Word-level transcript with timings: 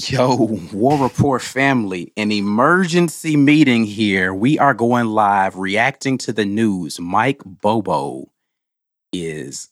Yo, 0.00 0.60
War 0.72 1.02
Report 1.02 1.42
family, 1.42 2.12
an 2.16 2.30
emergency 2.30 3.36
meeting 3.36 3.84
here. 3.84 4.32
We 4.32 4.56
are 4.58 4.72
going 4.72 5.06
live 5.06 5.56
reacting 5.56 6.18
to 6.18 6.32
the 6.32 6.44
news. 6.44 7.00
Mike 7.00 7.42
Bobo 7.44 8.30
is 9.12 9.68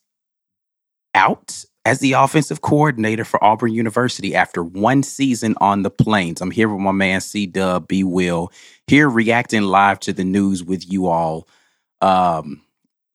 out 1.14 1.64
as 1.84 2.00
the 2.00 2.14
offensive 2.14 2.60
coordinator 2.60 3.24
for 3.24 3.42
Auburn 3.42 3.72
University 3.72 4.34
after 4.34 4.64
one 4.64 5.04
season 5.04 5.54
on 5.60 5.84
the 5.84 5.90
plains. 5.90 6.40
I'm 6.40 6.50
here 6.50 6.68
with 6.68 6.80
my 6.80 6.92
man 6.92 7.20
C 7.20 7.46
Dub, 7.46 7.86
B 7.86 8.02
Will, 8.02 8.50
here 8.88 9.08
reacting 9.08 9.62
live 9.62 10.00
to 10.00 10.12
the 10.12 10.24
news 10.24 10.64
with 10.64 10.90
you 10.90 11.06
all. 11.06 11.48
Um, 12.02 12.62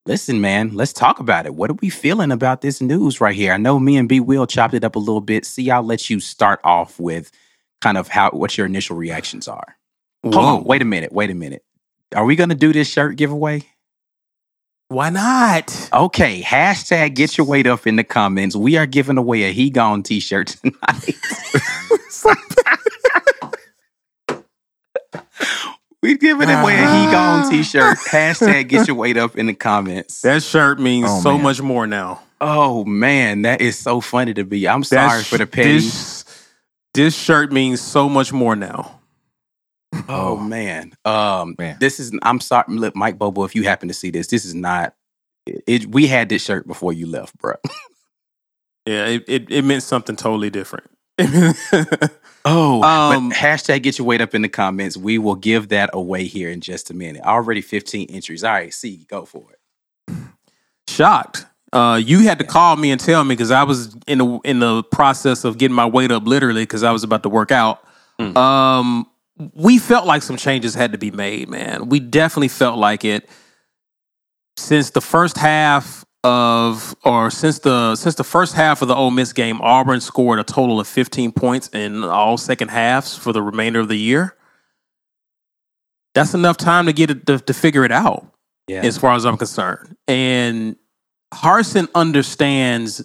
Listen, 0.08 0.42
man, 0.42 0.72
let's 0.74 0.94
talk 0.94 1.20
about 1.20 1.46
it. 1.46 1.54
What 1.54 1.70
are 1.70 1.76
we 1.76 1.90
feeling 1.90 2.32
about 2.32 2.62
this 2.62 2.82
news 2.82 3.22
right 3.22 3.36
here? 3.36 3.54
I 3.54 3.58
know 3.58 3.80
me 3.80 3.98
and 3.98 4.10
B 4.10 4.20
Will 4.20 4.48
chopped 4.48 4.74
it 4.74 4.84
up 4.84 4.96
a 4.96 5.00
little 5.00 5.22
bit. 5.22 5.46
See, 5.46 5.70
I'll 5.70 5.84
let 5.84 6.10
you 6.10 6.20
start 6.20 6.60
off 6.64 7.00
with 7.00 7.32
kind 7.82 7.98
of 7.98 8.08
how 8.08 8.32
what 8.32 8.58
your 8.58 8.66
initial 8.66 8.96
reactions 8.96 9.48
are. 9.48 9.78
Whoa. 10.22 10.32
Hold 10.32 10.46
on, 10.46 10.64
wait 10.64 10.82
a 10.82 10.86
minute, 10.86 11.12
wait 11.12 11.30
a 11.30 11.36
minute. 11.36 11.64
Are 12.16 12.26
we 12.26 12.36
gonna 12.36 12.56
do 12.56 12.74
this 12.74 12.88
shirt 12.88 13.16
giveaway? 13.16 13.64
Why 14.88 15.10
not? 15.10 15.90
Okay, 15.94 16.42
hashtag 16.42 17.14
get 17.14 17.38
your 17.38 17.46
weight 17.46 17.68
up 17.68 17.86
in 17.86 17.96
the 17.96 18.04
comments. 18.04 18.56
We 18.56 18.78
are 18.78 18.88
giving 18.88 19.18
away 19.18 19.44
a 19.44 19.52
He 19.54 19.70
Gone 19.70 20.04
t-shirt 20.04 20.48
tonight. 20.48 21.16
We 26.02 26.18
giving 26.18 26.50
away 26.50 26.80
a 26.80 27.06
He 27.06 27.12
Gone 27.12 27.50
t-shirt. 27.50 27.98
Hashtag 28.10 28.70
get 28.70 28.88
your 28.88 28.96
weight 28.96 29.18
up 29.18 29.38
in 29.38 29.46
the 29.46 29.54
comments. 29.54 30.22
That 30.22 30.42
shirt 30.42 30.80
means 30.80 31.08
oh, 31.10 31.22
so 31.22 31.34
man. 31.34 31.44
much 31.44 31.62
more 31.62 31.86
now. 31.86 32.24
Oh 32.40 32.84
man, 32.86 33.44
that 33.44 33.62
is 33.62 33.78
so 33.78 34.02
funny 34.02 34.34
to 34.34 34.44
be. 34.44 34.68
I'm 34.68 34.84
sorry 34.84 35.22
for 35.22 35.38
the 35.38 35.46
petty. 35.46 35.74
This, 35.74 36.26
this, 36.96 37.16
shirt 37.16 37.52
means 37.52 37.82
so 37.82 38.10
much 38.10 38.34
more 38.34 38.56
now. 38.56 39.00
Oh, 39.94 40.06
oh 40.10 40.38
man. 40.38 40.94
Um 41.06 41.56
man. 41.60 41.78
this 41.80 42.00
is 42.00 42.12
I'm 42.24 42.40
sorry, 42.40 42.66
look, 42.70 42.96
Mike 42.96 43.20
Bobo, 43.20 43.44
if 43.44 43.54
you 43.54 43.64
happen 43.64 43.88
to 43.90 43.94
see 43.94 44.10
this, 44.10 44.28
this 44.28 44.44
is 44.44 44.56
not 44.56 44.96
it, 45.46 45.86
we 45.88 46.08
had 46.08 46.30
this 46.30 46.44
shirt 46.44 46.66
before 46.66 46.94
you 46.94 47.06
left, 47.06 47.38
bro. 47.38 47.54
yeah, 48.86 49.06
it, 49.06 49.26
it, 49.28 49.52
it 49.52 49.64
meant 49.64 49.84
something 49.84 50.16
totally 50.16 50.50
different. 50.50 50.90
Oh, 52.44 52.82
um, 52.82 53.32
hashtag 53.32 53.84
get 53.84 54.00
your 54.00 54.08
weight 54.08 54.22
up 54.22 54.34
in 54.34 54.42
the 54.42 54.50
comments. 54.50 54.98
We 54.98 55.18
will 55.18 55.36
give 55.36 55.70
that 55.70 55.92
away 55.94 56.26
here 56.26 56.50
in 56.50 56.62
just 56.62 56.90
a 56.90 56.94
minute. 56.94 57.22
Already 57.24 57.62
15 57.62 58.10
entries. 58.10 58.44
All 58.44 58.52
right, 58.52 58.74
see, 58.74 59.06
go 59.08 59.26
for 59.26 59.44
it. 59.52 60.16
Shocked. 60.88 61.46
Uh, 61.72 62.02
you 62.04 62.20
had 62.20 62.40
to 62.40 62.46
call 62.46 62.76
me 62.76 62.92
and 62.92 63.00
tell 63.00 63.24
me 63.24 63.36
because 63.36 63.52
I 63.52 63.64
was 63.64 63.96
in 64.08 64.18
the 64.18 64.40
in 64.44 64.60
the 64.60 64.84
process 64.84 65.46
of 65.46 65.58
getting 65.58 65.76
my 65.76 65.86
weight 65.86 66.12
up 66.12 66.26
literally 66.26 66.64
because 66.64 66.84
I 66.84 66.92
was 66.92 67.04
about 67.04 67.24
to 67.24 67.30
work 67.30 67.52
out. 67.52 67.82
Mm. 68.20 68.36
Um, 68.36 69.08
we 69.54 69.78
felt 69.78 70.06
like 70.06 70.22
some 70.22 70.36
changes 70.36 70.74
had 70.74 70.92
to 70.92 70.98
be 70.98 71.12
made, 71.12 71.48
man. 71.48 71.88
We 71.88 72.00
definitely 72.00 72.50
felt 72.50 72.78
like 72.78 73.06
it. 73.06 73.30
Since 74.58 74.90
the 74.90 75.02
first 75.02 75.38
half, 75.38 76.04
of 76.24 76.96
or 77.04 77.32
since 77.32 77.60
the 77.60 77.96
since 77.96 78.16
the 78.16 78.24
first 78.24 78.54
half 78.54 78.82
of 78.82 78.88
the 78.88 78.96
Ole 78.96 79.12
Miss 79.12 79.34
game, 79.34 79.60
Auburn 79.62 80.02
scored 80.02 80.40
a 80.40 80.44
total 80.44 80.80
of 80.80 80.88
15 80.88 81.32
points 81.32 81.68
in 81.70 82.04
all 82.04 82.38
second 82.38 82.70
halves 82.70 83.18
for 83.18 83.34
the 83.34 83.42
remainder 83.42 83.80
of 83.80 83.88
the 83.88 83.98
year. 83.98 84.36
That's 86.14 86.34
enough 86.34 86.58
time 86.58 86.86
to 86.86 86.94
get 86.94 87.10
it 87.10 87.26
to, 87.28 87.40
to 87.40 87.54
figure 87.54 87.86
it 87.86 87.92
out, 87.92 88.28
yeah. 88.68 88.82
as 88.82 88.98
far 88.98 89.16
as 89.16 89.26
I'm 89.26 89.38
concerned. 89.38 89.96
And 90.08 90.76
Harsin 91.34 91.88
understands 91.96 93.04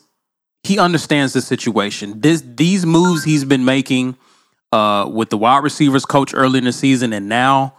he 0.62 0.78
understands 0.78 1.32
the 1.32 1.40
situation. 1.40 2.20
This 2.20 2.42
these 2.44 2.84
moves 2.84 3.24
he's 3.24 3.44
been 3.44 3.64
making 3.64 4.16
uh, 4.72 5.08
with 5.10 5.30
the 5.30 5.38
wide 5.38 5.62
receivers 5.62 6.04
coach 6.04 6.34
early 6.34 6.58
in 6.58 6.64
the 6.64 6.72
season 6.72 7.12
and 7.12 7.28
now 7.28 7.74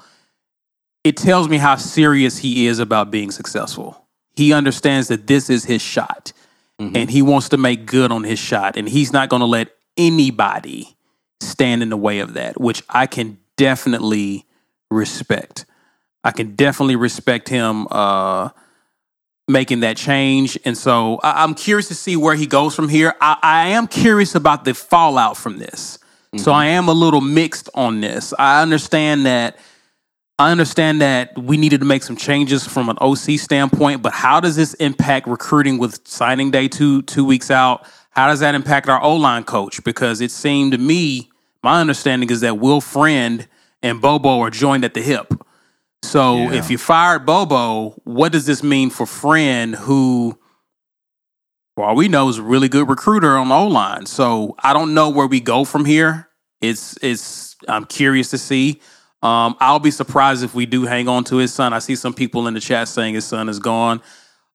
it 1.03 1.15
tells 1.15 1.47
me 1.47 1.57
how 1.57 1.75
serious 1.75 2.37
he 2.37 2.65
is 2.65 2.79
about 2.79 3.11
being 3.11 3.29
successful 3.29 4.06
he 4.37 4.53
understands 4.53 5.07
that 5.07 5.25
this 5.25 5.49
is 5.49 5.65
his 5.65 5.81
shot 5.81 6.31
mm-hmm. 6.79 6.95
and 6.95 7.09
he 7.09 7.23
wants 7.23 7.49
to 7.49 7.57
make 7.57 7.87
good 7.87 8.11
on 8.11 8.23
his 8.23 8.37
shot. 8.37 8.77
And 8.77 8.87
he's 8.87 9.11
not 9.11 9.29
going 9.29 9.39
to 9.39 9.47
let 9.47 9.69
anybody 9.97 10.95
stand 11.41 11.81
in 11.81 11.89
the 11.89 11.97
way 11.97 12.19
of 12.19 12.35
that, 12.35 12.61
which 12.61 12.83
I 12.87 13.07
can 13.07 13.39
definitely 13.55 14.45
respect. 14.91 15.65
I 16.23 16.29
can 16.29 16.53
definitely 16.53 16.95
respect 16.95 17.49
him 17.49 17.87
uh, 17.89 18.49
making 19.47 19.79
that 19.79 19.97
change. 19.97 20.55
And 20.65 20.77
so 20.77 21.19
I- 21.23 21.43
am 21.43 21.55
curious 21.55 21.87
to 21.87 21.95
see 21.95 22.15
where 22.15 22.35
he 22.35 22.45
goes 22.45 22.75
from 22.75 22.89
here. 22.89 23.15
I, 23.19 23.37
I 23.41 23.67
am 23.69 23.87
curious 23.87 24.35
about 24.35 24.65
the 24.65 24.75
fallout 24.75 25.35
from 25.35 25.57
this. 25.57 25.97
Mm-hmm. 25.97 26.43
So 26.43 26.51
I 26.51 26.67
am 26.67 26.89
a 26.89 26.93
little 26.93 27.21
mixed 27.21 27.71
on 27.73 28.01
this. 28.01 28.35
I 28.37 28.61
understand 28.61 29.25
that 29.25 29.57
I 30.39 30.51
understand 30.51 31.01
that 31.01 31.35
we 31.37 31.57
needed 31.57 31.79
to 31.79 31.85
make 31.85 32.03
some 32.03 32.15
changes 32.15 32.65
from 32.65 32.89
an 32.89 32.97
OC 33.01 33.39
standpoint, 33.39 34.03
but 34.03 34.13
how 34.13 34.39
does 34.39 34.55
this 34.55 34.75
impact 34.75 35.27
recruiting 35.27 35.79
with 35.79 36.07
signing 36.07 36.51
day 36.51 36.67
two 36.67 37.01
two 37.03 37.25
weeks 37.25 37.49
out? 37.49 37.87
How 38.11 38.27
does 38.27 38.39
that 38.41 38.53
impact 38.53 38.87
our 38.87 39.01
O 39.01 39.15
line 39.15 39.43
coach? 39.43 39.83
Because 39.83 40.21
it 40.21 40.29
seemed 40.29 40.73
to 40.73 40.77
me, 40.77 41.29
my 41.63 41.81
understanding 41.81 42.29
is 42.29 42.41
that 42.41 42.59
Will 42.59 42.81
Friend 42.81 43.47
and 43.81 43.99
Bobo 43.99 44.39
are 44.41 44.51
joined 44.51 44.85
at 44.85 44.93
the 44.93 45.01
hip. 45.01 45.33
So 46.03 46.37
yeah. 46.37 46.53
if 46.53 46.69
you 46.69 46.77
fired 46.77 47.25
Bobo, 47.25 47.99
what 48.03 48.31
does 48.31 48.45
this 48.45 48.61
mean 48.61 48.91
for 48.91 49.07
Friend, 49.07 49.75
who, 49.75 50.37
for 51.75 51.85
all 51.85 51.95
we 51.95 52.07
know, 52.07 52.29
is 52.29 52.37
a 52.37 52.43
really 52.43 52.69
good 52.69 52.87
recruiter 52.87 53.37
on 53.37 53.49
the 53.49 53.55
O 53.55 53.67
line? 53.67 54.05
So 54.05 54.55
I 54.59 54.73
don't 54.73 54.93
know 54.93 55.09
where 55.09 55.27
we 55.27 55.39
go 55.39 55.65
from 55.65 55.85
here. 55.85 56.29
It's 56.61 56.95
it's 57.01 57.55
I'm 57.67 57.85
curious 57.85 58.29
to 58.29 58.37
see. 58.37 58.81
Um, 59.27 59.57
I'll 59.59 59.79
be 59.79 59.91
surprised 59.91 60.41
if 60.41 60.55
we 60.55 60.65
do 60.65 60.85
hang 60.85 61.09
on 61.09 61.25
to 61.25 61.35
his 61.35 61.53
son. 61.53 61.73
I 61.73 61.79
see 61.79 61.97
some 61.97 62.13
people 62.13 62.47
in 62.47 62.53
the 62.53 62.61
chat 62.61 62.87
saying 62.87 63.15
his 63.15 63.25
son 63.25 63.49
is 63.49 63.59
gone. 63.59 64.01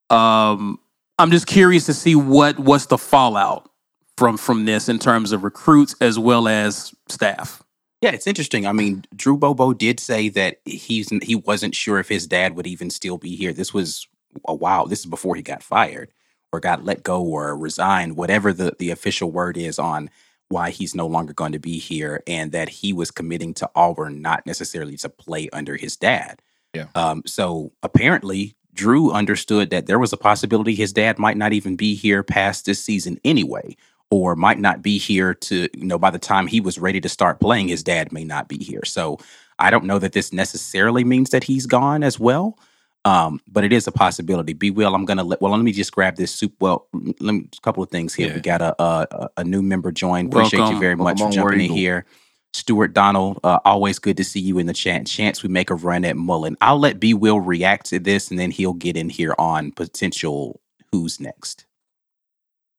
Um, 0.09 0.79
I'm 1.19 1.31
just 1.31 1.47
curious 1.47 1.85
to 1.87 1.95
see 1.95 2.15
what 2.15 2.59
what's 2.59 2.87
the 2.87 2.97
fallout 2.97 3.69
from 4.17 4.39
from 4.39 4.65
this 4.65 4.89
in 4.89 4.99
terms 4.99 5.33
of 5.33 5.45
recruits 5.45 5.95
as 6.01 6.19
well 6.19 6.49
as 6.49 6.95
staff. 7.09 7.63
Yeah, 8.01 8.13
it's 8.13 8.27
interesting. 8.27 8.67
I 8.67 8.73
mean, 8.73 9.05
Drew 9.15 9.37
Bobo 9.37 9.75
did 9.75 10.01
say 10.01 10.31
that 10.31 10.61
he's 10.65 11.11
he 11.23 11.37
wasn't 11.37 11.75
sure 11.75 11.99
if 11.99 12.09
his 12.09 12.27
dad 12.27 12.57
would 12.57 12.67
even 12.67 12.89
still 12.89 13.19
be 13.19 13.37
here. 13.37 13.53
This 13.53 13.75
was 13.75 14.09
a 14.49 14.55
while. 14.55 14.87
This 14.87 15.01
is 15.01 15.07
before 15.07 15.37
he 15.37 15.43
got 15.43 15.63
fired 15.63 16.11
or 16.51 16.61
got 16.61 16.85
let 16.85 17.03
go 17.03 17.23
or 17.23 17.55
resigned, 17.59 18.17
whatever 18.17 18.55
the 18.55 18.75
the 18.79 18.91
official 18.91 19.31
word 19.31 19.59
is 19.59 19.79
on 19.79 20.09
why 20.53 20.71
he's 20.71 20.95
no 20.95 21.07
longer 21.07 21.33
going 21.33 21.53
to 21.53 21.59
be 21.59 21.79
here 21.79 22.23
and 22.27 22.53
that 22.53 22.69
he 22.69 22.93
was 22.93 23.11
committing 23.11 23.55
to 23.55 23.71
Auburn, 23.75 24.23
not 24.23 24.47
necessarily 24.47 24.97
to 24.99 25.09
play 25.09 25.49
under 25.53 25.77
his 25.77 25.97
dad. 25.97 26.41
Yeah. 26.75 26.87
Um, 26.95 27.23
so 27.27 27.73
apparently, 27.83 28.55
Drew 28.75 29.11
understood 29.11 29.71
that 29.71 29.87
there 29.87 29.99
was 29.99 30.13
a 30.13 30.17
possibility 30.17 30.75
his 30.75 30.93
dad 30.93 31.19
might 31.19 31.37
not 31.37 31.53
even 31.53 31.77
be 31.77 31.95
here 31.95 32.23
past 32.23 32.65
this 32.65 32.83
season 32.83 33.19
anyway, 33.25 33.77
or 34.11 34.37
might 34.37 34.59
not 34.59 34.83
be 34.83 34.99
here 34.99 35.35
to, 35.35 35.69
you 35.75 35.85
know, 35.85 35.99
by 35.99 36.11
the 36.11 36.19
time 36.19 36.47
he 36.47 36.61
was 36.61 36.79
ready 36.79 37.01
to 37.01 37.09
start 37.09 37.41
playing, 37.41 37.69
his 37.69 37.83
dad 37.83 38.13
may 38.13 38.25
not 38.25 38.49
be 38.49 38.59
here. 38.59 38.85
So 38.85 39.19
I 39.59 39.71
don't 39.71 39.85
know 39.85 39.99
that 39.99 40.13
this 40.13 40.33
necessarily 40.33 41.05
means 41.05 41.31
that 41.31 41.45
he's 41.45 41.67
gone 41.67 42.03
as 42.03 42.19
well. 42.19 42.59
Um, 43.05 43.41
but 43.49 43.65
it 43.65 43.73
is 43.73 43.87
a 43.89 43.93
possibility. 43.93 44.53
Be 44.53 44.71
well. 44.71 44.95
I'm 44.95 45.05
gonna 45.05 45.25
let. 45.25 45.41
Well, 45.41 45.53
let 45.53 45.61
me 45.61 45.73
just 45.73 45.93
grab 45.93 46.17
this 46.17 46.33
soup. 46.33 46.55
Well, 46.61 46.87
let 46.93 47.35
me. 47.35 47.49
A 47.53 47.61
couple 47.61 47.83
of 47.83 47.91
things 47.91 48.15
here. 48.15 48.29
Yeah. 48.29 48.35
We 48.35 48.41
got 48.41 48.63
a, 48.63 48.81
a, 48.81 49.31
a 49.39 49.45
new 49.45 49.63
member 49.63 49.91
join. 49.91 50.27
Appreciate 50.27 50.61
Welcome. 50.61 50.77
you 50.77 50.81
very 50.81 50.97
much 50.97 51.19
for 51.19 51.31
jumping 51.31 51.61
in 51.63 51.71
here. 51.71 52.07
Stuart 52.55 52.93
Donald, 52.93 53.41
uh, 53.45 53.59
always 53.65 53.99
good 53.99 54.19
to 54.19 54.25
see 54.25 54.39
you 54.41 54.59
in 54.59 54.67
the 54.67 54.75
chat. 54.75 55.07
Chance 55.07 55.43
we 55.43 55.49
make 55.49 55.71
a 55.71 55.75
run 55.75 56.05
at 56.05 56.17
Mullen. 56.17 56.57
I'll 56.61 56.79
let 56.79 57.01
B 57.01 57.15
Will 57.15 57.41
react 57.41 57.87
to 57.87 57.99
this, 57.99 58.31
and 58.31 58.39
then 58.39 58.51
he'll 58.51 58.75
get 58.75 58.97
in 58.97 59.09
here 59.09 59.35
on 59.39 59.73
potential 59.73 60.61
who's 60.93 61.19
next. 61.19 61.65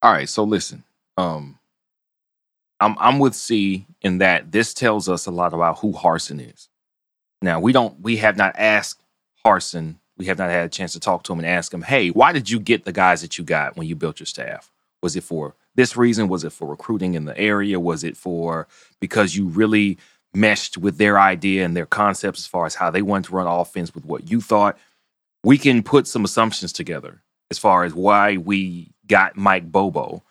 All 0.00 0.12
right. 0.12 0.28
So 0.28 0.44
listen, 0.44 0.84
um, 1.16 1.58
I'm 2.80 2.96
I'm 2.98 3.18
with 3.18 3.34
C 3.34 3.86
in 4.00 4.18
that 4.18 4.52
this 4.52 4.74
tells 4.74 5.08
us 5.08 5.26
a 5.26 5.30
lot 5.30 5.52
about 5.52 5.80
who 5.80 5.92
Harsin 5.92 6.54
is. 6.54 6.68
Now 7.42 7.60
we 7.60 7.72
don't 7.72 8.00
we 8.00 8.16
have 8.18 8.36
not 8.36 8.54
asked 8.56 9.02
Harsin 9.44 9.96
we 10.16 10.26
have 10.26 10.38
not 10.38 10.50
had 10.50 10.66
a 10.66 10.70
chance 10.70 10.92
to 10.92 11.00
talk 11.00 11.24
to 11.24 11.32
him 11.32 11.40
and 11.40 11.48
ask 11.48 11.72
him, 11.72 11.82
hey, 11.82 12.10
why 12.10 12.32
did 12.32 12.48
you 12.48 12.60
get 12.60 12.84
the 12.84 12.92
guys 12.92 13.22
that 13.22 13.36
you 13.36 13.44
got 13.44 13.76
when 13.76 13.86
you 13.86 13.96
built 13.96 14.20
your 14.20 14.26
staff? 14.26 14.70
Was 15.02 15.16
it 15.16 15.24
for 15.24 15.54
this 15.74 15.96
reason? 15.96 16.28
Was 16.28 16.44
it 16.44 16.52
for 16.52 16.68
recruiting 16.68 17.14
in 17.14 17.24
the 17.24 17.36
area? 17.36 17.80
Was 17.80 18.04
it 18.04 18.16
for 18.16 18.68
because 19.00 19.36
you 19.36 19.46
really 19.46 19.98
meshed 20.32 20.78
with 20.78 20.98
their 20.98 21.18
idea 21.18 21.64
and 21.64 21.76
their 21.76 21.86
concepts 21.86 22.40
as 22.40 22.46
far 22.46 22.66
as 22.66 22.76
how 22.76 22.90
they 22.90 23.02
wanted 23.02 23.28
to 23.28 23.36
run 23.36 23.46
offense 23.46 23.94
with 23.94 24.04
what 24.04 24.30
you 24.30 24.40
thought? 24.40 24.78
We 25.42 25.58
can 25.58 25.82
put 25.82 26.06
some 26.06 26.24
assumptions 26.24 26.72
together 26.72 27.20
as 27.50 27.58
far 27.58 27.84
as 27.84 27.92
why 27.92 28.36
we 28.36 28.92
got 29.06 29.36
Mike 29.36 29.70
Bobo. 29.70 30.22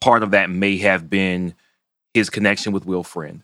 Part 0.00 0.22
of 0.22 0.30
that 0.30 0.50
may 0.50 0.78
have 0.78 1.10
been 1.10 1.54
his 2.14 2.30
connection 2.30 2.72
with 2.72 2.86
Will 2.86 3.04
Friend. 3.04 3.42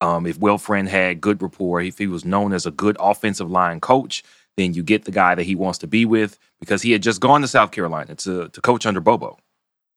Um, 0.00 0.26
if 0.26 0.38
Will 0.38 0.58
Friend 0.58 0.88
had 0.88 1.20
good 1.20 1.40
rapport, 1.40 1.80
if 1.80 1.98
he 1.98 2.08
was 2.08 2.24
known 2.24 2.52
as 2.52 2.66
a 2.66 2.72
good 2.72 2.96
offensive 2.98 3.50
line 3.50 3.80
coach, 3.80 4.24
then 4.56 4.74
you 4.74 4.82
get 4.82 5.04
the 5.04 5.10
guy 5.10 5.34
that 5.34 5.44
he 5.44 5.54
wants 5.54 5.78
to 5.78 5.86
be 5.86 6.04
with 6.04 6.38
because 6.60 6.82
he 6.82 6.92
had 6.92 7.02
just 7.02 7.20
gone 7.20 7.40
to 7.40 7.48
South 7.48 7.70
Carolina 7.70 8.14
to, 8.16 8.48
to 8.48 8.60
coach 8.60 8.84
under 8.86 9.00
Bobo. 9.00 9.38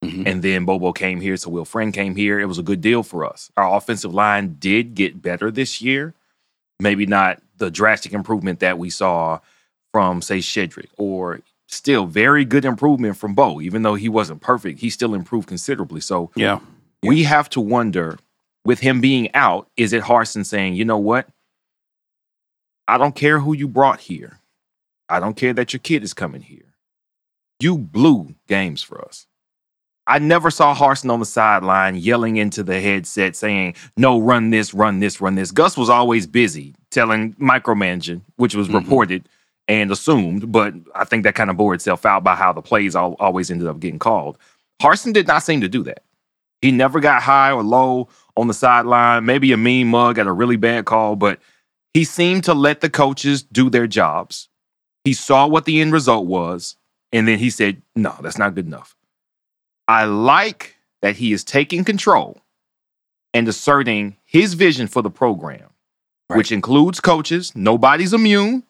Mhm. 0.03 0.25
And 0.27 0.41
then 0.43 0.65
Bobo 0.65 0.91
came 0.93 1.19
here, 1.21 1.37
so 1.37 1.49
Will 1.49 1.65
Friend 1.65 1.93
came 1.93 2.15
here. 2.15 2.39
It 2.39 2.45
was 2.45 2.59
a 2.59 2.63
good 2.63 2.81
deal 2.81 3.01
for 3.03 3.25
us. 3.25 3.51
Our 3.57 3.75
offensive 3.75 4.13
line 4.13 4.55
did 4.59 4.93
get 4.95 5.21
better 5.21 5.51
this 5.51 5.81
year. 5.81 6.13
Maybe 6.79 7.05
not 7.05 7.41
the 7.57 7.71
drastic 7.71 8.11
improvement 8.13 8.59
that 8.59 8.77
we 8.77 8.89
saw 8.89 9.39
from, 9.93 10.21
say, 10.21 10.39
Shedrick, 10.39 10.89
or 10.97 11.39
still 11.67 12.05
very 12.05 12.43
good 12.45 12.65
improvement 12.65 13.17
from 13.17 13.33
Bo. 13.33 13.61
Even 13.61 13.81
though 13.81 13.95
he 13.95 14.09
wasn't 14.09 14.41
perfect, 14.41 14.79
he 14.79 14.89
still 14.89 15.13
improved 15.13 15.47
considerably. 15.47 16.01
So 16.01 16.31
Yeah. 16.35 16.59
we 17.01 17.23
have 17.23 17.49
to 17.51 17.61
wonder 17.61 18.17
with 18.65 18.79
him 18.79 18.99
being 18.99 19.33
out, 19.33 19.69
is 19.77 19.93
it 19.93 20.03
Harsin 20.03 20.45
saying, 20.45 20.75
you 20.75 20.85
know 20.85 20.97
what? 20.97 21.27
I 22.87 22.97
don't 22.97 23.15
care 23.15 23.39
who 23.39 23.53
you 23.53 23.67
brought 23.67 24.01
here. 24.01 24.39
I 25.09 25.19
don't 25.19 25.35
care 25.35 25.53
that 25.53 25.73
your 25.73 25.79
kid 25.79 26.03
is 26.03 26.13
coming 26.13 26.41
here. 26.41 26.73
You 27.59 27.77
blew 27.77 28.35
games 28.47 28.81
for 28.83 29.03
us. 29.03 29.27
I 30.07 30.19
never 30.19 30.51
saw 30.51 30.75
Harsin 30.75 31.09
on 31.11 31.19
the 31.19 31.25
sideline 31.25 31.95
yelling 31.95 32.37
into 32.37 32.61
the 32.61 32.79
headset 32.79 33.35
saying, 33.35 33.75
no, 33.97 34.19
run 34.19 34.51
this, 34.51 34.73
run 34.73 34.99
this, 34.99 35.19
run 35.19 35.33
this. 35.35 35.51
Gus 35.51 35.75
was 35.77 35.89
always 35.89 36.27
busy 36.27 36.75
telling 36.91 37.33
micromanaging, 37.35 38.21
which 38.35 38.53
was 38.55 38.67
Mhm. 38.67 38.75
reported 38.75 39.29
and 39.67 39.89
assumed, 39.91 40.51
but 40.51 40.75
I 40.93 41.05
think 41.05 41.23
that 41.23 41.33
kind 41.33 41.49
of 41.49 41.57
bore 41.57 41.73
itself 41.73 42.05
out 42.05 42.23
by 42.23 42.35
how 42.35 42.53
the 42.53 42.61
plays 42.61 42.95
all, 42.95 43.15
always 43.19 43.49
ended 43.49 43.67
up 43.67 43.79
getting 43.79 43.97
called. 43.97 44.37
Harsin 44.79 45.11
did 45.11 45.25
not 45.27 45.41
seem 45.41 45.61
to 45.61 45.69
do 45.69 45.81
that. 45.83 46.03
He 46.61 46.71
never 46.71 46.99
got 46.99 47.23
high 47.23 47.51
or 47.51 47.63
low 47.63 48.09
on 48.37 48.47
the 48.47 48.53
sideline, 48.53 49.25
maybe 49.25 49.51
a 49.53 49.57
mean 49.57 49.87
mug 49.87 50.19
at 50.19 50.27
a 50.27 50.31
really 50.31 50.55
bad 50.55 50.85
call, 50.85 51.15
but 51.15 51.39
he 51.95 52.03
seemed 52.03 52.43
to 52.43 52.53
let 52.53 52.81
the 52.81 52.89
coaches 52.91 53.41
do 53.41 53.71
their 53.71 53.87
jobs. 53.87 54.49
He 55.05 55.13
saw 55.13 55.47
what 55.47 55.63
the 55.65 55.79
end 55.79 55.93
result 55.93 56.25
was, 56.25 56.75
and 57.13 57.27
then 57.27 57.39
he 57.39 57.49
said, 57.49 57.81
No, 57.95 58.15
that's 58.21 58.37
not 58.37 58.55
good 58.55 58.65
enough. 58.65 58.95
I 59.87 60.05
like 60.05 60.75
that 61.01 61.15
he 61.15 61.31
is 61.31 61.43
taking 61.43 61.83
control 61.85 62.41
and 63.33 63.47
asserting 63.47 64.17
his 64.25 64.55
vision 64.55 64.87
for 64.87 65.01
the 65.01 65.09
program, 65.11 65.69
Right. 66.29 66.37
which 66.37 66.51
includes 66.51 66.99
coaches. 66.99 67.55
Nobody's 67.55 68.13
immune. 68.13 68.63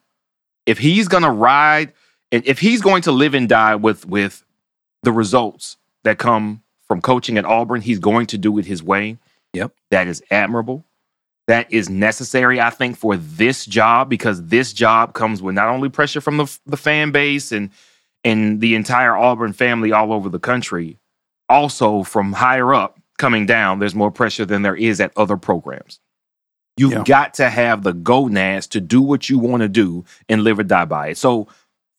If 0.65 0.77
he's 0.77 1.07
gonna 1.07 1.31
ride, 1.31 1.93
and 2.31 2.45
if 2.45 2.59
he's 2.59 2.81
going 2.81 3.01
to 3.03 3.11
live 3.11 3.33
and 3.33 3.47
die 3.47 3.75
with 3.75 4.05
with 4.05 4.43
the 5.03 5.13
results 5.13 5.77
that 6.03 6.17
come 6.17 6.61
from 6.87 6.99
coaching 7.01 7.37
at 7.37 7.45
Auburn, 7.45 7.81
he's 7.81 7.99
going 7.99 8.25
to 8.27 8.37
do 8.37 8.57
it 8.57 8.65
his 8.65 8.83
way. 8.83 9.17
Yep. 9.53 9.73
That 9.91 10.07
is 10.07 10.21
admirable. 10.29 10.83
That 11.47 11.71
is 11.71 11.89
necessary, 11.89 12.59
I 12.59 12.71
think, 12.71 12.97
for 12.97 13.15
this 13.17 13.65
job 13.65 14.09
because 14.09 14.47
this 14.47 14.73
job 14.73 15.13
comes 15.13 15.41
with 15.43 15.53
not 15.53 15.67
only 15.67 15.89
pressure 15.89 16.19
from 16.21 16.37
the, 16.37 16.57
the 16.65 16.77
fan 16.77 17.11
base 17.11 17.51
and 17.51 17.69
and 18.23 18.59
the 18.59 18.73
entire 18.73 19.15
Auburn 19.15 19.53
family 19.53 19.91
all 19.91 20.11
over 20.11 20.29
the 20.29 20.39
country, 20.39 20.97
also 21.47 22.01
from 22.01 22.33
higher 22.33 22.73
up 22.73 22.99
coming 23.19 23.45
down, 23.45 23.77
there's 23.77 23.93
more 23.93 24.09
pressure 24.09 24.45
than 24.45 24.63
there 24.63 24.75
is 24.75 24.99
at 24.99 25.11
other 25.15 25.37
programs. 25.37 25.99
You've 26.77 26.91
Yeah. 26.93 27.03
got 27.03 27.35
to 27.35 27.49
have 27.51 27.83
the 27.83 27.93
gonads 27.93 28.65
to 28.67 28.81
do 28.81 28.99
what 29.01 29.29
you 29.29 29.37
want 29.37 29.61
to 29.61 29.69
do 29.69 30.03
and 30.27 30.43
live 30.43 30.57
or 30.57 30.63
die 30.63 30.85
by 30.85 31.09
it. 31.09 31.17
So, 31.17 31.47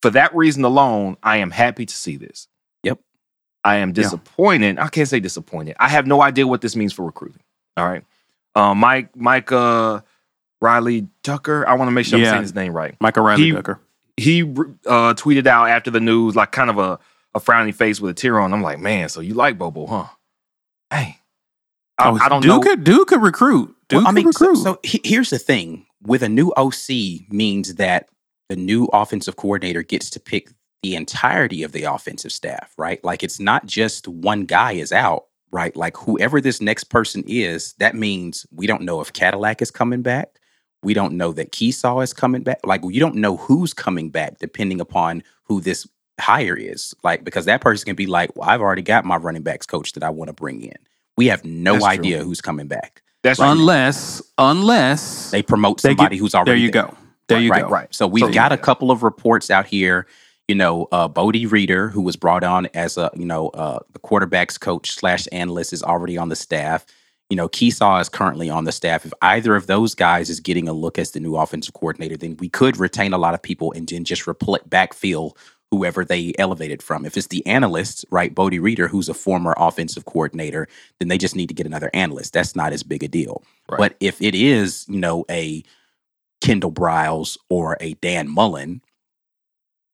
for 0.02 0.10
that 0.10 0.34
reason 0.34 0.64
alone, 0.64 1.16
I 1.22 1.36
am 1.36 1.52
happy 1.52 1.86
to 1.86 1.94
see 1.94 2.16
this. 2.16 2.48
Yep. 2.82 2.98
I 3.64 3.76
am 3.76 3.92
disappointed. 3.92 4.78
I 4.80 4.88
can't 4.88 5.08
say 5.08 5.20
disappointed. 5.20 5.76
I 5.78 5.88
have 5.88 6.06
no 6.08 6.20
idea 6.20 6.46
what 6.48 6.60
this 6.60 6.74
means 6.76 6.92
for 6.92 7.06
recruiting. 7.06 7.42
All 7.76 7.86
right. 7.88 8.04
Um, 8.56 8.78
Mike, 8.78 9.14
Mike, 9.14 9.52
uh, 9.52 10.00
Riley 10.60 11.06
Tucker. 11.22 11.68
I 11.68 11.74
want 11.74 11.88
to 11.88 11.92
make 11.92 12.06
sure 12.06 12.18
Yeah. 12.18 12.26
I'm 12.28 12.32
saying 12.32 12.42
his 12.42 12.54
name 12.54 12.72
right. 12.72 12.96
Michael 13.00 13.22
Riley 13.24 13.44
He- 13.44 13.52
Tucker. 13.52 13.80
He 14.18 14.40
uh, 14.42 15.12
tweeted 15.12 15.46
out 15.46 15.68
after 15.68 15.90
the 15.90 16.00
news, 16.00 16.34
like 16.34 16.50
kind 16.50 16.70
of 16.70 16.78
a, 16.78 16.98
a 17.34 17.38
frowny 17.40 17.74
face 17.74 18.00
with 18.00 18.12
a 18.12 18.14
tear 18.14 18.40
on. 18.40 18.54
I'm 18.54 18.62
like, 18.62 18.78
man, 18.78 19.10
so 19.10 19.20
you 19.20 19.34
like 19.34 19.58
Bobo, 19.58 19.86
huh? 19.86 20.06
Hey, 20.90 21.18
I, 21.98 22.08
Oh, 22.08 22.18
I 22.22 22.28
don't 22.30 22.40
Duke 22.40 22.48
know. 22.48 22.60
Could, 22.60 22.82
Duke 22.84 23.08
could 23.08 23.20
recruit. 23.20 23.74
Duke 23.90 23.98
Well, 23.98 24.06
I 24.06 24.10
could 24.12 24.24
mean, 24.24 24.32
so, 24.32 24.46
recruit. 24.48 24.62
so 24.62 24.80
he- 24.82 25.02
here's 25.04 25.28
the 25.28 25.38
thing: 25.38 25.84
with 26.02 26.22
a 26.22 26.30
new 26.30 26.50
OC, 26.56 27.28
means 27.30 27.74
that 27.74 28.08
the 28.48 28.56
new 28.56 28.86
offensive 28.86 29.36
coordinator 29.36 29.82
gets 29.82 30.08
to 30.10 30.18
pick 30.20 30.48
the 30.82 30.94
entirety 30.94 31.62
of 31.62 31.72
the 31.72 31.82
offensive 31.84 32.32
staff, 32.32 32.72
right? 32.78 33.04
Like 33.04 33.22
it's 33.22 33.38
not 33.38 33.66
just 33.66 34.08
one 34.08 34.46
guy 34.46 34.72
is 34.72 34.92
out, 34.92 35.26
right? 35.50 35.74
Like 35.76 35.96
whoever 35.96 36.40
this 36.40 36.60
next 36.60 36.84
person 36.84 37.22
is, 37.26 37.74
that 37.74 37.94
means 37.94 38.46
we 38.52 38.66
don't 38.66 38.82
know 38.82 39.00
if 39.00 39.12
Cadillac 39.12 39.62
is 39.62 39.70
coming 39.70 40.02
back. 40.02 40.38
We 40.82 40.94
don't 40.94 41.14
know 41.14 41.32
that 41.32 41.52
Kiesau 41.52 42.02
is 42.02 42.12
coming 42.12 42.42
back. 42.42 42.60
Like 42.64 42.82
you 42.84 43.00
don't 43.00 43.16
know 43.16 43.36
who's 43.36 43.72
coming 43.74 44.10
back 44.10 44.38
depending 44.38 44.80
upon 44.80 45.22
who 45.44 45.60
this 45.60 45.86
hire 46.20 46.56
is. 46.56 46.94
Like 47.02 47.24
because 47.24 47.44
that 47.46 47.60
person 47.60 47.86
can 47.86 47.96
be 47.96 48.06
like, 48.06 48.34
well, 48.36 48.48
I've 48.48 48.60
already 48.60 48.82
got 48.82 49.04
my 49.04 49.16
running 49.16 49.42
backs 49.42 49.66
coach 49.66 49.92
that 49.92 50.02
I 50.02 50.10
want 50.10 50.28
to 50.28 50.32
bring 50.34 50.62
in. 50.62 50.76
We 51.16 51.26
have 51.26 51.44
no 51.44 51.72
That's 51.74 51.84
true. 51.84 51.92
idea 51.92 52.22
who's 52.24 52.40
coming 52.40 52.66
back. 52.68 53.02
That's 53.22 53.40
right. 53.40 53.50
unless, 53.50 54.22
unless 54.38 55.30
They 55.30 55.42
promote 55.42 55.82
They 55.82 55.90
get- 55.90 55.98
somebody 55.98 56.16
who's 56.18 56.34
already 56.34 56.50
there 56.52 56.58
you 56.58 56.70
go. 56.70 56.94
There 57.28 57.40
you 57.40 57.50
right, 57.50 57.62
go. 57.62 57.68
Right. 57.68 57.92
So 57.92 58.06
we've 58.06 58.22
So, 58.24 58.32
got 58.32 58.52
a 58.52 58.54
yeah. 58.54 58.60
couple 58.60 58.90
of 58.92 59.02
reports 59.02 59.50
out 59.50 59.66
here. 59.66 60.06
You 60.48 60.54
know, 60.54 60.88
uh, 60.92 61.08
Bodie 61.08 61.46
Reeder, 61.46 61.88
who 61.88 62.00
was 62.00 62.16
brought 62.16 62.44
on 62.44 62.66
as 62.74 62.96
a 62.96 63.10
you 63.16 63.26
know 63.26 63.48
uh, 63.48 63.80
the 63.92 63.98
quarterbacks 63.98 64.58
coach 64.58 64.92
slash 64.92 65.26
analyst, 65.32 65.72
is 65.72 65.82
already 65.82 66.16
on 66.16 66.28
the 66.28 66.36
staff. 66.36 66.86
You 67.28 67.36
know, 67.36 67.48
Kiesau 67.48 68.00
is 68.00 68.08
currently 68.08 68.48
on 68.48 68.64
the 68.64 68.70
staff. 68.70 69.04
If 69.04 69.12
either 69.20 69.56
of 69.56 69.66
those 69.66 69.96
guys 69.96 70.30
is 70.30 70.38
getting 70.38 70.68
a 70.68 70.72
look 70.72 70.96
as 70.96 71.10
the 71.10 71.18
new 71.18 71.36
offensive 71.36 71.74
coordinator, 71.74 72.16
then 72.16 72.36
we 72.38 72.48
could 72.48 72.76
retain 72.76 73.12
a 73.12 73.18
lot 73.18 73.34
of 73.34 73.42
people 73.42 73.72
and 73.72 73.88
then 73.88 74.04
just 74.04 74.26
repl- 74.26 74.68
backfill 74.68 75.32
whoever 75.70 76.04
they 76.04 76.32
elevated 76.38 76.82
from. 76.82 77.04
If 77.04 77.16
it's 77.16 77.26
the 77.26 77.44
analysts, 77.46 78.04
right, 78.10 78.34
Bodie 78.34 78.60
Reeder, 78.60 78.88
who's 78.88 79.08
a 79.08 79.14
former 79.14 79.54
offensive 79.56 80.04
coordinator, 80.04 80.68
then 80.98 81.08
they 81.08 81.18
just 81.18 81.34
need 81.34 81.48
to 81.48 81.54
get 81.54 81.66
another 81.66 81.90
analyst. 81.92 82.32
That's 82.32 82.54
not 82.54 82.72
as 82.72 82.82
big 82.82 83.02
a 83.02 83.08
deal. 83.08 83.42
Right. 83.68 83.78
But 83.78 83.96
if 84.00 84.22
it 84.22 84.34
is, 84.34 84.86
you 84.88 85.00
know, 85.00 85.24
a 85.28 85.64
Kendall 86.40 86.72
Briles 86.72 87.36
or 87.48 87.76
a 87.80 87.94
Dan 87.94 88.28
Mullen, 88.28 88.80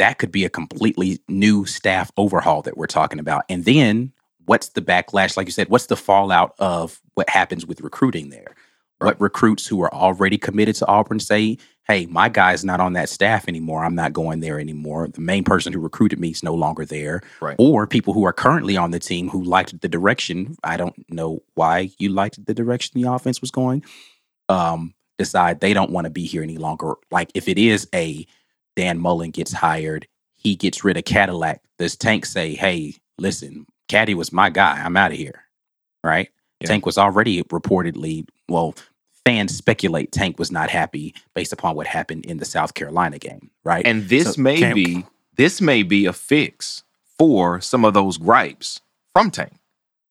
that 0.03 0.19
could 0.19 0.33
be 0.33 0.45
a 0.45 0.51
completely 0.51 1.21
new 1.29 1.65
staff 1.65 2.11
overhaul 2.17 2.61
that 2.63 2.77
we're 2.77 2.89
talking 2.89 3.21
about. 3.21 3.45
And 3.49 3.65
then 3.65 4.13
what's 4.47 4.71
the 4.71 4.83
backlash? 4.83 5.37
Like 5.37 5.47
you 5.47 5.53
said, 5.53 5.69
what's 5.69 5.87
the 5.87 5.97
fallout 5.97 6.57
of 6.59 7.01
what 7.15 7.31
happens 7.31 7.65
with 7.65 7.81
recruiting 7.81 8.31
there? 8.31 8.57
What 8.99 9.21
recruits 9.21 9.65
who 9.65 9.81
are 9.81 9.95
already 9.95 10.39
committed 10.39 10.75
to 10.77 10.87
Auburn 10.89 11.21
say, 11.21 11.57
hey, 11.87 12.07
my 12.07 12.29
guy's 12.29 12.65
not 12.65 12.81
on 12.81 12.95
that 12.95 13.11
staff 13.11 13.47
anymore. 13.47 13.85
I'm 13.85 13.95
not 13.95 14.13
going 14.13 14.41
there 14.41 14.59
anymore. 14.59 15.07
The 15.07 15.21
main 15.21 15.45
person 15.45 15.73
who 15.73 15.79
recruited 15.79 16.19
me 16.19 16.31
is 16.31 16.43
no 16.43 16.55
longer 16.55 16.85
there. 16.85 17.21
Right. 17.41 17.55
Or 17.61 17.87
people 17.87 18.13
who 18.13 18.25
are 18.25 18.33
currently 18.33 18.77
on 18.77 18.91
the 18.91 18.99
team 18.99 19.29
who 19.29 19.41
liked 19.45 19.81
the 19.83 19.89
direction. 19.89 20.57
I 20.65 20.79
don't 20.79 20.97
know 21.11 21.45
why 21.55 21.91
you 21.99 22.09
liked 22.09 22.45
the 22.45 22.55
direction 22.55 23.01
the 23.01 23.09
offense 23.09 23.41
was 23.41 23.53
going. 23.53 23.85
Um, 24.49 24.95
decide 25.17 25.61
they 25.61 25.75
don't 25.75 25.93
want 25.93 26.07
to 26.07 26.11
be 26.11 26.27
here 26.27 26.43
any 26.43 26.59
longer. 26.59 26.95
Like 27.13 27.31
if 27.35 27.47
it 27.47 27.57
is 27.57 27.89
a 27.95 28.27
Dan 28.77 28.99
Mullen 29.01 29.31
gets 29.31 29.53
hired, 29.53 30.07
he 30.37 30.57
gets 30.57 30.83
rid 30.85 30.97
of 30.97 31.05
Cadillac. 31.05 31.61
Does 31.79 31.97
Tank 31.97 32.27
say, 32.27 32.55
"Hey, 32.55 32.95
listen, 33.19 33.67
Caddy 33.89 34.15
was 34.15 34.33
my 34.33 34.51
guy. 34.51 34.83
I'm 34.83 34.97
out 34.97 35.13
of 35.13 35.19
here." 35.19 35.45
Right? 36.05 36.31
Yeah. 36.61 36.69
Tank 36.69 36.87
was 36.87 36.99
already 36.99 37.43
reportedly, 37.45 38.27
well, 38.49 38.75
fans 39.25 39.57
speculate 39.57 40.11
Tank 40.13 40.39
was 40.39 40.51
not 40.51 40.71
happy 40.71 41.15
based 41.35 41.53
upon 41.53 41.77
what 41.77 41.87
happened 41.87 42.25
in 42.27 42.39
the 42.39 42.45
South 42.45 42.75
Carolina 42.75 43.19
game. 43.19 43.51
Right? 43.65 43.87
And 43.87 44.09
this 44.09 44.35
So, 44.35 44.43
may 44.43 44.59
Cam- 44.59 44.75
be 44.75 45.05
this 45.37 45.61
may 45.61 45.83
be 45.83 46.07
a 46.07 46.13
fix 46.13 46.83
for 47.19 47.61
some 47.61 47.85
of 47.85 47.95
those 47.95 48.17
gripes 48.19 48.81
from 49.15 49.31
Tank, 49.31 49.53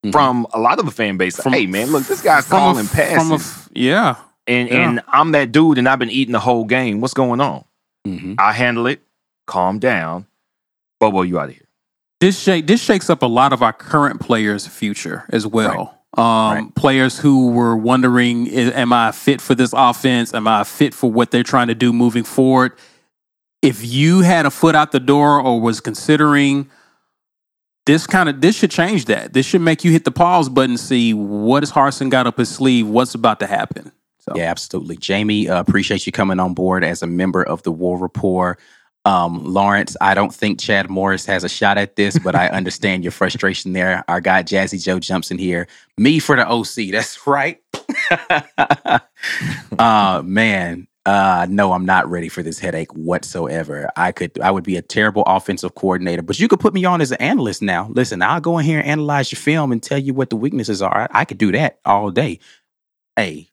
Mhm. 0.05 0.11
from 0.11 0.47
a 0.53 0.59
lot 0.59 0.79
of 0.79 0.85
the 0.85 0.91
fan 0.91 1.17
base. 1.17 1.35
From- 1.35 1.53
hey 1.53 1.65
man, 1.67 1.91
look, 1.91 2.05
this 2.05 2.21
guy's 2.21 2.45
calling 2.45 2.85
a 2.85 2.89
passes, 2.89 3.69
yeah. 3.73 4.15
and 4.47 4.69
yeah. 4.69 4.87
and 4.89 5.01
I'm 5.07 5.31
that 5.33 5.51
dude, 5.51 5.77
and 5.77 5.87
I've 5.89 5.99
been 5.99 6.09
eating 6.09 6.31
the 6.31 6.39
whole 6.39 6.63
game. 6.65 7.01
What's 7.01 7.13
going 7.13 7.41
on? 7.41 7.63
Mhm. 8.07 8.35
I 8.39 8.53
handle 8.53 8.87
it. 8.87 9.01
Calm 9.47 9.79
down, 9.79 10.25
Bobo. 10.99 11.21
You 11.23 11.39
out 11.39 11.49
of 11.49 11.55
here? 11.55 11.67
This 12.19 12.39
shake 12.39 12.67
this 12.67 12.81
shakes 12.81 13.09
up 13.09 13.21
a 13.21 13.27
lot 13.27 13.53
of 13.53 13.61
our 13.61 13.73
current 13.73 14.19
players' 14.21 14.67
future 14.67 15.25
as 15.29 15.45
well. 15.47 15.97
Um, 16.17 16.23
Right. 16.23 16.75
Players 16.75 17.17
who 17.19 17.51
were 17.51 17.75
wondering, 17.75 18.49
am 18.49 18.91
I 18.91 19.11
fit 19.11 19.39
for 19.39 19.55
this 19.55 19.73
offense? 19.73 20.33
Am 20.33 20.45
I 20.47 20.63
fit 20.65 20.93
for 20.93 21.09
what 21.11 21.31
they're 21.31 21.41
trying 21.43 21.67
to 21.67 21.75
do 21.75 21.93
moving 21.93 22.23
forward? 22.23 22.73
If 23.61 23.85
you 23.85 24.19
had 24.21 24.45
a 24.45 24.51
foot 24.51 24.75
out 24.75 24.91
the 24.91 24.99
door 24.99 25.39
or 25.39 25.61
was 25.61 25.79
considering 25.79 26.69
this 27.85 28.05
kind 28.05 28.27
of 28.29 28.41
this 28.41 28.55
should 28.57 28.71
change 28.71 29.05
that. 29.05 29.33
This 29.33 29.45
should 29.45 29.61
make 29.61 29.83
you 29.83 29.91
hit 29.91 30.03
the 30.05 30.11
pause 30.11 30.49
button, 30.49 30.77
see 30.77 31.13
what 31.13 31.63
has 31.63 31.71
Harsin 31.71 32.09
got 32.09 32.27
up 32.27 32.37
his 32.37 32.49
sleeve, 32.49 32.87
what's 32.87 33.15
about 33.15 33.39
to 33.39 33.47
happen. 33.47 33.91
So 34.21 34.33
Yeah, 34.35 34.49
absolutely. 34.51 34.97
Jamie, 34.97 35.49
uh, 35.49 35.59
appreciate 35.59 36.05
you 36.05 36.11
coming 36.11 36.39
on 36.39 36.53
board 36.53 36.83
as 36.83 37.01
a 37.03 37.07
member 37.07 37.43
of 37.43 37.63
the 37.63 37.71
War 37.71 37.97
Report. 37.97 38.59
Um, 39.03 39.43
Lawrence, 39.43 39.97
I 39.99 40.13
don't 40.13 40.33
think 40.33 40.59
Chad 40.59 40.87
Morris 40.89 41.25
has 41.25 41.43
a 41.43 41.49
shot 41.49 41.79
at 41.79 41.95
this, 41.95 42.19
but 42.19 42.35
I 42.35 42.47
understand 42.59 43.03
your 43.03 43.11
frustration 43.11 43.73
there. 43.73 44.03
Our 44.07 44.21
guy 44.21 44.43
Jazzy 44.43 44.83
Joe 44.83 44.99
jumps 44.99 45.31
in 45.31 45.39
here. 45.39 45.67
Me 45.97 46.19
for 46.19 46.35
the 46.35 46.47
OC. 46.47 46.91
That's 46.91 47.25
right. 47.27 47.59
uh 49.79 50.21
man, 50.23 50.87
Uh, 51.05 51.47
no, 51.49 51.73
I'm 51.73 51.85
not 51.85 52.07
ready 52.11 52.29
for 52.29 52.43
this 52.43 52.59
headache 52.59 52.93
whatsoever. 52.93 53.89
I 53.97 54.11
could, 54.11 54.39
I 54.39 54.51
would 54.51 54.63
be 54.63 54.77
a 54.77 54.83
terrible 54.83 55.23
offensive 55.25 55.73
coordinator, 55.73 56.21
but 56.21 56.39
you 56.39 56.47
could 56.47 56.59
put 56.59 56.75
me 56.75 56.85
on 56.85 57.01
as 57.01 57.11
an 57.11 57.17
analyst 57.19 57.63
now. 57.63 57.89
Listen, 57.89 58.21
I'll 58.21 58.39
go 58.39 58.59
in 58.59 58.65
here 58.65 58.77
and 58.79 58.87
analyze 58.87 59.31
your 59.31 59.39
film 59.39 59.71
and 59.71 59.81
tell 59.81 59.97
you 59.97 60.13
what 60.13 60.29
the 60.29 60.35
weaknesses 60.35 60.79
are. 60.83 61.09
I, 61.11 61.21
I 61.21 61.25
could 61.25 61.39
do 61.39 61.51
that 61.53 61.79
all 61.85 62.11
day. 62.11 62.37
Hey, 63.15 63.49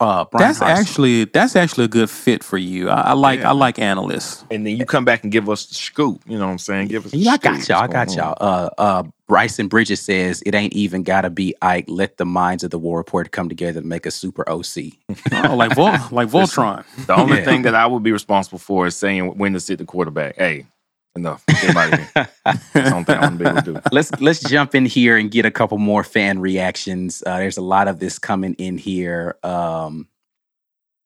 uh, 0.00 0.24
Brian 0.26 0.48
That's 0.48 0.60
Harsin. 0.60 0.66
actually 0.80 1.24
that's 1.26 1.56
actually 1.56 1.84
a 1.84 1.88
good 1.88 2.10
fit 2.10 2.42
for 2.44 2.58
you. 2.58 2.88
I, 2.88 3.00
I 3.00 3.12
like 3.14 3.40
Yeah. 3.40 3.50
I 3.50 3.52
like 3.52 3.78
analysts. 3.78 4.44
And 4.50 4.66
then 4.66 4.76
you 4.76 4.84
come 4.84 5.04
back 5.04 5.22
and 5.22 5.32
give 5.32 5.48
us 5.48 5.66
the 5.66 5.74
scoop. 5.74 6.22
You 6.26 6.38
know 6.38 6.46
what 6.46 6.52
I'm 6.52 6.58
saying? 6.58 6.88
Give 6.88 7.04
us. 7.04 7.12
The 7.12 7.18
Yeah, 7.18 7.32
I 7.32 7.36
got 7.38 7.68
y'all. 7.68 7.82
I 7.82 7.86
got 7.88 8.14
y'all. 8.16 8.36
Uh, 8.40 8.70
uh, 8.78 9.02
Bryson 9.28 9.68
Bridges 9.68 10.00
says 10.00 10.42
it 10.44 10.54
ain't 10.54 10.74
even 10.74 11.02
gotta 11.04 11.30
be 11.30 11.54
Ike. 11.62 11.86
Let 11.88 12.18
the 12.18 12.26
minds 12.26 12.64
of 12.64 12.70
the 12.70 12.78
war 12.78 12.98
report 12.98 13.30
come 13.32 13.48
together 13.48 13.80
to 13.80 13.86
make 13.86 14.04
a 14.06 14.10
super 14.10 14.46
OC. 14.48 14.92
Oh, 15.32 15.56
like 15.56 15.74
Vol, 15.74 15.92
like 16.10 16.28
Voltron. 16.36 16.84
The 17.06 17.14
only 17.16 17.36
Yeah. 17.38 17.44
thing 17.44 17.62
that 17.62 17.74
I 17.74 17.86
would 17.86 18.02
be 18.02 18.12
responsible 18.12 18.58
for 18.58 18.86
is 18.86 18.96
saying 18.96 19.38
when 19.38 19.52
to 19.54 19.60
sit 19.60 19.78
the 19.78 19.84
quarterback. 19.86 20.36
Hey, 20.36 20.66
enough. 21.16 21.44
Get 21.46 21.76
out 21.76 21.92
of 21.92 21.98
here. 21.98 22.10
That's 22.44 22.72
the 22.72 22.92
only 22.92 23.04
thing 23.04 23.16
I'm 23.16 23.36
gonna 23.36 23.38
be 23.38 23.44
able 23.44 23.62
to 23.62 23.72
do. 23.74 23.80
let's 23.92 24.20
let's 24.20 24.40
jump 24.40 24.74
in 24.74 24.86
here 24.86 25.16
and 25.16 25.30
get 25.30 25.44
a 25.44 25.50
couple 25.50 25.78
more 25.78 26.04
fan 26.04 26.38
reactions. 26.38 27.22
Uh, 27.26 27.38
there's 27.38 27.58
a 27.58 27.62
lot 27.62 27.88
of 27.88 27.98
this 27.98 28.18
coming 28.18 28.54
in 28.54 28.78
here. 28.78 29.36
Um, 29.42 30.08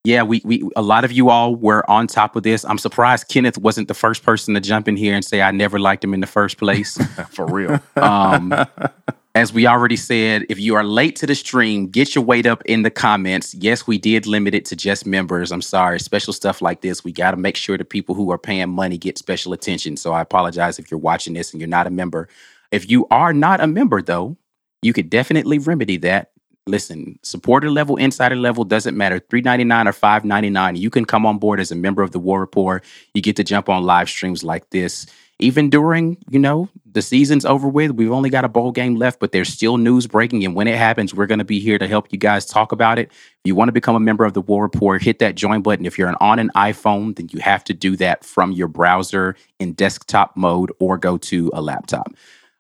yeah, 0.07 0.23
we 0.23 0.41
we 0.45 0.63
a 0.77 0.83
lot 0.83 1.05
of 1.05 1.11
you 1.11 1.31
all 1.31 1.57
were 1.57 1.89
on 1.91 2.07
top 2.07 2.37
of 2.37 2.45
this. 2.45 2.65
I'm 2.65 2.79
surprised 2.79 3.27
Kenneth 3.29 3.59
wasn't 3.59 3.89
the 3.89 3.95
first 3.95 4.23
person 4.23 4.55
to 4.55 4.61
jump 4.61 4.87
in 4.87 4.97
here 4.97 5.17
and 5.17 5.25
say 5.25 5.43
I 5.43 5.51
never 5.51 5.81
liked 5.81 6.05
him 6.05 6.15
in 6.15 6.21
the 6.21 6.29
first 6.29 6.59
place. 6.59 6.97
For 7.31 7.45
real. 7.47 7.81
Um, 7.97 8.55
as 9.37 9.53
we 9.53 9.67
already 9.67 9.97
said, 9.97 10.47
if 10.49 10.59
you 10.59 10.77
are 10.77 10.83
late 10.83 11.15
to 11.17 11.27
the 11.27 11.35
stream, 11.35 11.89
get 11.89 12.15
your 12.15 12.25
weight 12.25 12.47
up 12.47 12.63
in 12.65 12.85
the 12.85 12.91
comments. 12.91 13.55
Yes, 13.55 13.87
we 13.87 13.99
did 13.99 14.27
limit 14.27 14.55
it 14.55 14.65
to 14.65 14.75
just 14.75 15.05
members. 15.05 15.53
I'm 15.53 15.61
sorry. 15.61 16.01
Special 16.01 16.33
stuff 16.33 16.63
like 16.63 16.81
this, 16.81 17.05
we 17.05 17.13
got 17.13 17.33
to 17.33 17.37
make 17.37 17.55
sure 17.55 17.77
the 17.77 17.85
people 17.85 18.15
who 18.15 18.33
are 18.33 18.39
paying 18.39 18.71
money 18.71 18.97
get 18.97 19.19
special 19.19 19.53
attention. 19.53 19.99
So 19.99 20.15
I 20.15 20.23
apologize 20.23 20.79
if 20.79 20.91
you're 20.91 20.99
watching 20.99 21.35
this 21.35 21.53
and 21.53 21.61
you're 21.61 21.69
not 21.69 21.87
a 21.87 21.91
member. 21.91 22.31
If 22.73 22.91
you 22.91 23.07
are 23.11 23.35
not 23.35 23.61
a 23.61 23.67
member, 23.67 24.01
though, 24.01 24.39
you 24.81 24.95
could 24.95 25.11
definitely 25.11 25.59
remedy 25.59 25.99
that. 25.99 26.31
Listen, 26.67 27.19
supporter 27.23 27.71
level, 27.71 27.97
insider 27.97 28.37
level 28.37 28.65
doesn't 28.65 28.97
matter. 28.97 29.19
Three 29.19 29.43
ninety 29.43 29.65
nine 29.65 29.87
or 29.87 29.93
five 29.93 30.25
ninety 30.25 30.49
nine. 30.49 30.77
You 30.77 30.89
can 30.89 31.05
come 31.05 31.27
on 31.27 31.39
board 31.39 31.61
as 31.61 31.71
a 31.71 31.77
member 31.77 32.03
of 32.03 32.13
the 32.13 32.19
War 32.19 32.41
Report. 32.41 32.83
You 33.13 33.21
get 33.21 33.37
to 33.37 33.45
jump 33.45 33.69
on 33.69 33.85
live 33.85 34.09
streams 34.09 34.43
like 34.43 34.71
this 34.71 35.07
even 35.39 35.69
during 35.69 36.17
you 36.31 36.39
know 36.39 36.69
the 36.91 37.03
season's 37.03 37.45
over 37.45 37.69
with 37.69 37.91
we've 37.93 38.13
only 38.13 38.31
got 38.31 38.45
a 38.45 38.49
bowl 38.49 38.73
game 38.73 38.97
left 38.97 39.21
but 39.21 39.33
there's 39.33 39.49
still 39.49 39.77
news 39.77 40.07
breaking 40.07 40.45
and 40.45 40.55
when 40.55 40.67
it 40.67 40.77
happens 40.77 41.15
we're 41.15 41.27
going 41.27 41.39
to 41.39 41.45
be 41.45 41.61
here 41.61 41.79
to 41.79 41.87
help 41.87 42.09
you 42.11 42.19
guys 42.19 42.47
talk 42.47 42.73
about 42.73 42.99
it 42.99 43.09
if 43.11 43.41
you 43.45 43.55
want 43.55 43.69
to 43.69 43.73
become 43.73 43.97
a 43.97 44.01
member 44.01 44.25
of 44.25 44.33
the 44.35 44.41
war 44.41 44.63
report 44.63 45.03
hit 45.03 45.19
that 45.19 45.35
join 45.35 45.63
button 45.63 45.87
if 45.87 45.99
you're 45.99 46.15
on 46.23 46.39
an 46.39 46.51
iphone 46.57 47.15
then 47.17 47.29
you 47.33 47.41
have 47.41 47.63
to 47.65 47.75
do 47.75 47.97
that 47.97 48.25
from 48.25 48.53
your 48.53 48.69
browser 48.69 49.37
in 49.59 49.73
desktop 49.73 50.37
mode 50.37 50.73
or 50.81 50.97
go 50.99 51.17
to 51.17 51.51
a 51.55 51.61
laptop 51.61 52.13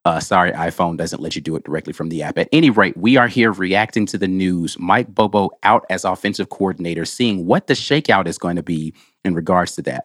uh, 0.04 0.20
sorry, 0.20 0.52
iPhone 0.52 0.96
doesn't 0.96 1.20
let 1.20 1.34
you 1.34 1.42
do 1.42 1.56
it 1.56 1.64
directly 1.64 1.92
from 1.92 2.10
the 2.10 2.22
app. 2.22 2.38
At 2.38 2.48
any 2.52 2.70
rate, 2.70 2.96
we 2.96 3.16
are 3.16 3.26
here 3.26 3.50
reacting 3.50 4.06
to 4.06 4.16
the 4.16 4.28
news. 4.28 4.78
Mike 4.78 5.12
Bobo 5.12 5.50
out 5.64 5.84
as 5.90 6.04
offensive 6.04 6.48
coordinator, 6.48 7.04
seeing 7.04 7.44
what 7.44 7.66
the 7.66 7.74
shakeout 7.74 8.28
is 8.28 8.38
going 8.38 8.54
to 8.54 8.62
be 8.62 8.94
in 9.24 9.34
regards 9.34 9.74
to 9.74 9.82
that. 9.82 10.04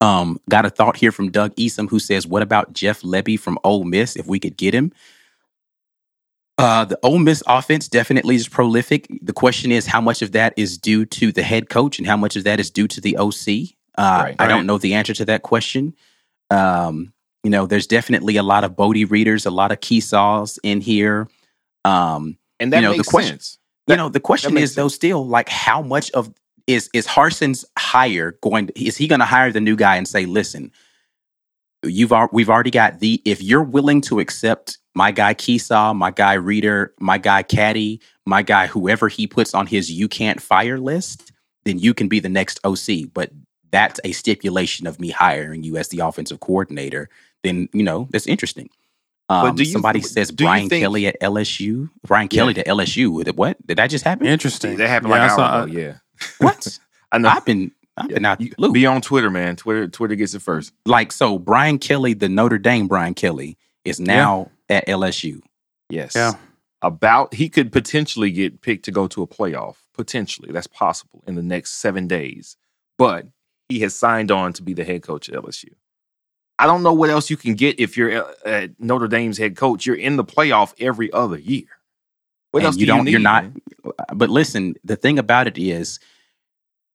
Um, 0.00 0.40
got 0.48 0.64
a 0.64 0.70
thought 0.70 0.96
here 0.96 1.12
from 1.12 1.30
Doug 1.30 1.54
Easom 1.56 1.88
who 1.88 1.98
says, 1.98 2.26
"What 2.26 2.42
about 2.42 2.72
Jeff 2.72 3.02
Lebby 3.02 3.38
from 3.38 3.58
Ole 3.64 3.84
Miss? 3.84 4.16
If 4.16 4.26
we 4.26 4.38
could 4.38 4.56
get 4.56 4.74
him." 4.74 4.92
Uh, 6.58 6.84
the 6.84 6.98
Ole 7.02 7.18
Miss 7.18 7.42
offense 7.46 7.88
definitely 7.88 8.34
is 8.36 8.48
prolific. 8.48 9.06
The 9.22 9.32
question 9.32 9.72
is, 9.72 9.86
how 9.86 10.00
much 10.00 10.20
of 10.22 10.32
that 10.32 10.52
is 10.56 10.76
due 10.76 11.06
to 11.06 11.32
the 11.32 11.42
head 11.42 11.68
coach, 11.70 11.98
and 11.98 12.06
how 12.06 12.16
much 12.16 12.36
of 12.36 12.44
that 12.44 12.60
is 12.60 12.70
due 12.70 12.86
to 12.88 13.00
the 13.00 13.16
OC? 13.16 13.76
Uh, 13.96 14.02
Right. 14.24 14.36
I 14.38 14.44
Right. 14.44 14.48
don't 14.48 14.66
know 14.66 14.78
the 14.78 14.94
answer 14.94 15.14
to 15.14 15.24
that 15.26 15.42
question. 15.42 15.94
Um, 16.50 17.12
you 17.44 17.50
know, 17.50 17.66
there's 17.66 17.86
definitely 17.86 18.36
a 18.36 18.42
lot 18.42 18.64
of 18.64 18.76
Bodie 18.76 19.06
Reeders, 19.06 19.46
a 19.46 19.50
lot 19.50 19.72
of 19.72 19.80
key 19.80 20.00
saws 20.00 20.58
in 20.62 20.80
here. 20.80 21.28
Um, 21.84 22.36
And 22.58 22.72
that 22.74 22.78
You 22.78 22.82
know, 22.82 22.90
the 22.92 22.98
makes 22.98 23.08
question- 23.08 23.38
sense. 23.40 23.58
you 23.86 23.96
know, 23.96 24.10
the 24.10 24.20
question 24.20 24.52
makes 24.52 24.70
is 24.70 24.74
though, 24.76 24.88
still 24.88 25.26
like, 25.26 25.48
how 25.48 25.80
much 25.80 26.10
of 26.10 26.30
is 26.66 26.88
is 26.94 27.06
Harsin's 27.06 27.64
hire 27.78 28.36
going? 28.42 28.66
To, 28.68 28.84
is 28.84 28.96
he 28.96 29.06
going 29.08 29.20
to 29.20 29.26
hire 29.26 29.52
the 29.52 29.60
new 29.60 29.76
guy 29.76 29.96
and 29.96 30.06
say, 30.08 30.26
"Listen, 30.26 30.70
you've 31.82 32.12
al- 32.12 32.28
we've 32.32 32.50
already 32.50 32.70
got 32.70 33.00
the 33.00 33.20
if 33.24 33.42
you're 33.42 33.62
willing 33.62 34.00
to 34.02 34.20
accept 34.20 34.78
my 34.94 35.10
guy 35.12 35.34
Kiesau, 35.34 35.96
my 35.96 36.10
guy 36.10 36.34
Reeder, 36.34 36.92
my 37.00 37.18
guy 37.18 37.42
Caddy, 37.42 38.00
my 38.26 38.42
guy 38.42 38.66
whoever 38.66 39.08
he 39.08 39.26
puts 39.26 39.54
on 39.54 39.66
his 39.66 39.90
you 39.90 40.08
can't 40.08 40.42
fire 40.42 40.78
list, 40.78 41.32
then 41.64 41.78
you 41.78 41.94
can 41.94 42.08
be 42.08 42.20
the 42.20 42.28
next 42.28 42.58
OC. 42.64 43.12
But 43.14 43.30
that's 43.70 44.00
a 44.04 44.12
stipulation 44.12 44.86
of 44.86 44.98
me 45.00 45.10
hiring 45.10 45.62
you 45.62 45.76
as 45.76 45.88
the 45.88 46.00
offensive 46.00 46.40
coordinator. 46.40 47.08
Then 47.44 47.68
you 47.72 47.82
know 47.82 48.08
that's 48.10 48.26
interesting. 48.26 48.68
Um, 49.28 49.54
do 49.54 49.62
you- 49.62 49.70
somebody 49.70 50.00
says 50.00 50.30
do 50.32 50.44
Brian 50.44 50.68
think- 50.68 50.82
Kelly 50.82 51.06
at 51.06 51.16
LSU. 51.20 51.88
Brian 52.04 52.26
Kelly 52.26 52.52
to 52.54 52.64
LSU. 52.64 53.32
What 53.36 53.64
did 53.64 53.76
that 53.78 53.88
just 53.88 54.04
happen? 54.04 54.26
Interesting. 54.26 54.76
That 54.76 54.88
happened 54.88 55.10
Yeah, 55.12 55.20
like 55.20 55.30
I 55.30 55.32
an 55.32 55.38
saw- 55.38 55.42
hour 55.46 55.62
ago. 55.68 55.72
Yeah. 55.78 55.94
What? 56.38 56.78
I 57.12 57.18
know. 57.18 57.28
I've 57.28 57.44
been 57.44 57.72
I've 57.96 58.08
been 58.08 58.24
out 58.24 58.40
You- 58.40 58.50
the 58.50 58.54
loop. 58.58 58.74
Be 58.74 58.86
on 58.86 59.00
Twitter, 59.02 59.30
man. 59.30 59.56
Twitter 59.56 59.88
Twitter 59.88 60.14
gets 60.14 60.34
it 60.34 60.42
first. 60.42 60.72
Like 60.86 61.12
so, 61.12 61.38
Brian 61.38 61.78
Kelly, 61.78 62.14
the 62.14 62.28
Notre 62.28 62.58
Dame 62.58 62.88
Brian 62.88 63.14
Kelly, 63.14 63.56
is 63.84 63.98
now 64.00 64.50
at 64.68 64.86
LSU. 64.86 65.40
Yes. 65.88 66.14
Yeah. 66.14 66.32
About 66.82 67.34
he 67.34 67.48
could 67.48 67.72
potentially 67.72 68.30
get 68.30 68.62
picked 68.62 68.86
to 68.86 68.90
go 68.92 69.06
to 69.08 69.22
a 69.22 69.26
playoff. 69.26 69.76
Potentially. 69.94 70.50
That's 70.52 70.66
possible 70.66 71.22
in 71.26 71.34
the 71.34 71.42
next 71.42 71.72
seven 71.72 72.06
days. 72.06 72.56
But 72.96 73.26
he 73.68 73.80
has 73.80 73.94
signed 73.94 74.30
on 74.30 74.52
to 74.54 74.62
be 74.62 74.72
the 74.72 74.84
head 74.84 75.02
coach 75.02 75.28
at 75.28 75.34
LSU. 75.34 75.70
I 76.58 76.66
don't 76.66 76.82
know 76.82 76.92
what 76.92 77.10
else 77.10 77.30
you 77.30 77.36
can 77.36 77.54
get 77.54 77.80
if 77.80 77.96
you're 77.96 78.24
uh, 78.24 78.32
at 78.44 78.78
Notre 78.78 79.08
Dame's 79.08 79.38
head 79.38 79.56
coach. 79.56 79.84
You're 79.86 79.96
in 79.96 80.16
the 80.16 80.24
playoff 80.24 80.74
every 80.78 81.10
other 81.12 81.38
year. 81.38 81.64
What 82.52 82.60
And 82.60 82.66
else 82.66 82.76
you 82.76 82.80
do 82.86 82.86
don't- 82.86 83.06
you 83.06 83.12
you're 83.12 83.20
not- 83.20 83.44
But 84.14 84.28
listen, 84.30 84.74
the 84.84 84.96
thing 84.96 85.18
about 85.18 85.46
it 85.46 85.56
is, 85.58 85.98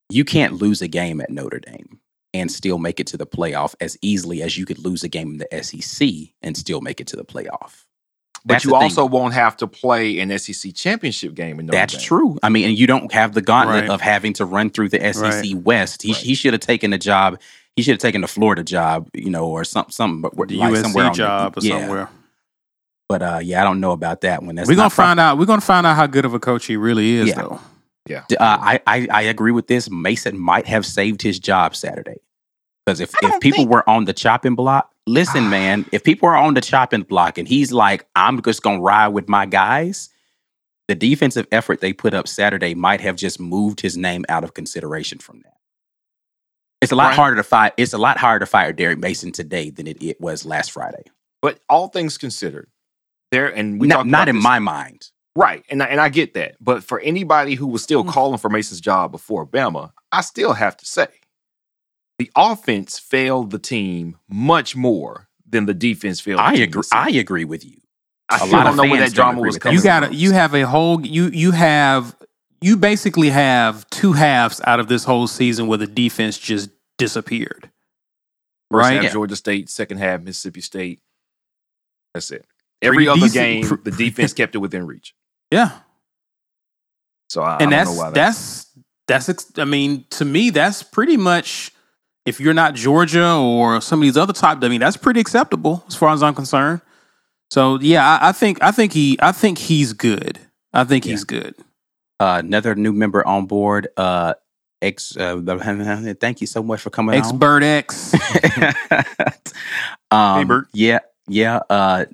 you 0.10 0.24
can't 0.26 0.54
lose 0.54 0.82
a 0.82 0.88
game 0.88 1.20
at 1.22 1.30
Notre 1.32 1.60
Dame 1.60 2.00
and 2.34 2.52
still 2.52 2.78
make 2.78 3.00
it 3.00 3.08
to 3.08 3.18
the 3.18 3.26
playoff 3.26 3.74
as 3.80 3.98
easily 4.02 4.42
as 4.44 4.58
you 4.58 4.66
could 4.66 4.78
lose 4.80 5.04
a 5.04 5.08
game 5.08 5.32
in 5.32 5.38
the 5.38 5.48
SEC 5.64 6.34
and 6.42 6.56
still 6.58 6.82
make 6.82 7.00
it 7.00 7.08
to 7.08 7.16
the 7.16 7.24
playoff. 7.26 7.86
But 8.48 8.56
That's 8.56 8.66
you 8.66 8.76
also 8.76 9.06
won't 9.06 9.34
have 9.34 9.58
to 9.58 9.68
play 9.68 10.20
an 10.20 10.30
SEC 10.38 10.72
championship 10.76 11.34
game 11.34 11.60
in 11.60 11.66
Notre 11.66 11.72
Dame. 11.72 11.80
That's 11.82 11.94
Dame. 11.96 12.02
true. 12.04 12.38
I 12.44 12.50
mean, 12.50 12.66
and 12.70 12.78
you 12.78 12.86
don't 12.86 13.12
have 13.12 13.34
the 13.34 13.42
gauntlet 13.42 13.84
Right. 13.84 13.90
of 13.90 14.02
having 14.02 14.34
to 14.34 14.46
run 14.46 14.70
through 14.70 14.90
the 14.90 15.04
SEC 15.04 15.56
Right. 15.56 15.64
West. 15.64 16.04
He, 16.04 16.12
Right. 16.12 16.22
he 16.22 16.36
should 16.36 16.54
have 16.54 16.60
taken 16.62 16.94
a 16.94 17.00
job. 17.00 17.40
He 17.76 17.82
should 17.82 17.94
have 17.94 18.00
taken 18.00 18.22
the 18.22 18.28
Florida 18.28 18.64
job, 18.64 19.10
you 19.16 19.32
know, 19.32 19.48
or 19.48 19.64
some 19.64 19.88
some 19.90 20.22
but 20.22 20.48
the 20.48 20.58
like 20.58 20.74
USC 20.74 20.82
somewhere 20.84 21.06
on 21.06 21.12
the- 21.14 21.18
job 21.18 21.58
or 21.58 21.62
yeah. 21.66 21.80
somewhere. 21.80 22.10
But 23.08 23.22
uh, 23.22 23.40
yeah, 23.44 23.62
I 23.62 23.64
don't 23.64 23.80
know 23.80 23.92
about 23.92 24.22
that 24.22 24.42
one. 24.44 24.56
That's 24.56 24.68
We're 24.68 24.76
gonna 24.76 24.90
find 24.90 25.20
out. 25.20 25.38
We're 25.38 25.46
gonna 25.46 25.62
find 25.62 25.86
out 25.86 25.96
how 25.96 26.08
good 26.08 26.26
of 26.26 26.34
a 26.34 26.40
coach 26.40 26.66
he 26.66 26.76
really 26.78 27.16
is, 27.16 27.30
Yeah. 27.30 27.36
though. 27.36 27.62
Yeah. 28.08 28.24
Uh, 28.32 28.36
I, 28.40 28.80
I 28.88 29.08
I 29.12 29.22
agree 29.24 29.52
with 29.52 29.68
this. 29.68 29.90
Mason 29.90 30.38
might 30.38 30.66
have 30.68 30.86
saved 30.86 31.22
his 31.22 31.40
job 31.40 31.76
Saturday 31.76 32.18
because 32.86 33.00
if, 33.00 33.14
if 33.24 33.40
people 33.40 33.58
think- 33.58 33.70
were 33.72 33.88
on 33.90 34.06
the 34.06 34.14
chopping 34.14 34.56
block, 34.56 34.92
listen, 35.08 35.50
man, 35.50 35.86
if 35.92 36.04
people 36.04 36.30
are 36.30 36.36
on 36.36 36.54
the 36.56 36.62
chopping 36.62 37.02
block 37.04 37.38
and 37.38 37.48
he's 37.48 37.72
like, 37.72 38.06
I'm 38.16 38.42
just 38.42 38.62
gonna 38.64 38.82
ride 38.82 39.10
with 39.10 39.28
my 39.30 39.46
guys, 39.48 40.10
the 40.88 40.94
defensive 40.96 41.48
effort 41.52 41.82
they 41.82 41.94
put 41.94 42.14
up 42.14 42.28
Saturday 42.28 42.76
might 42.76 43.02
have 43.02 43.16
just 43.16 43.40
moved 43.40 43.82
his 43.82 43.98
name 43.98 44.24
out 44.30 44.44
of 44.44 44.54
consideration 44.54 45.18
from 45.20 45.40
that. 45.42 45.54
It's 46.82 46.92
a 46.92 46.96
lot 46.96 47.08
Right. 47.10 47.16
harder 47.16 47.36
to 47.38 47.44
fire. 47.44 47.72
It's 47.78 47.94
a 47.94 47.98
lot 47.98 48.18
harder 48.18 48.46
to 48.46 48.50
fire 48.50 48.72
Derek 48.74 49.00
Mason 49.00 49.32
today 49.32 49.70
than 49.72 49.88
it, 49.88 50.02
it 50.04 50.22
was 50.22 50.46
last 50.46 50.72
Friday. 50.72 51.04
But 51.42 51.60
all 51.70 51.88
things 51.88 52.18
considered, 52.20 52.68
there 53.32 53.48
and 53.54 53.80
we 53.80 53.88
not 53.88 54.08
not 54.08 54.28
in 54.30 54.36
this- 54.36 54.44
my 54.44 54.60
mind. 54.60 55.10
right, 55.36 55.64
and 55.70 55.82
I, 55.84 55.88
and 55.88 56.00
I 56.00 56.10
get 56.10 56.34
that. 56.36 56.56
But 56.62 56.84
for 56.84 57.00
anybody 57.00 57.56
who 57.56 57.68
was 57.68 57.84
still 57.84 58.04
Mm. 58.04 58.10
calling 58.10 58.38
for 58.38 58.50
Mason's 58.50 58.82
job 58.82 59.12
before 59.12 59.46
Bama, 59.46 59.92
I 60.12 60.22
still 60.22 60.54
have 60.54 60.78
to 60.78 60.86
say 60.86 61.08
the 62.20 62.32
offense 62.36 62.98
failed 63.00 63.52
the 63.52 63.60
team 63.60 64.18
much 64.30 64.76
more 64.76 65.28
than 65.48 65.66
the 65.66 65.74
defense 65.74 66.20
failed. 66.22 66.40
the 66.40 66.44
I 66.46 66.54
team 66.56 66.64
agree. 66.64 66.84
I 66.94 67.10
agree 67.12 67.46
with 67.46 67.66
you. 67.66 67.78
I 68.30 68.36
a 68.36 68.40
still 68.40 68.52
lot 68.54 68.64
don't 68.64 68.78
know 68.78 68.84
where 68.90 69.00
that 69.02 69.14
drama 69.14 69.42
was 69.42 69.56
with 69.56 69.62
coming 69.64 69.78
You 69.78 69.84
got 69.84 70.00
to. 70.02 70.14
You 70.16 70.32
have 70.32 70.56
a 70.56 70.62
whole. 70.66 71.06
You 71.06 71.28
you 71.28 71.52
have. 71.52 72.16
You 72.62 72.78
basically 72.78 73.30
have 73.30 73.88
two 73.90 74.14
halves 74.14 74.60
out 74.66 74.80
of 74.80 74.88
this 74.88 75.04
whole 75.04 75.28
season 75.28 75.68
where 75.68 75.78
the 75.78 75.86
defense 75.86 76.38
just 76.40 76.70
disappeared. 76.98 77.70
First 78.72 78.82
right? 78.84 78.94
half 78.96 79.04
Yeah. 79.04 79.10
Georgia 79.12 79.36
State, 79.36 79.70
second 79.70 79.98
half 80.00 80.22
Mississippi 80.22 80.62
State. 80.62 81.02
That's 82.16 82.32
it. 82.32 82.46
Every 82.82 83.08
other 83.08 83.30
game, 83.30 83.66
pr- 83.68 83.76
the 83.84 83.92
defense 83.92 84.34
kept 84.34 84.56
it 84.56 84.60
within 84.60 84.86
reach. 84.86 85.14
Yeah, 85.52 85.72
So 87.30 87.42
I, 87.42 87.58
and 87.58 87.58
I 87.58 87.60
don't 87.64 87.70
that's 87.72 87.90
know 87.92 87.98
why 87.98 88.10
that- 88.10 88.14
that's 88.16 88.72
that's. 89.08 89.60
I 89.60 89.64
mean, 89.66 90.06
to 90.12 90.26
me, 90.26 90.50
that's 90.50 90.82
pretty 90.84 91.18
much. 91.18 91.72
If 92.26 92.40
you're 92.40 92.56
not 92.56 92.74
Georgia 92.74 93.36
or 93.36 93.80
some 93.82 94.00
of 94.00 94.04
these 94.04 94.18
other 94.18 94.34
top, 94.34 94.64
I 94.64 94.68
mean, 94.68 94.80
that's 94.80 94.98
pretty 94.98 95.20
acceptable 95.20 95.84
as 95.88 95.94
far 95.96 96.12
as 96.12 96.24
I'm 96.24 96.34
concerned. 96.34 96.82
So 97.52 97.78
yeah, 97.80 98.04
I, 98.20 98.30
I 98.30 98.32
think 98.32 98.58
I 98.64 98.72
think 98.72 98.94
he 98.94 99.18
I 99.22 99.32
think 99.32 99.60
he's 99.60 99.94
good. 99.94 100.40
I 100.74 100.84
think 100.84 101.06
Yeah. 101.06 101.12
he's 101.12 101.24
good. 101.24 101.54
uh, 102.20 102.42
another 102.44 102.74
new 102.74 102.92
member 102.92 103.26
on 103.28 103.46
board, 103.46 103.88
uh, 103.96 104.34
X. 104.82 105.16
Uh, 105.16 106.16
thank 106.20 106.42
you 106.42 106.48
so 106.48 106.64
much 106.64 106.82
for 106.82 106.90
coming. 106.90 107.14
X 107.16 107.32
Bird 107.32 107.64
X. 107.64 108.16
um, 110.12 110.40
Hey, 110.40 110.44
Bert. 110.46 110.68
Yeah, 110.74 111.00
yeah. 111.28 111.60
Uh, 111.70 112.06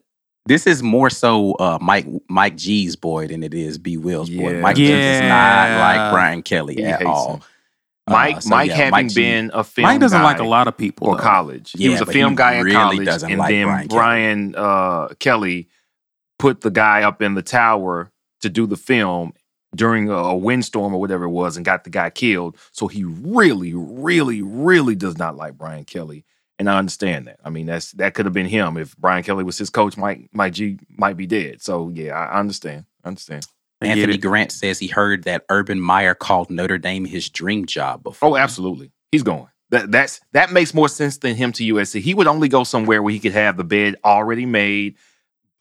this 0.46 0.66
is 0.68 0.82
more 0.84 1.10
so 1.10 1.54
uh, 1.54 1.78
Mike 1.82 2.08
Mike 2.30 2.58
G's 2.58 2.96
boy 2.96 3.28
than 3.28 3.44
it 3.44 3.54
is 3.54 3.78
B 3.78 3.98
Will's 3.98 4.30
boy. 4.30 4.54
Yeah. 4.54 4.62
Mike 4.62 4.76
G 4.76 4.92
is 4.92 5.22
not 5.22 5.78
like 5.80 6.12
Brian 6.12 6.42
Kelly 6.42 6.76
He 6.76 6.84
at 6.84 7.04
all. 7.06 7.36
him. 7.36 7.42
Mike, 8.10 8.38
Uh, 8.38 8.40
so 8.42 8.50
Mike 8.50 8.70
yeah, 8.70 8.76
having 8.76 8.92
Mike 8.92 9.14
been 9.14 9.52
a 9.54 9.64
film 9.64 9.84
Mike 9.88 10.00
doesn't 10.02 10.18
guy 10.20 10.24
like 10.24 10.40
a 10.40 10.44
lot 10.44 10.68
of 10.68 10.76
people. 10.76 11.08
for 11.08 11.16
though. 11.16 11.22
college. 11.24 11.72
he 11.78 11.88
was 11.90 12.02
a 12.02 12.06
film 12.06 12.32
he 12.32 12.36
guy 12.38 12.54
in 12.56 12.64
really 12.66 12.76
college, 12.76 13.06
doesn't 13.06 13.30
and 13.32 13.40
like 13.40 13.50
then 13.50 13.66
Brian 13.68 13.88
Kelly. 13.88 13.98
Brian 13.98 14.56
uh, 14.58 15.08
Kelly 15.20 15.68
put 16.40 16.62
the 16.62 16.72
guy 16.72 17.04
up 17.04 17.22
in 17.22 17.36
the 17.36 17.44
tower 17.44 18.12
to 18.42 18.50
do 18.50 18.66
the 18.66 18.76
film 18.76 19.34
during 19.76 20.10
a, 20.10 20.14
a 20.16 20.36
windstorm 20.36 20.94
or 20.96 21.00
whatever 21.00 21.26
it 21.26 21.30
was, 21.30 21.56
and 21.56 21.64
got 21.66 21.84
the 21.84 21.90
guy 21.92 22.10
killed. 22.10 22.58
So 22.72 22.88
he 22.88 23.04
really, 23.04 23.74
really, 23.76 24.42
really 24.42 24.96
does 24.96 25.18
not 25.20 25.38
like 25.38 25.58
Brian 25.58 25.86
Kelly, 25.86 26.26
and 26.62 26.70
I 26.70 26.78
understand 26.78 27.28
that. 27.28 27.40
I 27.44 27.50
mean, 27.50 27.66
that's 27.66 27.92
that 27.94 28.14
could 28.14 28.26
have 28.26 28.34
been 28.34 28.46
him 28.46 28.78
if 28.78 28.96
Brian 28.98 29.24
Kelly 29.24 29.44
was 29.44 29.58
his 29.58 29.70
coach. 29.70 29.98
Mike 29.98 30.30
Mike 30.32 30.54
G 30.54 30.80
might 30.90 31.18
be 31.18 31.26
dead. 31.28 31.62
So 31.62 31.90
yeah, 31.94 32.14
I 32.18 32.26
I 32.36 32.40
understand. 32.40 32.86
I 33.04 33.10
understand. 33.10 33.46
Anthony 33.82 34.14
it. 34.14 34.22
Grant 34.22 34.52
says 34.52 34.78
he 34.78 34.86
heard 34.88 35.24
that 35.24 35.44
Urban 35.50 35.82
Meyer 35.82 36.14
called 36.14 36.52
Notre 36.52 36.78
Dame 36.78 37.04
his 37.06 37.30
dream 37.30 37.66
job 37.66 38.04
before. 38.04 38.30
Oh, 38.30 38.38
absolutely. 38.38 38.92
He's 39.12 39.24
going. 39.24 39.48
That 39.72 39.92
that's 39.92 40.22
that 40.34 40.52
makes 40.52 40.74
more 40.74 40.88
sense 40.88 41.18
than 41.18 41.36
him 41.36 41.52
to 41.54 41.64
USC. 41.74 42.00
He 42.02 42.14
would 42.14 42.28
only 42.28 42.48
go 42.48 42.64
somewhere 42.64 43.02
where 43.02 43.12
he 43.12 43.20
could 43.20 43.32
have 43.32 43.58
the 43.58 43.64
bed 43.64 43.96
already 44.06 44.46
made, 44.46 44.96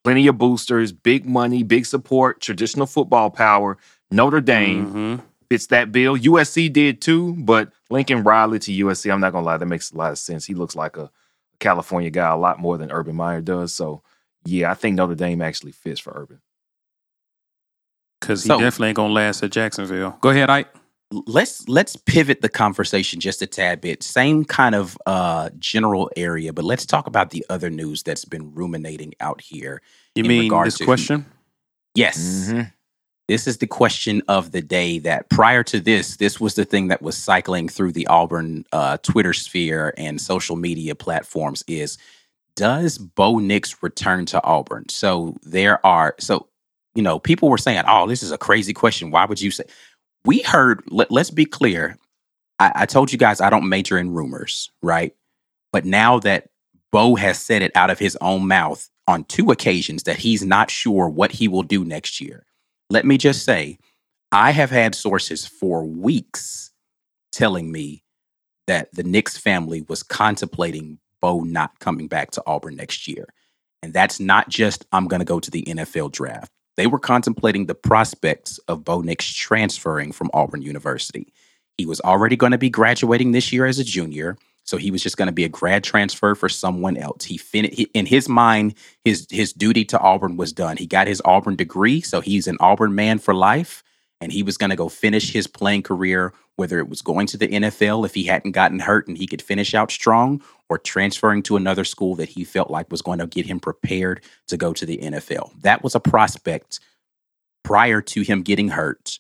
plenty 0.05 0.27
of 0.27 0.37
boosters, 0.37 0.93
big 0.93 1.25
money, 1.25 1.63
big 1.63 1.87
support, 1.87 2.41
traditional 2.41 2.87
football 2.87 3.31
power. 3.31 3.79
Notre 4.11 4.41
Dame 4.43 4.93
Mhm. 4.93 5.21
fits 5.49 5.69
that 5.69 5.91
bill. 5.93 6.17
USC 6.17 6.69
did 6.69 7.01
too, 7.01 7.35
but 7.39 7.73
Lincoln 7.91 8.23
Riley 8.23 8.59
to 8.61 8.73
USC, 8.87 9.13
I'm 9.13 9.21
not 9.21 9.33
gonna 9.33 9.45
lie, 9.47 9.57
that 9.57 9.67
makes 9.67 9.91
a 9.91 9.97
lot 9.97 10.13
of 10.13 10.19
sense. 10.19 10.47
He 10.47 10.55
looks 10.55 10.77
like 10.77 10.97
a 10.97 11.11
California 11.59 12.11
guy 12.11 12.31
a 12.31 12.37
lot 12.37 12.59
more 12.59 12.79
than 12.79 12.91
Urban 12.93 13.17
Meyer 13.17 13.41
does. 13.41 13.73
So 13.75 14.03
yeah, 14.45 14.71
I 14.71 14.75
think 14.75 14.97
Notre 14.97 15.15
Dame 15.15 15.43
actually 15.43 15.73
fits 15.73 16.01
for 16.01 16.13
Urban. 16.17 16.41
Because 18.21 18.43
he 18.43 18.49
So- 18.49 18.59
definitely 18.59 18.89
ain't 18.89 18.97
gonna 18.97 19.13
last 19.13 19.43
at 19.43 19.51
Jacksonville. 19.51 20.17
Go 20.21 20.31
ahead, 20.31 20.51
Ike. 20.51 20.69
let's 21.27 21.69
let's 21.69 21.97
pivot 21.97 22.41
the 22.41 22.49
conversation 22.49 23.19
just 23.19 23.43
a 23.43 23.47
tad 23.47 23.81
bit. 23.81 24.03
Same 24.03 24.45
kind 24.45 24.75
of 24.77 24.97
uh 25.07 25.51
general 25.59 26.09
area, 26.17 26.53
but 26.53 26.65
let's 26.65 26.87
talk 26.87 27.07
about 27.09 27.31
the 27.31 27.45
other 27.51 27.69
news 27.71 28.03
that's 28.05 28.25
been 28.25 28.55
ruminating 28.55 29.15
out 29.21 29.41
here. 29.41 29.83
You 30.15 30.23
In 30.23 30.29
mean 30.29 30.43
regard 30.45 30.69
this 30.69 30.79
to- 30.79 30.85
question? 30.85 31.27
Yes. 31.97 32.49
Mhm. 32.53 32.73
This 33.31 33.47
is 33.47 33.59
the 33.59 33.69
question 33.69 34.23
of 34.27 34.51
the 34.51 34.61
day 34.61 34.99
that 34.99 35.31
prior 35.31 35.63
to 35.63 35.79
this, 35.79 36.17
this 36.17 36.41
was 36.41 36.57
the 36.57 36.65
thing 36.65 36.89
that 36.89 37.01
was 37.01 37.17
cycling 37.17 37.69
through 37.69 37.93
the 37.93 38.09
Auburn 38.09 38.65
uh, 38.73 38.97
Twitter 39.05 39.33
sphere 39.33 39.95
and 39.97 40.21
social 40.21 40.57
media 40.57 40.97
platforms 40.97 41.63
is 41.69 41.97
does 42.57 42.99
Bo 42.99 43.39
Nix 43.39 43.85
return 43.85 44.27
to 44.27 44.43
Auburn? 44.43 44.89
So 44.89 45.37
there 45.45 45.87
are 45.87 46.17
so 46.19 46.49
you 46.97 47.05
know, 47.05 47.21
people 47.21 47.49
were 47.49 47.57
saying, 47.57 47.85
Oh, 47.87 48.09
this 48.09 48.25
is 48.25 48.33
a 48.33 48.37
crazy 48.37 48.73
question. 48.73 49.13
Why 49.13 49.27
would 49.27 49.41
you 49.41 49.53
say 49.53 49.63
we 50.25 50.41
heard 50.41 50.83
let, 50.89 51.13
let's 51.13 51.31
be 51.31 51.45
clear. 51.45 51.97
I, 52.59 52.73
I 52.75 52.87
told 52.87 53.13
you 53.13 53.19
guys 53.19 53.41
I 53.41 53.49
don't 53.49 53.69
major 53.69 53.97
in 53.97 54.11
rumors, 54.11 54.73
right? 54.83 55.15
But 55.71 55.85
now 55.85 56.19
that 56.19 56.49
Bo 56.91 57.15
has 57.15 57.39
said 57.39 57.63
it 57.63 57.71
out 57.77 57.91
of 57.91 58.01
his 58.01 58.19
own 58.21 58.49
mouth 58.49 58.91
on 59.07 59.23
two 59.23 59.53
occasions 59.53 60.03
that 60.03 60.17
he's 60.17 60.45
not 60.45 60.69
sure 60.69 61.09
what 61.09 61.31
he 61.31 61.47
will 61.47 61.63
do 61.63 61.85
next 61.85 62.21
year. 62.21 62.45
Let 62.91 63.07
me 63.07 63.19
just 63.19 63.45
say, 63.45 63.79
I 64.33 64.51
have 64.51 64.71
had 64.71 64.97
sources 64.97 65.47
for 65.47 65.85
weeks 65.85 66.73
telling 67.31 67.71
me 67.71 68.03
that 68.67 68.93
the 68.93 69.05
Nix 69.05 69.39
family 69.39 69.83
was 69.83 70.03
contemplating 70.03 70.99
Bo 71.23 71.41
not 71.41 71.79
coming 71.79 72.09
back 72.09 72.33
to 72.33 72.43
Auburn 72.47 72.77
next 72.77 73.07
year. 73.07 73.27
And 73.83 73.93
that's 73.93 74.19
not 74.19 74.49
just, 74.49 74.87
I'm 74.93 75.07
going 75.07 75.21
to 75.21 75.25
go 75.25 75.39
to 75.39 75.51
the 75.51 75.63
NFL 75.63 76.13
draft. 76.13 76.51
They 76.77 76.89
were 76.89 76.99
contemplating 76.99 77.67
the 77.67 77.75
prospects 77.75 78.59
of 78.67 78.85
Bo 78.85 79.03
Nix 79.03 79.33
transferring 79.33 80.11
from 80.13 80.31
Auburn 80.35 80.63
University. 80.63 81.33
He 81.79 81.87
was 81.87 82.01
already 82.01 82.37
going 82.37 82.53
to 82.53 82.59
be 82.59 82.71
graduating 82.71 83.33
this 83.33 83.53
year 83.53 83.67
as 83.67 83.79
a 83.79 83.85
junior. 83.85 84.37
So 84.71 84.77
he 84.77 84.93
was 84.93 85.03
just 85.03 85.17
going 85.17 85.27
to 85.27 85.33
be 85.33 85.43
a 85.43 85.49
grad 85.49 85.83
transfer 85.83 86.37
for 86.37 86.49
someone 86.49 86.97
else. 86.97 87.25
He, 87.25 87.37
fin- 87.37 87.65
in 87.65 88.07
his 88.07 88.29
mind, 88.29 88.75
his 89.05 89.27
his 89.29 89.53
duty 89.53 89.85
to 89.87 89.99
Auburn 89.99 90.37
was 90.37 90.53
done. 90.53 90.77
He 90.77 90.87
got 90.87 91.09
his 91.09 91.21
Auburn 91.25 91.57
degree, 91.57 92.01
so 92.01 92.21
he's 92.21 92.47
an 92.47 92.57
Auburn 92.61 92.95
man 92.95 93.19
for 93.19 93.35
life, 93.35 93.83
and 94.21 94.31
he 94.31 94.45
was 94.45 94.57
going 94.57 94.71
to 94.71 94.77
go 94.77 94.89
finish 94.89 95.33
his 95.33 95.49
playing 95.49 95.83
career, 95.83 96.33
whether 96.55 96.79
it 96.79 96.89
was 96.89 97.03
going 97.03 97.27
to 97.27 97.37
the 97.37 97.49
NFL 97.49 98.07
if 98.07 98.15
he 98.15 98.23
hadn't 98.23 98.53
gotten 98.53 98.79
hurt 98.79 99.09
and 99.09 99.19
he 99.19 99.27
could 99.27 99.43
finish 99.43 99.75
out 99.75 99.91
strong, 99.91 100.41
or 100.69 100.79
transferring 100.79 101.43
to 101.43 101.57
another 101.57 101.85
school 101.85 102.15
that 102.15 102.29
he 102.29 102.45
felt 102.45 102.71
like 102.71 102.93
was 102.93 103.03
going 103.03 103.19
to 103.19 103.27
get 103.27 103.47
him 103.47 103.59
prepared 103.59 104.23
to 104.47 104.57
go 104.57 104.73
to 104.73 104.87
the 104.87 104.99
NFL. 104.99 105.51
That 105.63 105.83
was 105.83 105.97
a 105.97 106.01
prospect 106.01 106.79
prior 107.65 108.01
to 108.03 108.23
him 108.23 108.43
getting 108.43 108.69
hurt, 108.69 109.19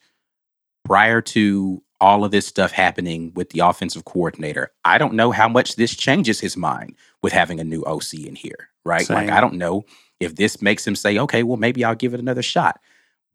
prior 0.85 1.21
to 1.21 1.83
all 2.01 2.25
of 2.25 2.31
this 2.31 2.47
stuff 2.47 2.73
happening 2.73 3.33
with 3.35 3.51
the 3.51 3.61
offensive 3.61 4.05
coordinator. 4.05 4.73
I 4.85 4.99
don't 4.99 5.15
know 5.15 5.31
how 5.31 5.49
much 5.49 5.77
this 5.77 5.95
changes 5.95 6.41
his 6.41 6.57
mind 6.57 6.95
with 7.23 7.33
having 7.33 7.61
a 7.61 7.65
new 7.65 7.85
OC 7.85 8.15
in 8.15 8.37
here, 8.37 8.71
right? 8.85 9.09
Like 9.09 9.31
I 9.31 9.41
don't 9.41 9.55
know 9.55 9.85
if 10.19 10.37
this 10.37 10.63
makes 10.63 10.87
him 10.87 10.97
say, 10.97 11.19
"Okay, 11.19 11.43
well 11.43 11.57
maybe 11.57 11.85
I'll 11.85 11.95
give 11.95 12.15
it 12.15 12.21
another 12.21 12.43
shot." 12.43 12.81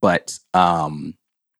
But 0.01 0.39
um 0.54 1.15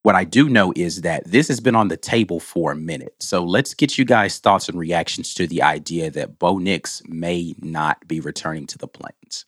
what 0.06 0.13
I 0.13 0.24
do 0.24 0.48
know 0.48 0.72
is 0.76 1.02
that 1.02 1.26
this 1.26 1.48
has 1.48 1.60
been 1.60 1.76
on 1.76 1.88
the 1.88 1.98
table 1.98 2.39
for 2.39 2.72
a 2.72 2.76
minute. 2.76 3.15
So 3.20 3.44
let's 3.44 3.74
get 3.74 3.98
you 3.98 4.06
guys' 4.06 4.38
thoughts 4.38 4.70
and 4.70 4.78
reactions 4.78 5.34
to 5.34 5.48
the 5.48 5.63
idea 5.63 6.12
that 6.12 6.38
Bo 6.38 6.60
Nix 6.60 7.02
may 7.08 7.56
not 7.60 8.08
be 8.08 8.20
returning 8.20 8.68
to 8.68 8.78
the 8.78 8.88
Plains. 8.88 9.46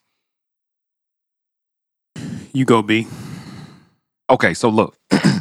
You 2.53 2.65
go, 2.65 2.81
B. 2.81 3.07
Okay, 4.31 4.55
so 4.55 4.69
look. 4.69 4.97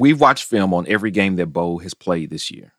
We've 0.00 0.18
watched 0.18 0.44
film 0.44 0.72
on 0.72 0.88
every 0.88 1.10
game 1.10 1.36
that 1.36 1.48
Bo 1.48 1.76
has 1.76 1.92
played 1.92 2.30
this 2.30 2.50
year. 2.50 2.72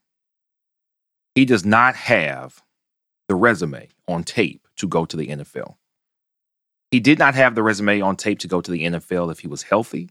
He 1.35 1.45
does 1.45 1.63
not 1.63 1.95
have 1.95 2.63
the 3.27 3.35
resume 3.35 3.89
on 4.07 4.23
tape 4.23 4.67
to 4.77 4.87
go 4.87 5.05
to 5.05 5.15
the 5.15 5.27
NFL. 5.27 5.75
He 6.89 6.99
did 6.99 7.19
not 7.19 7.35
have 7.35 7.53
the 7.53 7.61
resume 7.61 8.01
on 8.01 8.15
tape 8.15 8.39
to 8.39 8.47
go 8.47 8.59
to 8.59 8.71
the 8.71 8.85
NFL 8.85 9.31
if 9.31 9.37
he 9.37 9.47
was 9.47 9.61
healthy. 9.61 10.09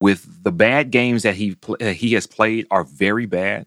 With 0.00 0.44
the 0.44 0.52
bad 0.52 0.92
games 0.92 1.24
that 1.24 1.34
he 1.34 1.56
pl- 1.56 1.78
he 1.80 2.12
has 2.12 2.28
played 2.28 2.68
are 2.70 2.84
very 2.84 3.26
bad. 3.26 3.66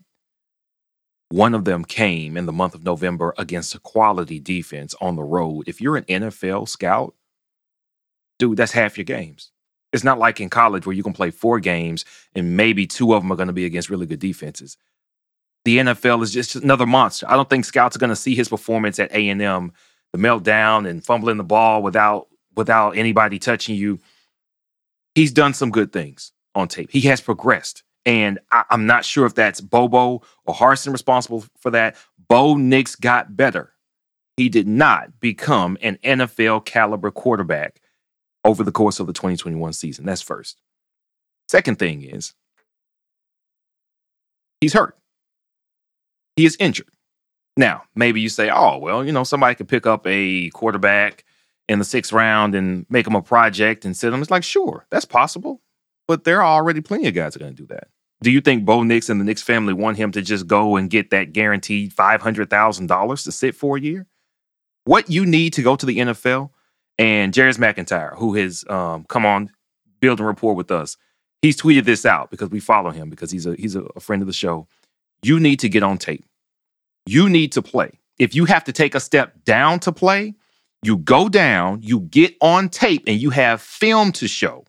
One 1.28 1.56
of 1.56 1.65
them 1.65 1.84
came 1.84 2.38
in 2.38 2.46
the 2.46 2.54
month 2.54 2.74
of 2.74 2.86
November 2.86 3.34
against 3.38 3.76
a 3.76 3.80
quality 3.80 4.39
defense 4.39 4.96
on 5.02 5.18
the 5.18 5.24
road. 5.24 5.68
If 5.68 5.82
you're 5.82 5.98
an 5.98 6.06
NFL 6.06 6.70
scout, 6.70 7.15
dude, 8.39 8.56
that's 8.56 8.72
half 8.72 8.98
your 8.98 9.04
games. 9.04 9.52
It's 9.95 10.03
not 10.03 10.19
like 10.19 10.41
in 10.41 10.49
college 10.49 10.86
where 10.86 10.95
you 10.95 11.03
can 11.03 11.13
play 11.13 11.31
four 11.31 11.60
games 11.60 12.05
and 12.36 12.58
maybe 12.58 12.86
two 12.86 13.13
of 13.13 13.23
them 13.23 13.31
are 13.31 13.36
going 13.38 13.47
to 13.47 13.53
be 13.53 13.65
against 13.65 13.89
really 13.89 14.05
good 14.05 14.19
defenses. 14.19 14.77
The 15.63 15.77
NFL 15.77 16.21
is 16.21 16.31
just 16.31 16.55
another 16.55 16.86
monster. 16.86 17.25
I 17.27 17.36
don't 17.36 17.49
think 17.49 17.65
scouts 17.65 17.95
are 17.95 17.99
going 17.99 18.12
to 18.12 18.15
see 18.15 18.36
his 18.36 18.49
performance 18.49 18.99
at 18.99 19.12
A 19.13 19.29
and 19.29 19.41
M, 19.41 19.71
the 20.12 20.19
meltdown 20.19 20.88
and 20.88 21.03
fumbling 21.03 21.38
the 21.38 21.43
ball 21.43 21.81
without 21.81 22.27
without 22.55 22.91
anybody 22.97 23.39
touching 23.39 23.75
you. 23.75 23.99
He's 25.15 25.31
done 25.31 25.53
some 25.53 25.71
good 25.71 25.91
things 25.91 26.34
on 26.53 26.67
tape. 26.67 26.91
He 26.91 27.01
has 27.01 27.21
progressed, 27.21 27.84
and 28.05 28.38
I, 28.51 28.65
I'm 28.69 28.86
not 28.86 29.05
sure 29.05 29.25
if 29.25 29.34
that's 29.34 29.62
Bobo 29.62 30.21
or 30.45 30.53
Harsin 30.53 30.91
responsible 30.91 31.45
for 31.58 31.71
that. 31.71 31.95
Bo 32.27 32.55
Nix 32.55 32.95
got 32.95 33.36
better. 33.36 33.71
He 34.38 34.49
did 34.49 34.67
not 34.67 35.19
become 35.21 35.77
an 35.81 35.97
NFL 36.03 36.65
caliber 36.65 37.12
quarterback 37.12 37.79
over 38.45 38.63
the 38.63 38.71
course 38.71 39.01
of 39.01 39.08
the 39.08 39.13
2021 39.13 39.73
season. 39.73 40.05
That's 40.05 40.21
first. 40.21 40.62
Second 41.49 41.77
thing 41.77 42.03
is, 42.03 42.34
he's 44.62 44.73
hurt. 44.73 44.97
He 46.38 46.45
is 46.45 46.55
injured. 46.60 46.89
Now, 47.58 47.84
maybe 47.95 48.21
you 48.21 48.29
say, 48.29 48.49
oh, 48.49 48.77
well, 48.77 49.03
you 49.03 49.12
know, 49.12 49.23
somebody 49.23 49.55
could 49.55 49.67
pick 49.67 49.86
up 49.86 50.05
a 50.05 50.49
quarterback 50.51 51.25
in 51.67 51.79
the 51.79 51.86
sixth 51.86 52.13
round 52.13 52.53
and 52.53 52.86
make 52.89 53.08
him 53.08 53.15
a 53.15 53.21
project 53.21 53.86
and 53.86 53.95
sit 53.95 54.13
him. 54.13 54.21
It's 54.21 54.31
like, 54.31 54.43
sure, 54.43 54.86
that's 54.91 55.05
possible. 55.05 55.62
But 56.08 56.23
there 56.23 56.41
are 56.41 56.58
already 56.58 56.81
plenty 56.81 57.08
of 57.08 57.15
guys 57.15 57.34
that 57.34 57.41
are 57.41 57.45
going 57.45 57.55
to 57.55 57.62
do 57.63 57.73
that. 57.73 57.88
Do 58.21 58.31
you 58.31 58.41
think 58.41 58.65
Bo 58.65 58.84
Nix 58.84 59.10
and 59.10 59.19
the 59.19 59.25
Nix 59.25 59.41
family 59.41 59.73
want 59.73 59.97
him 59.97 60.12
to 60.12 60.21
just 60.21 60.47
go 60.47 60.75
and 60.75 60.89
get 60.89 61.10
that 61.10 61.34
guaranteed 61.34 61.95
$500,000 61.95 63.23
to 63.23 63.31
sit 63.31 63.55
for 63.55 63.77
a 63.77 63.81
year? 63.81 64.08
What 64.84 65.10
you 65.10 65.25
need 65.25 65.53
to 65.53 65.63
go 65.63 65.75
to 65.75 65.86
the 65.86 65.97
NFL 65.97 66.51
and 66.97 67.36
Jairus 67.36 67.58
McIntyre, 67.58 68.15
who 68.17 68.36
has 68.36 68.63
um, 68.69 69.05
come 69.05 69.25
on 69.25 69.51
building 69.99 70.25
rapport 70.25 70.53
with 70.53 70.71
us, 70.71 70.97
he's 71.41 71.58
tweeted 71.58 71.86
this 71.86 72.05
out 72.05 72.31
because 72.31 72.49
we 72.49 72.60
follow 72.60 72.91
him 72.91 73.10
because 73.10 73.31
he's 73.31 73.45
a 73.45 73.55
he's 73.55 73.75
a, 73.75 73.84
a 73.95 73.99
friend 73.99 74.21
of 74.21 74.27
the 74.27 74.34
show. 74.34 74.67
You 75.21 75.39
need 75.39 75.60
to 75.62 75.69
get 75.69 75.84
on 75.84 75.97
tape. 75.97 76.25
You 77.05 77.29
need 77.29 77.51
to 77.53 77.62
play. 77.62 77.99
If 78.17 78.36
you 78.36 78.45
have 78.45 78.63
to 78.65 78.71
take 78.71 78.95
a 78.95 78.99
step 78.99 79.43
down 79.43 79.79
to 79.81 79.91
play, 79.91 80.36
you 80.84 80.97
go 80.97 81.29
down, 81.29 81.81
you 81.81 82.01
get 82.01 82.36
on 82.41 82.69
tape, 82.69 83.03
and 83.08 83.19
you 83.19 83.29
have 83.31 83.62
film 83.62 84.12
to 84.13 84.27
show. 84.27 84.65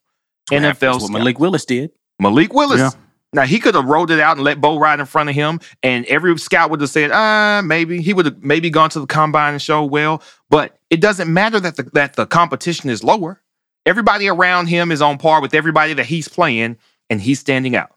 That's 0.51 0.79
NFL 0.79 1.03
what. 1.03 1.13
Malik 1.13 1.39
Willis 1.39 1.65
did. 1.65 1.93
Malik 2.21 2.53
Willis. 2.53 2.81
Yeah. 2.81 2.91
Now 3.33 3.43
he 3.43 3.59
could 3.59 3.75
have 3.75 3.85
rolled 3.85 4.11
it 4.11 4.21
out 4.21 4.37
and 4.37 4.45
let 4.45 4.61
Bo 4.61 4.79
ride 4.79 4.99
in 5.01 5.07
front 5.07 5.29
of 5.29 5.35
him, 5.35 5.61
and 5.83 6.07
every 6.07 6.37
scout 6.39 6.71
would 6.71 6.81
have 6.81 6.91
said, 6.91 7.11
"Ah, 7.13 7.61
maybe 7.63 8.01
he 8.01 8.13
would 8.15 8.27
have 8.27 8.43
maybe 8.43 8.71
gone 8.71 8.89
to 8.91 9.01
the 9.01 9.07
combine 9.07 9.53
and 9.53 9.63
show 9.63 9.85
well." 9.85 10.23
But 10.51 10.79
it 10.91 11.01
doesn't 11.01 11.33
matter 11.33 11.59
that 11.61 11.77
the 11.77 11.85
that 11.95 12.15
the 12.15 12.27
competition 12.27 12.89
is 12.91 13.03
lower. 13.03 13.43
Everybody 13.85 14.29
around 14.29 14.67
him 14.67 14.91
is 14.93 15.01
on 15.03 15.19
par 15.19 15.41
with 15.41 15.55
everybody 15.55 15.95
that 15.95 16.07
he's 16.07 16.29
playing, 16.29 16.77
and 17.11 17.21
he's 17.21 17.39
standing 17.41 17.77
out. 17.77 17.93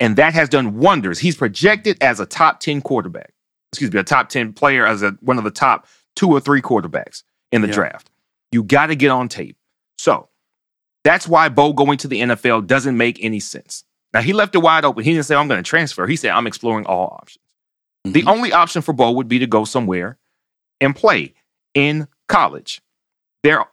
And 0.00 0.16
that 0.16 0.34
has 0.34 0.48
done 0.48 0.78
wonders. 0.78 1.18
He's 1.20 1.36
projected 1.36 1.96
as 2.02 2.18
a 2.18 2.26
top 2.26 2.58
10 2.60 2.82
quarterback. 2.82 3.32
Excuse 3.72 3.92
me, 3.92 4.00
a 4.00 4.04
top 4.04 4.28
10 4.28 4.52
player 4.52 4.84
as 4.84 5.02
a, 5.02 5.12
one 5.20 5.38
of 5.38 5.44
the 5.44 5.50
top 5.50 5.86
two 6.16 6.28
or 6.28 6.40
three 6.40 6.60
quarterbacks 6.60 7.22
in 7.52 7.62
the 7.62 7.68
Yeah. 7.68 7.74
draft. 7.74 8.10
You 8.50 8.64
got 8.64 8.86
to 8.86 8.96
get 8.96 9.10
on 9.10 9.28
tape. 9.28 9.56
So 9.98 10.28
that's 11.04 11.28
why 11.28 11.48
Bo 11.48 11.72
going 11.72 11.98
to 11.98 12.08
the 12.08 12.20
NFL 12.20 12.66
doesn't 12.66 12.96
make 12.96 13.22
any 13.22 13.38
sense. 13.40 13.84
Now 14.12 14.20
he 14.22 14.32
left 14.32 14.54
it 14.54 14.58
wide 14.58 14.84
open. 14.84 15.04
He 15.04 15.12
didn't 15.12 15.26
say 15.26 15.36
I'm 15.36 15.48
going 15.48 15.62
to 15.62 15.68
transfer. 15.68 16.06
He 16.06 16.16
said 16.16 16.32
I'm 16.32 16.46
exploring 16.48 16.84
all 16.86 17.16
options. 17.20 17.44
The 18.04 18.22
Mhm. 18.22 18.28
only 18.28 18.52
option 18.52 18.82
for 18.82 18.92
Bo 18.92 19.12
would 19.12 19.28
be 19.28 19.38
to 19.38 19.46
go 19.46 19.64
somewhere 19.64 20.18
and 20.82 20.94
play 20.94 21.34
in 21.74 22.08
college. 22.28 22.82
There, 23.42 23.64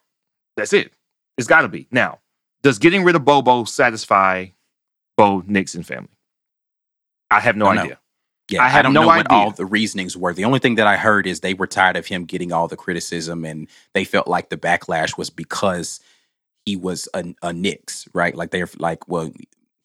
that's 0.56 0.74
it. 0.74 0.92
It's 1.38 1.48
got 1.48 1.62
to 1.62 1.68
be. 1.68 1.88
Now, 1.92 2.20
does 2.64 2.80
getting 2.80 3.04
rid 3.04 3.16
of 3.16 3.26
Bobo 3.26 3.64
satisfy 3.64 4.48
Bo 5.18 5.44
Nixon 5.46 5.84
family? 5.84 6.10
I 7.32 7.40
have 7.40 7.56
no 7.56 7.72
know. 7.72 7.82
idea. 7.82 8.00
Yeah, 8.50 8.64
I 8.64 8.66
I, 8.66 8.70
have 8.70 8.84
don't 8.84 8.94
no 8.94 9.02
know 9.02 9.08
what 9.08 9.30
all 9.30 9.52
the 9.52 9.66
reasonings 9.66 10.18
were. 10.18 10.34
The 10.34 10.46
only 10.46 10.60
thing 10.60 10.76
that 10.76 10.88
I 10.88 10.98
heard 10.98 11.28
is 11.28 11.40
they 11.42 11.54
were 11.54 11.68
tired 11.68 11.98
of 11.98 12.08
him 12.08 12.26
getting 12.26 12.52
all 12.52 12.68
the 12.68 12.76
criticism, 12.76 13.46
and 13.46 13.68
they 13.94 14.04
felt 14.04 14.28
like 14.28 14.50
the 14.50 14.58
backlash 14.58 15.18
was 15.18 15.30
because 15.30 16.00
he 16.66 16.76
was 16.76 17.08
a, 17.14 17.34
a 17.44 17.54
Nix, 17.54 18.08
right? 18.14 18.36
Like 18.36 18.50
they're 18.50 18.70
like, 18.78 19.08
well, 19.08 19.32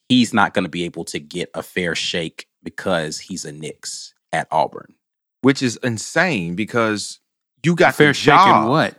he's 0.09 0.33
not 0.33 0.55
going 0.55 0.65
to 0.65 0.71
be 0.71 0.85
able 0.85 1.05
to 1.07 1.21
get 1.21 1.51
a 1.55 1.63
fair 1.63 1.95
shake 1.95 2.49
because 2.63 3.21
he's 3.21 3.45
a 3.45 3.53
Nix 3.53 4.15
at 4.33 4.49
Auburn. 4.51 4.95
Which 5.45 5.63
is 5.63 5.79
insane 5.83 6.55
because 6.55 7.21
you 7.63 7.75
got 7.75 7.95
Fair 7.95 8.15
shake 8.15 8.41
in 8.41 8.65
what? 8.65 8.97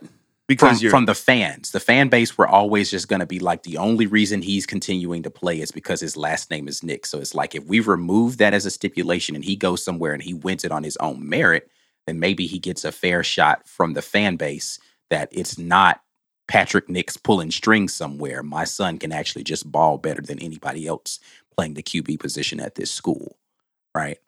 because 0.48 0.80
From, 0.80 0.90
from 0.90 1.06
the 1.06 1.14
fans, 1.14 1.72
the 1.72 1.80
fan 1.80 2.08
base 2.08 2.38
were 2.38 2.46
always 2.46 2.90
just 2.90 3.08
going 3.08 3.20
to 3.20 3.26
be 3.26 3.40
like 3.40 3.64
the 3.64 3.78
only 3.78 4.06
reason 4.06 4.42
he's 4.42 4.66
continuing 4.66 5.22
to 5.24 5.30
play 5.30 5.60
is 5.60 5.72
because 5.72 6.00
his 6.00 6.16
last 6.16 6.50
name 6.50 6.68
is 6.68 6.82
Nix. 6.82 7.10
So 7.10 7.18
it's 7.18 7.34
like 7.34 7.54
if 7.54 7.64
we 7.64 7.80
remove 7.80 8.36
that 8.38 8.54
as 8.54 8.64
a 8.64 8.70
stipulation 8.70 9.34
and 9.34 9.44
he 9.44 9.56
goes 9.56 9.84
somewhere 9.84 10.12
and 10.12 10.22
he 10.22 10.34
wins 10.34 10.64
it 10.64 10.70
on 10.70 10.84
his 10.84 10.96
own 10.98 11.28
merit, 11.28 11.68
then 12.06 12.20
maybe 12.20 12.46
he 12.46 12.58
gets 12.58 12.84
a 12.84 12.92
fair 12.92 13.24
shot 13.24 13.68
from 13.68 13.94
the 13.94 14.02
fan 14.02 14.36
base 14.36 14.78
that 15.10 15.28
it's 15.32 15.58
not 15.58 16.00
Patrick 16.46 16.88
Nix 16.88 17.16
pulling 17.16 17.50
strings 17.50 17.92
somewhere. 17.92 18.44
My 18.44 18.62
son 18.64 18.98
can 18.98 19.10
actually 19.10 19.42
just 19.42 19.70
ball 19.70 19.98
better 19.98 20.22
than 20.22 20.38
anybody 20.38 20.86
else 20.86 21.18
playing 21.56 21.74
the 21.74 21.82
QB 21.82 22.20
position 22.20 22.60
at 22.60 22.76
this 22.76 22.90
school, 22.92 23.36
right? 23.96 24.18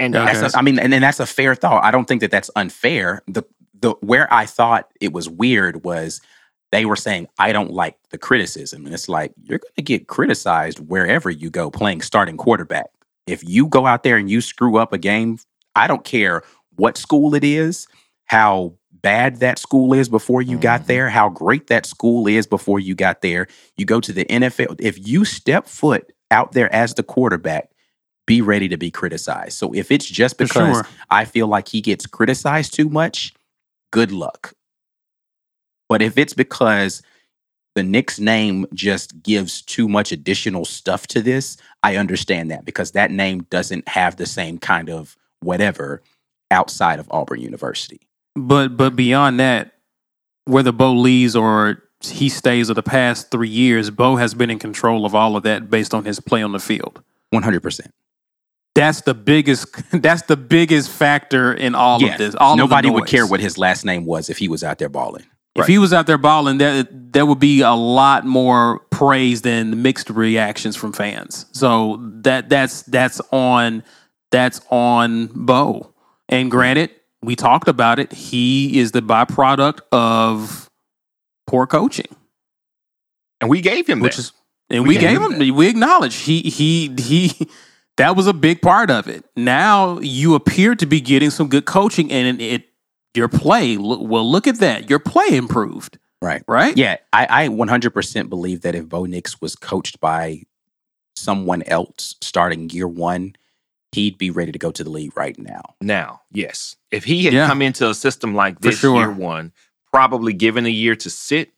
And 0.00 0.16
Okay. 0.16 0.32
That's 0.40 0.54
a, 0.54 0.58
I 0.58 0.62
mean, 0.62 0.78
and, 0.78 0.92
and 0.94 1.02
that's 1.04 1.20
a 1.20 1.26
fair 1.26 1.54
thought. 1.54 1.84
I 1.84 1.90
don't 1.90 2.06
think 2.06 2.20
that 2.22 2.30
that's 2.30 2.50
unfair. 2.56 3.22
The 3.28 3.42
the 3.80 3.90
where 4.00 4.32
I 4.32 4.46
thought 4.46 4.90
it 5.00 5.12
was 5.12 5.28
weird 5.28 5.84
was 5.84 6.20
they 6.72 6.84
were 6.84 6.96
saying 6.96 7.28
I 7.38 7.52
don't 7.52 7.72
like 7.72 7.96
the 8.10 8.18
criticism, 8.18 8.84
and 8.86 8.94
it's 8.94 9.08
like 9.08 9.32
you're 9.42 9.58
going 9.58 9.72
to 9.76 9.82
get 9.82 10.06
criticized 10.08 10.78
wherever 10.80 11.30
you 11.30 11.50
go 11.50 11.70
playing 11.70 12.02
starting 12.02 12.36
quarterback. 12.36 12.86
If 13.26 13.42
you 13.44 13.66
go 13.68 13.86
out 13.86 14.02
there 14.02 14.16
and 14.16 14.30
you 14.30 14.40
screw 14.40 14.76
up 14.78 14.92
a 14.92 14.98
game, 14.98 15.38
I 15.74 15.86
don't 15.86 16.04
care 16.04 16.42
what 16.76 16.96
school 16.96 17.34
it 17.34 17.44
is, 17.44 17.86
how 18.26 18.74
bad 19.02 19.36
that 19.40 19.58
school 19.58 19.92
is 19.94 20.08
before 20.08 20.42
you 20.42 20.58
got 20.58 20.82
Mhm. 20.82 20.86
there, 20.86 21.08
how 21.10 21.28
great 21.30 21.68
that 21.68 21.86
school 21.86 22.26
is 22.28 22.46
before 22.46 22.78
you 22.80 22.94
got 22.94 23.22
there. 23.22 23.46
You 23.76 23.86
go 23.86 23.98
to 24.00 24.12
the 24.12 24.24
NFL. 24.26 24.76
If 24.78 25.06
you 25.06 25.24
step 25.24 25.66
foot 25.66 26.12
out 26.30 26.52
there 26.52 26.72
as 26.74 26.94
the 26.94 27.02
quarterback, 27.02 27.70
be 28.30 28.40
ready 28.40 28.68
to 28.68 28.76
be 28.76 28.92
criticized. 28.92 29.58
So 29.58 29.74
if 29.74 29.90
it's 29.90 30.06
just 30.06 30.38
because 30.38 30.76
sure. 30.76 30.86
I 31.10 31.24
feel 31.24 31.48
like 31.48 31.66
he 31.66 31.80
gets 31.80 32.06
criticized 32.06 32.72
too 32.72 32.88
much, 32.88 33.34
good 33.90 34.12
luck. 34.12 34.52
But 35.88 36.00
if 36.00 36.16
it's 36.16 36.32
because 36.32 37.02
the 37.74 37.82
Nix 37.82 38.20
name 38.20 38.66
just 38.72 39.20
gives 39.24 39.62
too 39.62 39.88
much 39.88 40.12
additional 40.12 40.64
stuff 40.64 41.08
to 41.08 41.20
this, 41.20 41.56
I 41.82 41.96
understand 41.96 42.52
that 42.52 42.64
because 42.64 42.92
that 42.92 43.10
name 43.10 43.48
doesn't 43.50 43.88
have 43.88 44.14
the 44.14 44.26
same 44.26 44.58
kind 44.58 44.90
of 44.90 45.16
whatever 45.40 46.00
outside 46.52 47.00
of 47.00 47.08
Auburn 47.10 47.40
University. 47.40 47.98
But 48.36 48.76
but 48.76 48.94
beyond 48.94 49.40
that, 49.40 49.72
whether 50.44 50.70
Bo 50.70 50.92
leaves 50.92 51.34
or 51.34 51.82
he 52.00 52.28
stays, 52.28 52.70
or 52.70 52.74
the 52.74 52.82
past 52.84 53.32
three 53.32 53.48
years, 53.48 53.90
Bo 53.90 54.14
has 54.14 54.34
been 54.34 54.50
in 54.50 54.60
control 54.60 55.04
of 55.04 55.16
all 55.16 55.34
of 55.34 55.42
that 55.42 55.68
based 55.68 55.92
on 55.94 56.04
his 56.04 56.20
play 56.20 56.44
on 56.44 56.52
the 56.52 56.60
field. 56.60 57.02
100%. 57.34 57.90
That's 58.74 59.02
the 59.02 59.14
biggest. 59.14 59.66
That's 60.02 60.22
the 60.22 60.36
biggest 60.36 60.90
factor 60.90 61.52
in 61.52 61.74
all 61.74 62.00
yeah, 62.00 62.12
of 62.12 62.18
this. 62.18 62.34
All 62.34 62.52
of 62.52 62.58
the 62.58 62.64
nobody 62.64 62.90
would 62.90 63.06
care 63.06 63.26
what 63.26 63.40
his 63.40 63.58
last 63.58 63.84
name 63.84 64.04
was 64.04 64.30
if 64.30 64.38
he 64.38 64.48
was 64.48 64.62
out 64.62 64.78
there 64.78 64.88
balling. 64.88 65.26
If 65.56 65.66
he 65.66 65.78
was 65.78 65.92
out 65.92 66.06
there 66.06 66.16
balling, 66.16 66.58
there 66.58 66.84
there 66.90 67.26
would 67.26 67.40
be 67.40 67.60
a 67.60 67.72
lot 67.72 68.24
more 68.24 68.78
praise 68.90 69.42
than 69.42 69.82
mixed 69.82 70.08
reactions 70.08 70.76
from 70.76 70.92
fans. 70.92 71.46
So 71.52 71.98
that 72.22 72.48
that's 72.48 72.82
that's 72.82 73.20
on 73.32 73.82
that's 74.30 74.60
on 74.70 75.26
Bo. 75.34 75.92
And 76.28 76.50
granted, 76.50 76.90
we 77.22 77.34
talked 77.36 77.68
about 77.68 77.98
it. 77.98 78.12
He 78.12 78.78
is 78.78 78.92
the 78.92 79.02
byproduct 79.02 79.80
of 79.92 80.70
poor 81.46 81.66
coaching, 81.66 82.14
and 83.40 83.50
we 83.50 83.60
gave 83.60 83.88
him 83.88 84.00
which 84.00 84.16
that. 84.16 84.22
is 84.22 84.32
and 84.70 84.84
We 84.84 84.90
we, 84.90 84.94
gave 84.94 85.18
gave 85.18 85.22
him 85.22 85.42
him. 85.42 85.56
We 85.56 85.68
acknowledge 85.68 86.14
he 86.14 86.42
he 86.42 86.94
he. 86.98 87.48
That 88.00 88.16
was 88.16 88.26
a 88.26 88.32
big 88.32 88.60
part 88.62 88.90
of 88.90 89.08
it. 89.08 89.24
Now 89.36 89.98
you 90.00 90.34
appear 90.34 90.74
to 90.74 90.86
be 90.86 91.00
getting 91.00 91.30
some 91.30 91.48
good 91.48 91.64
coaching, 91.66 92.10
and 92.10 92.40
it 92.40 92.64
your 93.14 93.28
play. 93.28 93.76
Well, 93.76 94.30
look 94.30 94.46
at 94.46 94.58
that. 94.58 94.88
Your 94.88 94.98
play 95.00 95.26
improved, 95.30 95.98
Right. 96.22 96.42
right? 96.46 96.76
Yeah, 96.76 96.96
I, 97.12 97.44
I 97.44 97.48
100% 97.48 98.28
believe 98.28 98.60
that 98.62 98.74
if 98.74 98.88
Bo 98.88 99.04
Nix 99.04 99.40
was 99.40 99.56
coached 99.56 100.00
by 100.00 100.42
someone 101.16 101.62
else 101.64 102.14
starting 102.20 102.70
year 102.70 102.86
one, 102.88 103.34
he'd 103.92 104.16
be 104.16 104.30
ready 104.30 104.52
to 104.52 104.58
go 104.58 104.70
to 104.70 104.84
the 104.84 104.90
league 104.90 105.16
right 105.16 105.36
now. 105.38 105.62
Now, 105.80 106.20
yes. 106.30 106.76
If 106.92 107.04
he 107.04 107.24
had 107.24 107.34
Yeah. 107.34 107.46
come 107.48 107.62
into 107.62 107.88
a 107.90 107.94
system 107.94 108.34
like 108.34 108.60
this 108.60 108.78
sure. 108.78 108.96
year 108.96 109.10
one, 109.10 109.52
probably 109.92 110.32
given 110.32 110.66
a 110.66 110.70
year 110.70 110.94
to 110.96 111.10
sit 111.10 111.50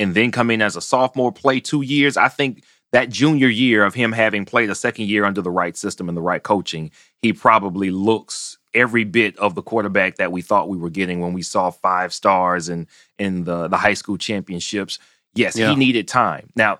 and 0.00 0.14
then 0.14 0.32
come 0.32 0.50
in 0.50 0.60
as 0.60 0.74
a 0.74 0.80
sophomore, 0.80 1.30
play 1.32 1.60
two 1.60 1.82
years, 1.82 2.16
I 2.16 2.26
think 2.28 2.64
that 2.92 3.10
junior 3.10 3.48
year 3.48 3.84
of 3.84 3.94
him 3.94 4.12
having 4.12 4.44
played 4.44 4.70
a 4.70 4.74
second 4.74 5.06
year 5.08 5.24
under 5.24 5.42
the 5.42 5.50
right 5.50 5.76
system 5.76 6.08
and 6.08 6.16
the 6.16 6.22
right 6.22 6.42
coaching, 6.42 6.90
he 7.20 7.32
probably 7.32 7.90
looks 7.90 8.56
every 8.74 9.04
bit 9.04 9.36
of 9.38 9.54
the 9.54 9.62
quarterback 9.62 10.16
that 10.16 10.32
we 10.32 10.40
thought 10.42 10.68
we 10.68 10.78
were 10.78 10.90
getting 10.90 11.20
when 11.20 11.32
we 11.32 11.42
saw 11.42 11.70
five 11.70 12.12
stars 12.12 12.68
and 12.68 12.86
in 13.18 13.44
the, 13.44 13.68
the 13.68 13.76
high 13.76 13.94
school 13.94 14.16
championships. 14.16 14.98
Yes, 15.34 15.56
Yeah. 15.56 15.70
he 15.70 15.76
needed 15.76 16.08
time. 16.08 16.48
Now, 16.56 16.78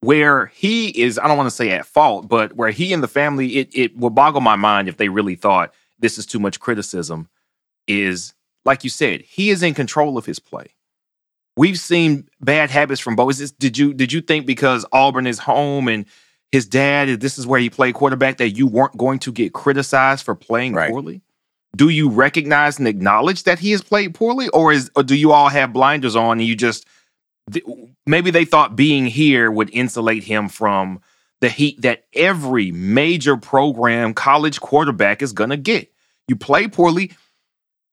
where 0.00 0.46
he 0.46 0.88
is, 0.88 1.18
I 1.18 1.26
don't 1.26 1.36
want 1.38 1.48
to 1.48 1.54
say 1.54 1.70
at 1.70 1.86
fault, 1.86 2.28
but 2.28 2.54
where 2.54 2.70
he 2.70 2.92
and 2.92 3.02
the 3.02 3.08
family, 3.08 3.56
it 3.56 3.70
it 3.72 3.96
would 3.96 4.14
boggle 4.14 4.42
my 4.42 4.56
mind 4.56 4.88
if 4.88 4.98
they 4.98 5.08
really 5.08 5.34
thought 5.34 5.72
this 5.98 6.18
is 6.18 6.26
too 6.26 6.38
much 6.38 6.60
criticism. 6.60 7.28
Is 7.88 8.34
like 8.64 8.84
you 8.84 8.90
said, 8.90 9.22
he 9.22 9.50
is 9.50 9.62
in 9.62 9.72
control 9.74 10.18
of 10.18 10.26
his 10.26 10.38
play. 10.38 10.66
We've 11.56 11.78
seen 11.78 12.28
bad 12.40 12.70
habits 12.70 13.00
from 13.00 13.16
Bo. 13.16 13.30
Is 13.30 13.38
this, 13.38 13.50
did 13.52 13.78
you 13.78 13.94
did 13.94 14.12
you 14.12 14.20
think 14.20 14.46
because 14.46 14.84
Auburn 14.92 15.26
is 15.26 15.38
home 15.38 15.88
and 15.88 16.04
his 16.52 16.66
dad, 16.66 17.20
this 17.20 17.38
is 17.38 17.46
where 17.46 17.58
he 17.58 17.70
played 17.70 17.94
quarterback, 17.94 18.36
that 18.38 18.50
you 18.50 18.66
weren't 18.66 18.96
going 18.96 19.18
to 19.20 19.32
get 19.32 19.52
criticized 19.52 20.24
for 20.24 20.34
playing 20.34 20.74
Right. 20.74 20.90
poorly? 20.90 21.22
Do 21.76 21.88
you 21.88 22.08
recognize 22.08 22.78
and 22.78 22.86
acknowledge 22.88 23.42
that 23.42 23.58
he 23.58 23.70
has 23.72 23.82
played 23.82 24.14
poorly, 24.14 24.48
or 24.48 24.72
is 24.72 24.90
or 24.94 25.02
do 25.02 25.14
you 25.14 25.32
all 25.32 25.48
have 25.48 25.72
blinders 25.72 26.16
on 26.16 26.38
and 26.38 26.46
you 26.46 26.54
just 26.56 26.86
maybe 28.06 28.30
they 28.30 28.44
thought 28.44 28.76
being 28.76 29.06
here 29.06 29.50
would 29.50 29.70
insulate 29.72 30.24
him 30.24 30.48
from 30.48 31.00
the 31.40 31.48
heat 31.48 31.80
that 31.82 32.04
every 32.14 32.72
major 32.72 33.36
program 33.36 34.14
college 34.14 34.60
quarterback 34.60 35.22
is 35.22 35.32
going 35.32 35.50
to 35.50 35.56
get. 35.56 35.92
You 36.28 36.36
play 36.36 36.66
poorly. 36.66 37.12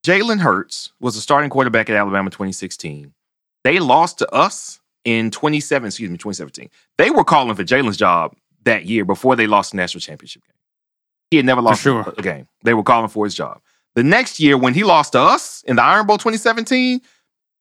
Jalen 0.06 0.40
Hurts 0.40 0.92
was 1.00 1.16
a 1.16 1.22
starting 1.22 1.50
quarterback 1.50 1.90
at 1.90 1.96
Alabama 1.96 2.30
2016. 2.30 3.14
They 3.64 3.80
lost 3.80 4.20
to 4.20 4.30
us 4.32 4.80
in 5.06 5.32
27, 5.32 5.88
excuse 5.88 6.10
me, 6.10 6.18
2017. 6.18 6.70
They 6.98 7.10
were 7.10 7.24
calling 7.24 7.56
for 7.56 7.64
Jalen's 7.64 7.98
job 7.98 8.36
that 8.64 8.86
year 8.86 9.06
before 9.06 9.36
they 9.36 9.48
lost 9.48 9.72
the 9.72 9.78
national 9.78 10.02
championship 10.02 10.44
game. 10.44 10.56
He 11.32 11.38
had 11.38 11.46
never 11.46 11.62
lost 11.62 11.82
sure. 11.82 12.14
a 12.18 12.22
game. 12.22 12.48
They 12.64 12.74
were 12.74 12.84
calling 12.84 13.10
for 13.10 13.26
his 13.26 13.36
job. 13.36 13.62
The 13.96 14.04
next 14.04 14.40
year, 14.40 14.58
when 14.58 14.74
he 14.74 14.84
lost 14.84 15.14
to 15.14 15.20
us 15.20 15.64
in 15.68 15.76
the 15.76 15.84
Iron 15.84 16.06
Bowl 16.06 16.18
2017, 16.18 17.02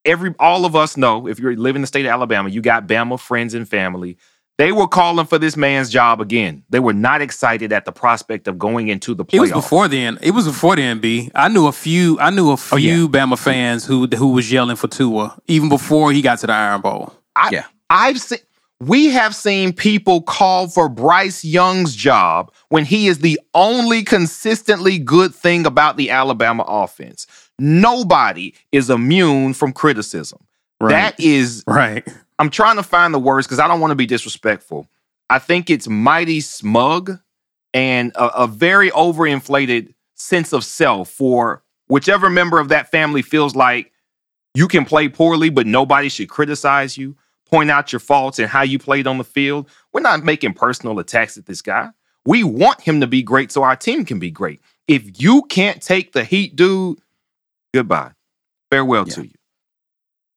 every 0.04 0.34
all 0.38 0.64
of 0.64 0.74
us 0.76 0.96
know 0.96 1.26
if 1.26 1.38
you 1.38 1.54
live 1.56 1.76
in 1.76 1.82
the 1.82 1.86
state 1.86 2.04
of 2.04 2.10
Alabama, 2.10 2.48
you 2.48 2.60
got 2.60 2.86
Bama 2.86 3.18
friends 3.18 3.54
and 3.54 3.68
family. 3.68 4.16
They 4.62 4.70
were 4.70 4.87
calling 4.87 5.27
for 5.27 5.38
this 5.40 5.57
man's 5.57 5.90
job 5.90 6.20
again. 6.20 6.62
They 6.70 6.79
were 6.79 6.92
not 6.92 7.20
excited 7.20 7.72
at 7.72 7.85
the 7.85 7.90
prospect 7.90 8.46
of 8.46 8.61
going 8.61 8.87
into 8.87 9.12
the 9.12 9.25
playoffs. 9.25 9.35
It 9.35 9.40
was 9.40 9.51
before 9.51 9.88
then. 9.88 10.20
It 10.22 10.31
was 10.31 10.46
before 10.46 10.77
the 10.77 10.83
NB. 10.83 11.33
I 11.35 11.48
knew 11.48 11.66
a 11.66 11.72
few. 11.72 12.16
I 12.20 12.31
knew 12.31 12.53
a 12.53 12.57
few 12.57 12.77
Oh, 12.77 12.79
yeah. 12.79 12.92
Bama 13.09 13.37
fans 13.37 13.85
who 13.85 14.07
who 14.07 14.29
was 14.29 14.53
yelling 14.53 14.77
for 14.77 14.87
Tua 14.87 15.37
even 15.48 15.68
before 15.68 16.12
he 16.12 16.22
got 16.22 16.38
to 16.38 16.46
the 16.46 16.53
Iron 16.53 16.81
Bowl. 16.81 17.12
I, 17.35 17.48
Yeah. 17.51 17.64
I've 17.90 18.20
seen 18.20 18.38
We 18.79 19.07
have 19.09 19.35
seen 19.35 19.72
people 19.72 20.22
call 20.22 20.68
for 20.68 20.88
Bryce 20.88 21.44
Young's 21.44 21.96
job 21.96 22.53
when 22.68 22.85
he 22.85 23.09
is 23.09 23.18
the 23.18 23.40
only 23.55 24.05
consistently 24.05 24.96
good 24.96 25.35
thing 25.35 25.66
about 25.66 25.96
the 25.96 26.11
Alabama 26.11 26.62
offense. 26.68 27.27
Nobody 27.59 28.55
is 28.70 28.90
immune 28.90 29.55
from 29.55 29.72
criticism. 29.72 30.38
Right. 30.81 30.90
That 30.90 31.20
is, 31.20 31.64
right. 31.66 32.07
I'm 32.42 32.50
trying 32.50 32.74
to 32.74 32.83
find 32.83 33.14
the 33.14 33.20
words 33.20 33.46
because 33.46 33.61
I 33.61 33.68
don't 33.68 33.78
want 33.81 33.92
to 33.92 33.94
be 33.94 34.05
disrespectful. 34.05 34.88
I 35.31 35.38
think 35.38 35.70
it's 35.70 35.87
mighty 35.87 36.40
smug 36.40 37.20
and 37.72 38.11
a, 38.16 38.42
a 38.42 38.46
very 38.48 38.90
overinflated 38.90 39.94
sense 40.16 40.52
of 40.52 40.64
self 40.64 41.09
for 41.09 41.62
whichever 41.87 42.28
member 42.28 42.59
of 42.59 42.70
that 42.70 42.90
family 42.90 43.22
feels 43.22 43.55
like 43.55 43.92
you 44.55 44.66
can 44.66 44.85
play 44.85 45.09
poorly, 45.09 45.50
but 45.50 45.68
nobody 45.68 46.09
should 46.09 46.28
criticize 46.28 46.98
you, 46.98 47.16
point 47.48 47.70
out 47.70 47.92
your 47.92 48.00
faults 48.00 48.40
and 48.40 48.48
how 48.48 48.62
you 48.62 48.76
played 48.76 49.07
on 49.07 49.18
the 49.18 49.24
field. 49.24 49.70
We're 49.92 50.00
not 50.00 50.24
making 50.24 50.55
personal 50.55 50.98
attacks 50.98 51.38
at 51.38 51.46
this 51.46 51.62
guy. 51.62 51.90
We 52.26 52.42
want 52.42 52.81
him 52.81 53.00
to 53.02 53.07
be 53.07 53.22
great 53.22 53.52
so 53.52 53.62
our 53.62 53.76
team 53.76 54.05
can 54.05 54.18
be 54.18 54.33
great. 54.33 54.61
If 54.88 55.22
you 55.22 55.42
can't 55.42 55.81
take 55.81 56.11
the 56.11 56.24
heat, 56.24 56.57
dude, 56.57 56.98
goodbye. 57.72 58.14
Farewell 58.68 59.05
Yeah. 59.07 59.14
to 59.14 59.26
you. 59.28 59.35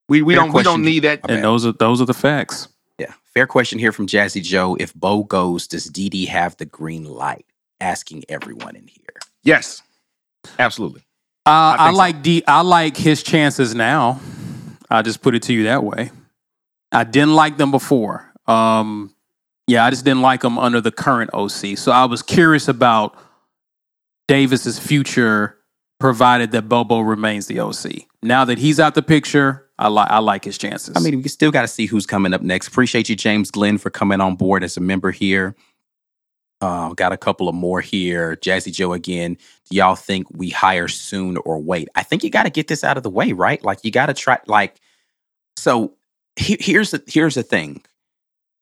We 0.08 0.22
we 0.22 0.36
Fair 0.36 0.44
don't 0.44 0.54
we 0.54 0.64
don't 0.64 0.84
need 0.84 1.02
that. 1.02 1.22
And 1.30 1.44
those 1.44 1.66
are 1.66 1.72
those 1.74 2.02
are 2.02 2.06
the 2.06 2.14
facts. 2.14 2.68
Yeah. 3.00 3.14
Fair 3.34 3.48
question 3.48 3.80
here 3.80 3.92
from 3.92 4.08
Jazzy 4.08 4.42
Joe. 4.42 4.76
If 4.80 4.94
Bo 4.94 5.24
goes, 5.24 5.68
does 5.68 5.90
DD 5.90 6.28
have 6.28 6.56
the 6.58 6.66
green 6.66 7.06
light? 7.06 7.46
Asking 7.82 8.24
everyone 8.30 8.76
in 8.76 8.88
here. 8.88 9.20
Yes, 9.44 9.84
absolutely. 10.58 11.02
Uh, 11.46 11.76
I, 11.78 11.78
think 11.78 11.94
so. 11.94 11.98
like 11.98 12.22
D. 12.22 12.44
I 12.48 12.62
like 12.62 12.96
his 12.96 13.22
chances 13.22 13.76
now. 13.76 14.22
I 14.90 15.02
just 15.02 15.22
put 15.22 15.36
it 15.36 15.44
to 15.44 15.54
you 15.54 15.66
that 15.66 15.84
way. 15.84 16.12
I 16.92 17.04
didn't 17.04 17.36
like 17.36 17.58
them 17.58 17.72
before. 17.72 18.32
Um, 18.48 19.14
yeah, 19.68 19.84
I 19.84 19.90
just 19.90 20.06
didn't 20.06 20.22
like 20.22 20.42
them 20.42 20.58
under 20.58 20.80
the 20.80 20.92
current 20.92 21.32
OC. 21.34 21.78
So 21.78 21.92
I 21.92 22.06
was 22.06 22.22
curious 22.22 22.68
about 22.68 23.18
Davis's 24.28 24.80
future, 24.80 25.58
provided 26.00 26.52
that 26.52 26.70
Bobo 26.70 27.02
remains 27.02 27.48
the 27.48 27.60
OC. 27.60 28.06
Now 28.22 28.46
that 28.46 28.58
he's 28.58 28.80
out 28.80 28.96
the 28.96 29.02
picture, 29.02 29.65
I 29.78 29.90
like 29.90 30.10
I 30.10 30.20
like 30.20 30.46
his 30.46 30.58
chances. 30.58 30.96
I 30.96 31.00
mean, 31.02 31.22
we 31.22 31.28
still 31.28 31.52
got 31.52 31.62
to 31.64 31.68
see 31.68 31.86
who's 31.86 32.06
coming 32.06 32.34
up 32.34 32.42
next. 32.42 32.68
Appreciate 32.70 33.10
you, 33.10 33.16
James 33.16 33.52
Glenn, 33.52 33.78
for 33.78 33.90
coming 33.90 34.22
on 34.22 34.36
board 34.36 34.64
as 34.64 34.78
a 34.78 34.82
member 34.82 35.12
here. 35.12 35.56
Uh, 36.62 36.94
got 36.94 37.12
a 37.12 37.18
couple 37.18 37.50
of 37.50 37.56
more 37.56 37.82
here. 37.82 38.38
Jazzy 38.38 38.72
Joe 38.72 38.94
again. 38.94 39.38
Do 39.70 39.76
y'all 39.76 39.96
think 39.96 40.28
we 40.32 40.50
hire 40.50 40.88
soon 40.88 41.38
or 41.38 41.60
wait? 41.60 41.90
I 41.96 42.04
think 42.04 42.24
you 42.24 42.30
got 42.30 42.44
to 42.44 42.50
get 42.50 42.70
this 42.70 42.84
out 42.84 42.96
of 42.96 43.04
the 43.04 43.10
way, 43.10 43.34
right? 43.34 43.62
Like 43.64 43.80
you 43.84 43.92
got 43.92 44.06
to 44.06 44.14
try. 44.14 44.40
Like, 44.48 44.76
so 45.58 45.94
he- 46.38 46.58
here's 46.60 46.92
the 46.92 47.04
here's 47.08 47.36
the 47.36 47.44
thing. 47.44 47.84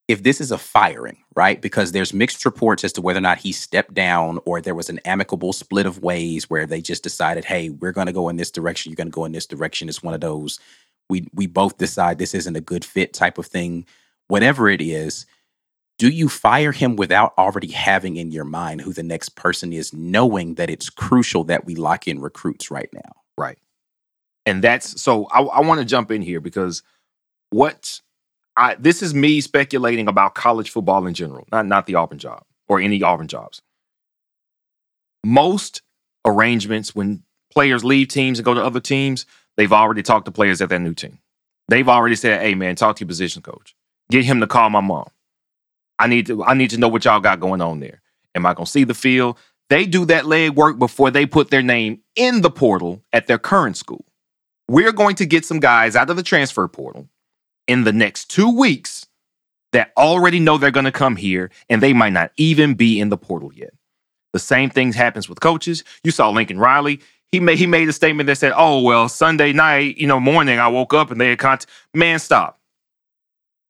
If 0.07 0.23
this 0.23 0.41
is 0.41 0.51
a 0.51 0.57
firing, 0.57 1.17
right? 1.35 1.61
Because 1.61 1.91
there's 1.91 2.13
mixed 2.13 2.43
reports 2.43 2.83
as 2.83 2.91
to 2.93 3.01
whether 3.01 3.19
or 3.19 3.21
not 3.21 3.37
he 3.37 3.53
stepped 3.53 3.93
down 3.93 4.39
or 4.43 4.59
there 4.59 4.75
was 4.75 4.89
an 4.89 4.99
amicable 5.05 5.53
split 5.53 5.85
of 5.85 6.03
ways 6.03 6.49
where 6.49 6.65
they 6.65 6.81
just 6.81 7.03
decided, 7.03 7.45
hey, 7.45 7.69
we're 7.69 7.93
going 7.93 8.07
to 8.07 8.13
go 8.13 8.27
in 8.27 8.35
this 8.35 8.51
direction. 8.51 8.91
You're 8.91 8.97
going 8.97 9.07
to 9.07 9.11
go 9.11 9.23
in 9.23 9.31
this 9.31 9.45
direction. 9.45 9.87
It's 9.87 10.03
one 10.03 10.13
of 10.13 10.19
those 10.19 10.59
we 11.09 11.27
we 11.33 11.47
both 11.47 11.77
decide 11.77 12.17
this 12.17 12.33
isn't 12.33 12.55
a 12.55 12.61
good 12.61 12.85
fit 12.85 13.13
type 13.13 13.37
of 13.37 13.45
thing. 13.45 13.85
Whatever 14.27 14.69
it 14.69 14.81
is, 14.81 15.25
do 15.97 16.09
you 16.09 16.29
fire 16.29 16.71
him 16.71 16.95
without 16.95 17.33
already 17.37 17.71
having 17.71 18.17
in 18.17 18.31
your 18.31 18.45
mind 18.45 18.81
who 18.81 18.93
the 18.93 19.03
next 19.03 19.35
person 19.35 19.71
is, 19.71 19.93
knowing 19.93 20.55
that 20.55 20.69
it's 20.69 20.89
crucial 20.89 21.43
that 21.45 21.65
we 21.65 21.75
lock 21.75 22.07
in 22.07 22.19
recruits 22.19 22.71
right 22.71 22.89
now? 22.93 23.11
Right. 23.37 23.57
And 24.45 24.63
that's 24.63 25.01
so 25.01 25.25
I, 25.25 25.41
I 25.41 25.61
want 25.61 25.79
to 25.79 25.85
jump 25.85 26.11
in 26.11 26.21
here 26.21 26.41
because 26.41 26.83
what 27.51 28.01
I 28.57 28.75
this 28.75 29.01
is 29.01 29.13
me 29.13 29.41
speculating 29.41 30.07
about 30.07 30.35
college 30.35 30.69
football 30.69 31.05
in 31.07 31.13
general, 31.13 31.47
not 31.51 31.65
not 31.65 31.85
the 31.85 31.95
Auburn 31.95 32.19
job 32.19 32.43
or 32.67 32.79
any 32.79 33.01
Auburn 33.01 33.27
jobs. 33.27 33.61
Most 35.23 35.81
arrangements 36.25 36.95
when 36.95 37.23
players 37.51 37.83
leave 37.83 38.07
teams 38.07 38.39
and 38.39 38.45
go 38.45 38.53
to 38.53 38.63
other 38.63 38.79
teams, 38.79 39.25
they've 39.57 39.73
already 39.73 40.03
talked 40.03 40.25
to 40.25 40.31
players 40.31 40.61
at 40.61 40.69
that 40.69 40.79
new 40.79 40.93
team. 40.93 41.19
They've 41.67 41.87
already 41.87 42.15
said, 42.15 42.41
"Hey 42.41 42.55
man, 42.55 42.75
talk 42.75 42.97
to 42.97 43.01
your 43.01 43.07
position 43.07 43.41
coach. 43.41 43.75
Get 44.09 44.25
him 44.25 44.39
to 44.41 44.47
call 44.47 44.69
my 44.69 44.81
mom. 44.81 45.07
I 45.99 46.07
need 46.07 46.27
to 46.27 46.43
I 46.43 46.53
need 46.53 46.71
to 46.71 46.77
know 46.77 46.87
what 46.87 47.05
y'all 47.05 47.19
got 47.19 47.39
going 47.39 47.61
on 47.61 47.79
there. 47.79 48.01
Am 48.35 48.45
I 48.45 48.53
to 48.53 48.65
see 48.65 48.83
the 48.83 48.93
field? 48.93 49.37
They 49.69 49.85
do 49.85 50.05
that 50.05 50.25
leg 50.25 50.55
work 50.55 50.77
before 50.77 51.11
they 51.11 51.25
put 51.25 51.49
their 51.49 51.61
name 51.61 52.01
in 52.15 52.41
the 52.41 52.49
portal 52.49 53.01
at 53.13 53.27
their 53.27 53.37
current 53.37 53.77
school. 53.77 54.05
We're 54.67 54.91
going 54.91 55.15
to 55.15 55.25
get 55.25 55.45
some 55.45 55.59
guys 55.59 55.95
out 55.95 56.09
of 56.09 56.15
the 56.15 56.23
transfer 56.23 56.67
portal 56.67 57.07
in 57.67 57.83
the 57.83 57.93
next 57.93 58.29
two 58.29 58.55
weeks 58.55 59.07
that 59.71 59.91
already 59.97 60.39
know 60.39 60.57
they're 60.57 60.71
going 60.71 60.85
to 60.85 60.91
come 60.91 61.15
here 61.15 61.49
and 61.69 61.81
they 61.81 61.93
might 61.93 62.13
not 62.13 62.31
even 62.37 62.75
be 62.75 62.99
in 62.99 63.09
the 63.09 63.17
portal 63.17 63.51
yet. 63.53 63.73
The 64.31 64.39
same 64.39 64.69
thing 64.69 64.93
happens 64.93 65.29
with 65.29 65.39
coaches. 65.39 65.83
You 66.03 66.11
saw 66.11 66.29
Lincoln 66.29 66.59
Riley. 66.59 67.01
He 67.33 67.39
made 67.39 67.57
he 67.57 67.65
made 67.65 67.89
a 67.89 67.93
statement 67.93 68.27
that 68.27 68.35
said, 68.37 68.53
"Oh 68.55 68.79
well, 68.81 69.09
Sunday 69.09 69.53
night, 69.53 69.97
you 69.97 70.05
know, 70.05 70.19
morning, 70.19 70.59
I 70.59 70.67
woke 70.67 70.93
up 70.93 71.09
and 71.09 71.19
they 71.19 71.29
had 71.29 71.39
contact." 71.39 71.67
Man, 71.91 72.19
stop. 72.19 72.59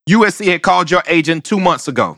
USC 0.10 0.52
had 0.52 0.62
called 0.62 0.92
your 0.92 1.02
agent 1.08 1.46
two 1.46 1.62
months 1.62 1.88
ago, 1.88 2.18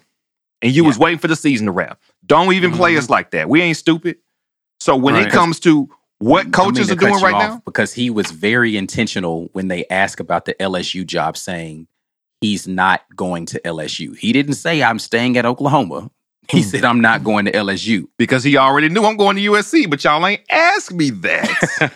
and 0.64 0.76
you 0.76 0.84
was 0.84 0.98
waiting 0.98 1.20
for 1.20 1.28
the 1.28 1.36
season 1.36 1.68
to 1.68 1.72
wrap. 1.72 2.02
Don't 2.26 2.52
even 2.52 2.72
play 2.72 2.94
mm-hmm. 2.94 2.98
us 2.98 3.12
like 3.12 3.30
that. 3.30 3.48
We 3.48 3.62
ain't 3.62 3.78
stupid. 3.78 4.18
So 4.80 4.96
when 4.96 5.14
Right. 5.14 5.28
it 5.28 5.32
comes 5.32 5.60
to 5.60 5.88
what 6.18 6.52
coaches 6.52 6.90
are 6.90 6.96
doing 6.96 7.22
right 7.22 7.38
now, 7.38 7.62
because 7.64 7.94
he 7.94 8.10
was 8.10 8.32
very 8.32 8.76
intentional 8.76 9.50
when 9.54 9.68
they 9.68 9.86
asked 9.92 10.20
about 10.20 10.46
the 10.46 10.56
LSU 10.56 11.06
job, 11.06 11.38
saying 11.38 11.88
he's 12.42 12.68
not 12.68 13.02
going 13.16 13.46
to 13.46 13.60
LSU. 13.60 14.18
He 14.18 14.34
didn't 14.34 14.56
say 14.56 14.82
I'm 14.82 14.98
staying 14.98 15.38
at 15.38 15.46
Oklahoma. 15.46 16.10
He 16.50 16.62
Hmm. 16.62 16.68
said 16.70 16.86
I'm 16.86 17.02
not 17.02 17.24
going 17.24 17.46
to 17.46 17.52
LSU. 17.52 18.08
because 18.18 18.44
he 18.44 18.56
already 18.58 18.90
knew 18.90 19.04
I'm 19.04 19.18
going 19.18 19.36
to 19.38 19.42
USC, 19.42 19.90
but 19.90 20.04
y'all 20.04 20.26
ain't 20.26 20.42
asked 20.52 20.94
me 20.94 21.10
that. 21.10 21.50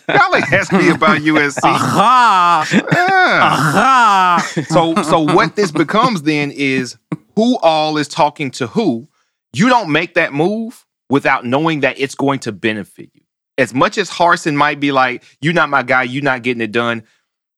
y'all 0.10 0.36
ain't 0.36 0.52
asked 0.52 0.72
me 0.72 0.90
about 0.90 1.20
USC. 1.20 1.60
aha, 1.64 2.68
Yeah. 2.72 3.40
aha. 3.44 4.52
So 4.70 4.96
so 5.04 5.20
what 5.20 5.56
this 5.56 5.72
becomes 5.72 6.24
then 6.24 6.52
is 6.52 6.98
who 7.36 7.58
all 7.60 7.98
is 7.98 8.08
talking 8.08 8.52
to 8.52 8.68
who. 8.68 9.08
You 9.54 9.70
don't 9.70 9.92
make 9.92 10.14
that 10.16 10.34
move 10.34 10.86
without 11.10 11.46
knowing 11.46 11.80
that 11.82 12.00
it's 12.00 12.16
going 12.16 12.40
to 12.40 12.52
benefit 12.52 13.10
you. 13.14 13.22
As 13.58 13.74
much 13.74 13.98
as 13.98 14.10
Harsin 14.10 14.56
might 14.56 14.80
be 14.80 14.92
like, 14.92 15.24
you're 15.42 15.54
not 15.54 15.70
my 15.70 15.84
guy, 15.84 16.04
you're 16.04 16.24
not 16.24 16.44
getting 16.44 16.62
it 16.62 16.72
done, 16.72 17.04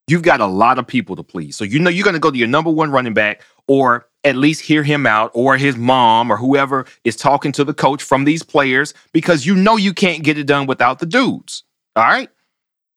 you've 0.08 0.24
got 0.24 0.40
a 0.40 0.46
lot 0.46 0.80
of 0.80 0.88
people 0.88 1.16
to 1.16 1.24
please. 1.24 1.56
So 1.58 1.64
you 1.64 1.80
know 1.80 1.90
you're 1.90 2.04
going 2.06 2.14
to 2.16 2.20
go 2.20 2.32
to 2.32 2.38
your 2.38 2.48
number 2.48 2.72
one 2.72 2.92
running 2.92 3.14
back 3.14 3.42
or 3.68 4.08
at 4.24 4.36
least 4.36 4.62
hear 4.62 4.84
him 4.84 5.06
out 5.06 5.32
or 5.34 5.58
his 5.58 5.76
mom 5.76 6.32
or 6.32 6.38
whoever 6.38 6.86
is 7.04 7.16
talking 7.16 7.52
to 7.54 7.64
the 7.64 7.74
coach 7.74 8.04
from 8.04 8.24
these 8.24 8.44
players 8.44 8.94
because 9.14 9.46
you 9.46 9.56
know 9.56 9.78
you 9.78 9.94
can't 9.94 10.24
get 10.24 10.38
it 10.38 10.46
done 10.46 10.68
without 10.68 11.00
the 11.00 11.06
dudes. 11.06 11.64
All 11.96 12.04
right? 12.04 12.30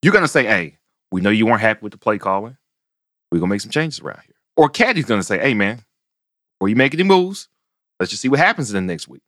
You're 0.02 0.12
going 0.12 0.24
to 0.24 0.28
say, 0.28 0.44
hey, 0.44 0.78
we 1.10 1.20
know 1.20 1.30
you 1.30 1.46
weren't 1.46 1.60
happy 1.60 1.80
with 1.82 1.92
the 1.92 1.98
play 1.98 2.18
calling. 2.18 2.56
We're 3.30 3.38
going 3.38 3.48
to 3.48 3.54
make 3.54 3.60
some 3.62 3.70
changes 3.70 4.00
around 4.00 4.20
here. 4.26 4.34
Or 4.56 4.68
Caddy's 4.68 5.06
going 5.06 5.20
to 5.20 5.26
say, 5.26 5.38
hey, 5.38 5.54
man, 5.54 5.82
before 6.56 6.68
you 6.68 6.76
make 6.76 6.94
any 6.94 7.02
moves, 7.02 7.48
let's 7.98 8.10
just 8.10 8.22
see 8.22 8.28
what 8.28 8.38
happens 8.38 8.72
in 8.72 8.86
the 8.86 8.92
next 8.92 9.08
week. 9.08 9.22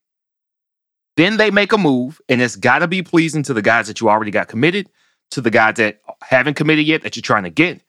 Then 1.16 1.38
they 1.38 1.50
make 1.50 1.72
a 1.72 1.78
move, 1.78 2.20
and 2.28 2.42
it's 2.42 2.56
got 2.56 2.80
to 2.80 2.88
be 2.88 3.02
pleasing 3.02 3.42
to 3.44 3.54
the 3.54 3.62
guys 3.62 3.86
that 3.86 4.00
you 4.00 4.10
already 4.10 4.30
got 4.30 4.48
committed, 4.48 4.90
to 5.30 5.40
the 5.40 5.50
guys 5.50 5.76
that 5.76 6.00
haven't 6.22 6.54
committed 6.54 6.86
yet 6.86 7.02
that 7.02 7.16
you're 7.16 7.22
trying 7.22 7.44
to 7.44 7.50
get, 7.50 7.80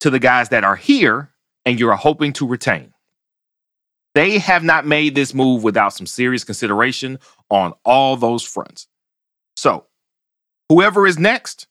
to 0.00 0.10
the 0.10 0.18
guys 0.18 0.48
that 0.48 0.64
are 0.64 0.76
here 0.76 1.30
and 1.64 1.78
you're 1.78 1.94
hoping 1.94 2.32
to 2.34 2.46
retain. 2.46 2.93
They 4.14 4.38
have 4.38 4.62
not 4.62 4.86
made 4.86 5.14
this 5.14 5.34
move 5.34 5.64
without 5.64 5.92
some 5.92 6.06
serious 6.06 6.44
consideration 6.44 7.18
on 7.50 7.74
all 7.84 8.16
those 8.16 8.42
fronts. 8.42 8.86
So, 9.56 9.86
whoever 10.68 11.06
is 11.06 11.18
next, 11.18 11.66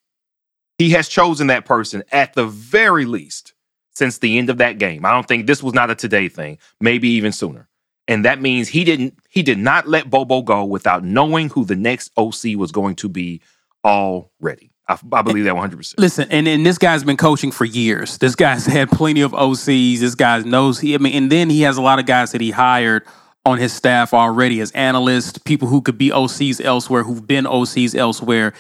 he 0.78 0.90
has 0.92 1.08
chosen 1.08 1.48
that 1.48 1.66
person 1.66 2.04
at 2.12 2.34
the 2.34 2.46
very 2.46 3.06
least 3.06 3.54
since 3.94 4.18
the 4.18 4.38
end 4.38 4.50
of 4.50 4.58
that 4.58 4.78
game. 4.78 5.06
I 5.06 5.12
don't 5.12 5.28
think 5.28 5.48
this 5.48 5.64
was 5.64 5.74
not 5.74 5.92
a 5.92 5.96
today 5.96 6.28
thing, 6.28 6.58
maybe 6.82 7.10
even 7.10 7.32
sooner. 7.32 7.70
And 8.08 8.26
that 8.26 8.42
means 8.42 8.68
he 8.68 8.84
didn't 8.84 9.18
he 9.30 9.44
did 9.44 9.58
not 9.58 9.88
let 9.88 10.10
Bobo 10.10 10.42
go 10.42 10.66
without 10.66 11.06
knowing 11.06 11.50
who 11.50 11.64
the 11.64 11.76
next 11.76 12.12
OC 12.18 12.58
was 12.58 12.72
going 12.74 12.96
to 12.96 13.08
be 13.08 13.42
already. 13.86 14.73
I, 14.88 14.98
I 15.14 15.22
believe 15.22 15.46
that 15.46 15.54
100%. 15.54 15.96
Listen, 15.98 16.28
and, 16.30 16.48
and 16.48 16.66
this 16.66 16.78
guy's 16.78 17.04
been 17.04 17.18
coaching 17.18 17.52
for 17.52 17.66
years. 17.66 18.18
This 18.18 18.36
guy's 18.36 18.66
had 18.78 18.90
plenty 18.90 19.22
of 19.22 19.32
OCs. 19.32 20.00
This 20.00 20.16
guy 20.16 20.40
knows 20.40 20.80
he. 20.80 20.96
I 20.96 20.98
mean, 20.98 21.14
and 21.16 21.32
then 21.32 21.50
he 21.50 21.62
has 21.62 21.78
a 21.78 21.82
lot 21.82 22.00
of 22.00 22.06
guys 22.06 22.32
that 22.32 22.42
he 22.42 22.52
hired 22.52 23.04
on 23.46 23.58
his 23.58 23.74
staff 23.74 24.14
already 24.14 24.62
as 24.62 24.72
analysts, 24.72 25.38
people 25.38 25.68
who 25.68 25.82
could 25.82 25.98
be 25.98 26.10
OCs 26.10 26.64
elsewhere, 26.64 27.04
who've 27.04 27.26
been 27.26 27.46
OCs 27.46 27.96
elsewhere. 27.96 28.54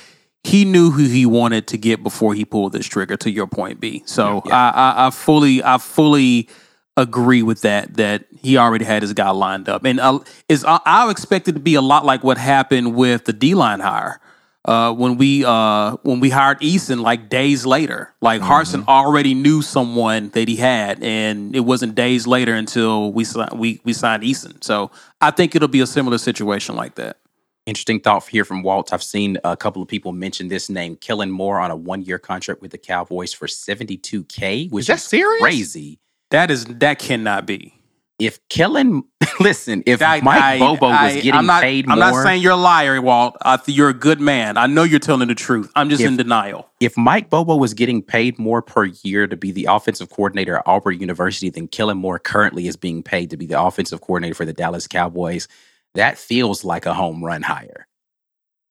He 0.43 0.65
knew 0.65 0.91
who 0.91 1.05
he 1.05 1.25
wanted 1.25 1.67
to 1.67 1.77
get 1.77 2.03
before 2.03 2.33
he 2.33 2.43
pulled 2.43 2.73
this 2.73 2.85
trigger. 2.85 3.15
To 3.17 3.31
your 3.31 3.47
point, 3.47 3.79
B. 3.79 4.03
So 4.05 4.41
I, 4.47 4.69
I, 4.75 5.07
I 5.07 5.09
fully, 5.09 5.63
I 5.63 5.77
fully 5.77 6.49
agree 6.97 7.43
with 7.43 7.61
that. 7.61 7.93
That 7.95 8.25
he 8.41 8.57
already 8.57 8.83
had 8.83 9.03
his 9.03 9.13
guy 9.13 9.29
lined 9.29 9.69
up, 9.69 9.85
and 9.85 10.01
uh, 10.01 10.19
is 10.49 10.65
I, 10.65 10.81
I 10.85 11.09
expect 11.09 11.47
it 11.47 11.53
to 11.53 11.61
be 11.61 11.75
a 11.75 11.81
lot 11.81 12.03
like 12.05 12.25
what 12.25 12.37
happened 12.37 12.93
with 12.93 13.23
the 13.23 13.31
D 13.31 13.55
line 13.55 13.79
hire. 13.79 14.19
Uh, 14.65 14.93
when 14.93 15.17
we 15.17 15.43
uh, 15.43 15.97
when 16.03 16.21
we 16.21 16.29
hired 16.29 16.57
Eason, 16.61 17.01
like 17.01 17.27
days 17.27 17.65
later, 17.65 18.13
like 18.21 18.41
Mm-hmm. 18.41 18.51
Harsin 18.51 18.87
already 18.87 19.33
knew 19.33 19.61
someone 19.61 20.29
that 20.29 20.47
he 20.47 20.55
had, 20.55 21.03
and 21.03 21.53
it 21.53 21.61
wasn't 21.61 21.95
days 21.95 22.25
later 22.25 22.53
until 22.55 23.11
we 23.11 23.25
we 23.53 23.81
we 23.83 23.91
signed 23.91 24.23
Eason. 24.23 24.63
So 24.63 24.89
I 25.19 25.31
think 25.31 25.53
it'll 25.55 25.67
be 25.67 25.81
a 25.81 25.85
similar 25.87 26.17
situation 26.17 26.75
like 26.77 26.95
that. 26.95 27.17
Interesting 27.65 27.99
thought 27.99 28.25
here 28.27 28.45
from 28.45 28.63
Walt. 28.63 28.93
I've 28.93 29.03
seen 29.03 29.37
a 29.43 29.57
couple 29.57 29.81
of 29.81 29.87
people 29.89 30.11
mention 30.13 30.47
this 30.47 30.69
name, 30.69 30.95
Kellen 30.95 31.31
Moore, 31.31 31.59
on 31.59 31.69
a 31.71 31.75
one-year 31.77 32.19
contract 32.19 32.61
with 32.61 32.71
the 32.71 32.77
Cowboys 32.77 33.33
for 33.33 33.47
seventy-two 33.49 34.23
k, 34.25 34.67
which 34.67 34.83
Is 34.83 34.87
that 34.87 34.97
is 34.97 35.03
serious? 35.03 35.41
crazy. 35.41 35.99
That 36.31 36.49
is 36.49 36.65
that 36.65 36.99
cannot 36.99 37.45
be. 37.45 37.73
If 38.19 38.39
Kellen, 38.47 39.03
listen, 39.39 39.81
if 39.85 40.01
I- 40.01 40.21
Mike 40.21 40.41
I- 40.41 40.59
Bobo 40.59 40.89
was 40.89 41.13
getting 41.15 41.33
I'm 41.33 41.45
not, 41.47 41.63
paid 41.63 41.85
I'm 41.89 41.97
more, 41.97 42.11
not 42.11 42.23
saying 42.23 42.41
you're 42.43 42.51
a 42.51 42.55
liar, 42.55 43.01
Walt. 43.01 43.35
I 43.41 43.57
think 43.57 43.75
you're 43.77 43.89
a 43.89 43.93
good 43.93 44.21
man. 44.21 44.55
I 44.55 44.67
know 44.67 44.83
you're 44.83 44.99
telling 44.99 45.27
the 45.27 45.35
truth. 45.35 45.71
I'm 45.75 45.89
just 45.89 46.01
If- 46.01 46.07
in 46.07 46.17
denial. 46.17 46.69
if 46.79 46.95
Mike 46.95 47.29
Bobo 47.29 47.55
was 47.55 47.73
getting 47.73 48.01
paid 48.03 48.37
more 48.37 48.61
per 48.61 48.85
year 48.85 49.25
to 49.27 49.35
be 49.35 49.51
the 49.51 49.65
offensive 49.65 50.09
coordinator 50.09 50.57
at 50.57 50.63
Auburn 50.67 50.99
University 50.99 51.49
than 51.49 51.67
Kellen 51.67 51.97
Moore 51.97 52.19
currently 52.19 52.67
is 52.67 52.75
being 52.77 53.01
paid 53.03 53.29
to 53.31 53.37
be 53.37 53.47
the 53.47 53.59
offensive 53.59 54.01
coordinator 54.01 54.35
for 54.35 54.45
the 54.45 54.53
Dallas 54.53 54.87
Cowboys, 54.87 55.47
that 55.95 56.17
feels 56.17 56.63
like 56.63 56.85
a 56.85 56.93
home 56.93 57.23
run 57.23 57.41
hire. 57.41 57.87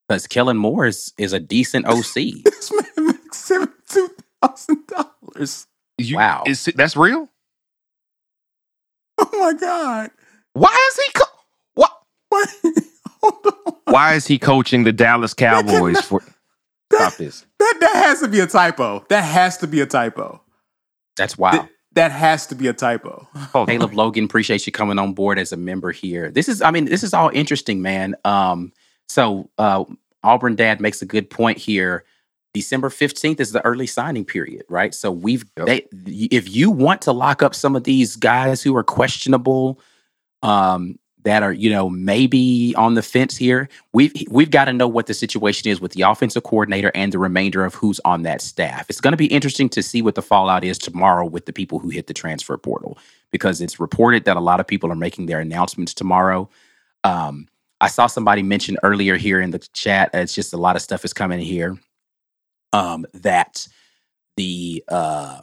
Because 0.08 0.26
Kellen 0.28 0.56
Moore 0.56 0.86
is, 0.86 1.12
is 1.18 1.32
a 1.32 1.40
decent 1.40 1.86
OC. 1.86 2.14
This 2.44 2.72
man 2.72 3.06
makes 3.06 3.38
seventy-two 3.38 4.10
thousand 4.40 4.86
dollars. 4.86 5.66
Wow. 6.10 6.44
Is, 6.46 6.64
that's 6.76 6.96
real? 6.96 7.28
Oh 9.32 9.38
my 9.40 9.54
god! 9.54 10.10
Why 10.52 10.88
is 10.90 11.04
he? 11.04 11.12
Co- 11.12 11.24
what? 11.74 11.92
What? 12.28 12.48
Hold 13.22 13.46
on. 13.66 13.74
Why 13.92 14.14
is 14.14 14.26
he 14.26 14.38
coaching 14.38 14.84
the 14.84 14.92
Dallas 14.92 15.34
Cowboys 15.34 16.00
for? 16.00 16.22
Stop 16.92 17.14
this. 17.14 17.46
That 17.58 17.76
that 17.80 17.96
has 18.04 18.20
to 18.20 18.28
be 18.28 18.40
a 18.40 18.46
typo. 18.46 19.04
That 19.08 19.22
has 19.22 19.58
to 19.58 19.66
be 19.66 19.80
a 19.80 19.86
typo. 19.86 20.42
That's 21.16 21.38
wild. 21.38 21.60
Th- 21.62 21.68
that 21.94 22.10
has 22.10 22.46
to 22.46 22.54
be 22.54 22.68
a 22.68 22.72
typo. 22.72 23.28
Hold 23.34 23.68
on. 23.68 23.76
Caleb 23.78 23.94
Logan, 23.94 24.24
appreciate 24.24 24.66
you 24.66 24.72
coming 24.72 24.98
on 24.98 25.12
board 25.12 25.38
as 25.38 25.52
a 25.52 25.56
member 25.56 25.92
here. 25.92 26.30
This 26.30 26.48
is, 26.48 26.62
I 26.62 26.70
mean, 26.70 26.86
this 26.86 27.02
is 27.02 27.12
all 27.12 27.30
interesting, 27.34 27.82
man. 27.82 28.14
Um, 28.24 28.72
so 29.08 29.50
uh, 29.58 29.84
Auburn 30.22 30.54
Dad 30.54 30.80
makes 30.80 31.02
a 31.02 31.06
good 31.06 31.28
point 31.28 31.58
here. 31.58 32.04
December 32.54 32.90
fifteenth 32.90 33.40
is 33.40 33.52
the 33.52 33.64
early 33.64 33.86
signing 33.86 34.24
period, 34.24 34.64
right? 34.68 34.94
So 34.94 35.10
we've, 35.10 35.44
Yep. 35.56 35.66
they, 35.66 35.86
if 36.06 36.54
you 36.54 36.70
want 36.70 37.02
to 37.02 37.12
lock 37.12 37.42
up 37.42 37.54
some 37.54 37.74
of 37.76 37.84
these 37.84 38.16
guys 38.16 38.62
who 38.62 38.76
are 38.76 38.84
questionable, 38.84 39.80
um, 40.42 40.98
that 41.24 41.44
are 41.44 41.52
you 41.52 41.70
know 41.70 41.88
maybe 41.88 42.74
on 42.76 42.94
the 42.94 43.02
fence 43.02 43.36
here, 43.36 43.68
we've 43.92 44.12
we've 44.28 44.50
got 44.50 44.64
to 44.64 44.72
know 44.72 44.88
what 44.88 45.06
the 45.06 45.14
situation 45.14 45.70
is 45.70 45.80
with 45.80 45.92
the 45.92 46.02
offensive 46.02 46.42
coordinator 46.42 46.90
and 46.96 47.12
the 47.12 47.18
remainder 47.18 47.64
of 47.64 47.74
who's 47.74 48.00
on 48.04 48.22
that 48.22 48.40
staff. 48.40 48.86
It's 48.90 49.00
going 49.00 49.12
to 49.12 49.16
be 49.16 49.26
interesting 49.26 49.68
to 49.70 49.82
see 49.82 50.02
what 50.02 50.16
the 50.16 50.22
fallout 50.22 50.64
is 50.64 50.78
tomorrow 50.78 51.24
with 51.24 51.46
the 51.46 51.52
people 51.52 51.78
who 51.78 51.90
hit 51.90 52.08
the 52.08 52.14
transfer 52.14 52.58
portal 52.58 52.98
because 53.30 53.60
it's 53.60 53.78
reported 53.78 54.24
that 54.24 54.36
a 54.36 54.40
lot 54.40 54.58
of 54.58 54.66
people 54.66 54.90
are 54.90 54.96
making 54.96 55.26
their 55.26 55.38
announcements 55.38 55.94
tomorrow. 55.94 56.50
Um, 57.04 57.46
I 57.80 57.86
saw 57.88 58.08
somebody 58.08 58.42
mention 58.42 58.76
earlier 58.82 59.16
here 59.16 59.40
in 59.40 59.52
the 59.52 59.58
chat. 59.72 60.10
uh, 60.14 60.18
It's 60.18 60.34
just 60.34 60.52
a 60.52 60.56
lot 60.56 60.74
of 60.76 60.82
stuff 60.82 61.04
is 61.04 61.12
coming 61.12 61.38
here. 61.40 61.78
Um, 62.72 63.04
that 63.12 63.68
the 64.36 64.82
uh, 64.88 65.40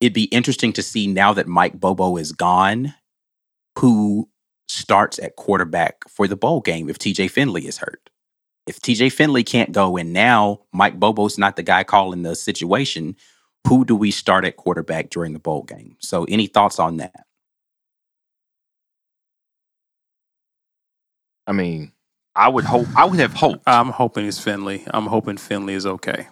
it'd 0.00 0.12
be 0.12 0.24
interesting 0.24 0.72
to 0.74 0.82
see 0.82 1.06
now 1.06 1.32
that 1.32 1.46
Mike 1.46 1.80
Bobo 1.80 2.16
is 2.16 2.32
gone, 2.32 2.94
who 3.78 4.28
starts 4.68 5.18
at 5.18 5.36
quarterback 5.36 6.08
for 6.08 6.26
the 6.28 6.36
bowl 6.36 6.60
game 6.60 6.88
if 6.88 6.98
TJ 6.98 7.30
Finley 7.30 7.66
is 7.66 7.78
hurt. 7.78 8.10
If 8.66 8.80
TJ 8.80 9.12
Finley 9.12 9.44
can't 9.44 9.72
go 9.72 9.96
and 9.96 10.12
now 10.12 10.60
Mike 10.72 11.00
Bobo's 11.00 11.38
not 11.38 11.56
the 11.56 11.62
guy 11.62 11.84
calling 11.84 12.22
the 12.22 12.36
situation, 12.36 13.16
who 13.66 13.84
do 13.84 13.96
we 13.96 14.10
start 14.10 14.44
at 14.44 14.56
quarterback 14.56 15.08
during 15.08 15.32
the 15.32 15.38
bowl 15.38 15.62
game? 15.62 15.96
So 16.00 16.24
any 16.24 16.46
thoughts 16.46 16.78
on 16.78 16.98
that? 16.98 17.24
I 21.46 21.52
mean, 21.52 21.92
I 22.34 22.48
would 22.48 22.64
hope. 22.64 22.86
I 22.94 23.06
would 23.06 23.18
have 23.20 23.32
hoped. 23.32 23.62
I'm 23.66 23.88
hoping 23.88 24.26
it's 24.26 24.38
Finley. 24.38 24.84
I'm 24.88 25.06
hoping 25.06 25.38
Finley 25.38 25.72
is 25.72 25.86
okay. 25.86 26.28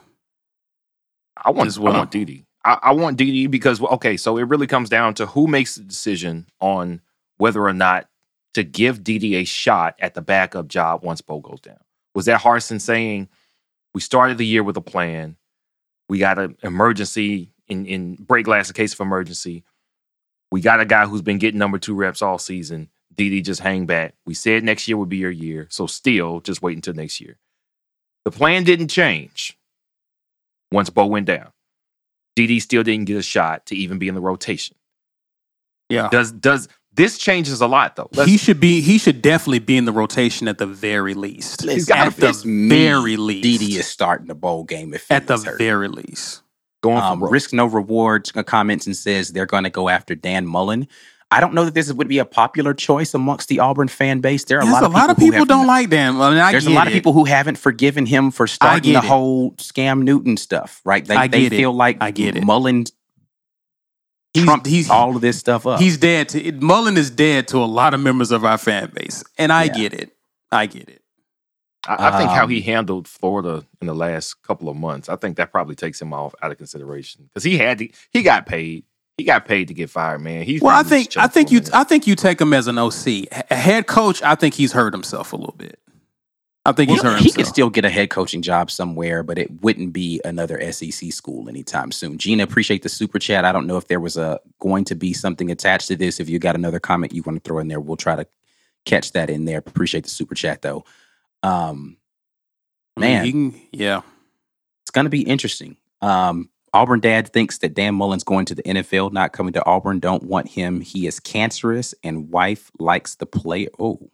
I 1.36 1.50
want. 1.50 1.76
well. 1.78 1.94
I 1.94 1.98
want 1.98 2.10
DD. 2.10 2.44
I, 2.64 2.78
I 2.82 2.92
want 2.92 3.18
DD 3.18 3.50
because 3.50 3.80
okay, 3.80 4.16
so 4.16 4.36
it 4.38 4.42
really 4.42 4.66
comes 4.66 4.88
down 4.88 5.14
to 5.14 5.26
who 5.26 5.46
makes 5.46 5.76
the 5.76 5.84
decision 5.84 6.46
on 6.60 7.00
whether 7.38 7.62
or 7.62 7.72
not 7.72 8.08
to 8.54 8.64
give 8.64 9.00
DD 9.00 9.34
a 9.34 9.44
shot 9.44 9.94
at 9.98 10.14
the 10.14 10.22
backup 10.22 10.66
job 10.66 11.04
once 11.04 11.20
Bo 11.20 11.40
goes 11.40 11.60
down. 11.60 11.78
Was 12.14 12.26
that 12.26 12.40
Harsin 12.40 12.80
saying 12.80 13.28
we 13.94 14.00
started 14.00 14.38
the 14.38 14.46
year 14.46 14.62
with 14.62 14.76
a 14.76 14.82
plan? 14.82 15.36
We 16.08 16.18
got 16.18 16.38
an 16.38 16.56
emergency 16.62 17.52
in 17.68 17.86
in 17.86 18.14
break 18.14 18.46
glass 18.46 18.68
in 18.68 18.74
case 18.74 18.94
of 18.94 19.00
emergency. 19.00 19.64
We 20.50 20.60
got 20.60 20.80
a 20.80 20.84
guy 20.84 21.06
who's 21.06 21.22
been 21.22 21.38
getting 21.38 21.58
number 21.58 21.78
two 21.78 21.94
reps 21.94 22.22
all 22.22 22.38
season. 22.38 22.88
DD 23.14 23.44
just 23.44 23.60
hang 23.60 23.86
back. 23.86 24.14
We 24.26 24.34
said 24.34 24.64
next 24.64 24.86
year 24.88 24.96
would 24.96 25.08
be 25.08 25.16
your 25.16 25.30
year, 25.30 25.66
so 25.70 25.86
still 25.86 26.40
just 26.40 26.62
wait 26.62 26.76
until 26.76 26.94
next 26.94 27.20
year. 27.20 27.38
The 28.24 28.30
plan 28.30 28.64
didn't 28.64 28.88
change 28.88 29.56
once 30.72 30.90
Bo 30.90 31.06
went 31.06 31.26
down. 31.26 31.50
DD 32.36 32.60
still 32.60 32.82
didn't 32.82 33.06
get 33.06 33.16
a 33.16 33.22
shot 33.22 33.66
to 33.66 33.76
even 33.76 33.98
be 33.98 34.08
in 34.08 34.14
the 34.14 34.20
rotation. 34.20 34.76
Yeah. 35.88 36.08
Does 36.10 36.32
does 36.32 36.68
this 36.92 37.18
changes 37.18 37.60
a 37.60 37.66
lot 37.66 37.96
though? 37.96 38.08
Let's- 38.12 38.30
he 38.30 38.36
should 38.36 38.60
be. 38.60 38.80
He 38.80 38.98
should 38.98 39.22
definitely 39.22 39.60
be 39.60 39.76
in 39.76 39.84
the 39.84 39.92
rotation 39.92 40.48
at 40.48 40.58
the 40.58 40.66
very 40.66 41.14
least. 41.14 41.62
He's 41.62 41.84
gotta 41.86 42.08
at 42.10 42.16
be. 42.16 42.22
the 42.22 42.68
very 42.68 43.16
least. 43.16 43.62
DD 43.62 43.76
is 43.78 43.86
starting 43.86 44.26
the 44.26 44.34
bowl 44.34 44.64
game 44.64 44.92
if 44.94 45.10
at 45.10 45.26
the 45.26 45.38
hurt. 45.38 45.58
very 45.58 45.88
least. 45.88 46.42
going 46.82 46.98
for 47.00 47.04
um, 47.04 47.18
broke. 47.20 47.32
risk 47.32 47.52
no 47.52 47.66
rewards 47.66 48.32
comments 48.32 48.86
and 48.86 48.96
says 48.96 49.32
they're 49.32 49.46
going 49.46 49.64
to 49.64 49.70
go 49.70 49.88
after 49.88 50.14
Dan 50.14 50.46
Mullen. 50.46 50.88
I 51.30 51.40
don't 51.40 51.54
know 51.54 51.64
that 51.64 51.74
this 51.74 51.92
would 51.92 52.06
be 52.08 52.18
a 52.18 52.24
popular 52.24 52.72
choice 52.72 53.12
amongst 53.12 53.48
the 53.48 53.58
Auburn 53.58 53.88
fan 53.88 54.20
base. 54.20 54.44
There 54.44 54.60
are 54.60 54.64
Yes, 54.64 54.80
a 54.82 54.88
lot 54.88 55.10
of 55.10 55.16
people, 55.16 55.32
who 55.32 55.38
have 55.40 55.48
don't 55.48 55.62
not- 55.62 55.66
like 55.66 55.90
them. 55.90 56.20
I 56.20 56.30
mean, 56.30 56.38
I 56.38 56.52
There's 56.52 56.66
a 56.66 56.70
get 56.70 56.74
lot 56.76 56.86
of 56.86 56.92
people 56.92 57.12
who 57.12 57.24
haven't 57.24 57.58
forgiven 57.58 58.06
him 58.06 58.30
for 58.30 58.46
starting 58.46 58.92
the 58.92 58.98
it. 59.00 59.04
whole 59.04 59.54
Cam 59.74 60.02
Newton 60.02 60.36
stuff. 60.36 60.80
Right? 60.84 61.04
They, 61.04 61.16
I 61.16 61.26
they 61.26 61.40
get 61.42 61.52
it. 61.52 61.56
feel 61.56 61.72
like 61.72 61.96
I 62.00 62.12
get 62.12 62.36
it. 62.36 62.44
Mullen 62.44 62.84
He's- 64.34 64.44
trumped 64.44 64.66
he's- 64.66 64.90
all 64.90 65.16
of 65.16 65.22
this 65.22 65.38
stuff 65.38 65.66
up. 65.66 65.80
He's 65.80 65.96
dead. 65.98 66.28
To 66.30 66.52
Mullen 66.52 66.96
is 66.96 67.10
dead 67.10 67.48
to 67.48 67.58
a 67.58 67.64
lot 67.66 67.94
of 67.94 68.00
members 68.00 68.30
of 68.30 68.44
our 68.44 68.58
fan 68.58 68.92
base, 68.94 69.24
and 69.38 69.52
I 69.52 69.64
Yeah. 69.64 69.72
get 69.74 69.94
it. 69.94 70.12
I 70.52 70.66
get 70.66 70.88
it. 70.88 71.02
I, 71.88 72.08
I 72.08 72.18
think 72.18 72.30
how 72.30 72.44
um, 72.44 72.50
he 72.50 72.60
handled 72.60 73.08
Florida 73.08 73.64
in 73.80 73.86
the 73.86 73.94
last 73.94 74.42
couple 74.42 74.68
of 74.68 74.76
months, 74.76 75.08
I 75.08 75.16
think 75.16 75.36
that 75.36 75.52
probably 75.52 75.74
takes 75.76 76.00
him 76.02 76.12
off 76.12 76.34
out 76.42 76.50
of 76.50 76.58
consideration 76.58 77.24
because 77.28 77.44
he 77.44 77.58
had 77.58 77.78
to, 77.78 77.88
he 78.10 78.22
got 78.22 78.44
paid. 78.46 78.84
He 79.16 79.24
got 79.24 79.46
paid 79.46 79.68
to 79.68 79.74
get 79.74 79.88
fired, 79.88 80.20
man. 80.20 80.44
He's 80.44 80.60
Well, 80.60 80.76
I 80.78 80.82
think 80.82 81.16
I 81.16 81.26
think 81.26 81.50
you 81.50 81.60
minute. 81.60 81.74
I 81.74 81.84
think 81.84 82.06
you 82.06 82.14
take 82.14 82.40
him 82.40 82.52
as 82.52 82.66
an 82.66 82.76
OC, 82.78 83.26
A 83.50 83.54
head 83.54 83.86
coach. 83.86 84.22
I 84.22 84.34
think 84.34 84.54
he's 84.54 84.72
hurt 84.72 84.92
himself 84.92 85.32
a 85.32 85.36
little 85.36 85.54
bit. 85.56 85.78
I 86.66 86.72
think 86.72 86.90
he's 86.90 87.02
Well, 87.02 87.12
hurt 87.12 87.18
he 87.20 87.24
himself. 87.26 87.36
could 87.36 87.46
still 87.46 87.70
get 87.70 87.84
a 87.86 87.88
head 87.88 88.10
coaching 88.10 88.42
job 88.42 88.70
somewhere, 88.70 89.22
but 89.22 89.38
it 89.38 89.62
wouldn't 89.62 89.92
be 89.94 90.20
another 90.24 90.60
SEC 90.72 91.12
school 91.12 91.48
anytime 91.48 91.92
soon. 91.92 92.18
Gina, 92.18 92.42
appreciate 92.42 92.82
the 92.82 92.88
super 92.90 93.18
chat. 93.18 93.44
I 93.44 93.52
don't 93.52 93.66
know 93.66 93.76
if 93.78 93.86
there 93.88 94.00
was 94.00 94.16
a 94.18 94.38
going 94.58 94.84
to 94.86 94.94
be 94.94 95.12
something 95.14 95.50
attached 95.50 95.88
to 95.88 95.96
this. 95.96 96.20
If 96.20 96.28
you 96.28 96.38
got 96.38 96.56
another 96.56 96.80
comment 96.80 97.14
you 97.14 97.22
want 97.22 97.42
to 97.42 97.48
throw 97.48 97.60
in 97.60 97.68
there, 97.68 97.80
we'll 97.80 97.96
try 97.96 98.16
to 98.16 98.26
catch 98.84 99.12
that 99.12 99.30
in 99.30 99.44
there. 99.46 99.58
Appreciate 99.58 100.04
the 100.04 100.10
super 100.10 100.34
chat 100.34 100.60
though. 100.60 100.84
Um, 101.42 101.96
I 102.96 103.00
mean, 103.00 103.10
man. 103.10 103.24
he 103.24 103.32
can- 103.32 103.60
yeah. 103.72 104.02
it's 104.82 104.90
going 104.90 105.04
to 105.06 105.10
be 105.10 105.22
interesting. 105.22 105.76
Um, 106.02 106.50
Auburn 106.76 107.00
dad 107.00 107.32
thinks 107.32 107.58
that 107.58 107.74
Dan 107.74 107.94
Mullen's 107.94 108.22
going 108.24 108.44
to 108.46 108.54
the 108.54 108.62
NFL, 108.62 109.12
not 109.12 109.32
coming 109.32 109.52
to 109.54 109.64
Auburn. 109.66 109.98
Don't 109.98 110.22
want 110.24 110.48
him. 110.48 110.80
He 110.80 111.06
is 111.06 111.18
cancerous, 111.20 111.94
and 112.04 112.30
wife 112.30 112.70
likes 112.78 113.14
the 113.16 113.26
play. 113.26 113.68
Oh, 113.78 114.10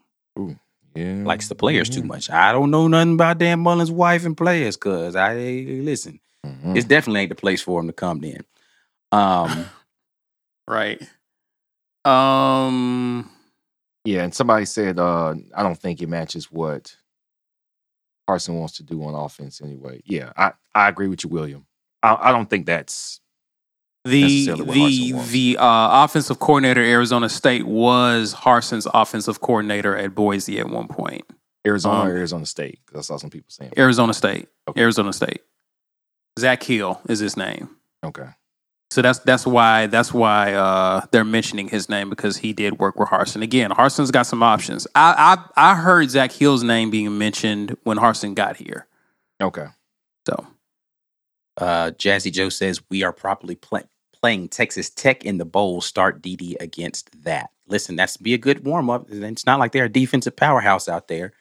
yeah. 0.94 1.22
likes 1.24 1.48
the 1.48 1.54
players 1.54 1.88
too 1.88 2.02
Mhm. 2.02 2.06
much. 2.06 2.30
I 2.30 2.52
don't 2.52 2.70
know 2.70 2.86
nothing 2.86 3.14
about 3.14 3.38
Dan 3.38 3.60
Mullen's 3.60 3.90
wife 3.90 4.24
and 4.26 4.36
players, 4.36 4.76
cause 4.76 5.16
I 5.16 5.34
listen. 5.34 6.20
Mhm. 6.46 6.76
It's 6.76 6.86
definitely 6.86 7.20
ain't 7.22 7.30
the 7.30 7.34
place 7.34 7.62
for 7.62 7.80
him 7.80 7.86
to 7.86 7.92
come 7.92 8.22
in. 8.24 8.44
Um, 9.10 9.66
Right. 10.68 11.02
Um. 12.04 13.30
Yeah, 14.04 14.24
and 14.24 14.34
somebody 14.34 14.64
said, 14.64 14.98
uh, 14.98 15.34
I 15.54 15.62
don't 15.62 15.78
think 15.78 16.02
it 16.02 16.08
matches 16.08 16.50
what 16.50 16.96
Carson 18.26 18.56
wants 18.56 18.76
to 18.78 18.82
do 18.82 19.02
on 19.04 19.14
offense 19.14 19.60
anyway. 19.62 20.02
Yeah, 20.04 20.32
I, 20.36 20.52
I 20.74 20.88
agree 20.88 21.08
with 21.08 21.22
you, 21.24 21.30
William. 21.30 21.66
I, 22.02 22.28
I 22.28 22.32
don't 22.32 22.48
think 22.50 22.66
that's 22.66 23.20
The 24.04 24.22
Necessarily 24.22 24.64
what 24.64 24.76
Harsin 24.76 25.30
the 25.30 25.54
the 25.54 25.62
uh, 25.62 26.04
offensive 26.04 26.38
coordinator 26.38 26.82
at 26.82 26.88
Arizona 26.88 27.28
State 27.28 27.66
was 27.66 28.34
Harsin's 28.34 28.86
offensive 28.92 29.40
coordinator 29.40 29.96
at 29.96 30.14
Boise 30.14 30.58
at 30.58 30.68
one 30.68 30.88
point. 30.88 31.24
Arizona 31.66 32.00
Um, 32.00 32.08
or 32.08 32.10
Arizona 32.10 32.44
State. 32.46 32.80
Because 32.86 33.08
I 33.08 33.14
saw 33.14 33.18
some 33.18 33.30
people 33.30 33.50
saying, 33.50 33.72
Arizona 33.78 34.12
State. 34.14 34.48
Okay. 34.68 34.80
Arizona 34.80 35.12
State. 35.12 35.42
Zak 36.38 36.62
Hill 36.62 37.00
is 37.08 37.20
his 37.20 37.36
name. 37.36 37.68
okay. 38.04 38.28
So 38.90 39.00
that's 39.00 39.20
that's 39.20 39.46
why 39.46 39.86
that's 39.86 40.12
why 40.12 40.52
uh, 40.52 41.06
they're 41.12 41.24
mentioning 41.24 41.66
his 41.68 41.88
name 41.88 42.10
because 42.10 42.36
he 42.36 42.52
did 42.52 42.78
work 42.78 42.98
with 42.98 43.08
Harsin. 43.08 43.40
Again, 43.42 43.70
Harsin's 43.70 44.10
got 44.10 44.26
some 44.26 44.42
options. 44.42 44.86
I 44.94 45.38
I, 45.56 45.70
I 45.72 45.74
heard 45.76 46.10
Zak 46.10 46.30
Hill's 46.30 46.62
name 46.62 46.90
being 46.90 47.16
mentioned 47.16 47.74
when 47.84 47.96
Harsin 47.96 48.34
got 48.34 48.56
here. 48.56 48.86
Okay. 49.42 49.68
So 50.28 50.46
Uh, 51.56 51.90
Jazzy 51.92 52.32
Joe 52.32 52.48
says 52.48 52.80
we 52.90 53.02
are 53.02 53.12
properly 53.12 53.54
pla 53.54 53.80
playing 54.12 54.48
Texas 54.48 54.88
Tech 54.88 55.24
in 55.24 55.38
the 55.38 55.44
bowl. 55.44 55.80
Start 55.80 56.22
DD 56.22 56.54
against 56.60 57.24
that. 57.24 57.50
Listen, 57.66 57.96
that's 57.96 58.16
be 58.16 58.34
a 58.34 58.38
good 58.38 58.64
warm 58.64 58.88
up. 58.88 59.06
It's 59.10 59.46
not 59.46 59.58
like 59.58 59.72
they're 59.72 59.86
a 59.86 59.88
defensive 59.88 60.36
powerhouse 60.36 60.88
out 60.88 61.08
there. 61.08 61.32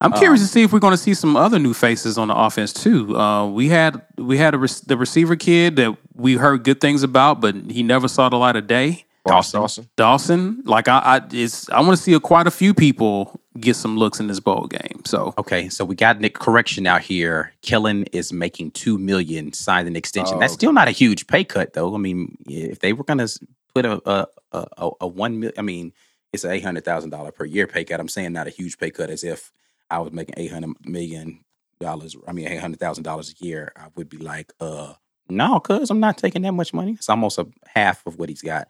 I'm 0.00 0.12
curious 0.12 0.40
Um, 0.40 0.46
to 0.46 0.52
see 0.52 0.62
if 0.62 0.72
we're 0.72 0.78
going 0.78 0.92
to 0.92 0.96
see 0.96 1.12
some 1.12 1.36
other 1.36 1.58
new 1.58 1.74
faces 1.74 2.16
on 2.16 2.28
the 2.28 2.34
offense 2.36 2.72
too. 2.72 3.16
Uh, 3.18 3.46
we 3.50 3.68
had 3.68 4.00
we 4.16 4.38
had 4.38 4.54
a 4.54 4.58
rec- 4.58 4.70
the 4.86 4.96
receiver 4.96 5.36
kid 5.36 5.76
that 5.76 5.96
we 6.14 6.34
heard 6.36 6.62
good 6.64 6.80
things 6.80 7.02
about, 7.02 7.40
but 7.40 7.54
he 7.70 7.82
never 7.82 8.08
saw 8.08 8.28
the 8.28 8.36
light 8.36 8.56
of 8.56 8.66
day. 8.66 9.04
Ross 9.26 9.52
Dawson. 9.52 9.88
Dawson, 9.96 10.62
like 10.64 10.88
I, 10.88 10.98
I 10.98 11.20
it's 11.32 11.68
I 11.70 11.80
want 11.80 11.96
to 11.96 12.02
see 12.02 12.14
a, 12.14 12.20
quite 12.20 12.46
a 12.46 12.50
few 12.50 12.72
people 12.72 13.39
get 13.58 13.74
some 13.74 13.96
looks 13.96 14.20
in 14.20 14.26
this 14.28 14.40
bowl 14.40 14.66
game. 14.66 15.02
So 15.04 15.34
Okay, 15.38 15.68
so 15.68 15.84
we 15.84 15.94
got 15.94 16.20
Nick 16.20 16.34
correction 16.34 16.86
out 16.86 17.02
here. 17.02 17.52
Kellen 17.62 18.04
is 18.12 18.32
making 18.32 18.72
two 18.72 18.98
million, 18.98 19.52
signed 19.52 19.88
an 19.88 19.96
extension. 19.96 20.36
Oh, 20.36 20.40
That's 20.40 20.52
still 20.52 20.72
not 20.72 20.88
a 20.88 20.92
huge 20.92 21.26
pay 21.26 21.44
cut, 21.44 21.72
though. 21.72 21.94
I 21.94 21.98
mean, 21.98 22.36
if 22.46 22.80
they 22.80 22.92
were 22.92 23.04
going 23.04 23.18
to 23.18 23.28
put 23.74 23.84
a 23.84 24.00
a, 24.08 24.26
a 24.52 24.90
a 25.00 25.06
one 25.06 25.50
I 25.56 25.62
mean, 25.62 25.92
it's 26.32 26.44
an 26.44 26.52
eight 26.52 26.64
hundred 26.64 26.84
thousand 26.84 27.10
dollar 27.10 27.32
per 27.32 27.44
year 27.44 27.66
pay 27.66 27.84
cut. 27.84 28.00
I'm 28.00 28.08
saying 28.08 28.32
not 28.32 28.46
a 28.46 28.50
huge 28.50 28.78
pay 28.78 28.90
cut, 28.90 29.10
as 29.10 29.24
if 29.24 29.52
I 29.90 29.98
was 29.98 30.12
making 30.12 30.34
eight 30.36 30.52
hundred 30.52 30.76
million 30.84 31.44
dollars. 31.80 32.16
I 32.28 32.32
mean, 32.32 32.46
eight 32.46 32.60
hundred 32.60 32.78
thousand 32.78 33.04
dollars 33.04 33.34
a 33.40 33.44
year. 33.44 33.72
I 33.76 33.88
would 33.96 34.08
be 34.08 34.18
like, 34.18 34.52
uh, 34.60 34.94
no, 35.28 35.60
cuz 35.60 35.90
I'm 35.90 36.00
not 36.00 36.18
taking 36.18 36.42
that 36.42 36.52
much 36.52 36.72
money. 36.72 36.92
It's 36.92 37.08
almost 37.08 37.38
a 37.38 37.46
half 37.66 38.06
of 38.06 38.16
what 38.18 38.28
he's 38.28 38.42
got. 38.42 38.68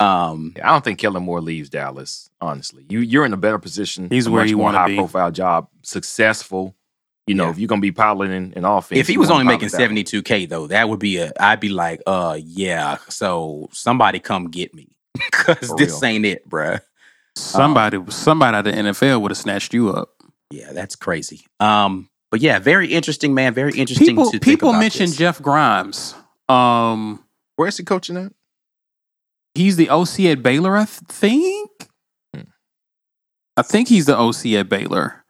Um, 0.00 0.54
I 0.62 0.68
don't 0.70 0.82
think 0.82 0.98
Kellen 0.98 1.22
Moore 1.22 1.40
leaves 1.40 1.68
Dallas. 1.68 2.30
Honestly, 2.40 2.86
you 2.88 3.00
you're 3.00 3.24
in 3.26 3.32
a 3.32 3.36
better 3.36 3.58
position. 3.58 4.08
He's 4.10 4.28
where 4.28 4.42
much 4.42 4.50
you 4.50 4.58
wanna 4.58 4.78
high 4.78 4.86
be. 4.88 4.96
profile 4.96 5.30
job, 5.30 5.68
successful. 5.82 6.74
You 7.26 7.34
know, 7.36 7.44
Yeah. 7.44 7.50
if 7.50 7.58
you're 7.58 7.68
gonna 7.68 7.80
be 7.82 7.92
piloting 7.92 8.54
an 8.56 8.64
offense, 8.64 8.98
if 8.98 9.06
he 9.06 9.16
was 9.18 9.30
only 9.30 9.44
making 9.44 9.68
pilot 9.68 9.72
that 9.72 9.76
one. 9.78 9.82
72 9.82 10.22
k 10.22 10.46
though 10.46 10.66
that 10.68 10.88
would 10.88 10.98
be 10.98 11.18
a 11.18 11.30
i'd 11.38 11.60
be 11.60 11.68
like 11.68 12.00
uh 12.06 12.36
yeah 12.42 12.96
so 13.08 13.68
somebody 13.72 14.18
come 14.18 14.46
get 14.46 14.74
me 14.74 14.88
because 15.14 15.72
this 15.76 16.00
real. 16.02 16.04
ain't 16.10 16.24
it 16.24 16.48
bruh 16.48 16.80
somebody 17.36 17.98
somebody 18.08 18.56
out 18.56 18.66
of 18.66 18.74
the 18.74 18.80
NFL 18.82 19.20
would 19.20 19.30
have 19.30 19.38
snatched 19.38 19.72
you 19.74 19.90
up. 19.90 20.08
yeah 20.50 20.72
that's 20.72 20.96
crazy 20.96 21.42
um 21.60 22.08
but 22.32 22.40
yeah 22.40 22.58
very 22.58 22.88
interesting 22.88 23.32
man 23.34 23.54
very 23.54 23.72
interesting 23.78 24.08
People 24.08 24.24
to 24.26 24.30
think 24.32 24.42
people 24.42 24.70
about 24.70 24.80
mention 24.80 25.06
this. 25.06 25.16
Jeff 25.16 25.40
Grimes. 25.40 26.14
Um, 26.48 27.22
where's 27.56 27.76
he 27.76 27.84
coaching 27.84 28.16
at? 28.16 28.32
He's 29.54 29.76
the 29.76 29.88
OC 29.90 30.20
at 30.26 30.42
Baylor, 30.42 30.76
I 30.76 30.84
think. 30.84 31.70
Hmm. 32.34 32.42
I 33.56 33.62
think 33.62 33.88
he's 33.88 34.06
the 34.06 34.16
OC 34.16 34.54
at 34.54 34.68
Baylor. 34.68 35.24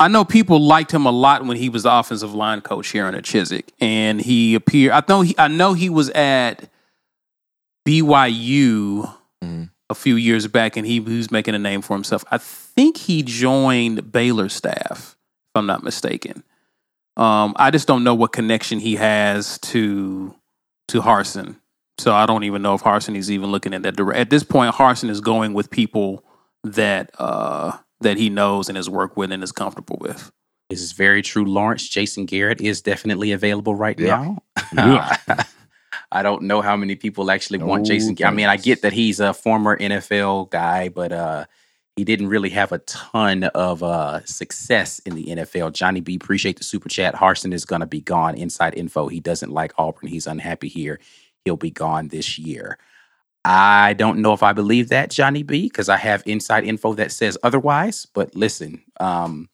I 0.00 0.06
know 0.06 0.24
people 0.24 0.60
liked 0.60 0.92
him 0.94 1.06
a 1.06 1.10
lot 1.10 1.44
when 1.44 1.56
he 1.56 1.68
was 1.68 1.82
the 1.82 1.92
offensive 1.92 2.32
line 2.32 2.60
coach 2.60 2.88
here 2.88 3.08
in 3.08 3.20
Chiswick, 3.22 3.72
and 3.80 4.20
he 4.20 4.54
appeared. 4.54 4.92
I 4.92 5.02
know 5.08 5.22
he. 5.22 5.34
I 5.36 5.48
know 5.48 5.72
he 5.74 5.90
was 5.90 6.08
at 6.10 6.70
BYU 7.86 9.08
Mhm. 9.42 9.70
a 9.90 9.94
few 9.94 10.14
years 10.16 10.46
back, 10.46 10.76
and 10.76 10.86
he, 10.86 10.94
he 10.94 11.16
was 11.16 11.30
making 11.30 11.54
a 11.54 11.58
name 11.58 11.82
for 11.82 11.94
himself. 11.94 12.24
I 12.30 12.38
think 12.38 12.96
he 12.96 13.22
joined 13.22 14.12
Baylor 14.12 14.48
staff, 14.48 15.16
if 15.48 15.56
I'm 15.56 15.66
not 15.66 15.82
mistaken. 15.82 16.44
Um, 17.16 17.54
I 17.56 17.70
just 17.72 17.88
don't 17.88 18.04
know 18.04 18.14
what 18.14 18.32
connection 18.32 18.78
he 18.78 18.96
has 18.96 19.58
to 19.60 20.34
to 20.88 21.00
Harsin. 21.02 21.56
So 21.98 22.14
I 22.14 22.26
don't 22.26 22.44
even 22.44 22.62
know 22.62 22.74
if 22.74 22.82
Harsin 22.82 23.16
is 23.16 23.30
even 23.30 23.50
looking 23.50 23.74
at 23.74 23.82
that 23.82 23.96
direct. 23.96 24.18
At 24.18 24.30
this 24.30 24.44
point, 24.44 24.74
Harsin 24.74 25.10
is 25.10 25.20
going 25.20 25.52
with 25.52 25.70
people 25.70 26.24
that 26.64 27.10
uh, 27.18 27.76
that 28.00 28.16
he 28.16 28.30
knows 28.30 28.68
and 28.68 28.76
has 28.76 28.88
worked 28.88 29.16
with 29.16 29.32
and 29.32 29.42
is 29.42 29.52
comfortable 29.52 29.98
with. 30.00 30.30
this 30.70 30.80
is 30.80 30.92
very 30.92 31.22
true 31.22 31.44
lawrence 31.44 31.88
jason 31.88 32.26
garrett 32.26 32.60
is 32.60 32.82
definitely 32.82 33.32
available 33.32 33.74
right 33.74 33.98
Yeah. 33.98 34.36
now 34.72 35.16
I 36.12 36.22
don't 36.22 36.42
know 36.42 36.60
how 36.62 36.76
many 36.76 36.94
people 36.94 37.30
actually 37.30 37.58
want 37.58 37.82
No 37.82 37.88
Jason. 37.88 38.16
I 38.24 38.30
mean, 38.30 38.46
I 38.46 38.56
get 38.56 38.80
that 38.82 38.92
he's 38.94 39.20
a 39.20 39.34
former 39.34 39.76
NFL 39.76 40.48
guy, 40.50 40.88
but 40.88 41.12
uh, 41.12 41.44
he 41.96 42.04
didn't 42.04 42.28
really 42.28 42.48
have 42.50 42.72
a 42.72 42.78
ton 42.78 43.44
of 43.44 43.82
uh, 43.82 44.24
success 44.24 45.00
in 45.00 45.14
the 45.14 45.24
NFL. 45.26 45.72
Johnny 45.74 46.00
B, 46.00 46.14
appreciate 46.16 46.56
the 46.56 46.64
super 46.64 46.88
chat. 46.88 47.14
Harsin 47.14 47.52
is 47.52 47.66
going 47.66 47.80
to 47.80 47.86
be 47.86 48.00
gone. 48.00 48.36
Inside 48.36 48.74
info. 48.74 49.08
He 49.08 49.20
doesn't 49.20 49.50
like 49.52 49.72
Auburn. 49.76 50.08
He's 50.08 50.26
unhappy 50.26 50.68
here. 50.68 50.98
He'll 51.48 51.56
be 51.56 51.70
gone 51.70 52.08
this 52.08 52.38
year. 52.38 52.76
I 53.42 53.94
don't 53.94 54.18
know 54.18 54.34
if 54.34 54.42
I 54.42 54.52
believe 54.52 54.90
that, 54.90 55.08
Johnny 55.10 55.42
B, 55.42 55.62
because 55.62 55.88
I 55.88 55.96
have 55.96 56.22
inside 56.26 56.64
info 56.64 56.92
that 56.92 57.10
says 57.10 57.38
otherwise. 57.42 58.06
But 58.12 58.36
listen, 58.36 58.82
um, 59.00 59.48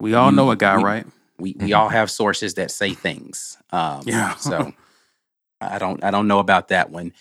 We 0.00 0.14
all 0.14 0.30
You- 0.30 0.36
know 0.36 0.50
a 0.50 0.56
guy, 0.56 0.76
we- 0.78 0.82
right? 0.82 1.06
we 1.38 1.56
we 1.60 1.70
Mhm. 1.70 1.78
all 1.78 1.88
have 1.90 2.10
sources 2.10 2.54
that 2.54 2.70
say 2.70 2.94
things. 2.94 3.58
Um, 3.70 4.02
Yeah. 4.06 4.34
so 4.36 4.72
I 5.60 5.78
don't 5.78 6.02
I 6.02 6.10
don't 6.10 6.26
know 6.26 6.38
about 6.40 6.68
that 6.68 6.88
one. 6.90 7.12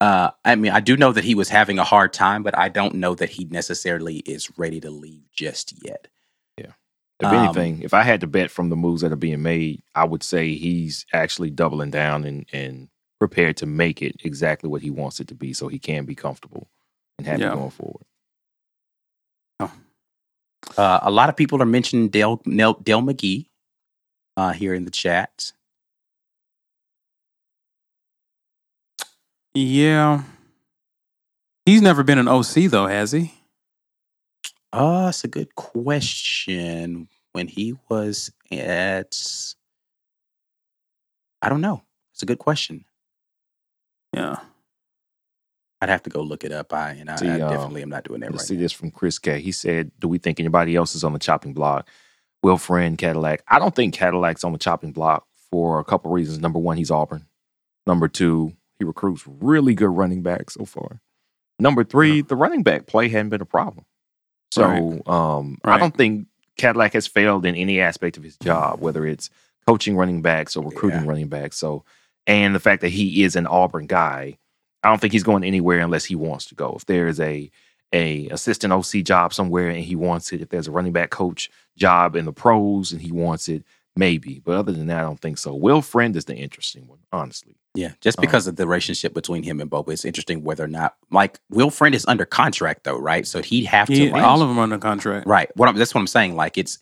Uh, 0.00 0.30
I 0.44 0.54
mean, 0.56 0.72
I 0.72 0.80
do 0.80 0.96
know 0.98 1.12
that 1.12 1.24
he 1.24 1.34
was 1.34 1.48
having 1.48 1.78
a 1.78 1.84
hard 1.84 2.12
time, 2.12 2.42
but 2.42 2.56
I 2.56 2.68
don't 2.68 2.96
know 2.96 3.14
that 3.14 3.30
he 3.30 3.44
necessarily 3.46 4.18
is 4.18 4.50
ready 4.58 4.78
to 4.80 4.90
leave 4.90 5.22
just 5.32 5.72
yet. 5.82 6.08
Yeah. 6.58 6.72
If 7.20 7.26
Um, 7.28 7.34
anything, 7.44 7.80
if 7.82 7.92
I 7.94 8.02
had 8.02 8.20
to 8.20 8.26
bet 8.26 8.50
from 8.50 8.68
the 8.68 8.76
moves 8.76 9.00
that 9.02 9.10
are 9.12 9.16
being 9.16 9.42
made, 9.42 9.82
I 9.94 10.04
would 10.04 10.22
say 10.22 10.54
he's 10.54 11.06
actually 11.14 11.50
doubling 11.50 11.90
down 11.90 12.24
and, 12.24 12.46
and 12.52 12.88
prepared 13.18 13.56
to 13.58 13.66
make 13.66 14.02
it 14.02 14.16
exactly 14.24 14.68
what 14.68 14.82
he 14.82 14.90
wants 14.90 15.20
it 15.20 15.28
to 15.28 15.34
be 15.34 15.52
so 15.52 15.68
he 15.68 15.78
can 15.78 16.04
be 16.04 16.14
comfortable 16.14 16.68
and 17.18 17.26
happy 17.26 17.42
Yeah. 17.42 17.54
going 17.54 17.70
forward. 17.70 18.04
Uh, 20.76 20.98
a 21.02 21.10
lot 21.10 21.28
of 21.28 21.36
people 21.36 21.62
are 21.62 21.66
mentioning 21.66 22.08
Dale 22.08 22.42
Nel, 22.44 22.74
Dell 22.74 23.00
McGee 23.00 23.46
uh, 24.36 24.52
here 24.52 24.74
in 24.74 24.84
the 24.84 24.90
chat. 24.90 25.52
Yeah. 29.54 30.24
He's 31.64 31.80
never 31.82 32.02
been 32.02 32.18
an 32.18 32.28
OC 32.28 32.68
though, 32.70 32.86
has 32.88 33.12
he? 33.12 33.32
Uh, 34.72 35.06
that's 35.06 35.24
a 35.24 35.28
good 35.28 35.54
question. 35.54 37.08
When 37.32 37.48
he 37.48 37.74
was 37.88 38.30
at, 38.50 39.16
I 41.42 41.48
don't 41.48 41.60
know. 41.60 41.82
It's 42.12 42.22
a 42.22 42.26
good 42.26 42.38
question. 42.38 42.84
Yeah. 44.16 44.36
I'd 45.80 45.90
have 45.90 46.02
to 46.04 46.10
go 46.10 46.22
look 46.22 46.42
it 46.42 46.52
up. 46.52 46.72
I 46.72 46.92
and 46.92 47.10
I, 47.10 47.16
See, 47.16 47.28
I 47.28 47.40
um, 47.40 47.50
definitely 47.50 47.82
am 47.82 47.90
not 47.90 48.04
doing 48.04 48.20
that 48.20 48.30
Let's 48.32 48.44
right 48.44 48.48
see 48.48 48.54
now. 48.54 48.60
this 48.62 48.72
from 48.72 48.90
Chris 48.90 49.18
K. 49.18 49.40
He 49.40 49.52
said, 49.52 49.90
Do 50.00 50.08
we 50.08 50.18
think 50.18 50.40
anybody 50.40 50.74
else 50.74 50.94
is 50.94 51.04
on 51.04 51.12
the 51.12 51.18
chopping 51.18 51.52
block? 51.52 51.88
Will 52.42 52.56
Friend, 52.58 52.96
Cadillac. 52.96 53.42
I 53.48 53.58
don't 53.58 53.74
think 53.74 53.94
Cadillac's 53.94 54.44
on 54.44 54.52
the 54.52 54.58
chopping 54.58 54.92
block 54.92 55.26
for 55.50 55.78
a 55.78 55.84
couple 55.84 56.10
reasons. 56.10 56.38
Number 56.38 56.58
one, 56.58 56.76
he's 56.76 56.90
Auburn. 56.90 57.26
Number 57.86 58.08
two, 58.08 58.54
he 58.78 58.84
recruits 58.84 59.24
really 59.26 59.74
good 59.74 59.88
running 59.90 60.22
backs 60.22 60.54
so 60.54 60.64
far. 60.64 61.00
Number 61.58 61.84
three, 61.84 62.20
the 62.22 62.36
running 62.36 62.62
back 62.62 62.86
play 62.86 63.08
hadn't 63.08 63.30
been 63.30 63.40
a 63.40 63.46
problem. 63.46 63.84
So 64.52 65.02
um, 65.06 65.58
I 65.64 65.78
don't 65.78 65.96
think 65.96 66.28
Cadillac 66.56 66.92
has 66.94 67.06
failed 67.06 67.44
in 67.44 67.54
any 67.54 67.80
aspect 67.80 68.16
of 68.16 68.22
his 68.22 68.36
job, 68.38 68.80
whether 68.80 69.06
it's 69.06 69.28
coaching 69.66 69.96
running 69.96 70.22
backs 70.22 70.56
or 70.56 70.64
recruiting 70.64 71.00
Yeah. 71.02 71.06
running 71.08 71.28
backs. 71.28 71.56
So, 71.58 71.84
and 72.26 72.54
the 72.54 72.60
fact 72.60 72.80
that 72.82 72.88
he 72.90 73.22
is 73.24 73.36
an 73.36 73.46
Auburn 73.46 73.86
guy, 73.86 74.38
I 74.82 74.88
don't 74.88 75.00
think 75.00 75.12
he's 75.12 75.22
going 75.22 75.44
anywhere 75.44 75.80
unless 75.80 76.04
he 76.04 76.14
wants 76.14 76.46
to 76.46 76.54
go. 76.54 76.74
If 76.76 76.86
there 76.86 77.08
is 77.08 77.20
a 77.20 77.50
a 77.92 78.28
assistant 78.30 78.72
OC 78.72 79.04
job 79.04 79.32
somewhere 79.32 79.68
and 79.68 79.78
he 79.84 79.94
wants 79.94 80.32
it, 80.32 80.40
if 80.40 80.48
there's 80.48 80.66
a 80.68 80.72
running 80.72 80.92
back 80.92 81.10
coach 81.10 81.50
job 81.76 82.16
in 82.16 82.24
the 82.24 82.32
pros 82.32 82.90
and 82.92 83.00
he 83.00 83.12
wants 83.12 83.48
it, 83.48 83.62
maybe. 83.94 84.40
But 84.44 84.56
other 84.56 84.72
than 84.72 84.88
that, 84.88 84.98
I 84.98 85.02
don't 85.02 85.20
think 85.20 85.38
so. 85.38 85.54
Will 85.54 85.82
Friend 85.82 86.14
is 86.16 86.24
the 86.24 86.34
interesting 86.34 86.88
one, 86.88 86.98
honestly. 87.12 87.54
Yeah, 87.74 87.92
just 88.00 88.18
Um, 88.18 88.22
because 88.22 88.46
of 88.48 88.56
the 88.56 88.66
relationship 88.66 89.14
between 89.14 89.42
him 89.44 89.60
and 89.60 89.70
Bobo, 89.70 89.92
it's 89.92 90.04
interesting 90.04 90.42
whether 90.42 90.64
or 90.64 90.68
not 90.68 90.96
like 91.12 91.38
Will 91.50 91.70
Friend 91.70 91.94
is 91.94 92.04
under 92.06 92.24
contract 92.24 92.84
though, 92.84 92.98
right? 92.98 93.26
So 93.26 93.40
he'd 93.40 93.66
have 93.66 93.86
to 93.86 93.94
He, 93.94 94.10
like, 94.10 94.24
all 94.24 94.42
of 94.42 94.48
them 94.48 94.58
under 94.58 94.78
contract. 94.78 95.26
right. 95.26 95.48
What 95.56 95.68
I'm, 95.68 95.76
that's 95.76 95.94
what 95.94 96.00
I'm 96.00 96.06
saying. 96.08 96.34
Like 96.34 96.58
it's 96.58 96.78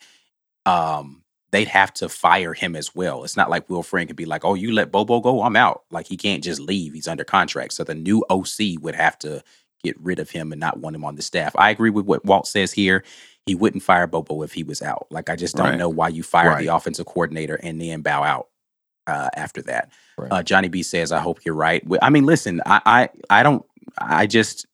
um 0.67 1.23
they'd 1.55 1.69
have 1.69 1.95
to 1.95 2.09
fire 2.09 2.53
him 2.53 2.75
as 2.75 2.95
well. 2.95 3.23
It's 3.25 3.37
not 3.37 3.49
like 3.49 3.71
Will 3.71 3.83
Friend 3.85 4.07
could 4.09 4.17
be 4.17 4.25
like, 4.27 4.45
"Oh, 4.45 4.55
you 4.55 4.73
let 4.73 4.91
Bobo 4.91 5.21
go, 5.21 5.43
I'm 5.43 5.57
out." 5.57 5.85
Like 5.91 6.07
he 6.09 6.17
can't 6.17 6.43
just 6.43 6.61
leave. 6.61 6.93
He's 6.95 7.07
under 7.09 7.25
contract. 7.25 7.73
So 7.75 7.85
the 7.85 7.95
new 7.95 8.25
OC 8.29 8.77
would 8.83 8.95
have 8.97 9.17
to 9.21 9.43
get 9.85 9.99
rid 10.01 10.19
of 10.19 10.31
him 10.31 10.51
and 10.53 10.59
not 10.61 10.79
want 10.81 10.97
him 10.97 11.05
on 11.05 11.15
the 11.15 11.23
staff. 11.23 11.55
I 11.57 11.71
agree 11.71 11.91
with 11.91 12.07
what 12.07 12.25
Walt 12.25 12.47
says 12.49 12.73
here. 12.73 13.05
He 13.47 13.55
wouldn't 13.55 13.83
fire 13.83 14.07
Bobo 14.07 14.43
if 14.43 14.53
he 14.55 14.63
was 14.65 14.83
out. 14.83 15.07
Like 15.11 15.31
I 15.31 15.37
just 15.37 15.55
don't 15.57 15.69
Right. 15.71 15.79
know 15.79 15.89
why 15.91 16.09
you 16.09 16.23
fire 16.23 16.49
Right. 16.51 16.67
the 16.67 16.75
offensive 16.75 17.07
coordinator 17.07 17.55
and 17.63 17.81
then 17.81 18.01
bow 18.01 18.23
out 18.23 18.49
uh, 19.07 19.29
after 19.37 19.63
that. 19.63 19.91
Right. 20.19 20.33
Uh, 20.33 20.43
Johnny 20.43 20.69
B 20.69 20.83
says, 20.83 21.13
"I 21.13 21.21
hope 21.21 21.45
you're 21.45 21.55
right." 21.55 21.85
I 22.03 22.11
mean, 22.11 22.25
listen, 22.25 22.61
I, 22.67 22.81
I, 22.87 23.09
I 23.31 23.43
don't, 23.43 23.65
I 23.99 24.27
just, 24.27 24.67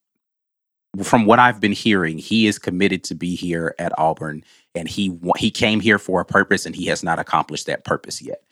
from 1.03 1.25
what 1.25 1.39
I've 1.39 1.59
been 1.59 1.71
hearing, 1.73 2.17
he 2.17 2.47
is 2.47 2.57
committed 2.59 3.03
to 3.05 3.15
be 3.15 3.35
here 3.35 3.75
at 3.79 3.91
Auburn, 3.97 4.43
and 4.75 4.87
he 4.87 5.19
he 5.37 5.51
came 5.51 5.79
here 5.79 5.99
for 5.99 6.21
a 6.21 6.25
purpose, 6.25 6.65
and 6.65 6.75
he 6.75 6.85
has 6.87 7.03
not 7.03 7.19
accomplished 7.19 7.67
that 7.67 7.83
purpose 7.83 8.21
yet. 8.21 8.43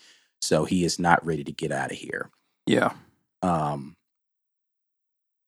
So 0.41 0.65
he 0.65 0.83
is 0.83 0.99
not 0.99 1.25
ready 1.25 1.43
to 1.43 1.51
get 1.51 1.71
out 1.71 1.91
of 1.91 1.97
here. 1.97 2.29
Yeah. 2.65 2.93
Um, 3.41 3.95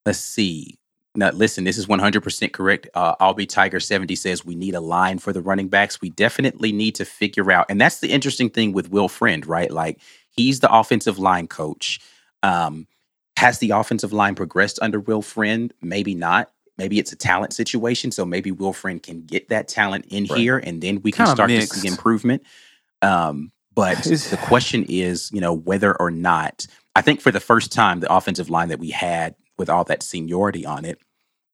let's 0.04 0.18
see. 0.18 0.78
Now, 1.14 1.30
listen, 1.30 1.64
this 1.64 1.76
is 1.76 1.86
100% 1.86 2.52
correct. 2.52 2.88
Uh, 2.94 3.34
be 3.34 3.44
Tiger 3.44 3.80
70 3.80 4.14
says 4.16 4.46
we 4.46 4.54
need 4.54 4.74
a 4.74 4.80
line 4.80 5.18
for 5.18 5.32
the 5.32 5.42
running 5.42 5.68
backs. 5.68 6.00
We 6.00 6.08
definitely 6.08 6.72
need 6.72 6.94
to 6.96 7.04
figure 7.04 7.52
out, 7.52 7.66
and 7.68 7.80
that's 7.80 8.00
the 8.00 8.10
interesting 8.10 8.48
thing 8.48 8.72
with 8.72 8.90
Will 8.90 9.08
Friend, 9.08 9.46
right? 9.46 9.70
Like 9.70 10.00
he's 10.30 10.60
the 10.60 10.74
offensive 10.74 11.18
line 11.18 11.48
coach. 11.48 12.00
Um, 12.42 12.86
has 13.36 13.58
the 13.58 13.70
offensive 13.70 14.12
line 14.12 14.34
progressed 14.34 14.78
under 14.80 15.00
Will 15.00 15.22
Friend? 15.22 15.72
Maybe 15.82 16.14
not. 16.14 16.50
Maybe 16.78 16.98
it's 16.98 17.12
a 17.12 17.16
talent 17.16 17.52
situation. 17.52 18.10
So 18.12 18.24
maybe 18.24 18.50
Will 18.50 18.72
Friend 18.72 19.02
can 19.02 19.22
get 19.22 19.48
that 19.50 19.68
talent 19.68 20.06
in 20.08 20.24
Right. 20.26 20.38
here, 20.38 20.58
and 20.58 20.82
then 20.82 21.02
we 21.02 21.12
can 21.12 21.26
Kinda 21.26 21.36
start 21.36 21.50
to 21.50 21.66
see 21.66 21.86
improvement. 21.88 22.42
Um, 23.02 23.52
but 23.74 23.96
the 24.04 24.38
question 24.42 24.84
is, 24.88 25.30
you 25.32 25.40
know, 25.40 25.52
whether 25.52 25.94
or 26.00 26.10
not 26.10 26.66
I 26.94 27.00
think 27.00 27.20
for 27.22 27.30
the 27.30 27.40
first 27.40 27.72
time, 27.72 28.00
the 28.00 28.12
offensive 28.12 28.50
line 28.50 28.68
that 28.68 28.78
we 28.78 28.90
had 28.90 29.34
with 29.56 29.70
all 29.70 29.84
that 29.84 30.02
seniority 30.02 30.66
on 30.66 30.84
it 30.84 30.98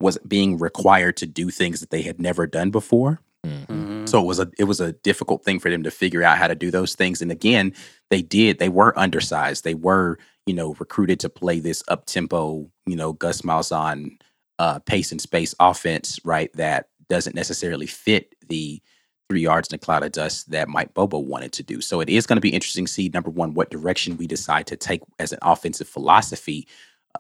was 0.00 0.18
being 0.26 0.58
required 0.58 1.16
to 1.18 1.26
do 1.26 1.50
things 1.50 1.78
that 1.80 1.90
they 1.90 2.02
had 2.02 2.20
never 2.20 2.46
done 2.46 2.70
before. 2.70 3.20
Mhm. 3.46 4.08
So 4.08 4.20
it 4.20 4.26
was 4.26 4.40
a 4.40 4.50
it 4.58 4.64
was 4.64 4.80
a 4.80 4.92
difficult 4.92 5.44
thing 5.44 5.60
for 5.60 5.70
them 5.70 5.84
to 5.84 5.90
figure 5.92 6.22
out 6.24 6.38
how 6.38 6.48
to 6.48 6.54
do 6.56 6.70
those 6.72 6.94
things. 6.96 7.22
And 7.22 7.30
again, 7.30 7.72
they 8.10 8.20
did. 8.22 8.58
They 8.58 8.68
were 8.68 8.98
undersized. 8.98 9.62
They 9.64 9.74
were, 9.74 10.18
you 10.46 10.54
know, 10.54 10.74
recruited 10.80 11.20
to 11.20 11.28
play 11.28 11.60
this 11.60 11.82
up 11.88 12.06
tempo, 12.06 12.68
you 12.86 12.96
know, 12.96 13.12
Gus 13.12 13.42
Malzahn 13.42 14.18
uh, 14.58 14.78
pace 14.80 15.12
and 15.12 15.20
space 15.20 15.54
offense, 15.60 16.18
right? 16.24 16.52
That 16.54 16.88
doesn't 17.08 17.36
necessarily 17.36 17.86
fit 17.86 18.34
the 18.48 18.82
three 19.28 19.42
yards 19.42 19.68
in 19.68 19.74
a 19.76 19.78
cloud 19.78 20.02
of 20.02 20.12
dust 20.12 20.50
that 20.50 20.68
Mike 20.68 20.94
Bobo 20.94 21.18
wanted 21.18 21.52
to 21.52 21.62
do. 21.62 21.80
So 21.80 22.00
it 22.00 22.08
is 22.08 22.26
going 22.26 22.36
to 22.38 22.40
be 22.40 22.52
interesting 22.52 22.86
to 22.86 22.92
see 22.92 23.10
number 23.12 23.30
one 23.30 23.54
what 23.54 23.70
direction 23.70 24.16
we 24.16 24.26
decide 24.26 24.66
to 24.68 24.76
take 24.76 25.02
as 25.18 25.32
an 25.32 25.38
offensive 25.42 25.88
philosophy 25.88 26.66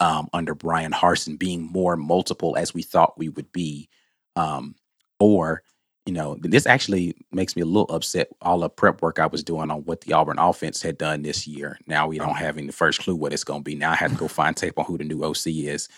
um, 0.00 0.28
under 0.32 0.54
Bryan 0.54 0.92
Harsin, 0.92 1.38
being 1.38 1.62
more 1.62 1.96
multiple 1.96 2.56
as 2.56 2.72
we 2.72 2.82
thought 2.82 3.18
we 3.18 3.28
would 3.28 3.52
be, 3.52 3.88
um, 4.36 4.74
or 5.18 5.62
you 6.06 6.14
know, 6.14 6.38
this 6.40 6.64
actually 6.64 7.14
makes 7.32 7.54
me 7.54 7.60
a 7.60 7.66
little 7.66 7.94
upset. 7.94 8.28
All 8.40 8.60
the 8.60 8.70
prep 8.70 9.02
work 9.02 9.18
I 9.18 9.26
was 9.26 9.44
doing 9.44 9.70
on 9.70 9.84
what 9.84 10.00
the 10.00 10.14
Auburn 10.14 10.38
offense 10.38 10.80
had 10.80 10.96
done 10.96 11.20
this 11.20 11.46
year. 11.46 11.78
Now 11.86 12.08
we 12.08 12.16
don't 12.16 12.34
have 12.34 12.56
any 12.56 12.68
first 12.68 13.00
clue 13.00 13.14
what 13.14 13.34
it's 13.34 13.44
going 13.44 13.60
to 13.60 13.64
be. 13.64 13.74
Now 13.74 13.90
I 13.90 13.96
have 13.96 14.12
to 14.12 14.16
go 14.16 14.26
find 14.26 14.56
tape 14.56 14.78
on 14.78 14.86
who 14.86 14.96
the 14.96 15.04
new 15.04 15.22
OC 15.22 15.48
is. 15.48 15.90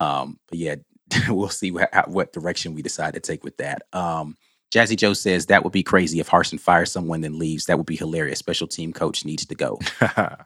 Um, 0.00 0.38
but 0.48 0.58
yeah, 0.58 0.76
we'll 1.28 1.48
see 1.48 1.70
what, 1.70 2.08
what 2.08 2.32
direction 2.32 2.74
we 2.74 2.82
decide 2.82 3.14
to 3.14 3.20
take 3.20 3.44
with 3.44 3.56
that. 3.58 3.82
Um, 3.92 4.36
Jazzy 4.72 4.96
Joe 4.96 5.12
says 5.12 5.46
that 5.46 5.62
would 5.62 5.72
be 5.72 5.82
crazy 5.82 6.18
if 6.20 6.28
Harsin 6.28 6.58
fires 6.58 6.90
someone 6.90 7.20
then 7.20 7.38
leaves. 7.38 7.66
That 7.66 7.78
would 7.78 7.86
be 7.86 7.96
hilarious. 7.96 8.38
Special 8.38 8.66
team 8.66 8.92
coach 8.92 9.24
needs 9.24 9.46
to 9.46 9.54
go. 9.54 9.78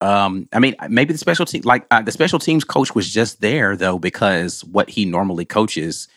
Um, 0.00 0.48
I 0.52 0.58
mean, 0.58 0.76
maybe 0.90 1.12
the 1.14 1.18
special 1.18 1.46
team, 1.46 1.62
like 1.64 1.86
uh, 1.90 2.02
the 2.02 2.12
special 2.12 2.38
teams 2.38 2.62
coach, 2.62 2.94
was 2.94 3.10
just 3.10 3.40
there 3.40 3.74
though 3.74 3.98
because 3.98 4.62
what 4.64 4.90
he 4.90 5.06
normally 5.06 5.46
coaches. 5.46 6.08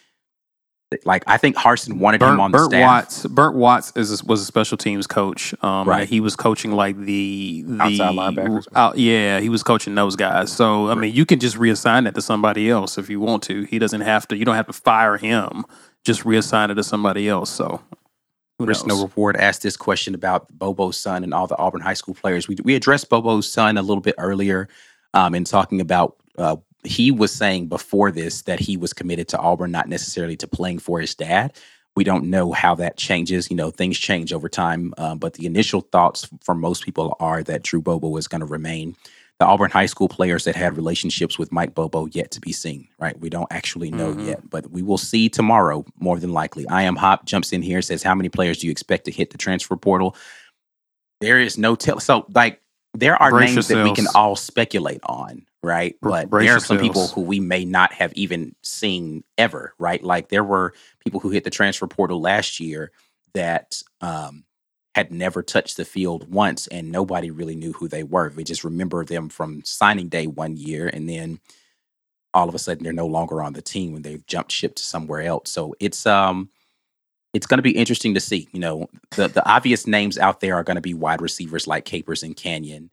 Like 1.04 1.24
I 1.28 1.36
think 1.38 1.58
Harsin 1.58 2.00
wanted 2.00 2.22
him 2.22 2.30
Bert, 2.30 2.40
on 2.40 2.52
the 2.52 2.58
Bert 2.60 2.70
staff. 2.70 2.82
Watts. 2.82 3.26
Bert 3.26 3.56
Watts 3.56 3.92
is 3.98 4.24
was 4.24 4.42
a 4.42 4.46
special 4.46 4.78
teams 4.78 5.06
coach. 5.06 5.54
Um, 5.62 5.88
Right. 5.88 6.08
He 6.08 6.22
was 6.22 6.38
coaching 6.38 6.72
like 6.72 6.98
the 6.98 7.64
the 7.68 7.84
Outside 7.84 8.16
linebackers? 8.16 8.68
Out, 8.74 8.98
yeah, 8.98 9.42
he 9.42 9.50
was 9.50 9.64
coaching 9.64 9.96
those 9.96 10.16
guys. 10.16 10.50
So 10.50 10.90
I 10.90 10.96
mean, 10.96 11.14
you 11.14 11.26
can 11.26 11.40
just 11.40 11.58
reassign 11.58 12.06
that 12.06 12.16
to 12.16 12.22
somebody 12.22 12.70
else 12.70 12.98
if 12.98 13.10
you 13.10 13.20
want 13.20 13.44
to. 13.44 13.64
He 13.64 13.80
doesn't 13.80 14.00
have 14.00 14.30
to. 14.30 14.38
You 14.38 14.46
don't 14.46 14.56
have 14.56 14.68
to 14.68 14.74
fire 14.74 15.18
him. 15.18 15.66
Just 16.06 16.24
reassign 16.24 16.70
it 16.72 16.76
to 16.76 16.84
somebody 16.86 17.28
else. 17.28 17.50
So 17.50 17.82
who 18.58 18.66
Chris 18.66 18.86
knows? 18.86 19.00
No 19.00 19.08
Reward 19.08 19.36
asked 19.36 19.64
this 19.64 19.76
question 19.76 20.16
about 20.16 20.48
Bobo's 20.58 20.96
son 20.96 21.26
and 21.26 21.34
all 21.34 21.48
the 21.48 21.58
Auburn 21.58 21.82
high 21.82 21.96
school 21.96 22.16
players. 22.16 22.48
We 22.48 22.56
we 22.64 22.76
addressed 22.76 23.10
Bobo's 23.10 23.52
son 23.52 23.78
a 23.78 23.82
little 23.82 24.02
bit 24.02 24.16
earlier 24.18 24.70
um, 25.14 25.36
in 25.36 25.44
talking 25.44 25.82
about. 25.82 26.16
Uh, 26.38 26.56
he 26.88 27.12
was 27.12 27.32
saying 27.32 27.68
before 27.68 28.12
this 28.12 28.44
that 28.44 28.60
he 28.60 28.78
was 28.78 28.94
committed 28.94 29.28
to 29.30 29.40
Auburn, 29.40 29.72
not 29.72 29.88
necessarily 29.90 30.38
to 30.38 30.48
playing 30.48 30.80
for 30.80 31.00
his 31.00 31.14
dad. 31.16 31.54
We 31.96 32.04
don't 32.04 32.26
know 32.30 32.52
how 32.52 32.76
that 32.76 32.98
changes. 32.98 33.50
You 33.50 33.58
know, 33.58 33.72
things 33.72 33.98
change 33.98 34.32
over 34.32 34.50
time. 34.50 34.94
Um, 34.98 35.18
but 35.18 35.34
the 35.34 35.46
initial 35.46 35.82
thoughts 35.82 36.30
from 36.44 36.62
most 36.62 36.84
people 36.84 37.16
are 37.20 37.44
that 37.44 37.64
Drew 37.64 37.82
Bobo 37.82 38.16
is 38.18 38.28
going 38.28 38.42
to 38.42 38.46
remain. 38.46 38.96
The 39.40 39.46
Auburn 39.46 39.70
high 39.70 39.86
school 39.86 40.08
players 40.08 40.46
that 40.46 40.56
had 40.56 40.76
relationships 40.78 41.38
with 41.38 41.52
Mike 41.52 41.76
Bobo 41.76 42.08
yet 42.08 42.32
to 42.32 42.40
be 42.42 42.52
seen, 42.52 42.88
right? 43.00 43.20
We 43.20 43.30
don't 43.30 43.52
actually 43.52 43.92
know 43.92 44.14
Mhm. 44.14 44.26
yet, 44.26 44.50
but 44.50 44.72
we 44.72 44.82
will 44.82 44.98
see 44.98 45.30
tomorrow 45.30 45.86
more 46.00 46.20
than 46.20 46.34
likely. 46.34 46.68
I 46.68 46.84
am 46.84 46.96
Hop 46.96 47.26
jumps 47.26 47.54
in 47.54 47.62
here 47.62 47.84
says, 47.84 48.02
How 48.02 48.16
many 48.16 48.30
players 48.30 48.58
do 48.60 48.68
you 48.68 48.72
expect 48.72 49.06
to 49.06 49.12
hit 49.12 49.30
the 49.30 49.38
transfer 49.38 49.76
portal? 49.76 50.16
There 51.22 51.40
is 51.40 51.58
no 51.58 51.76
tell. 51.76 52.00
So, 52.00 52.26
like, 52.34 52.62
there 52.98 53.22
are 53.22 53.32
Brace 53.32 53.56
names 53.56 53.68
that 53.70 53.82
we 53.84 53.91
can 53.91 54.08
all 54.16 54.36
speculate 54.36 55.02
on, 55.06 55.45
right? 55.64 55.95
But 56.02 56.30
brace 56.30 56.48
there 56.48 56.56
are 56.58 56.60
some 56.60 56.78
people 56.78 57.10
who 57.10 57.22
we 57.22 57.39
may 57.39 57.66
not 57.66 57.93
have 57.93 58.14
even 58.16 58.56
seen 58.64 59.24
ever, 59.38 59.74
right? 59.80 60.04
Like, 60.04 60.30
there 60.30 60.43
were 60.45 60.74
people 61.00 61.22
who 61.22 61.30
hit 61.30 61.45
the 61.45 61.52
transfer 61.52 61.88
portal 61.88 62.22
last 62.22 62.60
year 62.60 62.91
that 63.36 63.82
um, 64.02 64.45
had 64.95 65.12
never 65.12 65.43
touched 65.43 65.78
the 65.78 65.86
field 65.86 66.32
once, 66.32 66.68
and 66.68 66.91
nobody 66.91 67.32
really 67.32 67.56
knew 67.56 67.74
who 67.74 67.88
they 67.88 68.04
were. 68.04 68.34
We 68.36 68.43
just 68.43 68.64
remember 68.66 69.06
them 69.06 69.30
from 69.30 69.64
signing 69.66 70.10
day 70.10 70.28
one 70.28 70.58
year, 70.58 70.89
and 70.89 71.10
then 71.10 71.39
all 72.34 72.50
of 72.50 72.56
a 72.56 72.60
sudden 72.60 72.84
they're 72.86 72.93
no 72.93 73.08
longer 73.08 73.43
on 73.43 73.54
the 73.54 73.64
team 73.64 73.93
when 73.93 74.04
they've 74.04 74.28
jumped 74.28 74.54
ship 74.54 74.76
to 74.78 74.84
somewhere 74.84 75.22
else. 75.24 75.52
So 75.52 75.76
it's 75.82 76.06
um 76.08 76.50
it's 77.38 77.46
going 77.46 77.60
to 77.60 77.64
be 77.64 77.78
interesting 77.78 78.16
to 78.16 78.20
see. 78.20 78.50
You 78.52 78.60
know, 78.60 78.90
the 79.12 79.28
the 79.28 79.48
obvious 79.48 79.86
names 79.86 80.18
out 80.18 80.40
there 80.40 80.56
are 80.56 80.64
going 80.64 80.76
to 80.76 80.82
be 80.82 80.96
wide 80.96 81.22
receivers 81.22 81.68
like 81.68 81.86
Capers 81.86 82.24
and 82.24 82.36
Canion. 82.36 82.90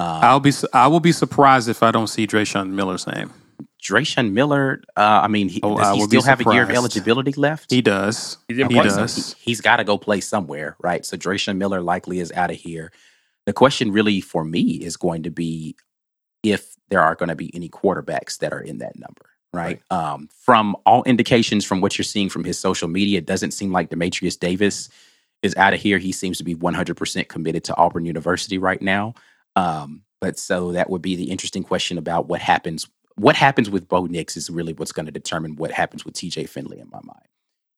Um, 0.00 0.20
I'll 0.22 0.40
be. 0.40 0.52
I 0.72 0.88
will 0.88 1.00
be 1.00 1.12
surprised 1.12 1.68
if 1.68 1.80
I 1.82 1.92
don't 1.92 2.08
see 2.08 2.26
Drayshawn 2.26 2.70
Miller's 2.70 3.06
name. 3.06 3.30
Drayshawn 3.80 4.32
Miller. 4.32 4.82
Uh, 4.96 5.20
I 5.22 5.28
mean, 5.28 5.48
he, 5.48 5.60
Oh, 5.62 5.78
does 5.78 5.86
I 5.86 5.94
he 5.94 6.00
will 6.00 6.08
still 6.08 6.22
have 6.22 6.44
a 6.44 6.52
year 6.52 6.64
of 6.64 6.70
eligibility 6.70 7.32
left? 7.32 7.70
He 7.70 7.82
does. 7.82 8.38
He 8.48 8.54
didn't 8.54 8.72
He 8.72 8.80
does. 8.80 9.12
some. 9.26 9.36
He, 9.40 9.52
has 9.52 9.60
got 9.60 9.76
to 9.76 9.84
go 9.84 9.96
play 9.96 10.20
somewhere, 10.20 10.76
right? 10.82 11.06
So 11.06 11.16
Drayshawn 11.16 11.56
Miller 11.56 11.80
likely 11.80 12.18
is 12.18 12.32
out 12.32 12.50
of 12.50 12.56
here. 12.56 12.90
The 13.46 13.52
question 13.52 13.92
really 13.92 14.20
for 14.20 14.44
me 14.44 14.62
is 14.82 14.96
going 14.96 15.22
to 15.22 15.30
be 15.30 15.76
if 16.42 16.74
there 16.88 17.00
are 17.00 17.14
going 17.14 17.28
to 17.28 17.36
be 17.36 17.54
any 17.54 17.68
quarterbacks 17.68 18.38
that 18.38 18.52
are 18.52 18.60
in 18.60 18.78
that 18.78 18.98
number, 18.98 19.26
right? 19.54 19.80
Um, 19.90 20.28
from 20.44 20.76
all 20.86 21.02
indications 21.04 21.64
from 21.64 21.80
what 21.80 21.98
you're 21.98 22.04
seeing 22.04 22.28
from 22.28 22.44
his 22.44 22.58
social 22.58 22.88
media, 22.88 23.18
it 23.18 23.26
doesn't 23.26 23.52
seem 23.52 23.72
like 23.72 23.90
Demetrius 23.90 24.36
Davis 24.36 24.88
is 25.42 25.54
out 25.56 25.74
of 25.74 25.80
here. 25.80 25.98
He 25.98 26.12
seems 26.12 26.38
to 26.38 26.44
be 26.44 26.54
100% 26.54 27.28
committed 27.28 27.64
to 27.64 27.76
Auburn 27.76 28.04
University 28.04 28.58
right 28.58 28.80
now. 28.80 29.14
Um, 29.56 30.02
but 30.20 30.38
so 30.38 30.72
that 30.72 30.90
would 30.90 31.02
be 31.02 31.16
the 31.16 31.30
interesting 31.30 31.62
question 31.62 31.98
about 31.98 32.28
what 32.28 32.40
happens. 32.40 32.88
What 33.16 33.36
happens 33.36 33.70
with 33.70 33.88
Bo 33.88 34.06
Nix 34.06 34.36
is 34.36 34.50
really 34.50 34.72
what's 34.72 34.92
going 34.92 35.06
to 35.06 35.12
determine 35.12 35.56
what 35.56 35.70
happens 35.70 36.04
with 36.04 36.14
TJ 36.14 36.48
Finley 36.48 36.80
in 36.80 36.88
my 36.90 37.00
mind. 37.04 37.26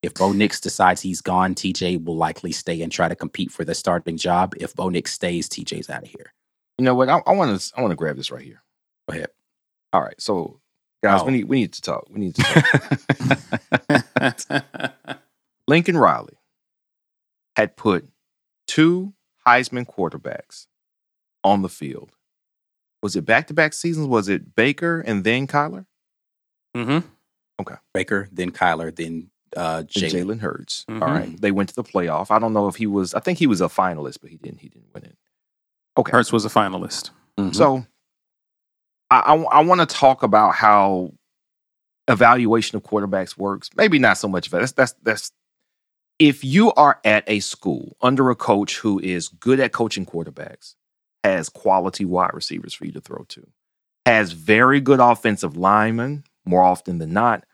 If 0.03 0.15
Bo 0.15 0.33
Nix 0.33 0.61
decides 0.61 1.03
he's 1.03 1.21
gone, 1.21 1.55
TJ 1.55 2.05
will 2.05 2.17
likely 2.17 2.53
stay 2.53 2.83
and 2.83 2.93
try 2.93 3.09
to 3.09 3.17
compete 3.17 3.51
for 3.51 3.65
the 3.65 3.75
starting 3.75 4.17
job. 4.17 4.55
If 4.61 4.75
Bo 4.75 4.89
Nix 4.89 5.13
stays, 5.13 5.49
TJ's 5.49 5.91
out 5.91 6.05
of 6.05 6.09
here. 6.09 6.33
You 6.79 6.85
know 6.85 6.95
what? 6.95 7.09
I 7.09 7.21
want 7.33 7.61
to. 7.61 7.73
I 7.77 7.81
want 7.81 7.91
to 7.93 7.97
grab 7.97 8.17
this 8.17 8.31
right 8.31 8.45
here. 8.45 8.63
Go 9.09 9.17
ahead. 9.17 9.31
All 9.93 10.03
right. 10.03 10.21
So, 10.21 10.61
guys, 11.03 11.21
Oh. 11.23 11.25
we 11.27 11.33
need 11.33 11.45
we 11.45 11.61
need 11.61 11.73
to 11.75 11.83
talk. 11.83 12.07
We 12.11 12.21
need 12.21 12.35
to 12.37 12.43
talk. 14.43 15.21
Lincoln 15.69 15.97
Riley 15.97 16.35
had 17.57 17.77
put 17.77 18.09
two 18.67 19.15
Heisman 19.47 19.87
quarterbacks 19.87 20.67
on 21.43 21.63
the 21.63 21.69
field. 21.69 22.13
Was 23.03 23.17
it 23.17 23.25
back 23.25 23.47
to 23.49 23.55
back 23.55 23.73
seasons? 23.73 24.07
Was 24.07 24.29
it 24.29 24.55
Baker 24.55 25.01
and 25.01 25.25
then 25.25 25.47
Kyler? 25.47 25.87
hmm 26.75 26.99
Okay. 27.61 27.77
Baker, 27.95 28.29
then 28.33 28.51
Kyler, 28.51 28.95
then 28.95 29.31
uh, 29.57 29.83
Jalen. 29.87 30.41
Hurts. 30.41 30.85
Mhm. 30.91 31.01
All 31.03 31.09
right. 31.09 31.41
They 31.41 31.51
went 31.53 31.71
to 31.71 31.75
the 31.75 31.85
playoff. 31.85 32.31
I 32.31 32.39
don't 32.39 32.53
know 32.53 32.69
if 32.69 32.77
he 32.77 32.87
was. 32.87 33.15
I 33.15 33.21
think 33.21 33.39
he 33.39 33.47
was 33.47 33.61
a 33.63 33.67
finalist, 33.69 34.19
but 34.21 34.31
he 34.31 34.37
didn't. 34.37 34.59
He 34.61 34.69
didn't 34.69 34.93
win 34.93 35.05
it. 35.05 35.17
Okay. 35.97 36.11
Hurts 36.13 36.33
was 36.33 36.45
a 36.45 36.49
finalist. 36.51 37.11
Mhm. 37.39 37.55
So 37.55 37.87
I, 39.11 39.35
I, 39.35 39.63
want 39.63 39.81
to 39.81 39.87
talk 39.87 40.23
about 40.23 40.55
how 40.55 41.13
evaluation 42.09 42.77
of 42.77 42.83
quarterbacks 42.83 43.37
works. 43.37 43.71
Maybe 43.77 43.99
not 43.99 44.19
so 44.19 44.29
much 44.29 44.47
of. 44.47 44.53
That's, 44.53 44.73
that's, 44.73 44.95
that's 45.03 45.33
if 46.19 46.45
you 46.45 46.73
are 46.73 46.99
at 47.05 47.25
a 47.27 47.41
school 47.41 47.97
under 48.01 48.31
a 48.31 48.35
coach 48.35 48.79
who 48.79 48.99
is 49.01 49.29
good 49.29 49.61
at 49.61 49.73
coaching 49.73 50.07
quarterbacks, 50.07 50.75
has 51.23 51.49
quality 51.49 52.05
wide 52.05 52.31
receivers 52.33 52.73
for 52.75 52.87
you 52.87 52.93
to 52.93 53.01
throw 53.01 53.25
to, 53.29 53.47
has 54.07 54.33
very 54.33 54.81
good 54.81 55.01
offensive 55.01 55.57
linemen 55.57 56.25
more 56.45 56.63
often 56.63 56.99
than 56.99 57.13
not. 57.13 57.45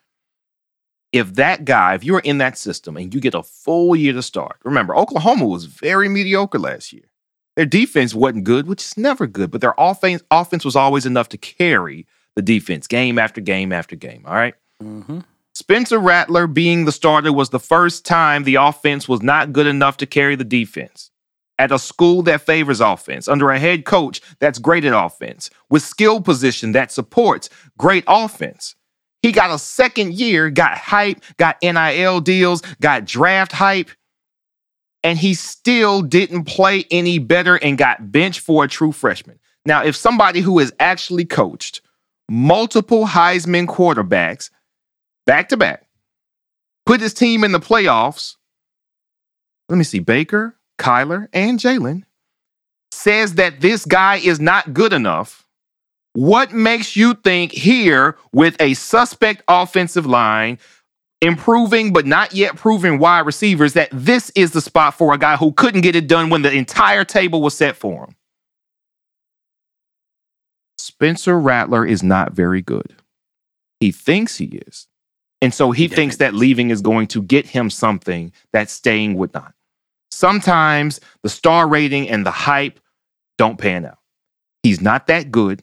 If 1.12 1.34
that 1.34 1.64
guy, 1.64 1.94
if 1.94 2.05
you're 2.05 2.20
in 2.20 2.38
that 2.38 2.57
system 2.57 2.96
and 2.96 3.12
you 3.12 3.20
get 3.20 3.34
a 3.34 3.42
full 3.42 3.94
year 3.94 4.14
to 4.14 4.22
start, 4.22 4.57
remember, 4.64 4.96
Oklahoma 4.96 5.46
was 5.46 5.66
very 5.66 6.09
mediocre 6.09 6.59
last 6.59 6.92
year. 6.92 7.12
Their 7.57 7.66
defense 7.66 8.14
wasn't 8.14 8.44
good, 8.44 8.66
which 8.66 8.82
is 8.82 8.96
never 8.96 9.26
good, 9.26 9.50
but 9.50 9.61
their 9.61 9.74
offense 9.76 10.22
offense 10.30 10.64
was 10.64 10.76
always 10.76 11.05
enough 11.05 11.28
to 11.30 11.38
carry 11.38 12.07
the 12.34 12.42
defense 12.42 12.86
game 12.86 13.18
after 13.18 13.40
game 13.40 13.72
after 13.72 13.96
game. 13.96 14.24
All 14.26 14.34
right. 14.34 14.55
Mm-hmm. 14.82 15.20
Spencer 15.55 15.98
Rattler 15.98 16.46
being 16.46 16.86
the 16.86 16.92
starter 16.92 17.32
was 17.32 17.50
the 17.50 17.61
first 17.61 18.07
time 18.07 18.44
the 18.44 18.55
offense 18.55 19.07
was 19.07 19.22
not 19.22 19.53
good 19.53 19.66
enough 19.66 19.98
to 19.98 20.07
carry 20.07 20.34
the 20.34 20.44
defense. 20.44 21.11
At 21.59 21.70
a 21.70 21.78
school 21.78 22.22
that 22.22 22.40
favors 22.40 22.80
offense, 22.80 23.28
under 23.28 23.50
a 23.50 23.59
head 23.59 23.84
coach 23.84 24.22
that's 24.40 24.59
great 24.59 24.84
at 24.86 24.94
offense, 24.98 25.50
with 25.68 25.82
skill 25.82 26.22
position 26.22 26.72
that 26.72 26.90
supports 26.90 27.50
great 27.76 28.05
offense. 28.09 28.74
He 29.20 29.30
got 29.30 29.53
a 29.53 29.59
second 29.59 30.14
year, 30.14 30.50
got 30.50 30.76
hype, 30.78 31.22
got 31.36 31.59
NIL 31.62 32.20
deals, 32.20 32.62
got 32.80 33.05
draft 33.05 33.53
hype, 33.53 33.90
and 35.05 35.18
he 35.18 35.34
still 35.34 36.03
didn't 36.03 36.44
play 36.44 36.84
any 36.90 37.18
better 37.18 37.57
and 37.57 37.76
got 37.78 38.12
benched 38.12 38.40
for 38.40 38.64
a 38.64 38.68
true 38.68 38.92
freshman. 38.92 39.38
Now, 39.64 39.84
if 39.84 39.96
somebody 39.96 40.40
who 40.40 40.59
has 40.59 40.72
actually 40.80 41.24
coached 41.24 41.80
multiple 42.28 43.07
Heisman 43.07 43.66
quarterbacks 43.66 44.50
back 45.26 45.48
to 45.50 45.57
back, 45.57 45.86
put 46.86 47.00
his 47.00 47.14
team 47.14 47.44
in 47.44 47.53
the 47.53 47.61
playoffs, 47.61 48.36
let 49.68 49.76
me 49.76 49.84
see, 49.84 50.00
Baker, 50.00 50.57
Kyler, 50.78 51.28
and 51.32 51.59
Jalen, 51.59 52.03
says 52.90 53.34
that 53.34 53.61
this 53.61 53.84
guy 53.84 54.16
is 54.16 54.40
not 54.40 54.74
good 54.74 54.92
enough, 54.92 55.46
what 56.14 56.53
makes 56.53 56.94
you 56.96 57.14
think 57.14 57.53
here 57.53 58.18
with 58.32 58.61
a 58.61 58.74
suspect 58.74 59.42
offensive 59.48 60.07
line, 60.07 60.59
improving 61.23 61.93
but 61.93 62.05
not 62.05 62.35
yet 62.35 62.57
proven 62.57 62.99
wide 62.99 63.25
receivers, 63.25 63.73
that 63.73 63.89
this 63.93 64.31
is 64.35 64.51
the 64.51 64.61
spot 64.61 64.95
for 64.95 65.14
a 65.14 65.18
guy 65.18 65.37
who 65.37 65.53
couldn't 65.53 65.81
get 65.81 65.97
it 65.97 66.07
done 66.07 66.29
when 66.29 66.43
the 66.43 66.53
entire 66.53 67.05
table 67.05 67.41
was 67.41 67.57
set 67.57 67.77
for 67.77 68.05
him? 68.05 68.16
Spencer 70.77 71.39
Rattler 71.39 71.87
is 71.87 72.03
not 72.03 72.33
very 72.33 72.61
good. 72.61 72.97
He 73.81 73.93
thinks 73.93 74.37
he 74.37 74.61
is. 74.66 74.89
And 75.41 75.55
so 75.55 75.70
he, 75.73 75.85
He 75.85 75.89
thinks 75.89 76.16
that 76.18 76.35
leaving 76.35 76.70
is 76.70 76.81
going 76.81 77.07
to 77.09 77.23
get 77.23 77.47
him 77.47 77.70
something 77.70 78.33
that 78.53 78.70
staying 78.70 79.14
would 79.14 79.33
not. 79.35 79.55
Sometimes 80.11 81.01
the 81.23 81.29
star 81.29 81.66
rating 81.66 82.09
and 82.09 82.27
the 82.27 82.31
hype 82.31 82.79
don't 83.39 83.59
pan 83.59 83.85
out. 83.85 83.99
He's 84.62 84.81
not 84.81 85.07
that 85.09 85.33
good. 85.33 85.62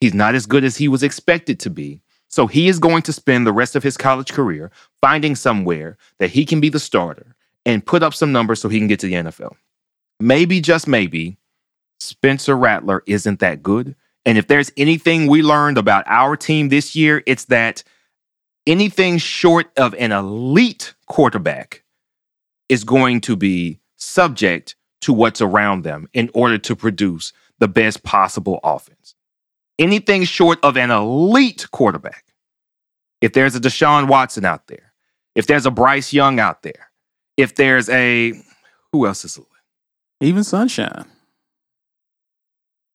He's 0.00 0.14
not 0.14 0.34
as 0.34 0.46
good 0.46 0.64
as 0.64 0.76
he 0.76 0.88
was 0.88 1.02
expected 1.02 1.60
to 1.60 1.70
be. 1.70 2.02
So 2.30 2.46
he 2.46 2.68
is 2.68 2.78
going 2.78 3.02
to 3.02 3.12
spend 3.12 3.46
the 3.46 3.52
rest 3.52 3.74
of 3.76 3.82
his 3.82 3.96
college 3.96 4.32
career 4.32 4.70
finding 5.00 5.34
somewhere 5.34 5.98
that 6.18 6.30
he 6.30 6.46
can 6.46 6.60
be 6.60 6.68
the 6.68 6.78
starter 6.78 7.34
and 7.66 7.84
put 7.84 8.02
up 8.02 8.14
some 8.14 8.32
numbers 8.32 8.60
so 8.60 8.68
he 8.68 8.78
can 8.78 8.86
get 8.86 9.00
to 9.00 9.06
the 9.06 9.14
NFL. 9.14 9.56
Maybe, 10.20 10.60
just 10.60 10.86
maybe, 10.86 11.38
Spencer 11.98 12.56
Rattler 12.56 13.02
isn't 13.06 13.40
that 13.40 13.62
good. 13.62 13.96
And 14.24 14.38
if 14.38 14.46
there's 14.46 14.70
anything 14.76 15.26
we 15.26 15.42
learned 15.42 15.76
about 15.76 16.04
our 16.06 16.36
team 16.36 16.68
this 16.68 16.94
year, 16.94 17.22
it's 17.26 17.46
that 17.46 17.82
anything 18.66 19.18
short 19.18 19.70
of 19.76 19.94
an 19.94 20.12
elite 20.12 20.94
quarterback 21.06 21.82
is 22.68 22.84
going 22.84 23.20
to 23.22 23.34
be 23.34 23.80
subject 23.96 24.76
to 25.00 25.12
what's 25.12 25.40
around 25.40 25.82
them 25.82 26.08
in 26.12 26.30
order 26.32 26.58
to 26.58 26.76
produce 26.76 27.32
the 27.58 27.68
best 27.68 28.02
possible 28.02 28.60
offense. 28.62 29.14
Anything 29.80 30.24
short 30.24 30.58
of 30.62 30.76
an 30.76 30.90
elite 30.90 31.66
quarterback, 31.72 32.26
if 33.20 33.32
there's 33.32 33.56
a 33.56 33.60
Deshaun 33.60 34.08
Watson 34.08 34.44
out 34.44 34.66
there, 34.68 34.92
if 35.34 35.46
there's 35.46 35.66
a 35.66 35.70
Bryce 35.70 36.12
Young 36.12 36.38
out 36.38 36.62
there, 36.62 36.90
if 37.36 37.54
there's 37.54 37.88
a 37.88 38.34
who 38.92 39.06
else 39.06 39.24
is 39.24 39.40
Even 40.20 40.44
Sunshine. 40.44 41.06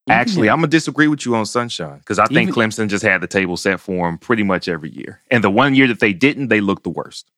Actually, 0.07 0.49
I'm 0.49 0.57
gonna 0.57 0.67
disagree 0.67 1.07
with 1.07 1.25
you 1.25 1.35
on 1.35 1.47
Sunshine 1.47 1.97
because 1.97 2.19
I 2.19 2.27
think 2.27 2.49
Even- 2.49 2.53
Clemson 2.53 2.87
just 2.87 3.03
had 3.03 3.21
the 3.21 3.27
table 3.27 3.57
set 3.57 3.79
for 3.79 4.07
him 4.07 4.19
pretty 4.19 4.43
much 4.43 4.67
every 4.67 4.91
year, 4.91 5.21
and 5.31 5.43
the 5.43 5.49
one 5.49 5.73
year 5.73 5.87
that 5.87 5.99
they 5.99 6.13
didn't, 6.13 6.49
they 6.49 6.61
looked 6.61 6.83
the 6.83 6.91
worst. 6.91 7.31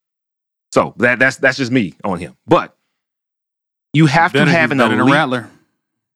So 0.73 0.93
that 0.97 1.19
that's 1.19 1.37
that's 1.37 1.57
just 1.57 1.71
me 1.71 1.93
on 2.03 2.19
him. 2.19 2.35
But 2.45 2.75
you 3.93 4.05
have 4.07 4.33
to 4.33 4.45
have 4.45 4.71
an 4.71 4.81
elite. 4.81 5.13
Rattler. 5.13 5.49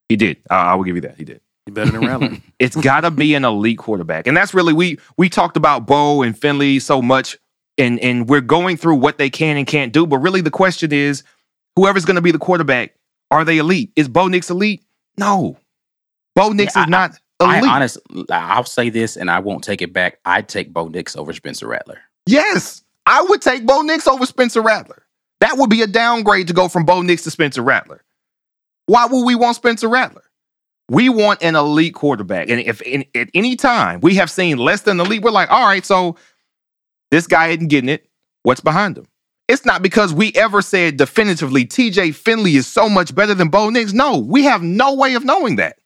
He 0.10 0.18
did. 0.18 0.38
I, 0.50 0.72
I 0.72 0.76
will 0.76 0.84
give 0.84 0.96
you 0.96 1.02
that. 1.04 1.16
He 1.18 1.24
did. 1.24 1.40
He's 1.72 1.86
better 1.86 1.92
than 1.92 2.08
Rattler. 2.08 2.38
It's 2.60 2.76
got 2.76 3.02
to 3.02 3.12
be 3.12 3.34
an 3.34 3.44
elite 3.44 3.80
quarterback, 3.80 4.28
and 4.28 4.38
that's 4.38 4.54
really 4.54 4.74
we 4.74 5.00
we 5.18 5.30
talked 5.30 5.58
about 5.58 5.88
Bo 5.88 6.22
and 6.22 6.38
Finley 6.38 6.80
so 6.80 7.02
much, 7.02 7.38
and 7.78 8.00
and 8.00 8.30
we're 8.30 8.42
going 8.42 8.78
through 8.78 8.98
what 8.98 9.18
they 9.18 9.30
can 9.32 9.58
and 9.58 9.66
can't 9.66 9.92
do. 9.92 10.06
But 10.06 10.20
really, 10.20 10.42
the 10.42 10.52
question 10.52 10.94
is, 10.94 11.24
whoever's 11.76 12.06
going 12.06 12.18
to 12.18 12.22
be 12.22 12.32
the 12.32 12.38
quarterback, 12.38 12.96
are 13.32 13.44
they 13.44 13.58
elite? 13.58 13.92
Is 13.96 14.08
Bo 14.08 14.28
Nix 14.28 14.52
elite? 14.52 14.84
No, 15.18 15.58
Bo 16.36 16.50
Nix 16.50 16.76
Yeah, 16.76 16.84
is 16.84 16.90
not 16.90 17.12
elite. 17.40 17.64
I 17.64 17.76
honest, 17.76 17.98
I'll 18.30 18.64
say 18.66 18.90
this, 18.90 19.18
and 19.18 19.32
I 19.32 19.40
won't 19.40 19.64
take 19.64 19.82
it 19.82 19.92
back. 19.92 20.20
I'd 20.24 20.48
take 20.48 20.72
Bo 20.72 20.88
Nix 20.88 21.16
over 21.16 21.34
Spencer 21.34 21.68
Rattler. 21.68 22.00
Yes, 22.28 22.84
I 23.08 23.24
would 23.24 23.42
take 23.42 23.66
Bo 23.66 23.82
Nix 23.82 24.08
over 24.08 24.28
Spencer 24.28 24.62
Rattler. 24.62 25.04
That 25.40 25.58
would 25.58 25.72
be 25.72 25.82
a 25.82 25.88
downgrade 25.88 26.48
to 26.50 26.54
go 26.54 26.68
from 26.68 26.86
Bo 26.86 27.02
Nix 27.02 27.24
to 27.24 27.32
Spencer 27.32 27.64
Rattler. 27.64 28.04
Why 28.86 29.08
would 29.08 29.26
we 29.26 29.34
want 29.34 29.56
Spencer 29.56 29.90
Rattler? 29.90 30.22
We 30.92 31.08
want 31.08 31.42
an 31.42 31.56
elite 31.56 31.94
quarterback. 31.94 32.50
And 32.50 32.60
if 32.60 32.82
in, 32.82 33.06
at 33.16 33.30
any 33.34 33.56
time 33.56 34.02
we 34.02 34.16
have 34.16 34.30
seen 34.30 34.58
less 34.58 34.82
than 34.82 35.00
elite, 35.00 35.22
we're 35.22 35.32
like, 35.32 35.50
all 35.50 35.66
right, 35.66 35.86
so 35.86 36.18
this 37.12 37.28
guy 37.28 37.48
isn't 37.48 37.70
getting 37.70 37.90
it. 37.90 38.10
What's 38.44 38.60
behind 38.60 38.98
him? 38.98 39.08
It's 39.48 39.66
not 39.66 39.82
because 39.82 40.14
we 40.14 40.34
ever 40.34 40.62
said 40.62 40.98
definitively 40.98 41.66
TJ 41.66 42.14
Finley 42.14 42.58
is 42.58 42.68
so 42.68 42.90
much 42.90 43.16
better 43.16 43.34
than 43.34 43.48
Bo 43.48 43.70
Nix. 43.70 43.94
No, 43.94 44.18
we 44.18 44.44
have 44.44 44.64
no 44.64 44.94
way 44.94 45.14
of 45.14 45.24
knowing 45.24 45.56
that. 45.56 45.78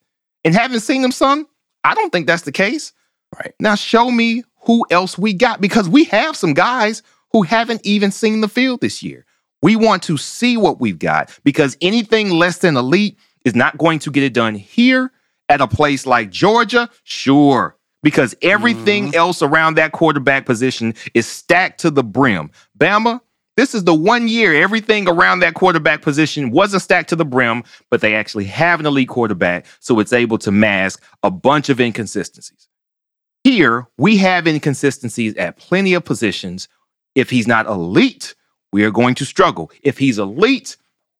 And 0.43 0.55
having 0.55 0.79
seen 0.79 1.03
him, 1.03 1.11
son, 1.11 1.45
I 1.83 1.93
don't 1.93 2.11
think 2.11 2.25
that's 2.25 2.41
the 2.41 2.51
case. 2.51 2.91
Right. 3.37 3.53
Now 3.59 3.75
show 3.75 4.09
me 4.09 4.43
who 4.61 4.87
else 4.89 5.19
we 5.19 5.33
got 5.33 5.61
because 5.61 5.87
we 5.87 6.05
have 6.05 6.35
some 6.35 6.55
guys 6.55 7.03
who 7.31 7.43
haven't 7.43 7.81
even 7.85 8.09
seen 8.09 8.41
the 8.41 8.47
field 8.47 8.81
this 8.81 9.03
year. 9.03 9.23
We 9.61 9.75
want 9.75 10.01
to 10.03 10.17
see 10.17 10.57
what 10.57 10.81
we've 10.81 10.97
got 10.97 11.37
because 11.43 11.77
anything 11.79 12.31
less 12.31 12.57
than 12.57 12.75
elite 12.75 13.19
is 13.45 13.55
not 13.55 13.77
going 13.77 13.99
to 13.99 14.11
get 14.11 14.23
it 14.23 14.33
done 14.33 14.55
here 14.55 15.11
at 15.47 15.61
a 15.61 15.67
place 15.67 16.05
like 16.05 16.29
Georgia. 16.29 16.89
Sure. 17.03 17.77
Because 18.03 18.35
everything 18.41 19.07
mm-hmm. 19.07 19.15
else 19.15 19.41
around 19.41 19.75
that 19.75 19.91
quarterback 19.93 20.45
position 20.45 20.93
is 21.13 21.25
stacked 21.25 21.79
to 21.81 21.89
the 21.89 22.03
brim. 22.03 22.51
Bama, 22.77 23.21
this 23.57 23.73
is 23.73 23.85
the 23.85 23.93
one 23.93 24.27
year 24.27 24.53
everything 24.53 25.07
around 25.07 25.39
that 25.39 25.53
quarterback 25.53 26.01
position 26.01 26.51
wasn't 26.51 26.83
stacked 26.83 27.09
to 27.09 27.15
the 27.15 27.25
brim, 27.25 27.63
but 27.89 28.01
they 28.01 28.13
actually 28.13 28.45
have 28.45 28.79
an 28.79 28.85
elite 28.85 29.07
quarterback, 29.07 29.65
so 29.79 29.99
it's 29.99 30.13
able 30.13 30.37
to 30.39 30.51
mask 30.51 31.01
a 31.23 31.31
bunch 31.31 31.69
of 31.69 31.79
inconsistencies. 31.79 32.67
Here, 33.43 33.87
we 33.97 34.17
have 34.17 34.47
inconsistencies 34.47 35.35
at 35.35 35.57
plenty 35.57 35.93
of 35.93 36.03
positions. 36.03 36.67
If 37.13 37.29
he's 37.29 37.47
not 37.47 37.65
elite, 37.67 38.35
we 38.73 38.83
are 38.83 38.91
going 38.91 39.15
to 39.15 39.25
struggle. 39.25 39.71
If 39.83 39.99
he's 39.99 40.19
elite, 40.19 40.75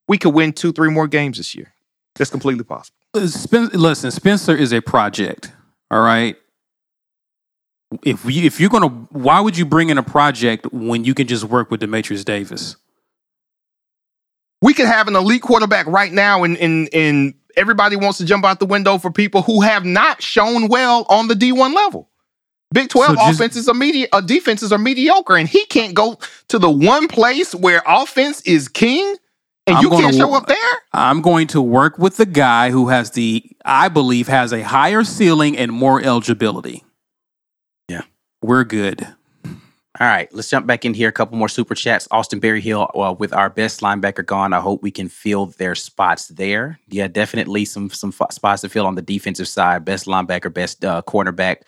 we 0.08 0.18
could 0.18 0.34
win 0.34 0.52
two, 0.52 0.72
three 0.74 0.90
more 0.90 1.08
games 1.08 1.38
this 1.38 1.56
year. 1.56 1.75
That's 2.16 2.32
completely 2.32 2.64
possible. 2.64 2.96
Listen, 3.14 4.12
Spencer 4.12 4.56
is 4.56 4.72
a 4.74 4.82
project. 4.82 5.52
All 5.92 6.02
right. 6.02 6.36
If 8.04 8.26
you 8.26 8.44
if 8.44 8.60
you're 8.60 8.70
gonna, 8.70 8.88
why 8.90 9.40
would 9.40 9.58
you 9.58 9.66
bring 9.66 9.90
in 9.90 9.98
a 9.98 10.04
project 10.04 10.72
when 10.74 11.04
you 11.06 11.14
can 11.14 11.28
just 11.28 11.44
work 11.46 11.70
with 11.72 11.80
Demetrius 11.82 12.24
Davis? 12.24 12.76
We 14.62 14.74
could 14.74 14.88
have 14.88 15.08
an 15.08 15.16
elite 15.16 15.42
quarterback 15.44 15.86
right 15.88 16.12
now, 16.12 16.44
and 16.44 16.58
and 16.58 16.90
and 16.94 17.34
everybody 17.56 17.96
wants 17.96 18.18
to 18.18 18.26
jump 18.26 18.44
out 18.44 18.60
the 18.60 18.66
window 18.66 18.98
for 18.98 19.12
people 19.12 19.42
who 19.44 19.62
have 19.62 19.86
not 19.86 20.22
shown 20.22 20.68
well 20.68 21.06
on 21.10 21.28
the 21.28 21.36
D1 21.36 21.74
level. 21.74 22.10
Big 22.74 22.90
12 22.90 23.10
So 23.12 23.16
just- 23.16 23.40
offenses 23.40 23.70
are 23.70 23.74
medi- 23.76 24.12
uh, 24.12 24.20
defenses 24.22 24.74
are 24.74 24.78
mediocre, 24.80 25.38
and 25.38 25.48
he 25.48 25.66
can't 25.68 25.94
go 25.94 26.18
to 26.50 26.60
the 26.60 26.70
one 26.70 27.08
place 27.08 27.54
where 27.56 27.82
offense 27.86 28.42
is 28.42 28.68
king, 28.68 29.16
and 29.68 29.78
I'm 29.78 29.84
you 29.84 29.90
gonna 29.90 30.04
can't 30.04 30.16
show 30.16 30.34
up 30.34 30.48
there. 30.48 30.58
I'm 30.94 31.22
going 31.22 31.48
to 31.48 31.62
work 31.62 31.98
with 31.98 32.18
the 32.18 32.26
guy 32.26 32.72
who 32.72 32.90
has 32.90 33.12
the, 33.12 33.44
I 33.66 33.90
believe, 33.90 34.28
has 34.28 34.54
a 34.54 34.62
higher 34.62 35.04
ceiling 35.04 35.58
and 35.58 35.72
more 35.72 36.02
eligibility. 36.02 36.84
Yeah. 37.90 38.04
we're 38.42 38.64
good. 38.64 39.08
All 39.98 40.08
right, 40.08 40.32
let's 40.34 40.50
jump 40.50 40.68
back 40.68 40.84
in 40.84 40.94
here. 40.94 41.08
A 41.08 41.14
couple 41.14 41.38
more 41.38 41.48
super 41.48 41.74
chats. 41.74 42.06
Austin 42.12 42.40
Berryhill, 42.42 42.92
well, 42.96 43.16
with 43.16 43.32
our 43.32 43.50
best 43.50 43.80
linebacker 43.80 44.26
gone, 44.26 44.52
I 44.52 44.60
hope 44.60 44.84
we 44.84 44.92
can 44.92 45.08
fill 45.08 45.46
their 45.46 45.74
spots 45.74 46.28
there. 46.28 46.80
Yeah, 46.90 47.08
definitely 47.08 47.64
some 47.64 47.90
some 47.90 48.14
f- 48.20 48.34
spots 48.34 48.62
to 48.64 48.70
fill 48.70 48.88
on 48.88 48.96
the 48.96 49.02
defensive 49.02 49.48
side. 49.48 49.86
Best 49.86 50.06
linebacker, 50.06 50.54
best 50.54 50.84
uh, 50.84 51.02
cornerback, 51.08 51.62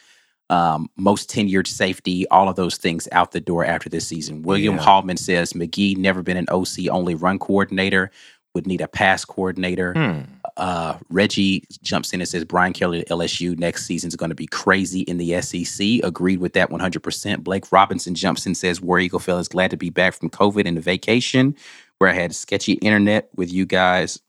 um, 0.50 0.90
most 0.96 1.30
tenured 1.30 1.68
safety. 1.68 2.28
All 2.30 2.50
of 2.50 2.56
those 2.56 2.78
things 2.78 3.08
out 3.12 3.32
the 3.32 3.40
door 3.40 3.66
after 3.66 3.90
this 3.90 4.08
season. 4.08 4.44
William 4.44 4.76
Yeah. 4.76 4.82
Hallman 4.82 5.18
says 5.18 5.54
McGee 5.54 5.98
never 5.98 6.24
been 6.24 6.38
an 6.38 6.48
OC, 6.50 6.90
only 6.90 7.16
run 7.16 7.40
coordinator. 7.40 8.12
Would 8.56 8.66
need 8.66 8.82
a 8.82 8.88
pass 8.88 9.24
coordinator. 9.24 9.94
Hmm. 9.94 10.22
Uh, 10.56 10.98
Reggie 11.10 11.64
jumps 11.84 12.12
in 12.12 12.22
and 12.22 12.28
says 12.28 12.44
Brian 12.44 12.74
Kelly 12.74 13.02
at 13.02 13.10
LSU 13.10 13.56
next 13.60 13.86
season 13.86 14.08
is 14.08 14.16
going 14.16 14.30
to 14.30 14.36
be 14.36 14.48
crazy 14.48 15.02
in 15.02 15.18
the 15.18 15.40
SEC. 15.42 15.86
Agreed 16.04 16.40
with 16.40 16.54
that 16.54 16.72
100%. 16.72 17.44
Blake 17.44 17.72
Robinson 17.72 18.16
jumps 18.16 18.48
in 18.48 18.52
and 18.52 18.58
says 18.58 18.82
War 18.82 19.00
Eagle 19.00 19.20
fellas 19.20 19.48
glad 19.48 19.70
to 19.70 19.78
be 19.78 19.92
back 19.92 20.16
from 20.16 20.32
COVID 20.32 20.66
and 20.66 20.76
the 20.76 20.82
vacation 20.82 21.56
where 22.00 22.10
I 22.10 22.14
had 22.14 22.34
sketchy 22.34 22.74
internet 22.74 23.30
with 23.36 23.52
you 23.52 23.68
guys 23.68 24.20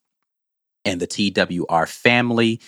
and 0.85 1.01
the 1.01 1.07
TWR 1.07 1.89
family. 1.89 2.61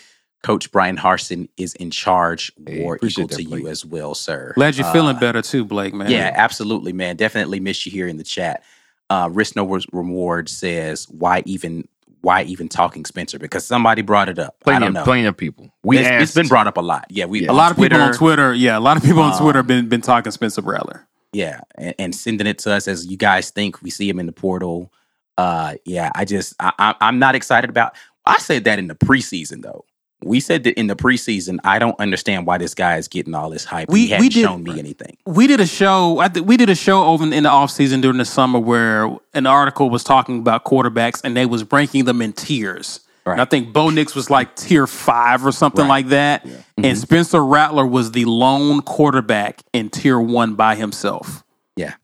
Coach 0.42 0.70
Bryan 0.72 0.96
Harsin 0.96 1.48
is 1.56 1.74
in 1.74 1.90
charge. 1.90 2.50
Hey, 2.66 2.82
War 2.82 2.94
appreciate 2.96 3.24
Eagle 3.24 3.38
to 3.38 3.44
Blake. 3.44 3.62
you 3.64 3.68
as 3.68 3.84
well, 3.84 4.14
sir. 4.14 4.52
Glad 4.54 4.76
you're 4.76 4.86
Uh, 4.86 4.92
feeling 4.92 5.18
better 5.18 5.42
too, 5.42 5.64
Blake. 5.64 5.92
Man. 5.92 6.10
yeah, 6.10 6.32
absolutely, 6.34 6.92
man. 6.92 7.16
Definitely 7.16 7.60
miss 7.60 7.84
you 7.84 7.92
here 7.92 8.08
in 8.08 8.16
the 8.16 8.24
chat. 8.24 8.62
Uh, 9.10 9.28
Risk 9.30 9.56
No 9.56 9.64
Reward 9.92 10.48
says, 10.48 11.06
why 11.10 11.42
even 11.46 11.86
why 12.22 12.42
even 12.44 12.68
talking 12.68 13.04
Spencer? 13.06 13.38
Because 13.38 13.66
somebody 13.66 14.02
brought 14.02 14.28
it 14.28 14.38
up. 14.38 14.54
I 14.60 14.64
Plenty 14.64 14.80
don't 14.80 14.88
of, 14.88 14.94
know. 14.94 15.04
plenty 15.04 15.24
of 15.26 15.36
people. 15.36 15.70
We 15.82 15.98
it's, 15.98 16.06
asked, 16.08 16.22
it's 16.22 16.34
been 16.34 16.48
brought 16.48 16.66
up 16.66 16.76
a 16.76 16.82
lot. 16.82 17.06
Yeah, 17.08 17.24
we 17.24 17.44
Yeah. 17.44 17.50
A 17.50 17.54
lot 17.54 17.70
of 17.70 17.78
people 17.78 18.00
on 18.00 18.12
Twitter, 18.12 18.52
yeah, 18.54 18.76
a 18.76 18.80
lot 18.80 18.96
of 18.98 19.02
people 19.02 19.22
on 19.22 19.32
Um, 19.32 19.38
Twitter 19.38 19.58
have 19.60 19.66
been 19.66 19.88
been 19.88 20.02
talking 20.02 20.30
Spencer 20.30 20.60
Rattler. 20.62 21.06
Yeah, 21.32 21.60
and, 21.76 21.94
and 21.98 22.14
sending 22.14 22.46
it 22.46 22.58
to 22.60 22.72
us 22.72 22.88
as 22.88 23.06
you 23.06 23.16
guys 23.16 23.50
think 23.50 23.80
we 23.82 23.88
see 23.90 24.08
him 24.08 24.18
in 24.18 24.26
the 24.26 24.32
portal. 24.32 24.92
Uh, 25.38 25.74
yeah, 25.86 26.10
I 26.14 26.24
just 26.26 26.54
I, 26.60 26.72
I, 26.78 26.94
I'm 27.00 27.18
not 27.18 27.34
excited 27.34 27.70
about. 27.70 27.94
I 28.26 28.38
said 28.38 28.64
that 28.64 28.78
in 28.78 28.86
the 28.88 28.94
preseason 28.94 29.62
though. 29.62 29.84
We 30.22 30.40
said 30.40 30.64
that 30.64 30.78
in 30.78 30.86
the 30.86 30.96
preseason. 30.96 31.58
I 31.64 31.78
don't 31.78 31.98
understand 31.98 32.46
why 32.46 32.58
this 32.58 32.74
guy 32.74 32.96
is 32.96 33.08
getting 33.08 33.34
all 33.34 33.48
this 33.50 33.64
hype. 33.64 33.88
We- 33.88 34.00
he 34.02 34.08
hadn't 34.08 34.22
we 34.24 34.28
did- 34.28 34.42
shown 34.44 34.62
me 34.62 34.78
anything. 34.78 35.16
We 35.26 35.46
did 35.46 35.60
a 35.60 35.66
show. 35.66 36.18
I 36.18 36.28
th- 36.28 36.44
we 36.44 36.56
did 36.56 36.68
a 36.68 36.74
show 36.74 37.04
over 37.04 37.24
in 37.24 37.42
the 37.44 37.48
off 37.48 37.70
season 37.70 38.00
during 38.00 38.18
the 38.18 38.24
summer 38.24 38.58
where 38.58 39.10
an 39.34 39.46
article 39.46 39.88
was 39.90 40.04
talking 40.04 40.38
about 40.40 40.64
quarterbacks 40.64 41.20
and 41.24 41.36
they 41.36 41.46
was 41.46 41.64
ranking 41.72 42.04
them 42.04 42.20
in 42.20 42.32
tiers. 42.34 43.00
Right. 43.26 43.32
And 43.34 43.40
I 43.42 43.44
think 43.44 43.72
Bo 43.72 43.90
Nix 43.90 44.14
was 44.14 44.30
like 44.30 44.56
tier 44.56 44.86
five 44.86 45.44
or 45.46 45.52
something 45.52 45.82
Right. 45.82 45.88
like 45.88 46.08
that, 46.08 46.44
Mm-hmm. 46.46 46.84
and 46.84 46.98
Spencer 46.98 47.44
Rattler 47.44 47.86
was 47.86 48.12
the 48.12 48.24
lone 48.24 48.80
quarterback 48.82 49.60
in 49.72 49.90
tier 49.90 50.18
one 50.18 50.54
by 50.54 50.74
himself. 50.74 51.44
Yeah. 51.76 51.94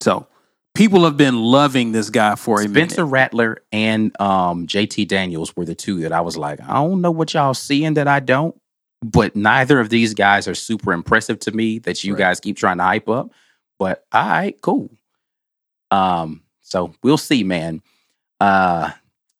So 0.00 0.26
people 0.78 1.04
have 1.04 1.16
been 1.16 1.36
loving 1.42 1.90
this 1.90 2.08
guy 2.08 2.36
for 2.36 2.60
a 2.60 2.68
Spencer 2.68 3.02
minute. 3.02 3.10
Rattler 3.12 3.62
and 3.72 4.18
um, 4.20 4.66
JT 4.68 5.08
Daniels 5.08 5.54
were 5.56 5.64
the 5.64 5.74
two 5.74 6.00
that 6.02 6.12
I 6.12 6.20
was 6.20 6.36
like, 6.36 6.60
I 6.62 6.74
don't 6.74 7.00
know 7.00 7.10
what 7.10 7.34
y'all 7.34 7.52
seeing 7.52 7.94
that 7.94 8.06
I 8.06 8.20
don't, 8.20 8.56
but 9.02 9.34
neither 9.34 9.80
of 9.80 9.90
these 9.90 10.14
guys 10.14 10.46
are 10.46 10.54
super 10.54 10.92
impressive 10.92 11.40
to 11.40 11.50
me 11.50 11.80
that 11.80 12.04
you 12.04 12.14
Right. 12.14 12.20
guys 12.20 12.40
keep 12.40 12.56
trying 12.56 12.78
to 12.78 12.84
hype 12.84 13.08
up. 13.08 13.32
But 13.76 14.06
all 14.12 14.26
right, 14.28 14.60
cool. 14.60 14.90
Um, 15.90 16.42
so 16.60 16.94
we'll 17.02 17.18
see, 17.18 17.42
man. 17.42 17.82
Uh, 18.40 18.90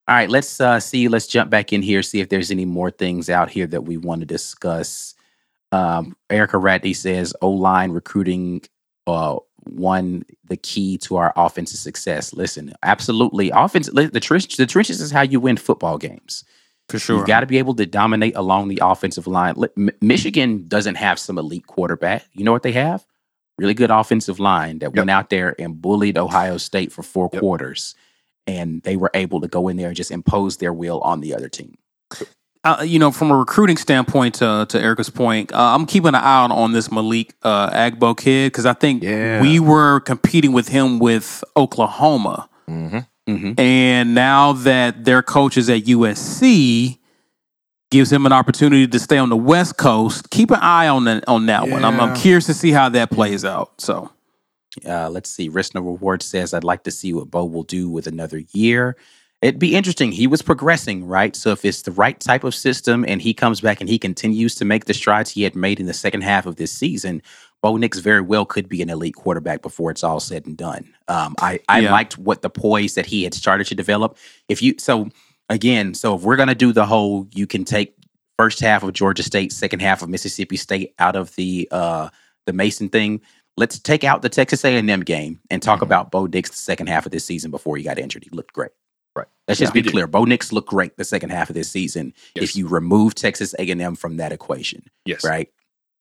all 0.08 0.14
right, 0.14 0.28
let's 0.30 0.60
uh, 0.60 0.80
see. 0.80 1.06
Let's 1.08 1.28
jump 1.28 1.50
back 1.50 1.72
in 1.72 1.82
here, 1.82 2.02
see 2.02 2.20
if 2.20 2.30
there's 2.30 2.50
any 2.50 2.64
more 2.64 2.90
things 2.90 3.30
out 3.30 3.48
here 3.50 3.66
that 3.68 3.82
we 3.82 3.96
want 3.96 4.22
to 4.22 4.26
discuss. 4.26 5.14
Um, 5.70 6.16
Erica 6.30 6.56
Ratney 6.56 6.96
says 6.96 7.32
O 7.42 7.50
line 7.50 7.92
recruiting 7.92 8.62
uh, 9.06 9.36
one 9.72 10.24
the 10.48 10.56
key 10.56 10.98
to 10.98 11.16
our 11.16 11.32
offensive 11.36 11.78
success. 11.78 12.32
Listen, 12.32 12.72
absolutely, 12.82 13.50
offense. 13.50 13.88
The 13.92 14.20
trench, 14.20 14.56
the 14.56 14.66
trenches 14.66 15.00
is 15.00 15.10
how 15.10 15.22
you 15.22 15.40
win 15.40 15.56
football 15.56 15.98
games. 15.98 16.44
for 16.88 16.98
sure. 16.98 17.18
You've 17.18 17.26
got 17.26 17.40
to 17.40 17.46
be 17.46 17.58
able 17.58 17.74
to 17.74 17.84
dominate 17.86 18.34
along 18.36 18.68
the 18.68 18.80
offensive 18.82 19.26
line. 19.26 19.54
Li- 19.56 19.90
Michigan 20.00 20.66
doesn't 20.68 20.94
have 20.96 21.18
some 21.18 21.36
elite 21.38 21.66
quarterback. 21.66 22.24
You 22.32 22.44
know 22.44 22.52
what 22.52 22.62
they 22.62 22.72
have? 22.72 23.04
Really 23.58 23.74
good 23.74 23.90
offensive 23.90 24.38
line 24.40 24.78
that 24.78 24.94
went 24.94 25.10
out 25.10 25.30
there 25.30 25.54
and 25.60 25.80
bullied 25.82 26.16
Ohio 26.16 26.56
State 26.58 26.92
for 26.92 27.02
four 27.02 27.28
Yep. 27.32 27.40
quarters, 27.40 27.94
and 28.46 28.82
they 28.84 28.96
were 28.96 29.10
able 29.14 29.40
to 29.42 29.48
go 29.48 29.68
in 29.68 29.76
there 29.76 29.88
and 29.88 29.96
just 29.96 30.10
impose 30.10 30.56
their 30.58 30.72
will 30.72 31.00
on 31.00 31.20
the 31.20 31.34
other 31.34 31.48
team. 31.48 31.76
Uh, 32.64 32.82
you 32.84 32.98
know, 32.98 33.10
from 33.10 33.30
a 33.30 33.36
recruiting 33.36 33.76
standpoint, 33.76 34.34
to 34.36 34.66
to 34.68 34.80
Erica's 34.80 35.10
point, 35.10 35.52
uh, 35.52 35.74
I'm 35.74 35.86
keeping 35.86 36.08
an 36.08 36.14
eye 36.16 36.44
out 36.44 36.50
on 36.50 36.72
this 36.72 36.90
Malik 36.90 37.34
uh, 37.42 37.70
Agbo 37.70 38.16
kid 38.16 38.52
because 38.52 38.66
I 38.66 38.72
think 38.72 39.02
Yeah. 39.02 39.40
we 39.40 39.60
were 39.60 40.00
competing 40.00 40.52
with 40.52 40.68
him 40.68 40.98
with 40.98 41.42
Oklahoma, 41.56 42.48
Mhm. 42.68 43.06
Mm-hmm. 43.28 43.60
and 43.60 44.14
now 44.14 44.52
that 44.54 45.04
their 45.04 45.22
coach 45.22 45.56
is 45.56 45.68
at 45.70 45.82
USC, 45.86 46.98
gives 47.90 48.12
him 48.12 48.26
an 48.26 48.32
opportunity 48.32 48.86
to 48.86 48.98
stay 48.98 49.18
on 49.18 49.28
the 49.30 49.36
West 49.36 49.76
Coast. 49.78 50.30
Keep 50.30 50.50
an 50.50 50.60
eye 50.60 50.88
on 50.88 51.04
that 51.04 51.24
on 51.28 51.46
that 51.46 51.68
one. 51.68 51.84
I'm, 51.84 51.98
I'm 52.00 52.14
curious 52.16 52.46
to 52.46 52.54
see 52.54 52.70
how 52.70 52.88
that 52.90 53.10
plays 53.10 53.44
out. 53.44 53.80
So 53.80 54.10
Uh, 54.86 55.08
let's 55.10 55.30
see. 55.30 55.48
Risk 55.48 55.72
Risner 55.72 55.84
Reward 55.84 56.22
says, 56.22 56.52
I'd 56.54 56.62
like 56.64 56.84
to 56.84 56.90
see 56.90 57.12
what 57.12 57.30
Bo 57.30 57.44
will 57.46 57.64
do 57.64 57.88
with 57.90 58.06
another 58.06 58.42
year. 58.52 58.96
It'd 59.40 59.60
be 59.60 59.76
interesting. 59.76 60.10
He 60.10 60.26
was 60.26 60.42
progressing, 60.42 61.06
right? 61.06 61.36
So 61.36 61.50
if 61.50 61.64
it's 61.64 61.82
the 61.82 61.92
right 61.92 62.18
type 62.18 62.42
of 62.42 62.54
system 62.56 63.04
and 63.06 63.22
he 63.22 63.32
comes 63.32 63.60
back 63.60 63.80
and 63.80 63.88
he 63.88 63.98
continues 63.98 64.56
to 64.56 64.64
make 64.64 64.86
the 64.86 64.94
strides 64.94 65.30
he 65.30 65.44
had 65.44 65.54
made 65.54 65.78
in 65.78 65.86
the 65.86 65.94
second 65.94 66.22
half 66.22 66.44
of 66.44 66.56
this 66.56 66.72
season, 66.72 67.22
Bo 67.62 67.76
Nix 67.76 67.98
very 68.00 68.20
well 68.20 68.44
could 68.44 68.68
be 68.68 68.82
an 68.82 68.90
elite 68.90 69.14
quarterback 69.14 69.62
before 69.62 69.92
it's 69.92 70.02
all 70.02 70.18
said 70.18 70.46
and 70.46 70.56
done. 70.56 70.92
Um, 71.06 71.36
I, 71.40 71.60
I 71.68 71.80
Yeah. 71.80 71.92
liked 71.92 72.18
what 72.18 72.42
the 72.42 72.50
poise 72.50 72.94
that 72.94 73.06
he 73.06 73.22
had 73.22 73.32
started 73.34 73.68
to 73.68 73.74
develop. 73.76 74.16
If 74.48 74.60
you 74.60 74.74
so 74.78 75.08
again, 75.48 75.94
so 75.94 76.16
if 76.16 76.22
we're 76.22 76.36
gonna 76.36 76.54
do 76.56 76.72
the 76.72 76.86
whole 76.86 77.28
you 77.32 77.46
can 77.46 77.64
take 77.64 77.94
first 78.38 78.58
half 78.60 78.82
of 78.82 78.92
Georgia 78.92 79.22
State, 79.22 79.52
second 79.52 79.80
half 79.80 80.02
of 80.02 80.08
Mississippi 80.08 80.56
State 80.56 80.94
out 80.98 81.14
of 81.14 81.34
the 81.36 81.68
uh 81.70 82.08
the 82.46 82.52
Mason 82.52 82.88
thing, 82.88 83.20
let's 83.56 83.78
take 83.78 84.02
out 84.02 84.22
the 84.22 84.28
Texas 84.28 84.64
A&M 84.64 85.00
game 85.00 85.38
and 85.50 85.62
talk 85.62 85.78
Mhm. 85.80 85.82
about 85.82 86.10
Bo 86.10 86.26
Nix 86.26 86.50
the 86.50 86.56
second 86.56 86.88
half 86.88 87.06
of 87.06 87.12
this 87.12 87.24
season 87.24 87.50
before 87.52 87.76
he 87.76 87.84
got 87.84 87.98
injured. 88.00 88.24
He 88.24 88.30
looked 88.30 88.52
great. 88.52 88.70
Right. 89.18 89.26
Let's 89.46 89.60
just 89.60 89.74
Yeah, 89.74 89.80
he 89.80 89.82
be 89.82 89.90
clear. 89.90 90.06
Bo 90.06 90.24
Nix 90.24 90.52
looked 90.52 90.68
great 90.68 90.96
the 90.96 91.04
second 91.04 91.30
half 91.30 91.48
of 91.50 91.54
this 91.54 91.70
season. 91.70 92.12
Yes. 92.34 92.44
If 92.50 92.56
you 92.56 92.68
remove 92.68 93.14
Texas 93.14 93.54
A&M 93.58 93.94
from 93.96 94.16
that 94.18 94.32
equation, 94.32 94.82
Yes. 95.04 95.24
right? 95.24 95.48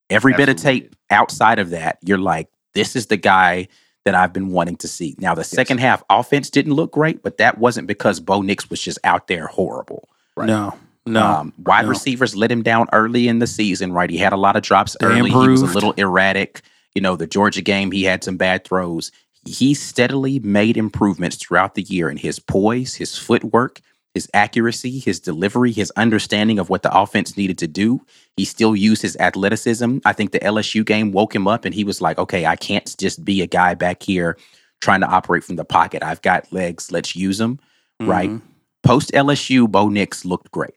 Every 0.09 0.33
bit 0.33 0.49
of 0.49 0.55
tape 0.57 0.95
outside 1.09 1.59
of 1.59 1.69
that, 1.71 1.97
you're 2.03 2.17
like, 2.17 2.49
this 2.73 2.95
is 2.95 3.07
the 3.07 3.17
guy 3.17 3.67
that 4.05 4.15
I've 4.15 4.31
been 4.31 4.49
wanting 4.51 4.77
to 4.77 4.87
see. 4.87 5.15
Now, 5.19 5.35
the 5.35 5.43
second 5.43 5.79
half 5.79 6.01
offense 6.09 6.49
didn't 6.49 6.73
look 6.73 6.91
great, 6.93 7.21
but 7.23 7.37
that 7.37 7.57
wasn't 7.57 7.87
because 7.87 8.19
Bo 8.21 8.41
Nix 8.41 8.69
was 8.69 8.81
just 8.81 8.99
out 9.03 9.27
there 9.27 9.47
horrible. 9.47 10.07
Right. 10.37 10.47
no, 10.47 10.75
no, 11.05 11.25
Um, 11.25 11.53
wide 11.65 11.83
no. 11.83 11.89
receivers 11.89 12.35
let 12.35 12.51
him 12.51 12.63
down 12.63 12.87
early 12.93 13.27
in 13.27 13.39
the 13.39 13.47
season, 13.47 13.91
right? 13.91 14.09
He 14.09 14.17
had 14.17 14.31
a 14.33 14.37
lot 14.37 14.55
of 14.55 14.61
drops 14.61 14.95
They 14.99 15.07
early. 15.07 15.29
He 15.29 15.35
was 15.35 15.61
a 15.61 15.65
little 15.65 15.93
erratic. 15.93 16.61
You 16.95 17.01
know, 17.01 17.15
the 17.15 17.27
Georgia 17.27 17.61
game, 17.61 17.91
he 17.91 18.03
had 18.03 18.23
some 18.23 18.37
bad 18.37 18.63
throws. 18.63 19.11
He 19.47 19.73
steadily 19.73 20.39
made 20.39 20.77
improvements 20.77 21.37
throughout 21.37 21.75
the 21.75 21.83
year 21.83 22.09
in 22.09 22.17
his 22.17 22.39
poise, 22.39 22.95
his 22.95 23.17
footwork, 23.17 23.81
his 24.13 24.29
accuracy, 24.33 24.99
his 24.99 25.19
delivery, 25.19 25.71
his 25.71 25.91
understanding 25.95 26.59
of 26.59 26.69
what 26.69 26.81
the 26.83 26.95
offense 26.95 27.37
needed 27.37 27.57
to 27.59 27.67
do. 27.67 28.01
He 28.35 28.45
still 28.45 28.75
used 28.75 29.01
his 29.01 29.15
athleticism. 29.17 29.99
I 30.05 30.13
think 30.13 30.31
the 30.31 30.39
LSU 30.39 30.85
game 30.85 31.11
woke 31.11 31.33
him 31.33 31.47
up 31.47 31.65
and 31.65 31.73
he 31.73 31.83
was 31.83 32.01
like, 32.01 32.17
okay, 32.17 32.45
I 32.45 32.55
can't 32.55 32.95
just 32.97 33.23
be 33.23 33.41
a 33.41 33.47
guy 33.47 33.73
back 33.73 34.03
here 34.03 34.37
trying 34.81 35.01
to 35.01 35.07
operate 35.07 35.43
from 35.43 35.55
the 35.55 35.65
pocket. 35.65 36.03
I've 36.03 36.21
got 36.21 36.51
legs. 36.51 36.91
Let's 36.91 37.15
use 37.15 37.37
them, 37.37 37.59
right? 38.01 38.29
Mhm. 38.29 38.41
Post 38.83 39.11
LSU, 39.13 39.69
Bo 39.69 39.89
Nix 39.89 40.25
looked 40.25 40.51
great. 40.51 40.75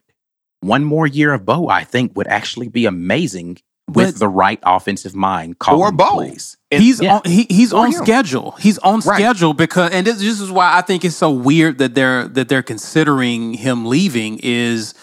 One 0.61 0.85
more 0.85 1.07
year 1.07 1.33
of 1.33 1.45
Bo, 1.45 1.69
I 1.69 1.85
think, 1.85 2.17
would 2.17 2.29
actually 2.29 2.69
be 2.69 2.85
amazing 2.87 3.59
with 3.95 4.15
But- 4.15 4.19
the 4.21 4.29
right 4.29 4.59
offensive 4.63 5.15
mind 5.15 5.59
calling 5.59 5.81
Or 5.83 5.93
Bo. 5.93 6.15
plays. 6.15 6.57
And- 6.71 6.83
he's 6.83 7.01
yeah. 7.01 7.17
on 7.17 7.23
he, 7.25 7.47
he's 7.51 7.73
Or 7.73 7.81
on 7.87 7.93
him. 7.93 8.03
schedule. 8.05 8.53
He's 8.61 8.79
on 8.79 9.01
Right. 9.01 9.17
schedule 9.17 9.55
because 9.55 9.91
and 9.93 10.07
this, 10.07 10.19
this 10.19 10.41
is 10.41 10.51
why 10.51 10.77
I 10.77 10.81
think 10.83 11.05
it's 11.05 11.17
so 11.17 11.31
weird 11.31 11.79
that 11.79 11.95
they're 11.95 12.29
that 12.29 12.49
they're 12.49 12.63
considering 12.63 13.55
him 13.55 13.87
leaving 13.87 14.39
is 14.43 14.95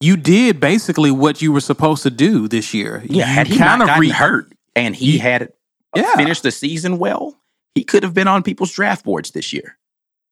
you 0.00 0.16
did 0.16 0.60
basically 0.60 1.10
what 1.10 1.40
you 1.40 1.52
were 1.52 1.60
supposed 1.60 2.02
to 2.02 2.10
do 2.10 2.48
this 2.48 2.74
year. 2.74 3.02
Yeah, 3.06 3.16
you 3.28 3.34
had 3.34 3.46
he 3.46 3.56
kind 3.58 3.82
of 3.82 3.88
re- 3.98 4.10
hurt 4.10 4.52
and 4.74 4.94
he 4.94 5.12
You- 5.12 5.20
had 5.20 5.48
Yeah. 5.94 6.14
finished 6.16 6.42
the 6.42 6.50
season 6.50 6.98
well, 6.98 7.34
he 7.74 7.82
could 7.82 8.02
have 8.02 8.12
been 8.14 8.28
on 8.28 8.42
people's 8.42 8.72
draft 8.72 9.04
boards 9.04 9.30
this 9.30 9.52
year. 9.52 9.76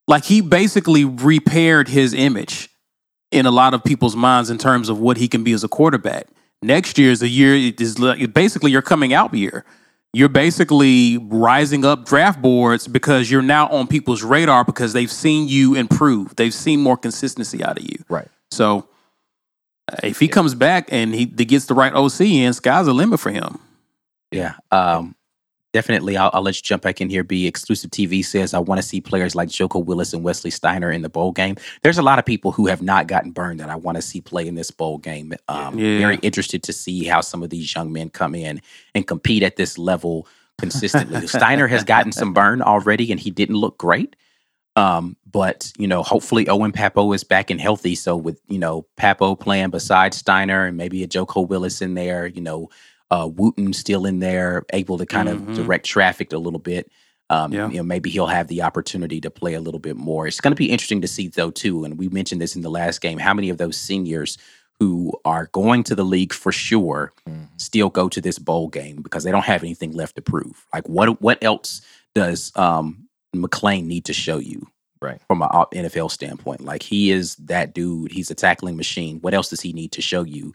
like 0.06 0.24
he 0.26 0.42
basically 0.42 1.02
repaired 1.04 1.88
his 1.88 2.12
image 2.12 2.68
in 3.32 3.46
a 3.46 3.50
lot 3.50 3.72
of 3.72 3.82
people's 3.82 4.14
minds 4.14 4.50
in 4.50 4.58
terms 4.58 4.90
of 4.90 4.98
what 4.98 5.16
he 5.16 5.26
can 5.28 5.42
be 5.42 5.52
as 5.52 5.64
a 5.64 5.68
quarterback. 5.68 6.26
Next 6.64 6.98
year 6.98 7.10
is 7.10 7.22
a 7.22 7.28
year 7.28 7.54
it 7.54 7.80
is 7.80 7.98
like- 7.98 8.32
basically 8.32 8.70
your 8.70 8.82
coming 8.82 9.12
out 9.12 9.34
year. 9.34 9.64
You're 10.14 10.28
basically 10.28 11.18
rising 11.18 11.84
up 11.84 12.06
draft 12.06 12.40
boards 12.40 12.86
because 12.86 13.30
you're 13.30 13.42
now 13.42 13.66
on 13.68 13.88
people's 13.88 14.22
radar 14.22 14.64
because 14.64 14.92
they've 14.92 15.10
seen 15.10 15.48
you 15.48 15.74
improve. 15.74 16.36
They've 16.36 16.54
seen 16.54 16.80
more 16.80 16.96
consistency 16.96 17.64
out 17.64 17.78
of 17.78 17.82
you. 17.84 18.04
Right. 18.08 18.28
So 18.52 18.88
uh, 19.92 19.96
if 20.04 20.20
he 20.20 20.28
comes 20.28 20.54
back 20.54 20.88
and 20.92 21.12
he, 21.12 21.32
he 21.36 21.44
gets 21.44 21.66
the 21.66 21.74
right 21.74 21.92
OC 21.92 22.20
in, 22.20 22.52
sky's 22.52 22.86
the 22.86 22.94
limit 22.94 23.18
for 23.18 23.30
him. 23.30 23.58
Yeah. 24.30 24.54
Um, 24.70 25.16
definitely. 25.74 26.16
I'll, 26.16 26.30
I'll 26.32 26.42
let 26.42 26.56
you 26.56 26.62
jump 26.62 26.84
back 26.84 27.00
in 27.00 27.10
here. 27.10 27.24
Be 27.24 27.46
exclusive 27.46 27.90
TV 27.90 28.24
says 28.24 28.54
I 28.54 28.60
want 28.60 28.80
to 28.80 28.86
see 28.86 29.00
players 29.00 29.34
like 29.34 29.48
Joko 29.48 29.80
Willis 29.80 30.14
and 30.14 30.22
Wesley 30.22 30.50
Steiner 30.50 30.90
in 30.90 31.02
the 31.02 31.08
bowl 31.08 31.32
game. 31.32 31.56
There's 31.82 31.98
a 31.98 32.02
lot 32.02 32.20
of 32.20 32.24
people 32.24 32.52
who 32.52 32.68
have 32.68 32.80
not 32.80 33.08
gotten 33.08 33.32
burned 33.32 33.58
that 33.58 33.68
I 33.68 33.74
want 33.74 33.96
to 33.96 34.02
see 34.02 34.20
play 34.20 34.46
in 34.46 34.54
this 34.54 34.70
bowl 34.70 34.98
game. 34.98 35.34
Um, 35.48 35.76
Yeah. 35.78 35.98
Very 35.98 36.16
interested 36.22 36.62
to 36.62 36.72
see 36.72 37.04
how 37.04 37.20
some 37.20 37.42
of 37.42 37.50
these 37.50 37.74
young 37.74 37.92
men 37.92 38.08
come 38.08 38.36
in 38.36 38.62
and 38.94 39.06
compete 39.06 39.42
at 39.42 39.56
this 39.56 39.76
level 39.76 40.28
consistently. 40.58 41.26
Steiner 41.26 41.66
has 41.66 41.82
gotten 41.82 42.12
some 42.12 42.32
burn 42.32 42.62
already, 42.62 43.10
and 43.10 43.20
he 43.20 43.30
didn't 43.30 43.56
look 43.56 43.76
great. 43.76 44.14
Um, 44.76 45.16
but 45.30 45.72
you 45.76 45.88
know, 45.88 46.04
hopefully 46.04 46.48
Owen 46.48 46.72
Pappoe 46.72 47.12
is 47.12 47.24
back 47.24 47.50
and 47.50 47.60
healthy. 47.60 47.96
So 47.96 48.16
with 48.16 48.40
you 48.46 48.58
know 48.58 48.86
Pappoe 48.96 49.34
playing 49.34 49.70
beside 49.70 50.14
Steiner 50.14 50.66
and 50.66 50.76
maybe 50.76 51.02
a 51.02 51.08
Joko 51.08 51.40
Willis 51.40 51.82
in 51.82 51.94
there, 51.94 52.26
you 52.26 52.40
know, 52.40 52.70
uh, 53.10 53.28
Wooten 53.32 53.72
still 53.72 54.06
in 54.06 54.18
there, 54.20 54.64
able 54.72 54.98
to 54.98 55.06
kind 55.06 55.28
Mhm. 55.28 55.48
of 55.50 55.54
direct 55.56 55.86
traffic 55.86 56.32
a 56.32 56.38
little 56.38 56.58
bit. 56.58 56.90
Um, 57.30 57.52
Yeah. 57.52 57.68
you 57.70 57.76
know, 57.78 57.82
maybe 57.82 58.10
he'll 58.10 58.26
have 58.26 58.48
the 58.48 58.62
opportunity 58.62 59.20
to 59.20 59.30
play 59.30 59.54
a 59.54 59.60
little 59.60 59.80
bit 59.80 59.96
more. 59.96 60.26
It's 60.26 60.40
going 60.40 60.52
to 60.52 60.56
be 60.56 60.70
interesting 60.70 61.00
to 61.00 61.08
see 61.08 61.28
though 61.28 61.50
too. 61.50 61.84
And 61.84 61.96
we 61.98 62.08
mentioned 62.08 62.40
this 62.40 62.54
in 62.56 62.62
the 62.62 62.70
last 62.70 63.00
game. 63.00 63.18
How 63.18 63.32
many 63.34 63.48
of 63.50 63.58
those 63.58 63.76
seniors 63.76 64.36
who 64.80 65.12
are 65.24 65.48
going 65.52 65.84
to 65.84 65.94
the 65.94 66.04
league 66.04 66.32
for 66.34 66.52
sure 66.52 67.12
Mhm. 67.28 67.48
still 67.56 67.88
go 67.88 68.08
to 68.08 68.20
this 68.20 68.38
bowl 68.38 68.68
game 68.68 69.00
because 69.02 69.24
they 69.24 69.30
don't 69.30 69.44
have 69.44 69.62
anything 69.62 69.92
left 69.92 70.16
to 70.16 70.22
prove? 70.22 70.66
Like 70.72 70.88
what 70.88 71.20
what 71.22 71.42
else 71.42 71.80
does 72.14 72.52
um, 72.56 73.08
McClain 73.34 73.84
need 73.86 74.04
to 74.06 74.12
show 74.12 74.38
you? 74.38 74.66
Right. 75.00 75.20
From 75.28 75.42
an 75.42 75.48
NFL 75.74 76.08
standpoint, 76.10 76.64
like 76.64 76.82
he 76.82 77.10
is 77.10 77.36
that 77.36 77.74
dude. 77.74 78.12
He's 78.12 78.30
a 78.30 78.34
tackling 78.34 78.76
machine. 78.76 79.18
What 79.20 79.34
else 79.34 79.50
does 79.50 79.60
he 79.60 79.72
need 79.72 79.92
to 79.92 80.02
show 80.02 80.22
you? 80.24 80.54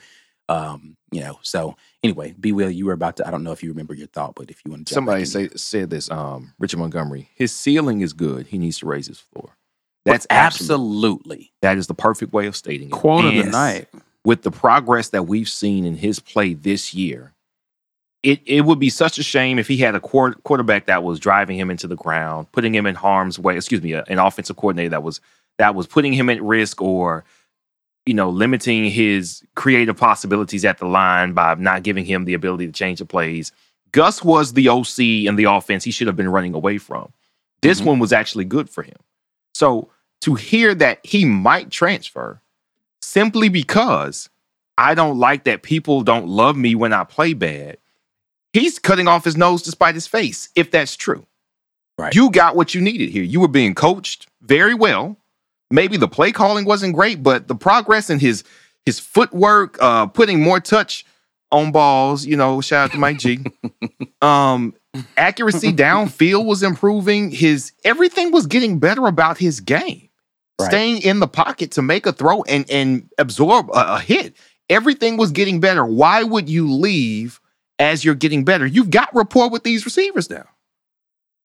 Um, 0.49 0.97
you 1.11 1.21
know. 1.21 1.39
So 1.41 1.77
anyway, 2.03 2.35
B 2.39 2.51
Will, 2.51 2.69
you 2.69 2.85
were 2.85 2.93
about 2.93 3.17
to. 3.17 3.27
I 3.27 3.31
don't 3.31 3.43
know 3.43 3.51
if 3.51 3.63
you 3.63 3.69
remember 3.69 3.93
your 3.93 4.07
thought, 4.07 4.35
but 4.35 4.49
if 4.49 4.61
you 4.65 4.71
want 4.71 4.87
to, 4.87 4.93
somebody 4.93 5.25
say 5.25 5.49
said 5.55 5.89
this. 5.89 6.11
Um, 6.11 6.53
Richard 6.59 6.79
Montgomery. 6.79 7.29
His 7.35 7.55
ceiling 7.55 8.01
is 8.01 8.13
good. 8.13 8.47
He 8.47 8.57
needs 8.57 8.79
to 8.79 8.87
raise 8.87 9.07
his 9.07 9.19
floor. 9.19 9.55
That's 10.05 10.27
absolutely. 10.29 11.51
That 11.61 11.77
is 11.77 11.87
the 11.87 11.93
perfect 11.93 12.33
way 12.33 12.47
of 12.47 12.55
stating 12.55 12.87
it. 12.87 12.91
Quote 12.91 13.25
of 13.25 13.33
the 13.33 13.43
night. 13.43 13.87
With 14.25 14.41
the 14.41 14.51
progress 14.51 15.09
that 15.09 15.23
we've 15.23 15.47
seen 15.47 15.85
in 15.85 15.95
his 15.95 16.19
play 16.19 16.53
this 16.53 16.93
year, 16.93 17.33
it, 18.21 18.41
it 18.45 18.61
would 18.61 18.79
be 18.79 18.89
such 18.89 19.17
a 19.17 19.23
shame 19.23 19.57
if 19.59 19.67
he 19.67 19.77
had 19.77 19.95
a 19.95 19.99
quarterback 19.99 20.87
that 20.87 21.03
was 21.03 21.19
driving 21.19 21.57
him 21.57 21.71
into 21.71 21.87
the 21.87 21.95
ground, 21.95 22.51
putting 22.51 22.75
him 22.75 22.85
in 22.85 22.95
harm's 22.95 23.39
way. 23.39 23.55
Excuse 23.55 23.81
me, 23.81 23.93
an 23.93 24.19
offensive 24.19 24.57
coordinator 24.57 24.89
that 24.89 25.03
was 25.03 25.21
that 25.57 25.75
was 25.75 25.87
putting 25.87 26.13
him 26.13 26.29
at 26.29 26.41
risk 26.41 26.81
or 26.81 27.23
you 28.09 28.13
know 28.15 28.29
limiting 28.29 28.85
his 28.89 29.43
creative 29.55 29.95
possibilities 29.95 30.65
at 30.65 30.79
the 30.79 30.85
line 30.85 31.33
by 31.33 31.55
not 31.55 31.83
giving 31.83 32.05
him 32.05 32.25
the 32.25 32.33
ability 32.33 32.65
to 32.65 32.73
change 32.73 32.99
the 32.99 33.05
plays. 33.05 33.51
Gus 33.91 34.23
was 34.23 34.53
the 34.53 34.69
OC 34.69 34.99
in 34.99 35.35
the 35.35 35.45
offense 35.45 35.83
he 35.83 35.91
should 35.91 36.07
have 36.07 36.15
been 36.15 36.29
running 36.29 36.53
away 36.53 36.77
from. 36.77 37.11
This 37.61 37.79
mm-hmm. 37.79 37.89
one 37.89 37.99
was 37.99 38.13
actually 38.13 38.45
good 38.45 38.69
for 38.69 38.83
him. 38.83 38.97
So 39.53 39.89
to 40.21 40.35
hear 40.35 40.75
that 40.75 40.99
he 41.03 41.25
might 41.25 41.71
transfer 41.71 42.41
simply 43.01 43.49
because 43.49 44.29
I 44.77 44.93
don't 44.93 45.17
like 45.17 45.45
that 45.45 45.63
people 45.63 46.01
don't 46.01 46.27
love 46.27 46.55
me 46.55 46.75
when 46.75 46.93
I 46.93 47.03
play 47.03 47.33
bad 47.33 47.77
he's 48.53 48.79
cutting 48.79 49.07
off 49.07 49.25
his 49.25 49.37
nose 49.37 49.61
despite 49.61 49.95
his 49.95 50.07
face, 50.07 50.49
if 50.55 50.71
that's 50.71 50.95
true. 50.95 51.25
Right. 51.97 52.15
You 52.15 52.31
got 52.31 52.55
what 52.55 52.73
you 52.73 52.81
needed 52.81 53.09
here. 53.09 53.23
You 53.23 53.39
were 53.39 53.47
being 53.47 53.75
coached 53.75 54.27
very 54.41 54.73
well. 54.73 55.17
Maybe 55.71 55.97
the 55.97 56.07
play 56.07 56.31
calling 56.31 56.65
wasn't 56.65 56.95
great, 56.95 57.21
but 57.21 57.47
the 57.47 57.55
progress 57.55 58.09
in 58.09 58.19
his 58.19 58.43
his 58.85 58.99
footwork, 58.99 59.77
uh, 59.81 60.07
putting 60.07 60.41
more 60.41 60.59
touch 60.59 61.05
on 61.51 61.71
balls, 61.71 62.25
you 62.25 62.35
know, 62.35 62.61
shout 62.61 62.85
out 62.85 62.91
to 62.91 62.97
Mike 62.97 63.19
G. 63.19 63.39
um, 64.21 64.73
accuracy 65.17 65.73
downfield 65.73 66.45
was 66.45 66.63
improving. 66.63 67.31
His 67.31 67.71
everything 67.83 68.31
was 68.31 68.47
getting 68.47 68.79
better 68.79 69.05
about 69.05 69.37
his 69.37 69.59
game. 69.59 70.09
Right. 70.59 70.67
Staying 70.67 71.01
in 71.03 71.19
the 71.19 71.27
pocket 71.27 71.71
to 71.71 71.81
make 71.81 72.05
a 72.05 72.11
throw 72.11 72.43
and 72.43 72.69
and 72.69 73.09
absorb 73.17 73.69
a, 73.69 73.95
a 73.95 73.99
hit. 73.99 74.35
Everything 74.69 75.17
was 75.17 75.31
getting 75.31 75.59
better. 75.59 75.85
Why 75.85 76.23
would 76.23 76.47
you 76.47 76.71
leave 76.71 77.39
as 77.79 78.03
you're 78.03 78.15
getting 78.15 78.43
better. 78.43 78.65
You've 78.65 78.91
got 78.91 79.09
rapport 79.15 79.49
with 79.49 79.63
these 79.63 79.85
receivers 79.85 80.29
now. 80.29 80.45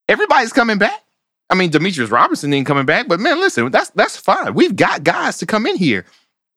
Everybody's 0.09 0.53
coming 0.53 0.79
back. 0.79 1.01
I 1.51 1.55
mean, 1.55 1.71
Demetris 1.71 2.11
Robertson 2.11 2.53
ain't 2.53 2.67
coming 2.67 2.87
back, 2.87 3.07
but 3.09 3.21
man, 3.21 3.39
listen, 3.41 3.71
that's 3.71 3.91
that's 3.91 4.17
fine. 4.17 4.55
We've 4.55 4.75
got 4.77 5.05
guys 5.05 5.39
to 5.39 5.47
come 5.47 5.67
in 5.67 5.77
here. 5.77 6.05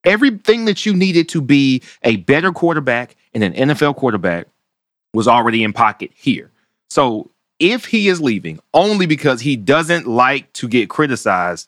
Everything 0.04 0.66
that 0.66 0.86
you 0.86 0.94
needed 0.94 1.28
to 1.30 1.42
be 1.42 1.82
a 2.04 2.18
better 2.18 2.52
quarterback 2.52 3.16
and 3.34 3.44
an 3.44 3.54
NFL 3.54 3.98
quarterback 3.98 4.48
was 5.14 5.28
already 5.28 5.64
in 5.64 5.74
pocket 5.74 6.12
here. 6.16 6.52
So 6.90 7.30
if 7.60 7.86
he 7.86 8.08
is 8.08 8.22
leaving 8.22 8.60
only 8.74 9.06
because 9.06 9.42
he 9.42 9.56
doesn't 9.56 10.08
like 10.08 10.52
to 10.54 10.68
get 10.68 10.90
criticized, 10.90 11.68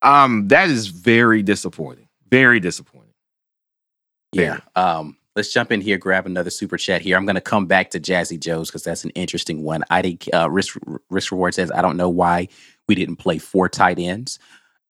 um, 0.00 0.48
that 0.48 0.68
is 0.68 0.88
very 0.88 1.42
disappointing. 1.42 2.08
Very 2.30 2.60
disappointing. 2.60 3.12
Yeah. 4.32 4.60
Um, 4.74 5.16
Let's 5.34 5.52
jump 5.52 5.72
in 5.72 5.80
here, 5.80 5.96
grab 5.96 6.26
another 6.26 6.50
super 6.50 6.76
chat 6.76 7.00
here. 7.00 7.16
I'm 7.16 7.24
going 7.24 7.36
to 7.36 7.40
come 7.40 7.66
back 7.66 7.90
to 7.90 8.00
Jazzy 8.00 8.38
Joe's 8.38 8.68
because 8.68 8.82
that's 8.82 9.04
an 9.04 9.10
interesting 9.10 9.62
one. 9.62 9.82
I 9.88 10.18
uh, 10.34 10.50
risk 10.50 10.76
risk 11.08 11.32
reward 11.32 11.54
says 11.54 11.70
I 11.72 11.80
don't 11.80 11.96
know 11.96 12.10
why 12.10 12.48
we 12.86 12.94
didn't 12.94 13.16
play 13.16 13.38
four 13.38 13.68
tight 13.68 13.98
ends. 13.98 14.38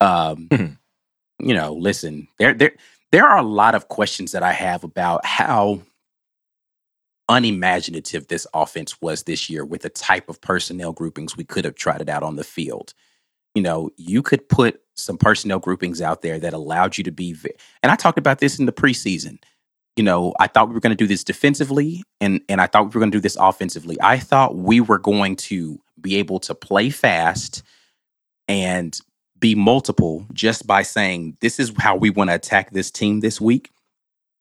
Um, 0.01 0.49
mm-hmm. 0.49 1.47
You 1.47 1.55
know, 1.55 1.75
listen, 1.75 2.27
there 2.39 2.55
there 2.55 2.73
there 3.13 3.25
are 3.25 3.39
a 3.39 3.43
lot 3.43 3.77
of 3.77 3.89
questions 3.89 4.33
that 4.33 4.43
I 4.43 4.53
have 4.53 4.83
about 4.83 5.25
how 5.25 5.83
unimaginative 7.29 8.27
this 8.27 8.47
offense 8.53 9.01
was 9.01 9.23
this 9.23 9.49
year 9.49 9.65
with 9.65 9.83
the 9.83 9.89
type 9.89 10.29
of 10.29 10.41
personnel 10.41 10.93
groupings 10.93 11.37
we 11.37 11.45
could 11.45 11.65
have 11.65 11.77
tried 11.77 12.01
it 12.01 12.09
out 12.09 12.25
on 12.25 12.35
the 12.35 12.45
field. 12.45 12.95
You 13.55 13.63
know, 13.63 13.91
you 13.97 14.23
could 14.23 14.49
put 14.49 14.81
some 14.95 15.19
personnel 15.19 15.61
groupings 15.61 16.03
out 16.03 16.23
there 16.23 16.39
that 16.41 16.53
allowed 16.53 16.99
you 16.99 17.05
to 17.05 17.13
be, 17.13 17.37
and 17.83 17.93
I 17.93 17.97
talked 17.97 18.19
about 18.19 18.41
this 18.41 18.59
in 18.59 18.67
the 18.67 18.73
preseason 18.73 19.39
you 19.97 20.03
know, 20.03 20.35
I 20.41 20.47
thought 20.47 20.69
we 20.69 20.75
were 20.75 20.81
going 20.81 20.97
to 20.97 21.03
do 21.03 21.07
this 21.07 21.25
defensively 21.25 22.03
and 22.21 22.41
and 22.49 22.61
I 22.61 22.67
thought 22.67 22.85
we 22.85 22.89
were 22.89 23.01
going 23.01 23.11
to 23.11 23.19
do 23.19 23.23
this 23.23 23.37
offensively. 23.39 23.97
I 24.01 24.19
thought 24.19 24.57
we 24.57 24.81
were 24.81 24.99
going 24.99 25.37
to 25.37 25.79
be 26.01 26.17
able 26.17 26.41
to 26.41 26.55
play 26.55 26.91
fast 26.91 27.63
and 28.49 28.99
be 29.39 29.55
multiple 29.55 30.27
just 30.33 30.67
by 30.67 30.83
saying 30.83 31.37
this 31.41 31.59
is 31.59 31.73
how 31.79 31.97
we 31.97 32.11
want 32.11 32.31
to 32.31 32.35
attack 32.35 32.71
this 32.71 32.91
team 32.91 33.21
this 33.21 33.41
week. 33.41 33.71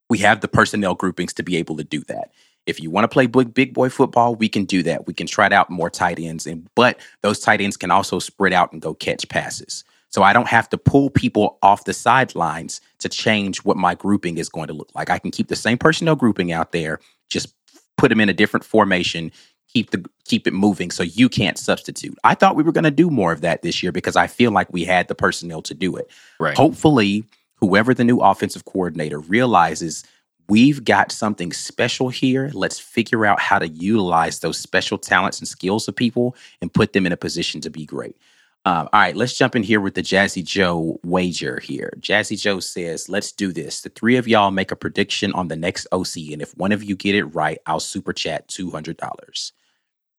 We 0.09 0.19
have 0.19 0.41
the 0.41 0.47
personnel 0.47 0.95
groupings 0.95 1.33
to 1.33 1.43
be 1.43 1.57
able 1.57 1.75
to 1.77 1.83
do 1.83 2.01
that. 2.01 2.31
If 2.67 2.79
you 2.79 2.91
want 2.91 3.05
to 3.05 3.07
play 3.07 3.25
big, 3.25 3.53
big 3.53 3.73
boy 3.73 3.89
football, 3.89 4.35
we 4.35 4.47
can 4.47 4.65
do 4.65 4.83
that. 4.83 5.07
We 5.07 5.13
can 5.13 5.25
try 5.25 5.47
out 5.47 5.69
more 5.69 5.89
tight 5.89 6.19
ends, 6.19 6.45
and 6.45 6.67
but 6.75 6.99
those 7.23 7.39
tight 7.39 7.59
ends 7.59 7.75
can 7.75 7.89
also 7.89 8.19
spread 8.19 8.53
out 8.53 8.71
and 8.71 8.81
go 8.81 8.93
catch 8.93 9.27
passes. 9.27 9.83
So 10.11 10.23
I 10.23 10.33
don't 10.33 10.47
have 10.47 10.69
to 10.69 10.77
pull 10.77 11.09
people 11.09 11.57
off 11.63 11.85
the 11.85 11.93
sidelines 11.93 12.81
to 12.99 13.09
change 13.09 13.59
what 13.59 13.77
my 13.77 13.95
grouping 13.95 14.37
is 14.37 14.49
going 14.49 14.67
to 14.67 14.73
look 14.73 14.91
like. 14.93 15.09
I 15.09 15.19
can 15.19 15.31
keep 15.31 15.47
the 15.47 15.55
same 15.55 15.77
personnel 15.77 16.15
grouping 16.15 16.51
out 16.51 16.73
there, 16.73 16.99
just 17.29 17.53
put 17.97 18.09
them 18.09 18.19
in 18.19 18.29
a 18.29 18.33
different 18.33 18.65
formation, 18.65 19.31
keep 19.67 19.91
the 19.91 20.05
keep 20.25 20.47
it 20.47 20.53
moving 20.53 20.91
so 20.91 21.03
you 21.03 21.29
can't 21.29 21.57
substitute. 21.57 22.17
I 22.23 22.35
thought 22.35 22.55
we 22.55 22.63
were 22.63 22.71
going 22.71 22.83
to 22.83 22.91
do 22.91 23.09
more 23.09 23.31
of 23.31 23.41
that 23.41 23.61
this 23.61 23.81
year 23.81 23.91
because 23.91 24.15
I 24.15 24.27
feel 24.27 24.51
like 24.51 24.71
we 24.71 24.83
had 24.83 25.07
the 25.07 25.15
personnel 25.15 25.61
to 25.63 25.73
do 25.73 25.95
it. 25.95 26.09
Right. 26.39 26.55
Hopefully, 26.57 27.25
whoever 27.55 27.93
the 27.93 28.03
new 28.03 28.19
offensive 28.19 28.65
coordinator 28.65 29.19
realizes 29.19 30.03
we've 30.49 30.83
got 30.83 31.11
something 31.13 31.53
special 31.53 32.09
here. 32.09 32.51
Let's 32.53 32.79
figure 32.79 33.25
out 33.25 33.39
how 33.39 33.59
to 33.59 33.67
utilize 33.69 34.39
those 34.39 34.57
special 34.57 34.97
talents 34.97 35.39
and 35.39 35.47
skills 35.47 35.87
of 35.87 35.95
people 35.95 36.35
and 36.61 36.73
put 36.73 36.91
them 36.91 37.05
in 37.05 37.13
a 37.13 37.17
position 37.17 37.61
to 37.61 37.69
be 37.69 37.85
great. 37.85 38.17
Um, 38.63 38.89
all 38.93 38.99
right, 38.99 39.15
let's 39.15 39.35
jump 39.35 39.55
in 39.55 39.63
here 39.63 39.81
with 39.81 39.95
the 39.95 40.03
Jazzy 40.03 40.43
Joe 40.43 40.99
wager 41.03 41.59
here. 41.59 41.93
Jazzy 41.99 42.39
Joe 42.39 42.59
says, 42.59 43.09
let's 43.09 43.31
do 43.31 43.51
this. 43.51 43.81
The 43.81 43.89
three 43.89 44.17
of 44.17 44.27
y'all 44.27 44.51
make 44.51 44.71
a 44.71 44.75
prediction 44.75 45.33
on 45.33 45.47
the 45.47 45.55
next 45.55 45.87
OC, 45.91 46.31
and 46.31 46.43
if 46.43 46.55
one 46.57 46.71
of 46.71 46.83
you 46.83 46.95
get 46.95 47.15
it 47.15 47.25
right, 47.25 47.57
I'll 47.65 47.79
super 47.79 48.13
chat 48.13 48.47
$200. 48.49 49.51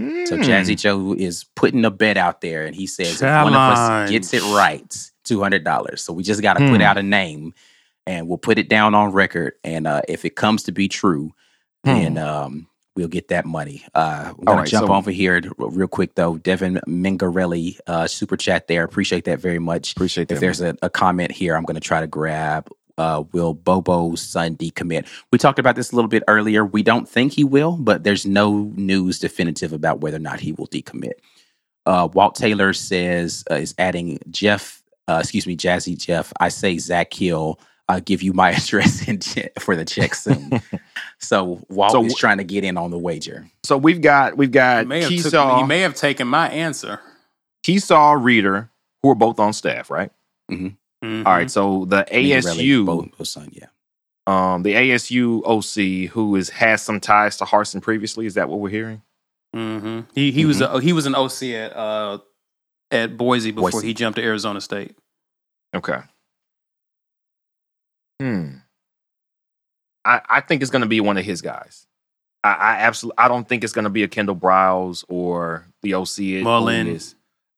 Mm. 0.01 0.27
So 0.27 0.37
Jazzy 0.39 0.71
hmm. 0.71 0.75
Joe 0.75 1.15
is 1.17 1.45
putting 1.55 1.85
a 1.85 1.91
bet 1.91 2.17
out 2.17 2.41
there, 2.41 2.67
and 2.67 2.75
he 2.75 2.87
says, 2.87 3.21
Challenge. 3.21 3.55
if 3.55 3.59
one 3.59 3.73
of 3.73 3.79
us 3.79 4.11
gets 4.11 4.35
it 4.35 4.43
right, 4.55 4.89
$200. 5.25 5.99
So 6.01 6.13
we 6.13 6.25
just 6.25 6.43
got 6.43 6.55
to 6.55 6.69
put 6.69 6.81
hmm. 6.81 6.83
out 6.83 6.99
a 6.99 7.03
name, 7.03 7.55
and 8.09 8.27
we'll 8.27 8.39
put 8.39 8.59
it 8.59 8.69
down 8.69 8.97
on 8.97 9.13
record. 9.13 9.55
And 9.63 9.87
uh, 9.87 10.03
if 10.09 10.25
it 10.25 10.35
comes 10.35 10.65
to 10.65 10.73
be 10.73 10.89
true, 10.89 11.33
hmm. 11.85 11.91
then 11.91 12.19
um, 12.19 12.67
we'll 12.97 13.09
get 13.09 13.29
that 13.29 13.45
money. 13.45 13.85
Uh, 13.95 14.33
we're 14.37 14.45
gonna 14.45 14.61
right, 14.61 14.69
jump 14.69 14.87
so, 14.89 14.95
over 14.95 15.11
here 15.11 15.41
real 15.59 15.89
quick 15.89 16.15
though. 16.15 16.37
Devin 16.39 16.81
Mingarelli, 16.87 17.79
uh, 17.87 18.07
super 18.07 18.37
chat 18.37 18.69
there. 18.69 18.85
Appreciate 18.85 19.25
that 19.25 19.41
very 19.41 19.59
much. 19.59 19.93
Appreciate 19.93 20.29
that. 20.29 20.35
If 20.35 20.41
there's 20.41 20.61
a, 20.61 20.77
a, 20.83 20.91
comment 20.91 21.33
here, 21.33 21.57
I'm 21.57 21.65
gonna 21.65 21.81
try 21.81 22.01
to 22.01 22.07
grab. 22.07 22.69
Uh, 22.99 23.25
will 23.33 23.55
Bobo's 23.55 24.21
son 24.21 24.55
decommit? 24.55 25.09
We 25.31 25.39
talked 25.39 25.59
about 25.59 25.77
this 25.77 25.93
a 25.93 25.97
little 25.97 26.11
bit 26.11 26.23
earlier. 26.29 26.65
We 26.65 26.83
don't 26.83 27.09
think 27.09 27.33
he 27.33 27.43
will, 27.43 27.79
but 27.79 28.05
there's 28.05 28.27
no 28.27 28.71
news 28.77 29.19
definitive 29.19 29.73
about 29.73 30.01
whether 30.01 30.19
or 30.19 30.21
not 30.21 30.41
he 30.41 30.53
will 30.53 30.67
decommit. 30.67 31.15
Uh, 31.87 32.09
Walt 32.13 32.35
Taylor 32.35 32.73
says 32.73 33.45
uh, 33.51 33.55
is 33.55 33.75
adding 33.79 34.19
Jeff, 34.31 34.83
uh, 35.09 35.19
excuse 35.21 35.47
me, 35.47 35.57
Jazzy 35.57 35.97
Jeff. 35.97 36.33
I 36.39 36.49
say 36.49 36.79
Zak 36.79 37.13
Hill 37.13 37.59
I'll 37.89 38.01
give 38.01 38.23
you 38.23 38.33
my 38.33 38.51
address 38.57 39.05
for 39.59 39.77
the 39.77 39.85
check 39.85 40.15
soon. 40.15 40.61
so 41.19 41.65
Walt 41.69 41.93
so, 41.93 42.05
is 42.05 42.15
trying 42.15 42.39
to 42.39 42.45
get 42.45 42.65
in 42.65 42.77
on 42.77 42.91
the 42.91 42.99
wager. 42.99 43.47
So 43.65 43.77
we've 43.77 44.01
got 44.01 44.37
we've 44.37 44.53
got 44.53 44.87
may 44.87 45.03
Kiesau. 45.03 45.61
Took, 45.61 45.69
may 45.69 45.81
have 45.81 45.95
taken 45.95 46.29
my 46.29 46.49
answer. 46.49 47.01
Kiesau 47.65 48.23
Reeder, 48.23 48.71
who 49.03 49.11
are 49.11 49.15
both 49.15 49.39
on 49.39 49.53
staff, 49.53 49.91
right? 49.91 50.11
Mm-hmm. 50.51 50.67
Mm-hmm. 51.07 51.27
All 51.27 51.33
right. 51.33 51.51
So 51.51 51.85
the 51.85 52.07
ASU, 52.11 52.87
both, 52.87 53.17
both 53.17 53.29
son, 53.29 53.51
yeah. 53.53 53.67
Um, 54.27 54.63
the 54.63 54.75
ASU 54.75 55.43
OC 55.45 56.11
who 56.13 56.37
is 56.37 56.51
has 56.51 56.81
some 56.83 57.01
ties 57.01 57.37
to 57.39 57.45
Harsin 57.45 57.83
previously. 57.83 58.27
Is 58.27 58.35
that 58.35 58.49
what 58.49 58.61
we're 58.61 58.69
hearing? 58.69 59.03
Mm-hmm. 59.55 60.01
He 60.15 60.31
he 60.31 60.45
was 60.45 60.61
mm-hmm. 60.61 60.77
a, 60.77 60.81
he 60.81 60.93
was 60.93 61.07
an 61.07 61.15
OC 61.15 61.43
at 61.43 61.77
uh 61.77 62.19
at 62.91 63.17
Boise 63.17 63.51
before 63.51 63.71
Boise. 63.71 63.87
he 63.87 63.95
jumped 63.95 64.19
to 64.19 64.25
Arizona 64.25 64.61
State. 64.61 64.97
Okay. 65.75 65.99
Hmm. 68.23 68.49
I, 70.05 70.21
I 70.31 70.41
think 70.41 70.63
it's 70.63 70.71
going 70.71 70.83
to 70.83 70.89
be 70.89 71.01
one 71.01 71.19
of 71.19 71.25
his 71.25 71.43
guys. 71.43 71.89
I, 72.45 72.53
I 72.53 72.73
absolutely. 72.75 73.19
I 73.19 73.27
don't 73.27 73.49
think 73.49 73.65
it's 73.65 73.73
going 73.73 73.83
to 73.85 73.91
be 73.91 74.05
a 74.05 74.09
Kendall 74.09 74.37
Briles 74.37 75.05
or 75.09 75.67
the 75.83 75.95
OC. 75.95 76.45
Mullen. 76.45 77.01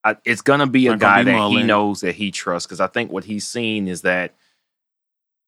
I, 0.04 0.16
it's 0.24 0.40
going 0.40 0.60
to 0.60 0.66
be 0.66 0.86
a 0.86 0.96
guy 0.96 1.22
be 1.22 1.32
that 1.32 1.36
Mullen. 1.36 1.58
he 1.58 1.62
knows 1.64 2.00
that 2.00 2.14
he 2.14 2.30
trusts 2.30 2.66
because 2.66 2.80
I 2.80 2.86
think 2.86 3.12
what 3.12 3.24
he's 3.24 3.46
seen 3.46 3.88
is 3.88 4.02
that 4.02 4.34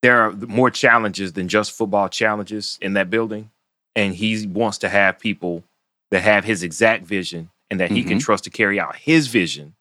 there 0.03 0.21
are 0.21 0.31
more 0.33 0.69
challenges 0.69 1.33
than 1.33 1.47
just 1.47 1.71
football 1.71 2.09
challenges 2.09 2.77
in 2.79 2.93
that 2.93 3.09
building, 3.09 3.49
and 3.95 4.13
he 4.13 4.45
wants 4.45 4.77
to 4.79 4.89
have 4.89 5.19
people 5.19 5.63
that 6.11 6.21
have 6.21 6.43
his 6.43 6.61
exact 6.61 7.05
vision 7.05 7.49
and 7.71 7.79
that 7.79 7.89
he 7.89 8.01
mm-hmm. 8.01 8.09
can 8.09 8.19
trust 8.19 8.43
to 8.43 8.51
carry 8.51 8.79
out 8.79 8.95
his 8.95 9.25
vision 9.25 9.73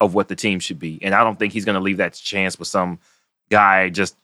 of 0.00 0.14
what 0.14 0.28
the 0.28 0.36
team 0.36 0.58
should 0.58 0.78
be. 0.78 0.98
And 1.02 1.14
I 1.14 1.22
don't 1.22 1.38
think 1.38 1.52
he's 1.52 1.66
going 1.66 1.74
to 1.74 1.82
leave 1.82 1.98
that 1.98 2.14
chance 2.14 2.58
with 2.58 2.68
some 2.68 2.98
guy 3.50 3.90
just 3.90 4.16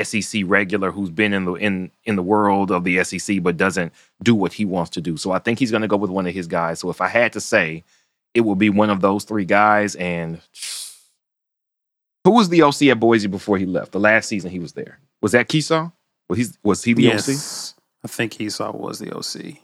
SEC 0.00 0.42
regular 0.46 0.90
who's 0.90 1.10
been 1.10 1.32
in 1.32 1.44
the 1.44 1.54
in 1.54 1.90
in 2.04 2.16
the 2.16 2.22
world 2.22 2.70
of 2.70 2.84
the 2.84 3.02
SEC 3.04 3.42
but 3.42 3.56
doesn't 3.56 3.92
do 4.22 4.34
what 4.34 4.52
he 4.52 4.64
wants 4.64 4.90
to 4.90 5.00
do. 5.00 5.16
So 5.16 5.32
I 5.32 5.38
think 5.38 5.58
he's 5.58 5.70
going 5.70 5.82
to 5.82 5.88
go 5.88 5.96
with 5.96 6.10
one 6.10 6.26
of 6.26 6.34
his 6.34 6.46
guys. 6.46 6.78
So 6.78 6.90
if 6.90 7.00
I 7.00 7.08
had 7.08 7.32
to 7.34 7.40
say, 7.40 7.84
it 8.34 8.42
would 8.42 8.58
be 8.58 8.70
one 8.70 8.90
of 8.90 9.00
those 9.00 9.24
three 9.24 9.44
guys. 9.44 9.94
And 9.96 10.40
who 12.24 12.30
was 12.30 12.48
the 12.48 12.62
OC 12.62 12.82
at 12.82 13.00
Boise 13.00 13.28
before 13.28 13.58
he 13.58 13.66
left? 13.66 13.92
The 13.92 14.00
last 14.00 14.28
season 14.28 14.50
he 14.50 14.58
was 14.58 14.72
there 14.72 14.98
was 15.20 15.32
that 15.32 15.48
Kiesau. 15.48 15.92
Was 16.28 16.38
he 16.38 16.46
was 16.62 16.84
he 16.84 16.94
the 16.94 17.12
OC? 17.12 17.74
I 18.04 18.08
think 18.08 18.40
Esau 18.40 18.72
was 18.76 18.98
the 18.98 19.12
OC. 19.14 19.58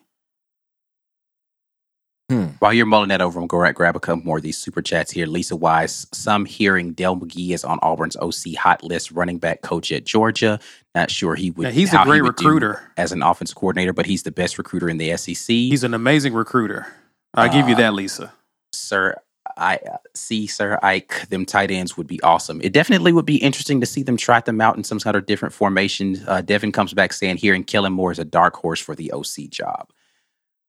While 2.59 2.75
you're 2.75 2.85
mulling 2.85 3.09
that 3.09 3.23
over, 3.23 3.41
I'm 3.41 3.47
going 3.47 3.69
to 3.69 3.73
grab 3.73 3.97
a 3.97 4.01
couple 4.01 4.23
more 4.23 4.37
of 4.37 4.43
these 4.43 4.59
super 4.59 4.83
chats 4.83 5.11
here. 5.11 5.27
Lisa 5.27 5.57
Wise, 5.57 6.07
some 6.13 6.45
hearing 6.45 6.93
Dell 6.93 7.17
McGee 7.17 7.53
is 7.53 7.65
on 7.65 7.79
Auburn's 7.81 8.17
OC 8.17 8.55
hot 8.59 8.85
list, 8.85 9.11
running 9.13 9.39
back 9.39 9.63
coach 9.63 9.91
at 9.93 10.05
Georgia. 10.05 10.61
Not 10.95 11.11
sure 11.11 11.35
he 11.37 11.51
would. 11.53 11.65
Yeah, 11.69 11.71
he's 11.71 11.95
a 11.95 12.03
great 12.05 12.23
recruiter. 12.23 12.83
as 12.99 13.13
an 13.13 13.23
offense 13.23 13.55
coordinator, 13.55 13.95
but 13.95 14.05
he's 14.05 14.25
the 14.25 14.31
best 14.31 14.59
recruiter 14.59 14.91
in 14.91 14.99
the 14.99 15.17
SEC. 15.17 15.47
He's 15.49 15.85
an 15.85 15.95
amazing 15.95 16.35
recruiter. 16.35 16.87
I 17.33 17.49
give 17.49 17.67
you 17.67 17.75
Uh, 17.77 17.79
that, 17.79 17.95
Lisa. 17.95 18.31
sir, 18.75 19.15
I 19.57 19.77
uh, 19.91 19.97
see, 20.15 20.47
sir 20.47 20.79
Ike. 20.83 21.29
Them 21.31 21.47
tight 21.47 21.71
ends 21.71 21.97
would 21.97 22.07
be 22.07 22.21
awesome. 22.23 22.61
It 22.63 22.75
definitely 22.75 23.13
would 23.13 23.25
be 23.27 23.37
interesting 23.37 23.81
to 23.81 23.87
see 23.87 24.03
them 24.03 24.19
try 24.19 24.41
them 24.41 24.61
out 24.61 24.77
in 24.77 24.85
some 24.85 25.01
sort 25.01 25.17
of 25.17 25.25
different 25.25 25.55
formation. 25.55 26.23
Uh, 26.27 26.43
Devin 26.43 26.73
comes 26.73 26.93
back 26.93 27.15
saying 27.15 27.39
here, 27.39 27.55
and 27.55 27.67
Kellen 27.67 27.95
Moore 27.95 28.13
is 28.13 28.19
a 28.19 28.25
dark 28.25 28.55
horse 28.57 28.81
for 28.81 28.95
the 28.95 29.11
OC 29.13 29.49
job. 29.49 29.89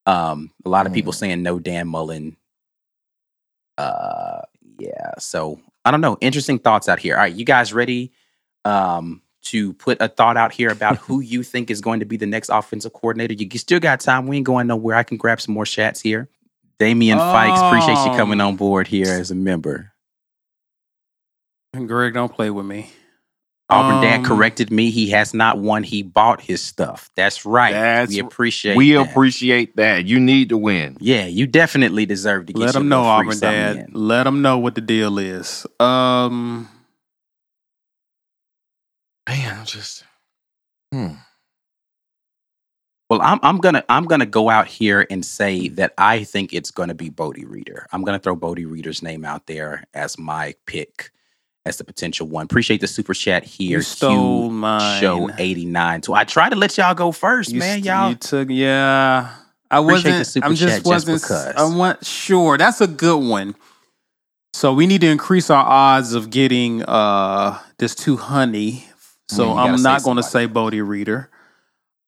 Um, 0.10 0.52
a 0.66 0.70
lot 0.70 0.88
of 0.88 0.94
people 0.94 1.14
saying 1.14 1.44
no 1.44 1.60
Dan 1.60 1.88
Mullen. 1.88 2.36
Uh, 3.78 4.42
yeah. 4.80 5.12
So 5.20 5.60
I 5.86 5.92
don't 5.92 6.02
know. 6.02 6.18
Interesting 6.22 6.60
thoughts 6.60 6.90
out 6.90 7.00
here. 7.00 7.16
All 7.16 7.22
right, 7.22 7.34
you 7.34 7.46
guys 7.46 7.74
ready? 7.74 8.12
Um, 8.66 9.22
to 9.42 9.74
put 9.74 10.02
a 10.02 10.08
thought 10.08 10.36
out 10.36 10.52
here 10.52 10.70
about 10.70 10.98
who 10.98 11.20
you 11.22 11.44
think 11.44 11.72
is 11.72 11.82
going 11.82 12.00
to 12.02 12.06
be 12.06 12.18
the 12.18 12.26
next 12.26 12.50
offensive 12.50 12.94
coordinator. 12.94 13.34
You 13.34 13.50
still 13.58 13.80
got 13.80 14.00
time. 14.00 14.28
We 14.28 14.38
ain't 14.38 14.46
going 14.46 14.68
nowhere. 14.68 14.96
I 14.96 15.04
can 15.04 15.18
grab 15.18 15.40
some 15.42 15.54
more 15.54 15.66
chats 15.66 16.02
here. 16.02 16.28
Damian 16.78 17.18
Fikes, 17.18 17.68
appreciate 17.68 18.06
you 18.06 18.18
coming 18.18 18.40
Um, 18.42 18.50
on 18.50 18.56
board 18.56 18.88
here 18.88 19.08
as 19.08 19.32
a 19.32 19.36
member. 19.36 19.92
And 21.74 21.88
Greg, 21.88 22.14
don't 22.14 22.34
play 22.34 22.50
with 22.50 22.66
me. 22.66 22.90
Auburn 23.70 24.02
Dad 24.02 24.20
Um, 24.20 24.26
corrected 24.26 24.72
me. 24.72 24.90
He 24.90 25.10
has 25.12 25.34
not 25.34 25.60
won. 25.60 25.84
He 25.84 26.02
bought 26.02 26.42
his 26.42 26.62
stuff. 26.62 27.10
That's 27.16 27.46
right. 27.46 27.72
That's- 27.72 28.10
we 28.10 28.20
appreciate 28.20 28.76
we 28.76 28.94
that. 28.94 29.10
appreciate 29.10 29.76
that. 29.76 30.06
You 30.06 30.20
need 30.20 30.50
to 30.50 30.58
win. 30.58 30.98
Yeah, 31.00 31.26
you 31.26 31.46
definitely 31.46 32.06
deserve 32.06 32.48
to 32.48 32.54
get 32.54 32.60
Let 32.60 32.74
them 32.74 32.90
know, 32.90 33.02
little 33.02 33.12
Auburn 33.12 33.40
Dad. 33.40 33.76
in. 33.78 33.90
Let 33.94 34.24
them 34.24 34.42
know 34.42 34.58
what 34.58 34.76
the 34.76 34.82
deal 34.82 35.20
is. 35.20 35.68
Um, 35.80 36.68
Man, 39.28 39.60
I'm 39.60 39.66
just. 39.66 40.04
Hmm. 40.92 41.08
Well, 43.10 43.22
I'm 43.22 43.40
I'm 43.44 43.58
gonna 43.58 43.84
I'm 43.90 44.06
gonna 44.06 44.26
go 44.26 44.50
out 44.50 44.68
here 44.68 45.06
and 45.10 45.26
say 45.26 45.68
that 45.70 45.94
I 45.98 46.24
think 46.24 46.54
it's 46.54 46.72
gonna 46.72 46.94
be 46.96 47.10
Bodie 47.10 47.46
Reeder. 47.46 47.88
I'm 47.92 48.04
gonna 48.04 48.20
throw 48.20 48.36
Bodie 48.36 48.66
Reeder's 48.66 49.02
name 49.04 49.26
out 49.26 49.48
there 49.48 49.84
as 49.94 50.18
my 50.18 50.54
pick 50.66 51.12
as 51.70 51.78
the 51.78 51.86
potential 51.86 52.28
one. 52.28 52.44
Appreciate 52.44 52.82
the 52.82 52.88
super 52.88 53.14
chat 53.14 53.46
here. 53.46 53.78
you 53.78 53.82
stole 53.82 54.48
Q 54.48 54.52
mine. 54.52 55.00
Show 55.00 55.30
89. 55.38 56.04
So 56.04 56.14
I 56.14 56.26
try 56.26 56.50
to 56.50 56.56
let 56.56 56.78
y'all 56.78 56.94
go 56.96 57.14
first, 57.14 57.52
You, 57.52 57.60
man. 57.60 57.78
st- 57.78 57.86
Y'all 57.86 58.10
you 58.10 58.16
took 58.16 58.50
yeah. 58.50 59.30
I 59.72 59.80
wasn't. 59.80 60.36
I'm 60.44 60.56
just 60.56 60.78
just 60.78 60.86
wasn't. 60.86 61.22
because. 61.22 61.56
I 61.56 61.64
want 61.78 62.06
sure. 62.06 62.58
That's 62.58 62.82
a 62.82 62.88
good 62.88 63.24
one. 63.24 63.56
So 64.54 64.74
we 64.74 64.88
need 64.88 65.02
to 65.02 65.08
increase 65.08 65.50
our 65.52 65.64
odds 65.64 66.14
of 66.14 66.32
getting 66.32 66.84
uh 66.84 67.58
this 67.78 67.96
two 67.96 68.18
honey. 68.18 68.84
So 69.30 69.50
Mm, 69.54 69.60
I'm 69.60 69.82
not 69.84 70.02
going 70.04 70.18
to 70.18 70.24
say 70.24 70.48
Bodie 70.48 70.82
Reeder. 70.82 71.30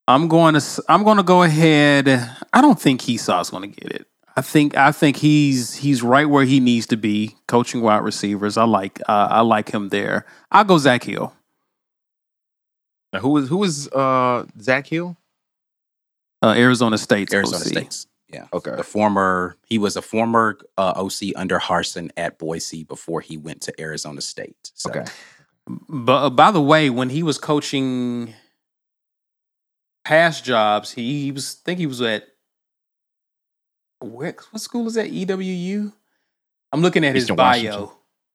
I'm 0.07 0.27
going 0.27 0.55
to. 0.55 0.83
I'm 0.89 1.03
going 1.03 1.17
to 1.17 1.23
go 1.23 1.43
ahead. 1.43 2.09
I 2.51 2.61
don't 2.61 2.81
think 2.81 3.01
Kiesau's 3.01 3.51
going 3.51 3.71
to 3.71 3.79
get 3.79 3.91
it. 3.91 4.07
I 4.41 4.43
think. 4.43 4.75
I 4.75 4.91
think 4.91 5.17
he's 5.17 5.75
he's 5.75 6.01
right 6.01 6.27
where 6.27 6.45
he 6.45 6.59
needs 6.59 6.87
to 6.87 6.97
be, 6.97 7.35
coaching 7.47 7.81
wide 7.81 8.03
receivers. 8.03 8.57
I 8.57 8.63
like. 8.63 8.99
Uh, 9.01 9.27
I 9.29 9.41
like 9.41 9.69
him 9.69 9.89
there. 9.89 10.25
I'll 10.51 10.63
go 10.63 10.79
Zak 10.79 11.03
Hill. 11.03 11.31
Now, 13.13 13.19
who 13.19 13.37
is 13.37 13.49
who 13.49 13.63
is 13.63 13.87
uh 13.89 14.47
Zak 14.59 14.87
Hill? 14.87 15.15
Uh, 16.41 16.55
Arizona 16.57 16.97
State. 16.97 17.31
Arizona 17.31 17.57
OC. 17.57 17.67
State's. 17.67 18.07
Yeah. 18.33 18.47
Okay. 18.51 18.75
The 18.75 18.83
former 18.83 19.57
he 19.67 19.77
was 19.77 19.95
a 19.95 20.01
former 20.01 20.57
uh, 20.75 20.93
OC 20.95 21.35
under 21.35 21.59
Harsin 21.59 22.09
at 22.17 22.39
Boise 22.39 22.83
before 22.83 23.21
he 23.21 23.37
went 23.37 23.61
to 23.61 23.79
Arizona 23.79 24.21
State. 24.21 24.71
So 24.73 24.89
Okay. 24.89 25.05
But 25.87 26.23
uh, 26.23 26.29
by 26.31 26.49
the 26.49 26.61
way, 26.61 26.89
when 26.89 27.09
he 27.09 27.21
was 27.21 27.37
coaching 27.37 28.33
past 30.03 30.43
jobs, 30.43 30.93
he, 30.93 31.25
he 31.25 31.31
was 31.31 31.59
I 31.61 31.63
think 31.63 31.77
he 31.77 31.85
was 31.85 32.01
at 32.01 32.23
where, 34.01 34.35
what 34.51 34.61
school 34.61 34.87
is 34.87 34.95
that? 34.95 35.11
EWU. 35.11 35.91
I'm 36.71 36.81
looking 36.81 37.03
at 37.03 37.15
his 37.15 37.25
Eastern 37.25 37.35
bio. 37.35 37.63
Washington. 37.63 37.89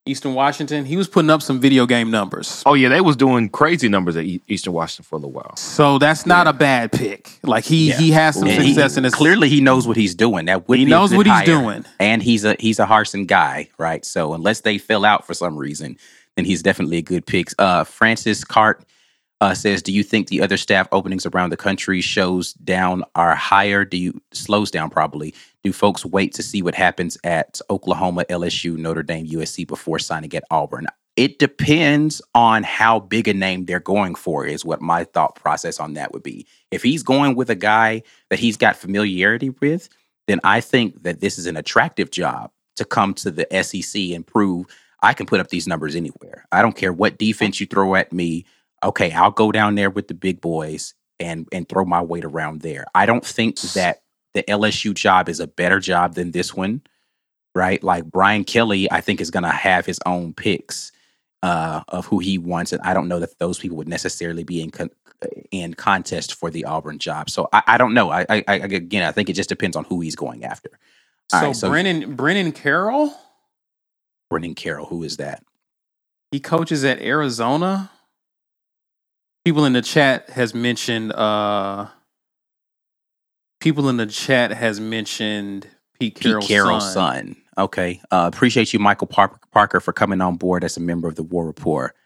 Eastern 0.08 0.34
Washington. 0.34 0.84
He 0.84 0.96
was 0.96 1.08
putting 1.08 1.30
up 1.30 1.42
some 1.42 1.58
video 1.58 1.84
game 1.84 2.12
numbers. 2.12 2.62
Oh 2.64 2.74
yeah, 2.74 2.88
they 2.88 3.00
was 3.00 3.16
doing 3.16 3.48
crazy 3.48 3.88
numbers 3.88 4.16
at 4.16 4.24
E- 4.24 4.40
Eastern 4.46 4.72
Washington 4.72 5.04
for 5.04 5.16
a 5.16 5.18
little 5.18 5.32
while. 5.32 5.56
So 5.56 5.98
that's 5.98 6.24
not 6.26 6.46
a 6.46 6.52
bad 6.52 6.92
pick. 6.92 7.28
Like 7.42 7.64
he 7.64 7.88
Yeah. 7.88 7.96
he 7.98 8.10
has 8.12 8.38
some 8.38 8.46
And 8.46 8.62
he- 8.62 8.68
success 8.74 8.96
in 8.96 9.02
his 9.02 9.14
clearly 9.16 9.48
he 9.48 9.60
knows 9.60 9.84
what 9.88 9.96
he's 9.96 10.14
doing. 10.14 10.44
That 10.46 10.68
would 10.68 10.78
He 10.78 10.84
knows 10.84 11.10
good 11.10 11.16
what 11.16 11.26
he's 11.26 11.42
doing. 11.42 11.84
and 11.98 12.22
he's 12.22 12.44
a 12.44 12.54
he's 12.60 12.78
a 12.78 12.86
Harsin 12.86 13.26
guy, 13.26 13.68
right? 13.78 14.04
So 14.04 14.32
unless 14.32 14.60
they 14.60 14.78
fill 14.78 15.04
out 15.04 15.26
for 15.26 15.34
some 15.34 15.56
reason, 15.56 15.96
then 16.36 16.44
he's 16.44 16.62
definitely 16.62 16.98
a 16.98 17.02
good 17.02 17.26
pick. 17.26 17.48
Uh, 17.58 17.82
Francis 17.82 18.44
Cart 18.44 18.84
uh, 19.40 19.54
says, 19.54 19.82
"Do 19.82 19.92
you 19.92 20.04
think 20.04 20.28
the 20.28 20.40
other 20.40 20.56
staff 20.56 20.86
openings 20.92 21.26
around 21.26 21.50
the 21.50 21.56
country 21.56 22.00
shows 22.00 22.52
down 22.52 23.02
are 23.16 23.34
higher? 23.34 23.84
Do 23.84 23.96
you 23.96 24.20
slows 24.32 24.70
down 24.70 24.88
probably? 24.88 25.34
Do 25.66 25.72
folks 25.72 26.06
wait 26.06 26.32
to 26.34 26.44
see 26.44 26.62
what 26.62 26.76
happens 26.76 27.18
at 27.24 27.60
Oklahoma, 27.70 28.24
LSU, 28.30 28.76
Notre 28.76 29.02
Dame, 29.02 29.26
USC 29.26 29.66
before 29.66 29.98
signing 29.98 30.32
at 30.32 30.44
Auburn?" 30.48 30.86
It 31.16 31.40
depends 31.40 32.22
on 32.36 32.62
how 32.62 33.00
big 33.00 33.26
a 33.26 33.34
name 33.34 33.64
they're 33.64 33.80
going 33.80 34.14
for. 34.14 34.46
Is 34.46 34.64
what 34.64 34.80
my 34.80 35.02
thought 35.02 35.34
process 35.34 35.80
on 35.80 35.94
that 35.94 36.12
would 36.12 36.22
be. 36.22 36.46
If 36.70 36.84
he's 36.84 37.02
going 37.02 37.34
with 37.34 37.50
a 37.50 37.56
guy 37.56 38.04
that 38.30 38.38
he's 38.38 38.56
got 38.56 38.76
familiarity 38.76 39.50
with, 39.50 39.88
then 40.28 40.38
I 40.44 40.60
think 40.60 41.02
that 41.02 41.20
this 41.20 41.36
is 41.36 41.46
an 41.46 41.56
attractive 41.56 42.12
job 42.12 42.52
to 42.76 42.84
come 42.84 43.12
to 43.14 43.32
the 43.32 43.48
SEC 43.64 44.00
and 44.12 44.24
prove 44.24 44.66
I 45.02 45.14
can 45.14 45.26
put 45.26 45.40
up 45.40 45.48
these 45.48 45.66
numbers 45.66 45.96
anywhere. 45.96 46.46
I 46.52 46.62
don't 46.62 46.76
care 46.76 46.92
what 46.92 47.18
defense 47.18 47.58
you 47.58 47.66
throw 47.66 47.96
at 47.96 48.12
me. 48.12 48.44
Okay, 48.84 49.10
I'll 49.10 49.32
go 49.32 49.50
down 49.50 49.74
there 49.74 49.90
with 49.90 50.06
the 50.06 50.14
big 50.14 50.40
boys 50.40 50.94
and 51.18 51.48
and 51.50 51.68
throw 51.68 51.84
my 51.84 52.02
weight 52.02 52.24
around 52.24 52.60
there. 52.60 52.84
I 52.94 53.04
don't 53.04 53.26
think 53.26 53.58
that 53.74 54.02
the 54.36 54.44
LSU 54.44 54.94
job 54.94 55.28
is 55.30 55.40
a 55.40 55.48
better 55.48 55.80
job 55.80 56.14
than 56.14 56.32
this 56.32 56.54
one, 56.54 56.82
right? 57.54 57.82
Like 57.82 58.06
Brian 58.06 58.44
Kelly, 58.44 58.90
I 58.92 59.02
think 59.02 59.20
is 59.20 59.32
going 59.32 59.44
to 59.44 59.50
have 59.50 59.86
his 59.86 60.00
own 60.06 60.34
picks 60.34 60.92
uh, 61.42 61.82
of 61.88 62.06
who 62.06 62.20
he 62.20 62.38
wants, 62.38 62.72
and 62.72 62.82
I 62.82 62.94
don't 62.94 63.08
know 63.08 63.20
that 63.20 63.38
those 63.40 63.58
people 63.60 63.78
would 63.78 63.88
necessarily 63.88 64.44
be 64.44 64.62
in 64.62 64.70
con- 64.70 64.90
in 65.52 65.74
contest 65.74 66.34
for 66.34 66.50
the 66.50 66.66
Auburn 66.66 66.98
job. 66.98 67.30
So 67.30 67.48
I, 67.52 67.62
I 67.68 67.78
don't 67.78 67.94
know. 67.94 68.10
I, 68.10 68.26
I, 68.30 68.44
I 68.48 68.54
again, 68.56 69.04
I 69.04 69.12
think 69.12 69.30
it 69.30 69.34
just 69.34 69.50
depends 69.50 69.76
on 69.76 69.84
who 69.84 70.00
he's 70.00 70.16
going 70.16 70.44
after. 70.44 70.70
All 71.32 71.40
so, 71.40 71.46
right, 71.48 71.56
so- 71.56 71.70
Brennan 71.70 72.16
Brennan 72.16 72.52
Carroll, 72.52 73.14
Brennan 74.30 74.54
Carroll, 74.56 74.86
who 74.86 75.04
is 75.04 75.18
that? 75.18 75.42
he 76.32 76.40
coaches 76.40 76.84
at 76.84 77.00
Arizona. 77.00 77.90
People 79.44 79.64
in 79.66 79.72
the 79.74 79.82
chat 79.82 80.30
has 80.30 80.54
mentioned 80.54 81.12
uh 81.12 81.88
people 83.66 83.88
in 83.88 83.96
the 83.96 84.06
chat 84.06 84.52
has 84.52 84.78
mentioned 84.78 85.64
Pete 85.98 86.14
Pete 86.14 86.22
Carroll's, 86.22 86.46
Carroll's 86.46 86.92
son. 86.92 87.26
son. 87.34 87.36
Okay. 87.58 88.00
Uh, 88.12 88.30
appreciate 88.32 88.72
you, 88.72 88.78
Michael 88.78 89.08
Parker, 89.08 89.80
for 89.80 89.92
coming 89.92 90.20
on 90.20 90.36
board 90.36 90.62
as 90.62 90.76
a 90.76 90.80
member 90.80 91.08
of 91.08 91.16
the 91.16 91.24
War 91.24 91.44
Report. 91.44 91.96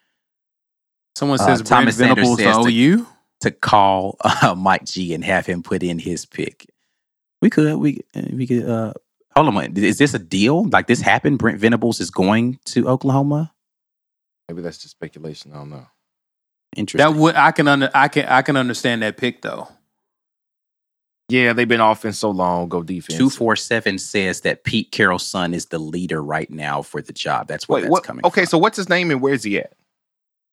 Someone 1.16 1.38
Uh, 1.38 1.44
says 1.44 1.60
Thomas 1.62 1.98
Brent 1.98 2.16
Venables 2.16 2.38
to 2.38 2.44
says 2.44 2.56
to- 2.64 2.70
OU. 2.70 3.06
To 3.42 3.50
call 3.50 4.16
uh, 4.20 4.54
Mike 4.56 4.84
G 4.84 5.12
and 5.12 5.22
have 5.22 5.44
him 5.44 5.62
put 5.62 5.82
in 5.82 5.98
his 5.98 6.24
pick. 6.24 6.66
We 7.42 7.50
could. 7.50 7.76
We 7.76 8.00
we 8.32 8.46
could. 8.46 8.66
Uh, 8.68 8.92
hold 9.36 9.48
on. 9.48 9.56
a 9.56 9.60
minute. 9.68 9.76
Is 9.78 9.98
this 9.98 10.14
a 10.14 10.18
deal? 10.18 10.64
Like 10.68 10.86
this 10.86 11.00
happened? 11.02 11.38
Brent 11.38 11.58
Venables 11.58 12.00
is 12.00 12.10
going 12.10 12.58
to 12.66 12.88
Oklahoma. 12.88 13.52
Maybe 14.48 14.62
that's 14.62 14.78
just 14.78 14.92
speculation. 14.92 15.52
I 15.52 15.56
don't 15.56 15.70
know. 15.70 15.86
Interesting. 16.76 17.12
That 17.12 17.18
would 17.20 17.34
I 17.34 17.50
can 17.52 17.66
under 17.68 17.90
I 17.94 18.08
can 18.08 18.26
I 18.26 18.40
can 18.42 18.56
understand 18.56 19.02
that 19.02 19.16
pick 19.18 19.42
though. 19.42 19.68
Yeah, 21.30 21.52
they've 21.52 21.68
been 21.68 21.80
offense 21.80 22.18
so 22.18 22.30
long. 22.30 22.68
Go 22.68 22.82
defense. 22.82 23.16
Two 23.16 23.30
four 23.30 23.56
seven 23.56 23.98
says 23.98 24.40
that 24.42 24.64
Pete 24.64 24.90
Carroll's 24.90 25.26
son 25.26 25.54
is 25.54 25.66
the 25.66 25.78
leader 25.78 26.22
right 26.22 26.50
now 26.50 26.82
for 26.82 27.00
the 27.00 27.12
job. 27.12 27.46
That's 27.48 27.68
where 27.68 27.76
Wait, 27.76 27.82
that's 27.82 27.90
what? 27.92 28.02
coming. 28.04 28.24
Okay, 28.26 28.42
from. 28.42 28.46
so 28.48 28.58
what's 28.58 28.76
his 28.76 28.88
name 28.88 29.10
and 29.10 29.20
where's 29.22 29.44
he 29.44 29.58
at? 29.58 29.72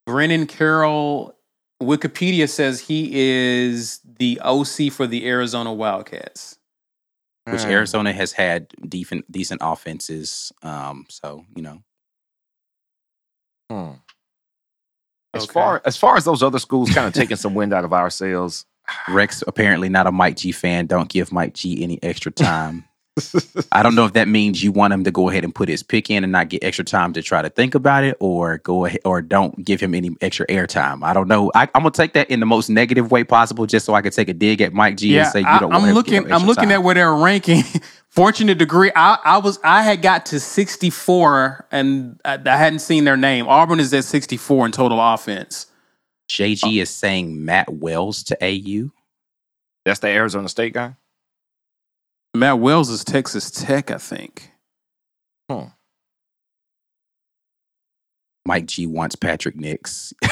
Brennan 0.06 0.46
Carroll 0.48 1.36
Wikipedia 1.82 2.48
says 2.50 2.80
he 2.80 3.10
is 3.14 4.00
the 4.20 4.40
OC 4.44 4.92
for 4.92 5.06
the 5.08 5.28
Arizona 5.28 5.74
Wildcats. 5.74 6.58
which 7.46 7.62
Mm. 7.62 7.72
Arizona 7.72 8.12
has 8.14 8.34
had 8.34 8.68
decent 8.90 9.32
decent 9.32 9.62
offenses. 9.64 10.52
Um, 10.64 11.06
so 11.10 11.46
you 11.56 11.62
know, 11.62 11.82
Hmm. 13.70 13.94
As 15.34 15.44
Okay. 15.44 15.54
far 15.54 15.82
as 15.86 15.98
far 15.98 16.16
as 16.18 16.26
those 16.26 16.42
other 16.44 16.60
schools 16.60 16.90
kind 16.94 17.08
of 17.08 17.14
taking 17.22 17.38
some 17.38 17.54
wind 17.54 17.74
out 17.74 17.84
of 17.86 17.94
our 17.94 18.10
sails, 18.10 18.66
Rex 19.10 19.44
apparently 19.48 19.90
not 19.90 20.08
a 20.08 20.12
Mike 20.12 20.38
G 20.38 20.52
fan. 20.52 20.86
Don't 20.86 21.10
give 21.10 21.32
Mike 21.32 21.54
G 21.54 21.84
any 21.84 22.02
extra 22.04 22.32
time. 22.32 22.86
I 23.72 23.82
don't 23.82 23.96
know 23.96 24.06
if 24.06 24.14
that 24.14 24.28
means 24.28 24.64
you 24.64 24.72
want 24.72 24.94
him 24.94 25.04
to 25.04 25.10
go 25.12 25.28
ahead 25.28 25.44
and 25.44 25.54
put 25.54 25.68
his 25.70 25.82
pick 25.82 26.12
in 26.12 26.24
and 26.24 26.32
not 26.32 26.50
get 26.50 26.64
extra 26.64 26.86
time 26.86 27.14
to 27.14 27.24
try 27.24 27.42
to 27.42 27.50
think 27.50 27.74
about 27.74 28.04
it, 28.04 28.16
or 28.20 28.60
go 28.60 28.86
ahead 28.86 29.00
or 29.06 29.24
don't 29.24 29.66
give 29.66 29.82
him 29.82 29.96
any 29.96 30.12
extra 30.22 30.46
airtime. 30.46 31.04
I 31.04 31.14
don't 31.14 31.28
know. 31.28 31.52
I, 31.56 31.64
I'm 31.74 31.82
gonna 31.82 31.90
take 31.90 32.14
that 32.14 32.30
in 32.30 32.40
the 32.40 32.46
most 32.46 32.70
negative 32.70 33.10
way 33.10 33.24
possible, 33.24 33.66
just 33.66 33.88
so 33.88 33.96
I 33.96 34.04
can 34.04 34.12
take 34.12 34.30
a 34.30 34.36
dig 34.36 34.62
at 34.62 34.72
Mike 34.72 34.98
G 34.98 35.16
Yeah, 35.16 35.24
and 35.24 35.32
say 35.32 35.40
you 35.40 35.48
I, 35.48 35.58
don't. 35.58 35.72
want 35.72 35.86
am 35.86 35.96
looking. 35.96 36.32
I'm 36.32 36.46
looking 36.46 36.66
time. 36.66 36.72
at 36.74 36.84
where 36.84 36.94
they're 36.94 37.12
ranking. 37.14 37.64
Fortunate 38.10 38.60
degree. 38.60 38.92
I, 38.96 39.18
I 39.26 39.38
was. 39.40 39.60
I 39.64 39.82
had 39.82 40.04
got 40.04 40.28
to 40.28 40.40
64, 40.40 41.68
and 41.72 42.20
I, 42.24 42.38
I 42.46 42.56
hadn't 42.58 42.80
seen 42.80 43.04
their 43.04 43.18
name. 43.18 43.48
Auburn 43.48 43.80
is 43.80 43.92
at 43.96 44.04
64 44.04 44.68
in 44.68 44.72
total 44.72 45.00
offense. 45.02 45.66
JG 46.30 46.82
is 46.82 46.90
saying 46.90 47.44
Matt 47.46 47.72
Wells 47.72 48.24
to 48.24 48.38
AU. 48.44 48.90
that's 49.86 50.00
the 50.00 50.08
Arizona 50.08 50.50
State 50.50 50.74
guy. 50.74 50.96
Matt 52.34 52.60
Wells 52.60 52.90
is 52.90 53.04
Texas 53.04 53.50
Tech, 53.50 53.90
I 53.90 53.98
think. 53.98 54.52
Huh. 55.50 55.68
Mike 58.46 58.66
G 58.66 58.86
wants 58.88 59.16
Patrick 59.16 59.56
Nix. 59.56 60.14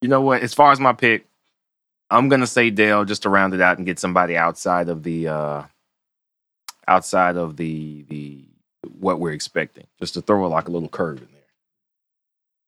you 0.00 0.08
know 0.08 0.20
what? 0.20 0.42
As 0.42 0.54
far 0.54 0.72
as 0.72 0.80
my 0.80 0.92
pick, 0.92 1.26
I'm 2.10 2.28
gonna 2.28 2.46
say 2.46 2.70
Dell 2.70 3.04
just 3.04 3.22
to 3.22 3.30
round 3.30 3.54
it 3.54 3.60
out 3.60 3.78
and 3.78 3.86
get 3.86 3.98
somebody 3.98 4.36
outside 4.36 4.88
of 4.88 5.02
the 5.02 5.28
uh 5.28 5.62
outside 6.86 7.36
of 7.36 7.56
the 7.56 8.04
the 8.08 8.44
what 8.98 9.20
we're 9.20 9.32
expecting, 9.32 9.86
just 9.98 10.14
to 10.14 10.22
throw 10.22 10.48
like 10.48 10.68
a 10.68 10.70
little 10.70 10.88
curve 10.88 11.18
in 11.22 11.28
there. 11.32 11.40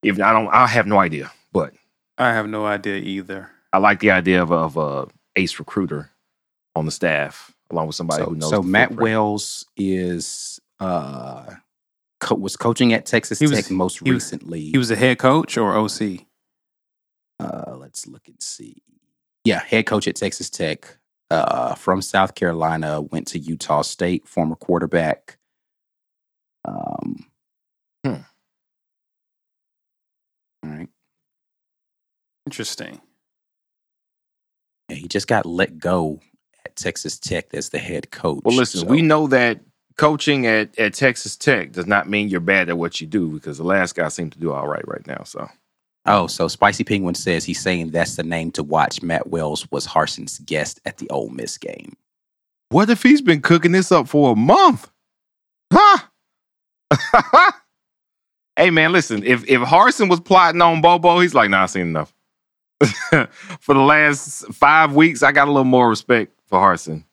If 0.03 0.19
I 0.21 0.33
don't, 0.33 0.47
I 0.49 0.67
have 0.67 0.85
no 0.87 0.99
idea, 0.99 1.31
but 1.51 1.73
I 2.17 2.33
have 2.33 2.47
no 2.47 2.65
idea 2.65 2.95
either. 2.97 3.49
I 3.71 3.77
like 3.79 3.99
the 3.99 4.11
idea 4.11 4.41
of 4.41 4.51
a, 4.51 4.55
of 4.55 4.77
a 4.77 5.07
ace 5.35 5.57
recruiter 5.59 6.09
on 6.75 6.85
the 6.85 6.91
staff, 6.91 7.53
along 7.71 7.87
with 7.87 7.95
somebody 7.95 8.23
so, 8.23 8.29
who 8.29 8.35
knows. 8.35 8.49
so 8.49 8.61
the 8.61 8.67
Matt 8.67 8.89
footprint. 8.89 9.03
Wells 9.03 9.65
is 9.77 10.59
uh 10.79 11.45
co- 12.19 12.35
was 12.35 12.55
coaching 12.57 12.93
at 12.93 13.05
Texas 13.05 13.39
He 13.39 13.47
was- 13.47 13.61
Tech 13.63 13.71
most 13.71 13.99
he 13.99 14.11
was- 14.11 14.23
recently. 14.23 14.61
He 14.71 14.77
was 14.77 14.91
a 14.91 14.95
head 14.95 15.17
coach 15.19 15.57
or 15.57 15.73
OC. 15.75 16.25
uh 17.39 17.75
let's 17.77 18.05
look 18.07 18.27
and 18.27 18.41
see. 18.41 18.81
Yeah, 19.45 19.59
head 19.63 19.85
coach 19.85 20.07
at 20.07 20.15
Texas 20.15 20.49
Tech. 20.49 20.97
Uh 21.29 21.75
from 21.75 22.01
South 22.01 22.35
Carolina, 22.35 23.01
went 23.01 23.27
to 23.27 23.39
Utah 23.39 23.81
State, 23.81 24.27
former 24.27 24.55
quarterback. 24.55 25.37
Um 26.65 27.25
Hmm. 28.05 28.13
All 30.63 30.69
right. 30.69 30.89
Interesting. 32.45 32.99
Yeah, 34.89 34.95
he 34.97 35.07
just 35.07 35.27
got 35.27 35.45
let 35.45 35.77
go 35.79 36.19
at 36.65 36.75
Texas 36.75 37.17
Tech 37.17 37.53
as 37.53 37.69
the 37.69 37.79
head 37.79 38.11
coach. 38.11 38.41
Well, 38.43 38.55
listen, 38.55 38.81
so- 38.81 38.87
we 38.87 39.01
know 39.01 39.27
that 39.27 39.61
coaching 39.97 40.45
at, 40.47 40.77
at 40.77 40.93
Texas 40.93 41.35
Tech 41.37 41.71
does 41.71 41.87
not 41.87 42.09
mean 42.09 42.27
you're 42.27 42.39
bad 42.41 42.67
at 42.69 42.77
what 42.77 42.99
you 42.99 43.07
do 43.07 43.29
because 43.29 43.57
the 43.57 43.63
last 43.63 43.95
guy 43.95 44.07
seemed 44.09 44.33
to 44.33 44.39
do 44.39 44.51
all 44.51 44.67
right 44.67 44.85
right 44.87 45.05
now. 45.07 45.23
So 45.23 45.47
Oh, 46.05 46.27
so 46.27 46.49
Spicy 46.49 46.83
Penguin 46.83 47.15
says 47.15 47.45
he's 47.45 47.61
saying 47.61 47.91
that's 47.91 48.17
the 48.17 48.23
name 48.23 48.51
to 48.51 48.63
watch. 48.63 49.01
Matt 49.01 49.27
Wells 49.29 49.69
was 49.71 49.85
Harsin's 49.87 50.39
guest 50.39 50.81
at 50.85 50.97
the 50.97 51.09
Ole 51.09 51.29
Miss 51.29 51.57
game. 51.57 51.95
what 52.69 52.89
if 52.89 53.01
he's 53.03 53.21
been 53.21 53.41
cooking 53.41 53.71
this 53.71 53.89
up 53.91 54.09
for 54.09 54.33
a 54.33 54.35
month? 54.35 54.89
Huh? 55.71 56.02
hey 58.55 58.69
man, 58.69 58.91
listen, 58.91 59.23
if 59.23 59.47
if 59.47 59.61
Harsin 59.61 60.09
was 60.09 60.19
plotting 60.19 60.61
on 60.61 60.81
Bobo, 60.81 61.19
he's 61.19 61.33
like, 61.33 61.49
nah, 61.49 61.63
I 61.63 61.65
seen 61.67 61.87
enough. 61.87 62.13
for 63.59 63.73
the 63.73 63.79
last 63.79 64.45
five 64.53 64.93
weeks, 64.95 65.23
I 65.23 65.31
got 65.31 65.47
a 65.47 65.51
little 65.51 65.63
more 65.63 65.89
respect 65.89 66.33
for 66.47 66.59
Harsin. 66.59 67.03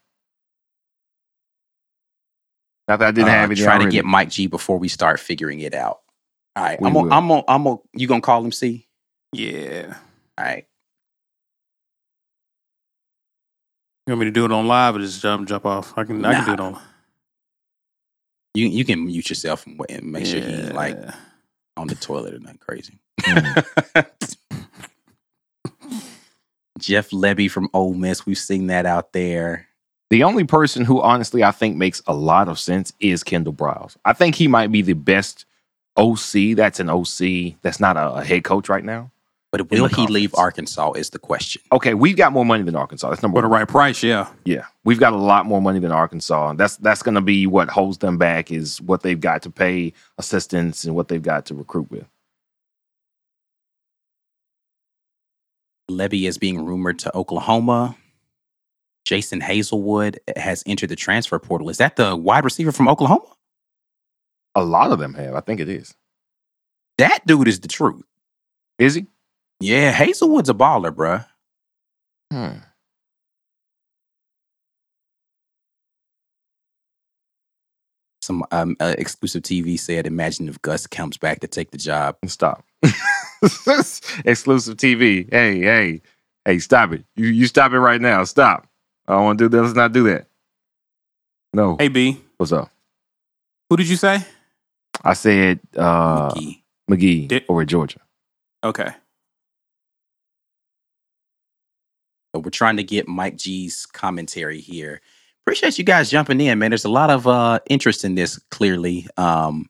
Not 2.89 2.99
that 2.99 3.09
I 3.09 3.11
didn't 3.12 3.28
Uh, 3.28 3.33
have 3.33 3.51
any 3.51 3.61
try 3.61 3.78
to 3.78 3.91
get 3.91 4.05
Mike 4.05 4.31
G 4.31 4.47
before 4.49 4.78
we 4.78 4.89
start 4.89 5.20
figuring 5.20 5.61
it 5.61 5.74
out. 5.74 6.01
All 6.57 6.64
right, 6.64 6.81
We 6.81 6.89
I'm 6.89 6.95
gonna. 6.95 7.14
I'm 7.14 7.28
gonna, 7.28 7.45
I'm 7.47 7.64
gonna, 7.64 7.76
you 7.95 8.09
gonna 8.09 8.20
call 8.20 8.45
him 8.45 8.51
C? 8.53 8.89
Yeah. 9.33 9.95
All 10.39 10.45
right, 10.45 10.66
You 14.07 14.12
want 14.12 14.20
me 14.20 14.24
to 14.26 14.31
do 14.33 14.45
it 14.45 14.51
on 14.51 14.66
live 14.66 14.97
or 14.97 14.99
just 14.99 15.22
jump 15.22 15.47
jump 15.49 15.66
off? 15.66 15.97
I 15.97 16.03
can 16.05 16.24
I 16.24 16.35
can 16.35 16.45
do 16.45 16.55
it 16.55 16.59
Nah. 16.59 16.66
on. 16.66 16.83
You 18.55 18.66
you 18.66 18.84
can 18.84 19.07
mute 19.07 19.28
yourself 19.28 19.66
and, 19.66 19.78
wait 19.78 19.90
and 19.90 20.11
make 20.11 20.26
sure 20.26 20.40
he 20.40 20.53
ain't 20.53 20.74
like 20.74 20.98
on 21.76 21.86
the 21.86 21.94
toilet 21.94 22.34
or 22.34 22.38
nothing 22.38 22.59
crazy. 22.59 22.98
Mm. 23.20 24.07
Jeff 26.78 27.11
Lebby 27.11 27.51
from 27.51 27.68
Ole 27.74 27.94
Miss, 27.94 28.26
we've 28.26 28.38
seen 28.38 28.68
that 28.68 28.86
out 28.86 29.12
there. 29.12 29.66
The 30.09 30.24
only 30.24 30.44
person 30.44 30.84
who 30.84 31.01
honestly 31.01 31.44
I 31.44 31.53
think 31.53 31.76
makes 31.76 32.03
a 32.07 32.14
lot 32.14 32.48
of 32.48 32.59
sense 32.59 32.92
is 32.98 33.22
Kendal 33.22 33.53
Briles. 33.53 33.96
I 34.05 34.12
think 34.12 34.34
he 34.34 34.48
might 34.48 34.72
be 34.72 34.82
the 34.82 34.94
best 34.94 35.44
OC 35.96 36.57
that's 36.57 36.80
an 36.80 36.90
OC 36.90 37.61
that's 37.62 37.78
not 37.78 37.96
a, 37.96 38.14
a 38.14 38.24
head 38.24 38.42
coach 38.44 38.68
right 38.68 38.84
now. 38.84 39.11
But 39.53 39.68
will 39.68 39.88
the 39.88 39.96
he 39.96 40.07
leave. 40.07 40.32
Arkansas? 40.36 40.92
Is 40.92 41.11
the 41.11 41.18
question. 41.18 41.61
Okay, 41.72 41.94
we've 41.94 42.16
got 42.16 42.32
more 42.32 42.44
money 42.44 42.62
than 42.62 42.76
Arkansas. 42.76 43.11
That's 43.11 43.20
number 43.22 43.38
For 43.38 43.42
the 43.42 43.48
one. 43.48 43.59
right 43.61 43.68
price, 43.68 44.01
yeah. 44.01 44.28
Yeah, 44.44 44.66
we've 44.84 45.01
got 45.01 45.12
a 45.12 45.16
lot 45.16 45.44
more 45.44 45.61
money 45.61 45.80
than 45.80 45.90
Arkansas. 45.90 46.53
That's 46.55 46.76
that's 46.76 47.03
going 47.03 47.16
to 47.16 47.20
be 47.20 47.48
what 47.48 47.68
holds 47.68 47.98
them 47.98 48.16
back 48.16 48.53
is 48.53 48.80
what 48.82 49.03
they've 49.03 49.18
got 49.18 49.42
to 49.42 49.51
pay 49.51 49.92
assistants 50.18 50.84
and 50.84 50.94
what 50.94 51.09
they've 51.09 51.20
got 51.22 51.46
to 51.46 51.55
recruit 51.55 51.90
with. 51.90 52.07
Lebby 55.90 56.28
is 56.28 56.38
being 56.38 56.64
rumored 56.64 57.01
to 57.01 57.16
Oklahoma. 57.16 57.96
Jadon 59.05 59.42
Haselwood 59.42 60.18
has 60.36 60.62
entered 60.64 60.90
the 60.90 60.96
transfer 60.96 61.38
portal. 61.40 61.68
Is 61.68 61.78
that 61.78 61.96
the 61.96 62.14
wide 62.14 62.44
receiver 62.44 62.70
from 62.70 62.86
Oklahoma? 62.86 63.24
A 64.55 64.62
lot 64.62 64.92
of 64.92 65.01
them 65.01 65.14
have. 65.14 65.34
I 65.34 65.40
think 65.40 65.59
it 65.59 65.68
is. 65.68 65.94
That 66.98 67.26
dude 67.26 67.48
is 67.48 67.59
the 67.61 67.68
truth. 67.68 68.05
Is 68.78 68.94
he? 68.94 69.07
Yeah, 69.61 69.92
Haselwood's 69.92 70.48
a 70.48 70.54
baller, 70.54 70.90
bruh. 70.90 71.26
Hmm. 72.32 72.58
Some 78.22 78.44
um, 78.50 78.76
uh, 78.80 78.94
exclusive 78.98 79.42
TV 79.42 79.78
said, 79.78 80.06
"Imagine 80.06 80.48
if 80.48 80.61
Gus 80.62 80.86
comes 80.86 81.16
back 81.16 81.40
to 81.40 81.48
take 81.48 81.70
the 81.70 81.78
job." 81.78 82.16
Stop. 82.26 82.64
Exclusive 84.24 84.76
TV. 84.76 85.26
Hey, 85.32 85.61
hey, 85.61 86.02
hey! 86.44 86.58
Stop 86.58 86.92
it! 86.92 87.04
You 87.16 87.28
you 87.28 87.46
stop 87.46 87.72
it 87.72 87.78
right 87.80 88.00
now! 88.00 88.24
Stop! 88.24 88.66
I 89.08 89.14
don't 89.14 89.24
want 89.24 89.38
to 89.38 89.48
do 89.48 89.56
that. 89.56 89.62
Let's 89.62 89.74
not 89.74 89.92
do 89.92 90.04
that. 90.04 90.26
No. 91.54 91.76
Hey 91.78 91.88
B, 91.88 92.20
What's 92.36 92.52
up? 92.52 92.70
who 93.70 93.76
did 93.76 93.88
you 93.88 93.96
say? 93.96 94.24
I 95.02 95.14
said 95.14 95.61
uh, 95.76 96.30
McGee. 96.30 96.62
McGee 96.90 97.28
Did- 97.28 97.44
over 97.48 97.62
at 97.62 97.68
Georgia. 97.68 98.00
Okay. 98.62 98.90
We're 102.35 102.51
trying 102.51 102.76
to 102.76 102.85
get 102.85 103.09
Mike 103.09 103.37
G's 103.37 103.86
commentary 103.86 104.61
here. 104.61 105.01
Appreciate 105.44 105.78
you 105.78 105.85
guys 105.85 106.11
jumping 106.11 106.40
in, 106.40 106.59
man. 106.59 106.70
There's 106.70 106.85
a 106.85 106.90
lot 106.90 107.11
of 107.11 107.27
uh, 107.27 107.59
interest 107.69 108.05
in 108.05 108.15
this. 108.15 108.39
Clearly, 108.51 109.07
um, 109.16 109.69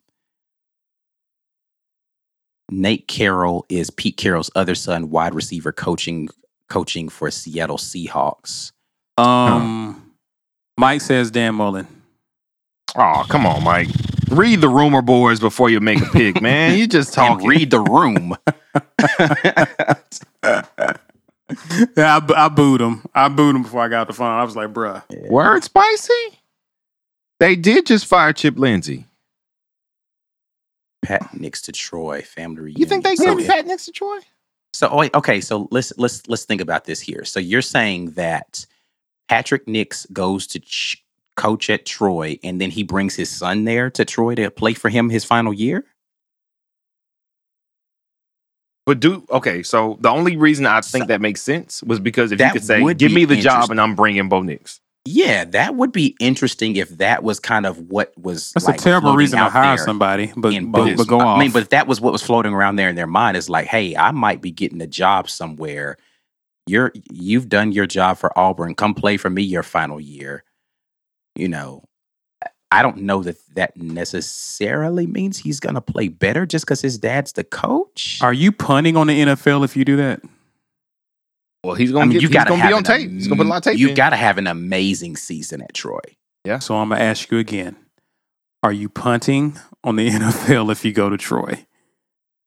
Nate 2.71 3.09
Carroll 3.09 3.65
is 3.69 3.91
Pete 3.91 4.17
Carroll's 4.17 4.51
other 4.55 4.75
son, 4.75 5.11
wide 5.11 5.35
receiver, 5.35 5.73
coaching 5.73 6.29
coaching 6.69 7.09
for 7.09 7.31
Seattle 7.31 7.79
Seahawks. 7.79 8.73
Um, 9.17 10.13
Mike 10.77 11.01
says 11.01 11.31
Dan 11.31 11.55
Mullen. 11.55 11.87
Oh, 12.97 13.25
come 13.29 13.47
on, 13.47 13.63
Mike. 13.65 13.89
Read 14.31 14.61
the 14.61 14.69
rumor 14.69 15.03
boards 15.03 15.41
before 15.41 15.71
you 15.71 15.81
make 15.81 16.01
a 16.01 16.07
pick, 16.07 16.41
man. 16.41 16.79
You 16.79 16.87
just 16.87 17.13
talk. 17.15 17.43
read 17.43 17.71
the 17.71 17.81
room. 17.81 18.37
Yeah, 21.97 22.19
I, 22.19 22.47
I 22.47 22.49
booed 22.49 22.81
him. 22.81 23.03
I 23.15 23.29
booed 23.29 23.57
him 23.57 23.63
before 23.63 23.83
I 23.83 23.89
got 23.89 24.07
the 24.07 24.13
phone. 24.13 24.29
I 24.29 24.45
was 24.45 24.57
like, 24.57 24.73
bruh. 24.73 25.03
Word 25.29 25.65
spicy? 25.65 26.41
They 27.39 27.57
did 27.57 27.87
just 27.87 28.07
fire 28.07 28.33
Chip 28.33 28.59
Lindsey. 28.59 29.07
Pat 31.03 31.35
Nix 31.35 31.63
to 31.63 31.73
Troy 31.73 32.23
family 32.23 32.61
reunion. 32.61 32.81
You 32.81 32.87
think 32.87 33.05
they 33.05 33.17
So 33.17 33.35
give 33.35 33.47
Pat 33.47 33.67
Nix 33.67 33.87
to 33.87 33.93
Troy? 33.93 34.19
So 34.73 34.89
oh, 34.89 34.99
wait, 34.99 35.15
okay, 35.15 35.41
so 35.41 35.69
let's 35.71 35.93
let's 35.97 36.27
let's 36.29 36.45
think 36.45 36.61
about 36.61 36.85
this 36.85 37.01
here. 37.01 37.25
So 37.25 37.41
you're 37.41 37.63
saying 37.63 38.13
that 38.13 38.67
Patrick 39.29 39.67
Nix 39.67 40.07
goes 40.13 40.47
to 40.49 40.61
ch- 40.61 41.05
coach 41.37 41.71
at 41.71 41.87
Troy, 41.87 42.39
and 42.45 42.61
then 42.61 42.71
he 42.71 42.83
brings 42.83 43.17
his 43.17 43.31
son 43.31 43.65
there 43.65 43.91
to 43.91 44.05
Troy 44.05 44.35
to 44.37 44.51
play 44.51 44.75
for 44.75 44.89
him 44.89 45.11
his 45.11 45.25
final 45.25 45.53
year. 45.53 45.85
But 48.87 49.01
do 49.01 49.27
okay. 49.31 49.63
So 49.63 49.99
the 50.01 50.09
only 50.09 50.37
reason 50.37 50.67
I 50.67 50.81
think 50.81 51.09
that 51.09 51.21
makes 51.21 51.43
sense 51.43 51.83
was 51.83 52.01
because 52.01 52.33
if 52.33 52.41
you 52.41 52.51
could 52.51 52.65
say, 52.65 52.95
"Give 52.95 53.13
me 53.13 53.25
the 53.25 53.37
job," 53.37 53.71
and 53.71 53.81
I'm 53.81 53.95
bringing 53.95 54.29
Bo 54.29 54.43
Nix. 54.43 54.81
Yeah, 55.07 55.45
that 55.47 55.77
would 55.77 55.93
be 55.93 56.15
interesting 56.21 56.77
if 56.77 56.91
that 56.99 57.23
was 57.23 57.41
kind 57.41 57.65
of 57.65 57.79
what 57.91 58.13
was. 58.19 58.53
That's 58.53 58.67
like, 58.67 58.77
a 58.77 58.83
terrible 58.83 59.15
reason 59.15 59.39
to 59.39 59.49
hire 59.49 59.79
somebody, 59.79 60.33
but 60.37 60.53
in 60.53 60.71
but, 60.71 60.97
but 60.97 61.07
go 61.07 61.21
I 61.21 61.39
mean, 61.39 61.53
but 61.53 61.63
if 61.63 61.69
that 61.71 61.87
was 61.87 62.01
what 62.01 62.13
was 62.13 62.23
floating 62.23 62.53
around 62.53 62.77
there 62.77 62.89
in 62.89 62.97
their 62.97 63.07
mind, 63.07 63.37
is 63.37 63.49
like, 63.49 63.67
hey, 63.67 63.97
I 63.97 64.11
might 64.11 64.43
be 64.43 64.51
getting 64.51 64.81
a 64.83 64.87
job 64.87 65.31
somewhere. 65.31 65.97
You're 66.67 66.93
you've 67.11 67.49
done 67.49 67.73
your 67.73 67.87
job 67.87 68.19
for 68.19 68.37
Auburn. 68.39 68.75
Come 68.75 68.95
play 68.95 69.17
for 69.17 69.31
me 69.31 69.43
your 69.43 69.63
final 69.63 69.99
year. 69.99 70.45
You 71.35 71.49
know, 71.49 71.85
I 72.73 72.83
don't 72.83 72.99
know 72.99 73.23
that 73.25 73.37
that 73.55 73.77
necessarily 73.77 75.07
means 75.07 75.39
he's 75.39 75.59
going 75.59 75.75
to 75.75 75.81
play 75.81 76.09
better 76.09 76.47
just 76.47 76.65
because 76.65 76.81
his 76.81 76.99
dad's 76.99 77.33
the 77.33 77.43
coach. 77.45 78.19
are 78.23 78.33
you 78.33 78.53
punting 78.53 78.97
on 78.97 79.09
the 79.09 79.21
NFL 79.21 79.65
if 79.65 79.77
you 79.77 79.85
do 79.85 79.97
that? 79.97 80.21
Well, 81.65 81.75
he's 81.75 81.93
gonna 81.93 82.07
mean, 82.07 82.13
get, 82.15 82.23
you 82.23 82.29
he's 82.29 82.35
got 82.35 82.45
to 82.45 82.55
be 82.55 82.73
on 82.73 82.79
an 82.79 82.85
tape. 82.85 83.11
He's 83.11 83.27
gonna 83.27 83.39
put 83.39 83.47
a 83.47 83.49
lot 83.51 83.59
of 83.59 83.65
tape. 83.65 83.79
You 83.79 83.89
in. 83.91 83.95
got 83.95 84.11
to 84.11 84.17
have 84.17 84.39
an 84.39 84.47
amazing 84.47 85.17
season 85.17 85.61
at 85.61 85.75
Troy. 85.75 86.01
Yeah. 86.45 86.59
So 86.59 86.75
I'm 86.77 86.89
gonna 86.89 87.03
ask 87.03 87.31
you 87.31 87.39
again: 87.39 87.77
Are 88.63 88.73
you 88.73 88.89
punting 88.89 89.59
on 89.85 89.97
the 89.97 90.09
NFL 90.11 90.73
if 90.73 90.85
you 90.87 90.93
go 90.93 91.11
to 91.11 91.19
Troy? 91.19 91.67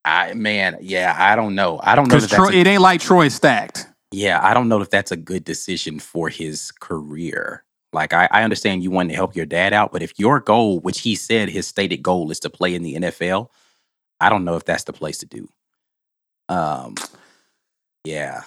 I 0.03 0.33
man, 0.33 0.77
yeah, 0.81 1.15
I 1.17 1.35
don't 1.35 1.53
know. 1.53 1.79
I 1.83 1.93
don't 1.95 2.07
know. 2.07 2.15
Because 2.15 2.23
That 2.29 2.37
that's 2.37 2.49
Troy, 2.49 2.57
a- 2.57 2.61
it 2.61 2.67
ain't 2.67 2.81
like 2.81 3.01
Troy 3.01 3.27
stacked. 3.27 3.87
Yeah, 4.11 4.39
I 4.43 4.53
don't 4.55 4.67
know 4.67 4.81
if 4.81 4.89
that's 4.89 5.11
a 5.11 5.17
good 5.17 5.43
decision 5.43 5.99
for 5.99 6.29
his 6.29 6.71
career. 6.71 7.63
Like, 7.93 8.13
I, 8.13 8.27
I 8.31 8.43
understand 8.43 8.83
you 8.83 8.91
want 8.91 9.09
to 9.09 9.15
help 9.15 9.35
your 9.35 9.45
dad 9.45 9.71
out, 9.73 9.91
but 9.91 10.01
if 10.01 10.17
your 10.19 10.39
goal, 10.39 10.79
which 10.79 11.01
he 11.01 11.15
said 11.15 11.49
his 11.49 11.67
stated 11.67 11.97
goal 12.03 12.31
is 12.31 12.39
to 12.41 12.49
play 12.49 12.73
in 12.75 12.83
the 12.83 12.95
NFL, 12.95 13.49
I 14.19 14.29
don't 14.29 14.45
know 14.45 14.55
if 14.55 14.65
that's 14.65 14.83
the 14.85 14.93
place 14.93 15.19
to 15.19 15.25
do. 15.25 15.47
Um, 16.49 16.95
yeah, 18.03 18.41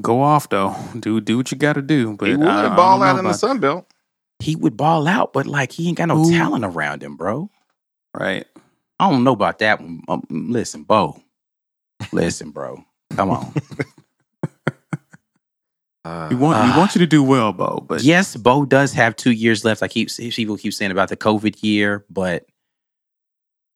Go 0.00 0.22
off 0.22 0.48
though, 0.48 0.74
do 0.98 1.20
do 1.20 1.36
what 1.36 1.52
you 1.52 1.58
got 1.58 1.74
to 1.74 1.82
do. 1.82 2.16
But 2.16 2.28
he 2.28 2.34
would 2.36 2.48
I 2.48 2.74
ball 2.74 2.98
know 2.98 3.04
out 3.04 3.18
in 3.18 3.24
the 3.24 3.34
Sun 3.34 3.60
Belt. 3.60 3.86
he 4.40 4.56
would 4.56 4.76
ball 4.76 5.06
out, 5.06 5.32
but 5.32 5.46
like 5.46 5.70
he 5.72 5.86
ain't 5.88 5.98
got 5.98 6.08
no 6.08 6.16
Who- 6.16 6.30
talent 6.32 6.64
around 6.64 7.02
him, 7.02 7.16
bro. 7.16 7.48
right? 8.12 8.44
I 8.98 9.10
don't 9.10 9.22
know 9.24 9.32
about 9.32 9.58
that 9.60 9.80
one. 9.80 10.02
Um, 10.08 10.22
listen, 10.30 10.82
Bo. 10.84 11.20
Listen, 12.12 12.50
bro. 12.50 12.84
Come 13.16 13.30
on. 13.30 13.52
We 16.04 16.10
want 16.36 16.62
we 16.64 16.70
Ah. 16.70 16.74
want 16.76 16.94
you 16.94 16.98
to 16.98 17.06
do 17.06 17.22
well, 17.22 17.52
Bo. 17.52 17.82
But 17.86 18.02
yes, 18.02 18.36
Bo 18.36 18.64
does 18.66 18.92
have 18.92 19.16
two 19.16 19.30
years 19.30 19.64
left. 19.64 19.82
I 19.82 19.88
keep 19.88 20.10
people 20.14 20.56
keep 20.58 20.74
saying 20.74 20.90
about 20.90 21.08
the 21.08 21.16
COVID 21.16 21.62
year, 21.62 22.04
but 22.10 22.44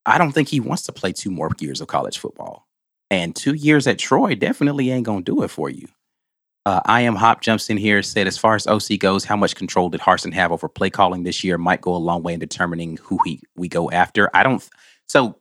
I 0.05 0.19
don't 0.19 0.33
think 0.33 0.49
he 0.49 0.61
wants 0.61 0.83
to 0.85 0.93
play 0.93 1.13
two 1.13 1.31
more 1.31 1.51
years 1.59 1.81
of 1.81 1.89
college 1.89 2.19
football. 2.19 2.67
And 3.11 3.35
two 3.35 3.55
years 3.55 3.87
at 3.87 3.99
Troy 3.99 4.35
definitely 4.35 4.91
ain't 4.91 5.07
gonna 5.07 5.23
do 5.23 5.43
it 5.43 5.49
for 5.49 5.71
you. 5.71 5.89
Uh, 6.67 6.81
I 6.85 7.01
am 7.03 7.15
Hop 7.17 7.41
jumps 7.41 7.71
in 7.71 7.79
here 7.79 8.03
said 8.03 8.27
as 8.27 8.37
far 8.37 8.55
as 8.55 8.67
OC 8.67 8.99
goes, 8.99 9.25
how 9.25 9.37
much 9.37 9.55
control 9.57 9.89
did 9.89 10.03
Harsin 10.03 10.35
have 10.35 10.53
over 10.53 10.69
play 10.69 10.91
calling 10.91 11.23
this 11.23 11.43
year 11.43 11.57
might 11.57 11.81
go 11.81 11.95
a 11.95 11.97
long 11.97 12.23
way 12.23 12.35
in 12.35 12.41
determining 12.41 12.99
who 12.99 13.19
he 13.25 13.41
we 13.57 13.69
go 13.69 13.91
after. 13.91 14.29
I 14.37 14.43
don't. 14.43 14.67
So 15.09 15.39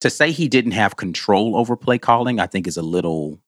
to 0.00 0.10
say 0.10 0.30
he 0.30 0.46
didn't 0.46 0.72
have 0.72 0.94
control 0.94 1.56
over 1.56 1.76
play 1.76 1.98
calling, 1.98 2.38
I 2.38 2.46
think 2.46 2.68
is 2.68 2.76
a 2.76 2.82
little 2.82 3.40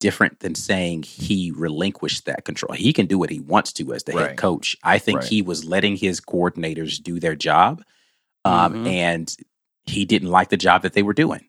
different 0.00 0.40
than 0.40 0.54
saying 0.54 1.04
he 1.04 1.52
relinquished 1.54 2.24
that 2.24 2.44
control. 2.44 2.72
He 2.74 2.92
can 2.92 3.06
do 3.06 3.18
what 3.18 3.30
he 3.30 3.38
wants 3.40 3.72
to 3.74 3.92
as 3.94 4.02
the 4.04 4.12
Right. 4.12 4.28
head 4.30 4.36
coach. 4.36 4.76
I 4.82 4.98
think 4.98 5.20
Right. 5.20 5.28
he 5.28 5.42
was 5.42 5.64
letting 5.64 5.96
his 5.96 6.20
coordinators 6.20 7.00
do 7.02 7.20
their 7.20 7.36
job, 7.36 7.82
um, 8.44 8.74
Mhm. 8.84 8.86
and 8.88 9.36
he 9.84 10.04
didn't 10.04 10.30
like 10.30 10.48
the 10.48 10.56
job 10.56 10.82
that 10.82 10.94
they 10.94 11.02
were 11.02 11.12
doing. 11.14 11.44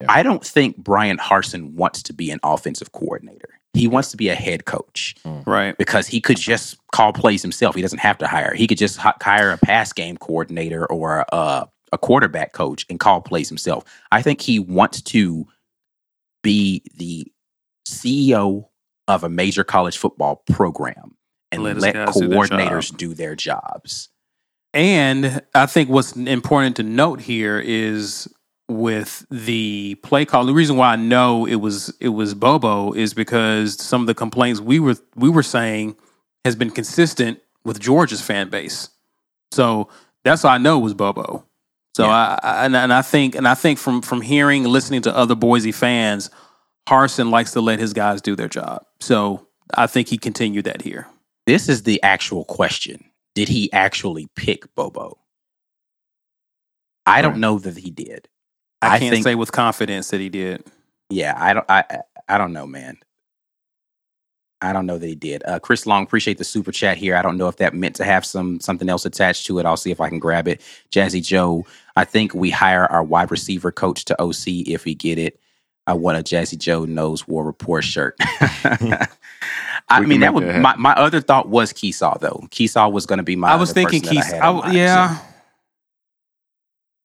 Yeah. 0.00 0.06
I 0.10 0.22
don't 0.22 0.44
think 0.44 0.76
Bryan 0.76 1.18
Harsin 1.18 1.72
wants 1.74 2.02
to 2.04 2.12
be 2.12 2.30
an 2.30 2.40
offensive 2.42 2.92
coordinator. 2.92 3.60
He 3.74 3.88
wants 3.88 4.10
to 4.10 4.16
be 4.16 4.28
a 4.28 4.34
head 4.34 4.64
coach 4.66 5.14
right. 5.46 5.76
because 5.78 6.06
he 6.08 6.20
could 6.20 6.36
just 6.36 6.76
call 6.92 7.12
plays 7.12 7.42
himself. 7.42 7.74
He 7.74 7.82
doesn't 7.82 7.98
have 8.00 8.18
to 8.18 8.26
hire. 8.26 8.54
He 8.54 8.66
could 8.66 8.78
just 8.78 8.98
h- 9.04 9.14
hire 9.22 9.50
a 9.50 9.58
pass 9.58 9.92
game 9.92 10.16
coordinator 10.16 10.86
or 10.86 11.24
a, 11.32 11.68
a 11.92 11.98
quarterback 11.98 12.52
coach 12.52 12.86
and 12.90 12.98
call 13.00 13.20
plays 13.20 13.48
himself. 13.48 13.84
I 14.12 14.22
think 14.22 14.40
he 14.40 14.58
wants 14.58 15.00
to 15.02 15.46
be 16.42 16.82
the 16.96 17.26
CEO 17.86 18.68
of 19.08 19.24
a 19.24 19.28
major 19.28 19.64
college 19.64 19.98
football 19.98 20.42
program 20.50 21.16
and 21.52 21.62
Let 21.62 21.78
let, 21.78 21.94
guys 21.94 22.14
do 22.14 22.28
their 22.28 22.38
coordinators 22.38 22.96
do 22.96 23.14
their 23.14 23.36
jobs. 23.36 24.08
And 24.72 25.42
I 25.54 25.66
think 25.66 25.88
what's 25.88 26.16
important 26.16 26.76
to 26.76 26.82
note 26.82 27.20
here 27.20 27.60
is 27.60 28.28
with 28.68 29.26
the 29.30 29.94
play 29.96 30.24
call. 30.24 30.44
The 30.46 30.54
reason 30.54 30.76
why 30.76 30.92
I 30.92 30.96
know 30.96 31.46
it 31.46 31.56
was 31.56 31.94
it 32.00 32.08
was 32.08 32.34
Bobo 32.34 32.92
is 32.92 33.14
because 33.14 33.80
some 33.80 34.00
of 34.00 34.06
the 34.06 34.14
complaints 34.14 34.60
we 34.60 34.80
were 34.80 34.96
we 35.14 35.28
were 35.28 35.42
saying 35.42 35.96
has 36.44 36.56
been 36.56 36.70
consistent 36.70 37.40
with 37.64 37.78
Georgia's 37.78 38.20
fan 38.20 38.48
base. 38.48 38.88
So 39.52 39.88
that's 40.24 40.42
why 40.42 40.54
I 40.54 40.58
know 40.58 40.78
it 40.78 40.82
was 40.82 40.94
Bobo. 40.94 41.46
So 41.96 42.06
I, 42.06 42.38
I 42.42 42.64
and, 42.64 42.74
and 42.74 42.92
I 42.92 43.02
think 43.02 43.36
and 43.36 43.46
I 43.46 43.54
think 43.54 43.78
from 43.78 44.02
from 44.02 44.20
hearing 44.22 44.64
listening 44.64 45.02
to 45.02 45.16
other 45.16 45.36
Boise 45.36 45.72
fans, 45.72 46.30
Harsin 46.88 47.30
likes 47.30 47.52
to 47.52 47.60
let 47.60 47.78
his 47.78 47.92
guys 47.92 48.20
do 48.20 48.36
their 48.36 48.48
job. 48.48 48.84
So 49.00 49.46
I 49.74 49.86
think 49.86 50.08
he 50.08 50.18
continued 50.18 50.64
that 50.66 50.82
here. 50.82 51.06
This 51.46 51.68
is 51.68 51.82
the 51.82 52.02
actual 52.02 52.44
question. 52.44 53.04
Did 53.34 53.48
he 53.48 53.72
actually 53.72 54.28
pick 54.36 54.72
Bobo? 54.74 55.18
I 57.06 57.20
don't 57.22 57.38
know 57.38 57.58
that 57.58 57.76
he 57.76 57.90
did. 57.90 58.28
I, 58.80 58.96
I 58.96 58.98
can't 58.98 59.12
think- 59.12 59.24
say 59.24 59.34
with 59.34 59.52
confidence 59.52 60.08
that 60.10 60.20
he 60.20 60.28
did. 60.28 60.64
Yeah, 61.10 61.34
I 61.36 61.52
don't. 61.52 61.66
I 61.68 61.84
I 62.28 62.38
don't 62.38 62.52
know, 62.54 62.66
man. 62.66 62.96
I 64.62 64.72
don't 64.72 64.86
know 64.86 64.96
that 64.96 65.06
he 65.06 65.14
did. 65.14 65.42
Uh, 65.44 65.58
Chris 65.58 65.86
Long, 65.86 66.02
appreciate 66.04 66.38
the 66.38 66.44
super 66.44 66.72
chat 66.72 66.96
here. 66.96 67.16
I 67.16 67.20
don't 67.22 67.36
know 67.36 67.48
if 67.48 67.58
that 67.58 67.74
meant 67.74 67.94
to 67.96 68.04
have 68.04 68.24
some 68.24 68.58
something 68.60 68.88
else 68.88 69.04
attached 69.04 69.46
to 69.46 69.58
it. 69.58 69.66
I'll 69.66 69.76
see 69.76 69.90
if 69.90 70.00
I 70.00 70.08
can 70.08 70.18
grab 70.18 70.48
it. 70.48 70.62
Jazzy 70.90 71.22
Joe, 71.22 71.66
I 71.96 72.04
think 72.04 72.34
we 72.34 72.48
hire 72.50 72.86
our 72.86 73.04
wide 73.04 73.30
receiver 73.30 73.70
coach 73.70 74.06
to 74.06 74.20
OC 74.20 74.66
if 74.66 74.86
we 74.86 74.94
get 74.94 75.18
it. 75.18 75.38
I 75.86 75.94
want 75.94 76.18
a 76.18 76.22
Jazzy 76.22 76.58
Joe 76.58 76.84
knows 76.84 77.28
war 77.28 77.44
report 77.44 77.84
shirt. 77.84 78.16
I 79.88 80.00
mean, 80.00 80.20
that 80.20 80.32
make 80.32 80.34
would 80.34 80.44
that 80.44 80.60
my, 80.62 80.74
my 80.76 80.92
other 80.94 81.20
thought 81.20 81.48
was 81.48 81.72
Kiesau 81.72 82.18
though. 82.20 82.40
Kiesau 82.50 82.90
was 82.90 83.04
going 83.06 83.18
to 83.18 83.22
be 83.22 83.36
my. 83.36 83.50
I 83.52 83.56
was 83.56 83.70
other 83.70 83.82
thinking 83.88 84.02
person 84.02 84.16
that 84.30 84.42
I 84.42 84.46
I 84.46 84.50
in 84.50 84.56
w- 84.56 84.72
so, 84.72 84.78
yeah, 84.78 85.18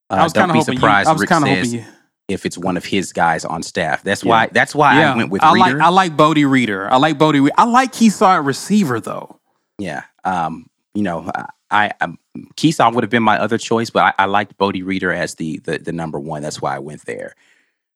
uh, 0.10 0.14
I 0.15 0.23
was 0.23 0.34
kind 0.34 0.49
of 0.49 0.53
be 0.53 0.60
hoping. 0.60 0.73
You, 0.76 0.80
surprised. 0.80 1.10
I 1.10 1.11
was 1.14 1.23
kind 1.26 1.43
of 1.43 1.49
hoping 1.49 1.72
you. 1.72 1.85
if 2.30 2.45
it's 2.45 2.57
one 2.57 2.77
of 2.77 2.85
his 2.85 3.11
guys 3.11 3.43
on 3.45 3.64
staff. 3.64 4.03
That's 4.03 4.23
Yeah. 4.23 4.30
why. 4.30 4.47
That's 4.51 4.73
why 4.73 4.99
yeah, 4.99 5.14
I 5.14 5.18
went 5.18 5.30
with 5.30 5.43
I 5.43 5.53
Reeder. 5.53 5.77
like 5.77 5.81
I 5.81 5.89
like 5.89 6.18
Bodie 6.18 6.45
Reeder. 6.45 6.91
I 6.91 6.97
like 6.97 7.18
Bodie. 7.18 7.41
Re- 7.41 7.51
I 7.57 7.65
like 7.65 7.91
Kiesau 7.91 8.38
at 8.38 8.43
receiver 8.45 8.99
though. 9.01 9.39
Yeah. 9.77 10.03
Um, 10.23 10.68
you 10.93 11.03
know, 11.03 11.30
I, 11.35 11.45
I 11.69 11.91
um, 12.01 12.18
would 12.35 13.03
have 13.03 13.11
been 13.11 13.23
my 13.23 13.39
other 13.39 13.57
choice, 13.57 13.89
but 13.89 14.03
I, 14.03 14.23
I 14.23 14.26
liked 14.26 14.57
Bodie 14.57 14.84
Reeder 14.84 15.11
as 15.14 15.35
the, 15.35 15.60
the 15.60 15.80
the 15.80 15.91
number 15.91 16.19
one. 16.19 16.41
That's 16.41 16.61
why 16.61 16.76
I 16.76 16.80
went 16.80 17.06
there. 17.06 17.35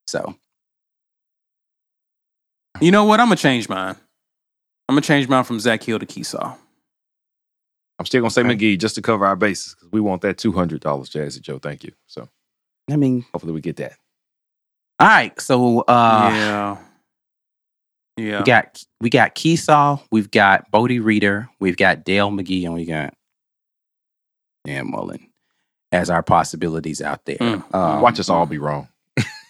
So 0.08 0.36
You 2.82 2.92
know 2.92 3.06
what? 3.06 3.20
I'm 3.20 3.28
gonna 3.28 3.36
change 3.36 3.70
mine. 3.70 3.96
I'm 4.90 4.96
gonna 4.96 5.02
change 5.02 5.28
mine 5.28 5.44
from 5.44 5.60
Zak 5.60 5.84
Hill 5.84 6.00
to 6.00 6.06
Kiesau. 6.06 6.56
I'm 8.00 8.06
still 8.06 8.22
gonna 8.22 8.32
say 8.32 8.42
Okay. 8.42 8.56
McGee 8.56 8.80
just 8.80 8.96
to 8.96 9.02
cover 9.02 9.26
our 9.26 9.36
bases 9.36 9.76
because 9.76 9.92
we 9.92 10.02
want 10.02 10.22
that 10.24 10.38
two 10.38 10.52
hundred 10.52 10.82
dollars, 10.82 11.10
Jazzy 11.10 11.42
Joe. 11.42 11.60
Thank 11.60 11.84
you. 11.84 11.92
So 12.08 12.28
I 12.92 12.96
mean, 12.96 13.26
hopefully 13.34 13.54
we 13.54 13.62
get 13.62 13.78
that. 13.78 13.94
all 15.00 15.08
right. 15.08 15.40
So 15.40 15.82
uh, 15.82 16.30
yeah, 16.34 16.78
yeah. 18.18 18.40
we 18.40 18.44
got 18.44 18.84
we 19.00 19.10
got 19.10 19.36
Kiesau, 19.36 20.02
we've 20.12 20.32
got 20.32 20.70
Bodie 20.72 21.00
Reeder, 21.00 21.50
we've 21.60 21.78
got 21.78 22.04
Dell 22.04 22.32
McGee, 22.32 22.66
and 22.66 22.74
we 22.74 22.86
got 22.86 23.14
Dan 24.66 24.90
Mullen 24.90 25.30
as 25.92 26.10
our 26.10 26.24
possibilities 26.24 27.02
out 27.02 27.24
there. 27.26 27.38
Mm. 27.38 27.74
Um, 27.74 28.02
Watch 28.02 28.20
us 28.20 28.30
all 28.30 28.46
be 28.48 28.58
wrong. 28.58 28.88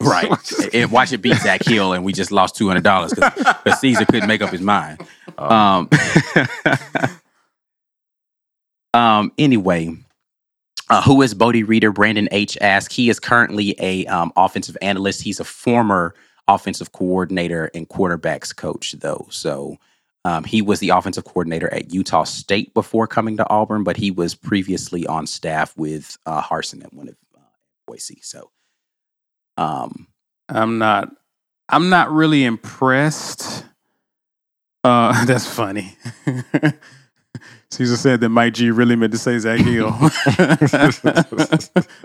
right. 0.09 0.31
and 0.73 0.91
watch 0.91 1.13
it 1.13 1.19
beat 1.19 1.38
Zak 1.38 1.63
Hill, 1.65 1.93
and 1.93 2.03
we 2.05 2.13
just 2.13 2.31
lost 2.31 2.55
two 2.55 2.67
hundred 2.67 2.84
dollars 2.84 3.13
because 3.13 3.80
Caesar 3.81 4.05
couldn't 4.05 4.27
make 4.30 4.41
up 4.43 4.51
his 4.51 4.61
mind. 4.61 5.01
Um, 5.38 5.49
Um, 5.49 5.89
um, 8.93 9.34
anyway, 9.39 9.95
uh, 10.89 11.03
who 11.03 11.21
is 11.23 11.35
Bodie 11.35 11.63
Reeder? 11.63 11.91
Brandon 11.91 12.30
H. 12.31 12.57
asked. 12.61 12.93
He 12.93 13.09
is 13.09 13.19
currently 13.19 13.75
a 13.80 14.05
um, 14.07 14.34
offensive 14.38 14.77
analyst. 14.81 15.23
He's 15.23 15.39
a 15.41 15.45
former 15.45 16.15
offensive 16.47 16.93
coordinator 16.93 17.71
and 17.75 17.89
quarterbacks 17.89 18.55
coach, 18.55 18.93
though. 18.93 19.27
So 19.31 19.77
um, 20.25 20.45
he 20.45 20.61
was 20.63 20.80
the 20.81 20.91
offensive 20.91 21.25
coordinator 21.25 21.73
at 21.73 21.93
Utah 21.93 22.25
State 22.25 22.73
before 22.75 23.07
coming 23.07 23.38
to 23.38 23.49
Auburn, 23.49 23.84
but 23.84 23.97
he 23.97 24.11
was 24.11 24.35
previously 24.35 25.07
on 25.07 25.27
staff 25.27 25.77
with 25.77 26.17
uh, 26.27 26.41
Harsin 26.43 26.84
at 26.85 26.93
one 26.93 27.09
of 27.09 27.17
uh, 27.35 27.41
Boise. 27.88 28.19
So, 28.23 28.51
um, 29.57 30.07
I'm 30.49 30.77
not. 30.77 31.09
I'm 31.69 31.89
not 31.89 32.11
really 32.11 32.43
impressed. 32.43 33.65
Uh, 34.84 35.25
that's 35.27 35.47
funny. 35.47 35.95
Caesar 37.71 37.97
said 37.97 38.19
that 38.21 38.30
Mike 38.30 38.53
G 38.53 38.69
really 38.69 38.95
meant 38.95 39.13
to 39.13 39.17
say 39.17 39.39
Zak 39.39 39.59
Hill. 39.59 39.89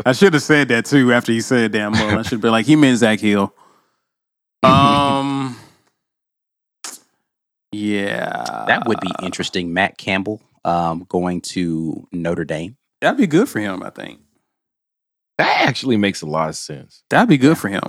I 0.07 0.13
should 0.13 0.33
have 0.33 0.43
said 0.43 0.69
that 0.69 0.87
too 0.87 1.13
after 1.13 1.33
he 1.33 1.41
said 1.43 1.73
damn 1.73 1.93
well. 1.93 2.19
I 2.19 2.23
should 2.23 2.41
be 2.41 2.49
like, 2.49 2.65
he 2.65 2.77
meant 2.77 2.99
Zak 2.99 3.21
Hill. 3.21 3.53
Um. 4.63 5.57
Yeah, 7.71 8.65
That 8.67 8.87
would 8.89 9.01
be 9.01 9.11
interesting. 9.23 9.75
Matt 9.75 9.99
Campbell 9.99 10.41
um, 10.65 11.05
going 11.09 11.43
to 11.43 12.09
Notre 12.13 12.45
Dame. 12.45 12.77
That'd 13.03 13.19
be 13.19 13.27
good 13.27 13.49
for 13.49 13.61
him. 13.61 13.83
I 13.83 13.91
think 13.91 14.21
That 15.39 15.69
actually 15.69 15.97
makes 15.97 16.21
a 16.23 16.27
lot 16.27 16.49
of 16.49 16.57
sense. 16.57 17.03
that'd 17.11 17.29
be 17.29 17.39
good 17.39 17.57
for 17.59 17.69
him. 17.69 17.81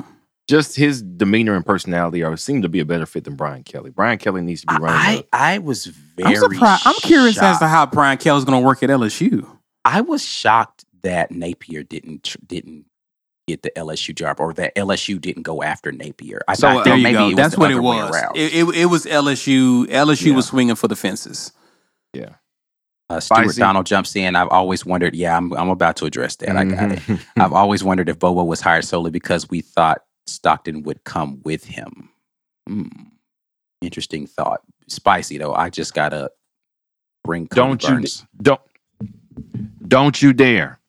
Just 0.47 0.75
his 0.75 1.01
demeanor 1.03 1.55
and 1.55 1.65
personality 1.65 2.23
are 2.23 2.35
seem 2.37 2.63
to 2.63 2.69
be 2.69 2.79
a 2.79 2.85
better 2.85 3.05
fit 3.05 3.23
than 3.23 3.35
Brian 3.35 3.63
Kelly. 3.63 3.91
Brian 3.91 4.17
Kelly 4.17 4.41
needs 4.41 4.61
to 4.61 4.67
be 4.67 4.75
running. 4.81 4.99
I, 4.99 5.15
the- 5.17 5.27
I 5.33 5.57
was 5.59 5.85
very 5.85 6.35
I'm 6.35 6.35
surprised. 6.51 6.83
I'm 6.87 6.95
curious 6.95 7.37
as 7.39 7.59
to 7.59 7.67
how 7.67 7.85
Brian 7.85 8.17
Kelly's 8.17 8.45
going 8.45 8.59
to 8.59 8.65
work 8.65 8.81
at 8.81 8.89
LSU. 8.89 9.47
I 9.85 10.01
was 10.01 10.23
shocked 10.25 10.85
that 11.03 11.31
Napier 11.31 11.83
didn't 11.83 12.35
didn't 12.45 12.85
get 13.47 13.61
the 13.63 13.71
LSU 13.77 14.13
job 14.13 14.39
or 14.39 14.53
that 14.53 14.75
LSU 14.75 15.19
didn't 15.21 15.43
go 15.43 15.63
after 15.63 15.91
Napier. 15.91 16.41
I 16.47 16.53
So, 16.55 16.61
thought 16.67 16.77
uh, 16.81 16.83
There 16.83 16.97
you 16.97 17.03
maybe 17.03 17.13
go. 17.13 17.23
it 17.25 17.27
was 17.29 17.35
That's 17.35 17.57
what 17.57 17.71
it 17.71 17.79
was. 17.79 18.15
It, 18.35 18.53
it, 18.53 18.75
it 18.75 18.85
was 18.85 19.05
LSU. 19.05 19.85
LSU 19.87 20.25
Yeah. 20.27 20.35
was 20.35 20.47
swinging 20.47 20.75
for 20.75 20.87
the 20.87 20.95
fences. 20.95 21.51
yeah. 22.13 22.35
Uh, 23.09 23.19
Stuart 23.19 23.55
Donald 23.55 23.85
jumps 23.87 24.15
in. 24.15 24.35
I've 24.35 24.49
always 24.49 24.85
wondered. 24.85 25.15
Yeah, 25.15 25.35
I'm 25.35 25.51
I'm 25.53 25.69
about 25.69 25.95
to 25.97 26.05
address 26.05 26.35
that. 26.37 26.55
I 26.55 26.63
got 26.65 26.91
it. 26.91 26.99
Mhm. 26.99 27.19
I've 27.37 27.53
always 27.53 27.83
wondered 27.83 28.07
if 28.09 28.19
Bobo 28.19 28.43
was 28.43 28.61
hired 28.61 28.85
solely 28.85 29.09
because 29.11 29.49
we 29.49 29.61
thought 29.61 30.03
Stockton 30.27 30.83
would 30.83 31.03
come 31.05 31.41
with 31.43 31.63
him. 31.65 32.09
Hmm. 32.67 32.87
Interesting 33.81 34.27
thought. 34.27 34.61
Spicy 34.87 35.37
though. 35.39 35.53
I 35.55 35.69
just 35.71 35.93
gotta 35.95 36.29
bring. 37.23 37.45
Don't 37.45 37.81
you 37.83 37.89
Burns. 37.89 38.25
don't 38.41 38.61
don't 39.87 40.21
you 40.21 40.33
dare. 40.33 40.79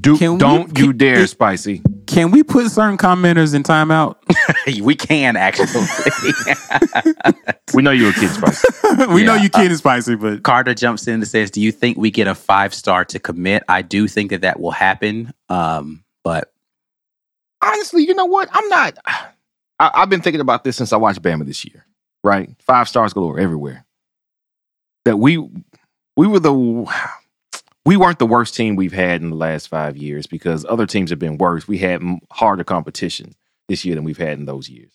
Do, 0.00 0.16
can 0.18 0.38
don't 0.38 0.78
you 0.78 0.88
can- 0.88 0.96
dare, 0.98 1.20
it- 1.20 1.28
Spicy. 1.28 1.82
Can 2.06 2.30
we 2.30 2.42
put 2.42 2.70
certain 2.70 2.96
commenters 2.96 3.54
in 3.54 3.62
timeout? 3.62 4.16
we 4.82 4.94
can 4.94 5.36
actually. 5.36 5.66
We 7.74 7.82
know 7.82 7.90
you're 7.90 8.10
a 8.10 8.14
kid, 8.14 8.30
Spicy. 8.30 8.66
we 9.08 9.24
know 9.24 9.34
Yeah. 9.34 9.42
you 9.42 9.48
kidding 9.50 9.76
spicy, 9.76 10.14
but 10.14 10.42
Carter 10.44 10.72
jumps 10.72 11.06
in 11.08 11.14
and 11.14 11.28
says, 11.28 11.50
"Do 11.50 11.60
you 11.60 11.72
think 11.72 11.98
we 11.98 12.10
get 12.12 12.26
a 12.28 12.34
five 12.34 12.72
star 12.72 13.04
to 13.06 13.18
commit? 13.18 13.64
I 13.68 13.82
do 13.82 14.06
think 14.08 14.30
that 14.30 14.42
that 14.42 14.60
will 14.60 14.70
happen. 14.70 15.34
Um, 15.48 16.04
but 16.22 16.52
Honestly, 17.62 18.04
you 18.06 18.14
know 18.14 18.24
what? 18.26 18.48
I'm 18.52 18.68
not. 18.68 18.96
I, 19.06 19.90
I've 19.94 20.08
been 20.08 20.22
thinking 20.22 20.40
about 20.40 20.62
this 20.64 20.76
since 20.76 20.92
I 20.92 20.96
watched 20.96 21.20
Bama 21.20 21.44
this 21.44 21.64
year. 21.64 21.84
Right, 22.24 22.50
five 22.60 22.88
stars 22.88 23.12
galore 23.12 23.38
everywhere. 23.38 23.84
That 25.04 25.18
we 25.18 25.36
we 26.16 26.26
were 26.26 26.40
the 26.40 26.86
we 27.86 27.96
weren't 27.96 28.18
the 28.18 28.26
worst 28.26 28.56
team 28.56 28.74
we've 28.74 28.92
had 28.92 29.22
in 29.22 29.30
the 29.30 29.36
last 29.36 29.68
five 29.68 29.96
years 29.96 30.26
because 30.26 30.66
other 30.68 30.86
teams 30.86 31.10
have 31.10 31.20
been 31.20 31.38
worse. 31.38 31.68
We 31.68 31.78
had 31.78 32.02
harder 32.32 32.64
competition 32.64 33.36
this 33.68 33.84
year 33.84 33.94
than 33.94 34.02
we've 34.02 34.18
had 34.18 34.38
in 34.38 34.44
those 34.44 34.68
years. 34.68 34.92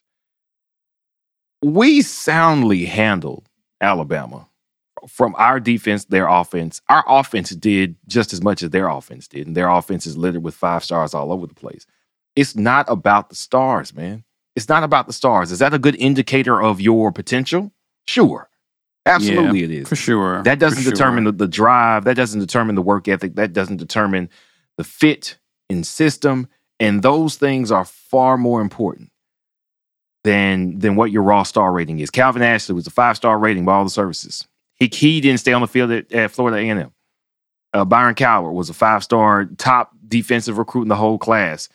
We 1.63 2.01
soundly 2.01 2.85
handled 2.85 3.47
Alabama 3.80 4.49
from 5.07 5.34
our 5.38 5.59
defense, 5.61 6.03
their 6.05 6.27
offense. 6.27 6.81
Our 6.89 7.05
offense 7.07 7.51
did 7.51 7.95
just 8.07 8.34
as 8.34 8.43
much 8.43 8.61
as 8.61 8.72
their 8.72 8.89
offense 8.89 9.27
did, 9.30 9.47
and 9.47 9.55
their 9.55 9.69
offense 9.69 10.05
is 10.05 10.18
littered 10.18 10.43
with 10.43 10.53
five 10.53 10.84
stars 10.84 11.13
all 11.13 11.31
over 11.31 11.47
the 11.47 11.55
place. 11.55 11.88
It's 12.35 12.57
not 12.57 12.85
about 12.89 13.30
the 13.30 13.35
stars, 13.35 13.95
man. 13.95 14.26
It's 14.55 14.68
not 14.68 14.84
about 14.84 15.07
the 15.07 15.13
stars. 15.13 15.51
Is 15.51 15.59
that 15.59 15.73
a 15.73 15.80
good 15.80 15.95
indicator 15.95 16.61
of 16.61 16.81
your 16.81 17.13
potential? 17.13 17.72
Sure. 18.05 18.49
Absolutely, 19.06 19.64
it 19.64 19.72
is. 19.72 19.90
for 19.90 19.95
sure. 19.95 20.44
That 20.44 20.60
doesn't 20.60 20.78
For 20.78 20.84
sure. 20.84 20.91
determine 20.91 21.23
the, 21.23 21.32
the 21.32 21.48
drive. 21.48 22.03
That 22.03 22.15
doesn't 22.15 22.40
determine 22.40 22.76
the 22.76 22.82
work 22.82 23.07
ethic. 23.07 23.36
That 23.36 23.52
doesn't 23.53 23.78
determine 23.78 24.30
the 24.78 24.84
fit 24.84 25.38
in 25.69 25.84
system. 25.84 26.48
And 26.80 27.02
those 27.02 27.36
things 27.36 27.72
are 27.72 27.86
far 27.86 28.38
more 28.38 28.61
important 28.61 29.10
than 30.23 30.80
than 30.80 30.95
what 30.95 31.11
your 31.11 31.23
raw 31.23 31.44
star 31.44 31.72
rating 31.72 31.99
is. 31.99 32.10
Calvin 32.11 32.41
Ashley 32.44 32.76
was 32.76 32.88
a 32.88 32.91
five 32.91 33.18
star 33.18 33.38
rating 33.40 33.65
by 33.65 33.73
all 33.73 33.84
the 33.84 33.90
services. 33.90 34.48
He, 34.76 34.90
he 34.91 35.22
didn't 35.22 35.40
stay 35.40 35.53
on 35.53 35.61
the 35.61 35.68
field 35.68 35.91
at, 35.91 36.11
at 36.11 36.32
Florida 36.32 36.57
A&M. 36.57 36.91
Uh, 37.73 37.86
Byron 37.86 38.15
Cowart 38.15 38.53
was 38.53 38.69
a 38.69 38.73
five 38.73 39.03
star 39.03 39.45
top 39.57 39.91
defensive 40.07 40.57
recruit 40.57 40.84
in 40.84 40.88
the 40.90 40.95
whole 40.95 41.18
class. 41.18 41.69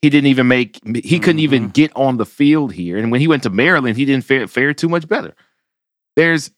He 0.00 0.10
didn't 0.10 0.28
even 0.28 0.48
make. 0.48 0.80
He 1.04 1.20
couldn't 1.20 1.40
even 1.40 1.68
get 1.68 1.92
on 1.94 2.16
the 2.16 2.26
field 2.26 2.72
here. 2.72 2.98
And 2.98 3.12
when 3.12 3.20
he 3.20 3.28
went 3.28 3.44
to 3.44 3.50
Maryland, 3.50 3.96
he 3.96 4.04
didn't 4.04 4.24
fare, 4.24 4.48
fare 4.48 4.74
too 4.74 4.88
much 4.88 5.06
better. 5.06 5.34
There's 6.16 6.50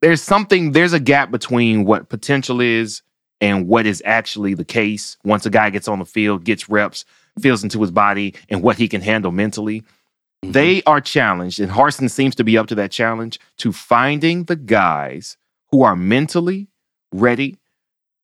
there's 0.00 0.22
something 0.22 0.72
there's 0.72 0.92
a 0.92 1.00
gap 1.00 1.30
between 1.30 1.84
what 1.84 2.08
potential 2.08 2.60
is 2.60 3.02
and 3.40 3.66
what 3.66 3.86
is 3.86 4.02
actually 4.04 4.54
the 4.54 4.64
case. 4.64 5.16
Once 5.24 5.46
a 5.46 5.50
guy 5.50 5.70
gets 5.70 5.88
on 5.88 5.98
the 5.98 6.04
field 6.04 6.44
gets 6.44 6.68
reps 6.68 7.04
feels 7.40 7.62
into 7.62 7.80
his 7.80 7.90
body 7.90 8.34
and 8.48 8.62
what 8.62 8.76
he 8.76 8.88
can 8.88 9.00
handle 9.00 9.32
mentally 9.32 9.80
mm-hmm. 9.80 10.52
they 10.52 10.82
are 10.84 11.00
challenged. 11.00 11.60
And 11.60 11.70
harsin 11.70 12.10
seems 12.10 12.34
to 12.36 12.44
be 12.44 12.58
up 12.58 12.66
to 12.68 12.74
that 12.76 12.90
challenge 12.90 13.38
to 13.58 13.72
finding 13.72 14.44
the 14.44 14.56
guys 14.56 15.36
who 15.70 15.82
are 15.82 15.96
mentally 15.96 16.68
ready 17.12 17.56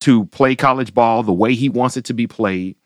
to 0.01 0.27
play 0.27 0.55
college 0.55 0.93
ball 0.93 1.23
the 1.23 1.33
way 1.33 1.55
he 1.55 1.69
wants 1.69 1.97
it 1.97 2.05
to 2.07 2.15
be 2.15 2.27
played 2.27 2.77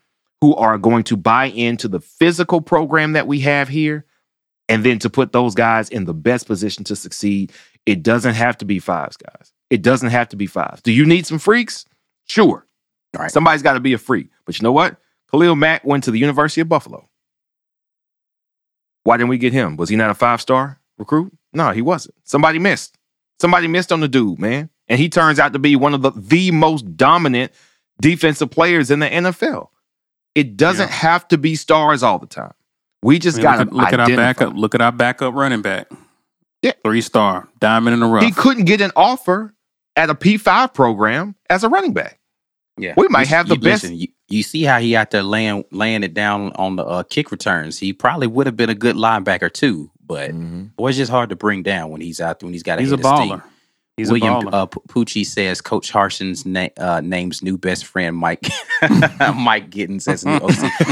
who 0.40 0.54
are 0.54 0.78
going 0.78 1.04
to 1.04 1.16
buy 1.16 1.46
into 1.46 1.88
the 1.88 2.00
physical 2.00 2.60
program 2.60 3.12
that 3.12 3.26
we 3.26 3.40
have 3.40 3.68
here 3.68 4.04
and 4.70 4.84
then 4.84 4.98
to 5.00 5.10
put 5.10 5.32
those 5.32 5.54
guys 5.54 5.88
in 5.90 6.04
the 6.04 6.14
best 6.14 6.46
position 6.46 6.84
to 6.84 6.96
succeed 6.96 7.52
it 7.86 8.02
doesn't 8.02 8.34
have 8.34 8.58
to 8.58 8.64
be 8.66 8.78
fives, 8.78 9.16
guys. 9.16 9.52
It 9.70 9.80
doesn't 9.82 10.10
have 10.10 10.28
to 10.30 10.36
be 10.36 10.46
fives. 10.46 10.82
Do 10.82 10.92
you 10.92 11.06
need 11.06 11.26
some 11.26 11.38
freaks? 11.38 11.86
Sure. 12.26 12.66
All 13.16 13.22
right. 13.22 13.30
Somebody's 13.30 13.62
got 13.62 13.72
to 13.72 13.80
be 13.80 13.94
a 13.94 13.98
freak. 13.98 14.28
But 14.44 14.58
you 14.58 14.62
know 14.64 14.70
what? 14.72 14.96
Khalil 15.30 15.56
Mack 15.56 15.82
went 15.84 16.04
to 16.04 16.10
the 16.10 16.18
University 16.18 16.60
of 16.60 16.68
Buffalo. 16.68 17.08
Why 19.04 19.16
didn't 19.16 19.30
we 19.30 19.38
get 19.38 19.52
him? 19.52 19.76
Was 19.76 19.88
he 19.88 19.96
not 19.96 20.10
a 20.10 20.14
five 20.14 20.40
star 20.40 20.78
recruit? 20.98 21.32
No, 21.52 21.70
he 21.70 21.82
wasn't. 21.82 22.14
Somebody 22.24 22.58
missed. 22.58 22.96
Somebody 23.40 23.66
missed 23.66 23.92
on 23.92 24.00
the 24.00 24.08
dude, 24.08 24.38
man. 24.38 24.68
And 24.88 24.98
he 25.00 25.08
turns 25.08 25.38
out 25.38 25.52
to 25.54 25.58
be 25.58 25.74
one 25.76 25.94
of 25.94 26.02
the, 26.02 26.10
the 26.10 26.50
most 26.50 26.96
dominant 26.96 27.52
defensive 28.00 28.50
players 28.50 28.90
in 28.90 28.98
the 28.98 29.08
NFL. 29.08 29.68
It 30.34 30.56
doesn't 30.56 30.88
Yeah. 30.88 30.94
have 30.94 31.28
to 31.28 31.38
be 31.38 31.54
stars 31.54 32.02
all 32.02 32.18
the 32.18 32.26
time. 32.26 32.52
We 33.02 33.18
just 33.18 33.38
I 33.38 33.38
mean, 33.38 33.42
got 33.44 33.58
look, 33.58 33.66
at, 33.68 33.72
look 33.74 33.92
at 33.92 34.00
our 34.00 34.16
backup. 34.16 34.54
Look 34.54 34.74
at 34.74 34.80
our 34.80 34.92
backup 34.92 35.34
running 35.34 35.62
back. 35.62 35.88
Yeah. 36.62 36.72
three 36.84 37.00
star, 37.00 37.48
diamond 37.58 37.94
in 37.94 38.00
the 38.00 38.06
rough. 38.06 38.22
He 38.22 38.32
couldn't 38.32 38.64
get 38.66 38.82
an 38.82 38.90
offer 38.94 39.54
at 39.96 40.10
a 40.10 40.14
P5 40.14 40.74
program 40.74 41.34
as 41.48 41.64
a 41.64 41.70
running 41.70 41.94
back. 41.94 42.18
yeah, 42.76 42.92
We 42.98 43.08
might 43.08 43.28
You- 43.30 43.36
have 43.36 43.48
the 43.48 43.54
you- 43.54 43.60
best- 43.62 43.84
listen, 43.84 43.96
you, 43.98 44.08
you 44.28 44.42
see 44.42 44.62
how 44.64 44.78
he 44.78 44.94
out 44.94 45.10
there 45.10 45.22
laying 45.22 45.64
laying 45.72 46.02
it 46.02 46.12
down 46.12 46.52
on 46.56 46.76
the 46.76 46.84
uh, 46.84 47.02
kick 47.04 47.30
returns. 47.30 47.78
He 47.78 47.92
probably 47.94 48.26
would 48.26 48.46
have 48.46 48.56
been 48.56 48.68
a 48.70 48.74
good 48.74 48.94
linebacker 48.96 49.50
too, 49.50 49.90
but 50.06 50.32
boy, 50.76 50.88
it's 50.88 50.98
just 50.98 51.10
hard 51.10 51.30
to 51.30 51.36
bring 51.36 51.62
down 51.62 51.90
when 51.90 52.02
he's 52.02 52.20
out 52.20 52.40
there 52.40 52.46
when 52.46 52.52
he's 52.52 52.62
got. 52.62 52.78
He's 52.78 52.92
a 52.92 52.96
hit 52.96 53.04
his 53.06 53.10
baller. 53.12 53.42
He's 54.00 54.10
William 54.10 54.48
uh, 54.48 54.66
Pucci 54.66 55.24
says 55.26 55.60
Coach 55.60 55.92
Harsin's 55.92 56.44
na- 56.46 56.68
uh, 56.78 57.00
name's 57.02 57.42
new 57.42 57.56
best 57.58 57.84
friend 57.86 58.16
Mike 58.16 58.46
Mike 59.34 59.70
Gittens 59.70 60.08
as 60.08 60.24
new 60.24 60.32
OC. 60.32 60.50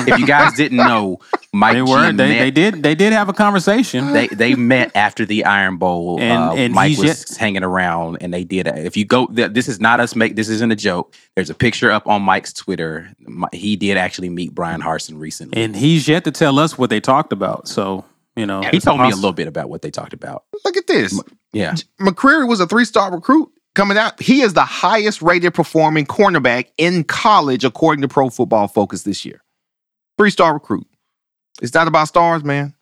If 0.09 0.19
you 0.19 0.27
guys 0.27 0.53
didn't 0.55 0.79
know, 0.79 1.19
Mike 1.53 1.75
they 1.75 1.83
were. 1.83 2.13
They, 2.13 2.13
met, 2.13 2.39
they 2.39 2.51
did. 2.51 2.83
They 2.83 2.95
did 2.95 3.13
have 3.13 3.29
a 3.29 3.33
conversation. 3.33 4.13
they 4.13 4.29
they 4.29 4.55
met 4.55 4.95
after 4.95 5.25
the 5.25 5.45
Iron 5.45 5.77
Bowl. 5.79 6.21
And- 6.21 6.39
uh, 6.39 6.53
and 6.55 6.75
Mike 6.75 6.99
was 6.99 7.07
yet- 7.31 7.37
hanging 7.39 7.63
around, 7.65 8.19
and 8.21 8.33
they 8.33 8.45
did. 8.45 8.67
If 8.69 8.97
you 8.97 9.05
go, 9.05 9.27
th- 9.27 9.53
this 9.53 9.69
is 9.69 9.81
not 9.81 10.01
us. 10.01 10.15
Make 10.15 10.37
this 10.37 10.49
isn't 10.49 10.71
a 10.71 10.77
joke. 10.77 11.15
There's 11.35 11.51
a 11.51 11.55
picture 11.55 11.91
up 11.91 12.07
on 12.07 12.23
Mike's 12.23 12.53
Twitter. 12.53 13.11
He 13.53 13.77
did 13.77 13.97
actually 13.97 14.29
meet 14.29 14.55
Bryan 14.55 14.81
Harsin 14.83 15.19
recently. 15.19 15.63
and 15.63 15.75
he's 15.77 16.09
yet 16.09 16.25
to 16.25 16.31
tell 16.31 16.59
us 16.59 16.77
what 16.79 16.91
they 16.91 17.01
talked 17.01 17.33
about. 17.33 17.69
So 17.69 18.05
you 18.39 18.47
know, 18.47 18.61
he 18.63 18.77
it's 18.77 18.85
told 18.85 19.01
me 19.01 19.11
a 19.11 19.15
little 19.15 19.33
bit 19.33 19.49
about 19.49 19.69
what 19.69 19.83
they 19.83 19.91
talked 19.91 20.13
about. 20.13 20.45
Look 20.65 20.77
at 20.77 20.87
this. 20.87 21.21
Yeah, 21.53 21.75
McCreary 22.01 22.49
was 22.49 22.61
a 22.61 22.67
three 22.67 22.85
star 22.85 23.13
recruit 23.13 23.51
coming 23.75 23.99
out. 23.99 24.21
He 24.21 24.43
is 24.43 24.55
the 24.55 24.65
highest 24.65 25.23
rated 25.23 25.55
performing 25.55 26.07
cornerback 26.07 26.67
in 26.77 27.05
college, 27.05 27.65
according 27.65 28.03
to 28.03 28.09
Pro 28.09 28.31
Football 28.31 28.69
Focus 28.69 29.03
this 29.03 29.25
year. 29.25 29.43
Three 30.19 30.31
star 30.31 30.55
recruit. 30.55 30.87
It's 31.61 31.75
not 31.75 31.89
about 31.89 32.09
stars, 32.09 32.45
man. 32.45 32.75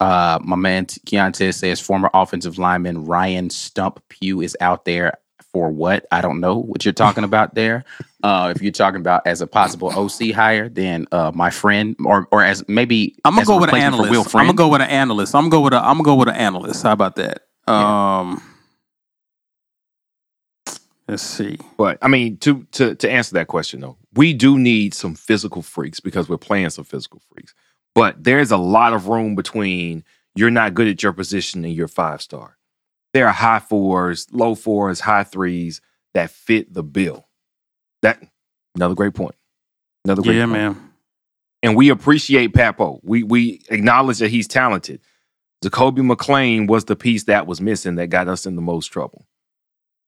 Uh, 0.00 0.38
my 0.42 0.54
man 0.54 0.86
T- 0.86 1.00
Keontae 1.06 1.52
says 1.52 1.80
former 1.80 2.08
offensive 2.14 2.56
lineman 2.56 3.06
Ryan 3.06 3.50
Stump 3.50 4.00
Pugh 4.08 4.40
is 4.40 4.56
out 4.60 4.84
there 4.84 5.18
for 5.52 5.70
what? 5.70 6.06
I 6.10 6.20
don't 6.20 6.40
know 6.40 6.58
what 6.58 6.84
you're 6.84 6.92
talking 6.92 7.24
about 7.24 7.54
there. 7.54 7.84
Uh, 8.22 8.52
if 8.54 8.62
you're 8.62 8.72
talking 8.72 9.00
about 9.00 9.26
as 9.26 9.40
a 9.40 9.46
possible 9.46 9.88
OC 9.88 10.32
hire, 10.32 10.68
then 10.68 11.06
uh, 11.12 11.32
my 11.34 11.50
friend, 11.50 11.96
or 12.04 12.28
or 12.30 12.42
as 12.42 12.66
maybe 12.68 13.16
I'm 13.24 13.32
gonna 13.32 13.42
as 13.42 13.48
a 13.48 13.52
go 13.52 13.60
with 13.60 13.70
an 13.70 13.76
analyst. 13.76 14.34
I'm 14.34 14.46
gonna 14.46 14.54
go 14.54 14.68
with 14.68 14.82
an 14.82 14.90
analyst. 14.90 15.34
I'm 15.34 15.42
gonna 15.42 15.50
go 15.50 15.60
with 15.60 15.72
a. 15.72 15.78
I'm 15.78 15.94
gonna 15.94 16.02
go 16.02 16.14
with 16.16 16.28
an 16.28 16.36
analyst. 16.36 16.82
How 16.82 16.92
about 16.92 17.16
that? 17.16 17.42
Um, 17.66 18.42
let's 21.06 21.22
see. 21.22 21.58
But 21.76 21.98
I 22.02 22.08
mean, 22.08 22.38
to 22.38 22.64
to 22.72 22.94
to 22.96 23.10
answer 23.10 23.34
that 23.34 23.46
question 23.46 23.80
though, 23.80 23.96
we 24.14 24.32
do 24.32 24.58
need 24.58 24.94
some 24.94 25.14
physical 25.14 25.62
freaks 25.62 26.00
because 26.00 26.28
we're 26.28 26.38
playing 26.38 26.70
some 26.70 26.84
physical 26.84 27.20
freaks. 27.32 27.54
But 27.94 28.22
there's 28.22 28.50
a 28.50 28.56
lot 28.56 28.92
of 28.92 29.08
room 29.08 29.34
between 29.34 30.04
you're 30.34 30.50
not 30.50 30.74
good 30.74 30.88
at 30.88 31.02
your 31.02 31.12
position 31.12 31.64
and 31.64 31.74
you're 31.74 31.88
five 31.88 32.22
star. 32.22 32.57
There 33.14 33.26
are 33.26 33.32
high 33.32 33.58
fours, 33.60 34.26
low 34.30 34.54
fours, 34.54 35.00
high 35.00 35.24
threes 35.24 35.80
that 36.14 36.30
fit 36.30 36.72
the 36.72 36.82
bill. 36.82 37.26
That 38.02 38.22
another 38.74 38.94
great 38.94 39.14
point. 39.14 39.34
Another 40.04 40.22
great 40.22 40.36
Yeah, 40.36 40.42
point. 40.44 40.52
man. 40.52 40.90
and 41.62 41.76
we 41.76 41.88
appreciate 41.88 42.54
Pappoe. 42.54 43.00
We 43.02 43.22
we 43.22 43.62
acknowledge 43.70 44.18
that 44.18 44.30
he's 44.30 44.46
talented. 44.48 45.00
Zakoby 45.64 45.98
McClain 46.08 46.68
was 46.68 46.84
the 46.84 46.94
piece 46.96 47.24
that 47.24 47.46
was 47.46 47.60
missing 47.60 47.96
that 47.96 48.08
got 48.08 48.28
us 48.28 48.46
in 48.46 48.54
the 48.54 48.62
most 48.62 48.86
trouble. 48.88 49.26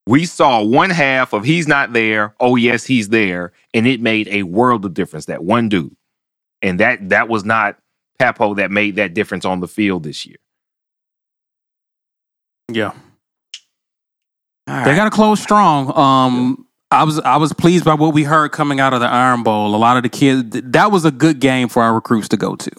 We 0.06 0.24
saw 0.24 0.62
one 0.62 0.90
half 0.90 1.32
of 1.32 1.44
he's 1.44 1.66
not 1.68 1.92
there. 1.92 2.34
Oh 2.40 2.56
yes, 2.56 2.84
he's 2.86 3.08
there, 3.08 3.52
and 3.74 3.86
it 3.86 4.00
made 4.00 4.28
a 4.28 4.44
world 4.44 4.84
of 4.84 4.94
difference. 4.94 5.26
That 5.26 5.42
one 5.44 5.68
dude, 5.68 5.96
and 6.62 6.78
that 6.80 7.08
that 7.10 7.28
was 7.28 7.44
not 7.44 7.78
Pappoe 8.18 8.54
that 8.54 8.70
made 8.70 8.96
that 8.96 9.14
difference 9.14 9.44
on 9.44 9.60
the 9.60 9.68
field 9.68 10.02
this 10.04 10.24
year. 10.26 10.36
Yeah. 12.74 12.92
They 14.66 14.94
got 14.94 15.04
to 15.04 15.10
close 15.10 15.40
strong. 15.40 15.96
Um, 15.96 16.66
I 16.92 17.04
was 17.04 17.18
I 17.20 17.36
was 17.36 17.52
pleased 17.52 17.84
by 17.84 17.94
what 17.94 18.14
we 18.14 18.24
heard 18.24 18.52
coming 18.52 18.78
out 18.80 18.92
of 18.92 19.00
the 19.00 19.06
Iron 19.06 19.42
Bowl. 19.42 19.74
A 19.74 19.76
lot 19.76 19.96
of 19.96 20.02
the 20.04 20.08
kids 20.08 20.60
that 20.64 20.90
was 20.92 21.04
a 21.04 21.10
good 21.10 21.40
game 21.40 21.68
for 21.68 21.82
our 21.82 21.92
recruits 21.94 22.28
to 22.28 22.36
go 22.36 22.54
to, 22.56 22.70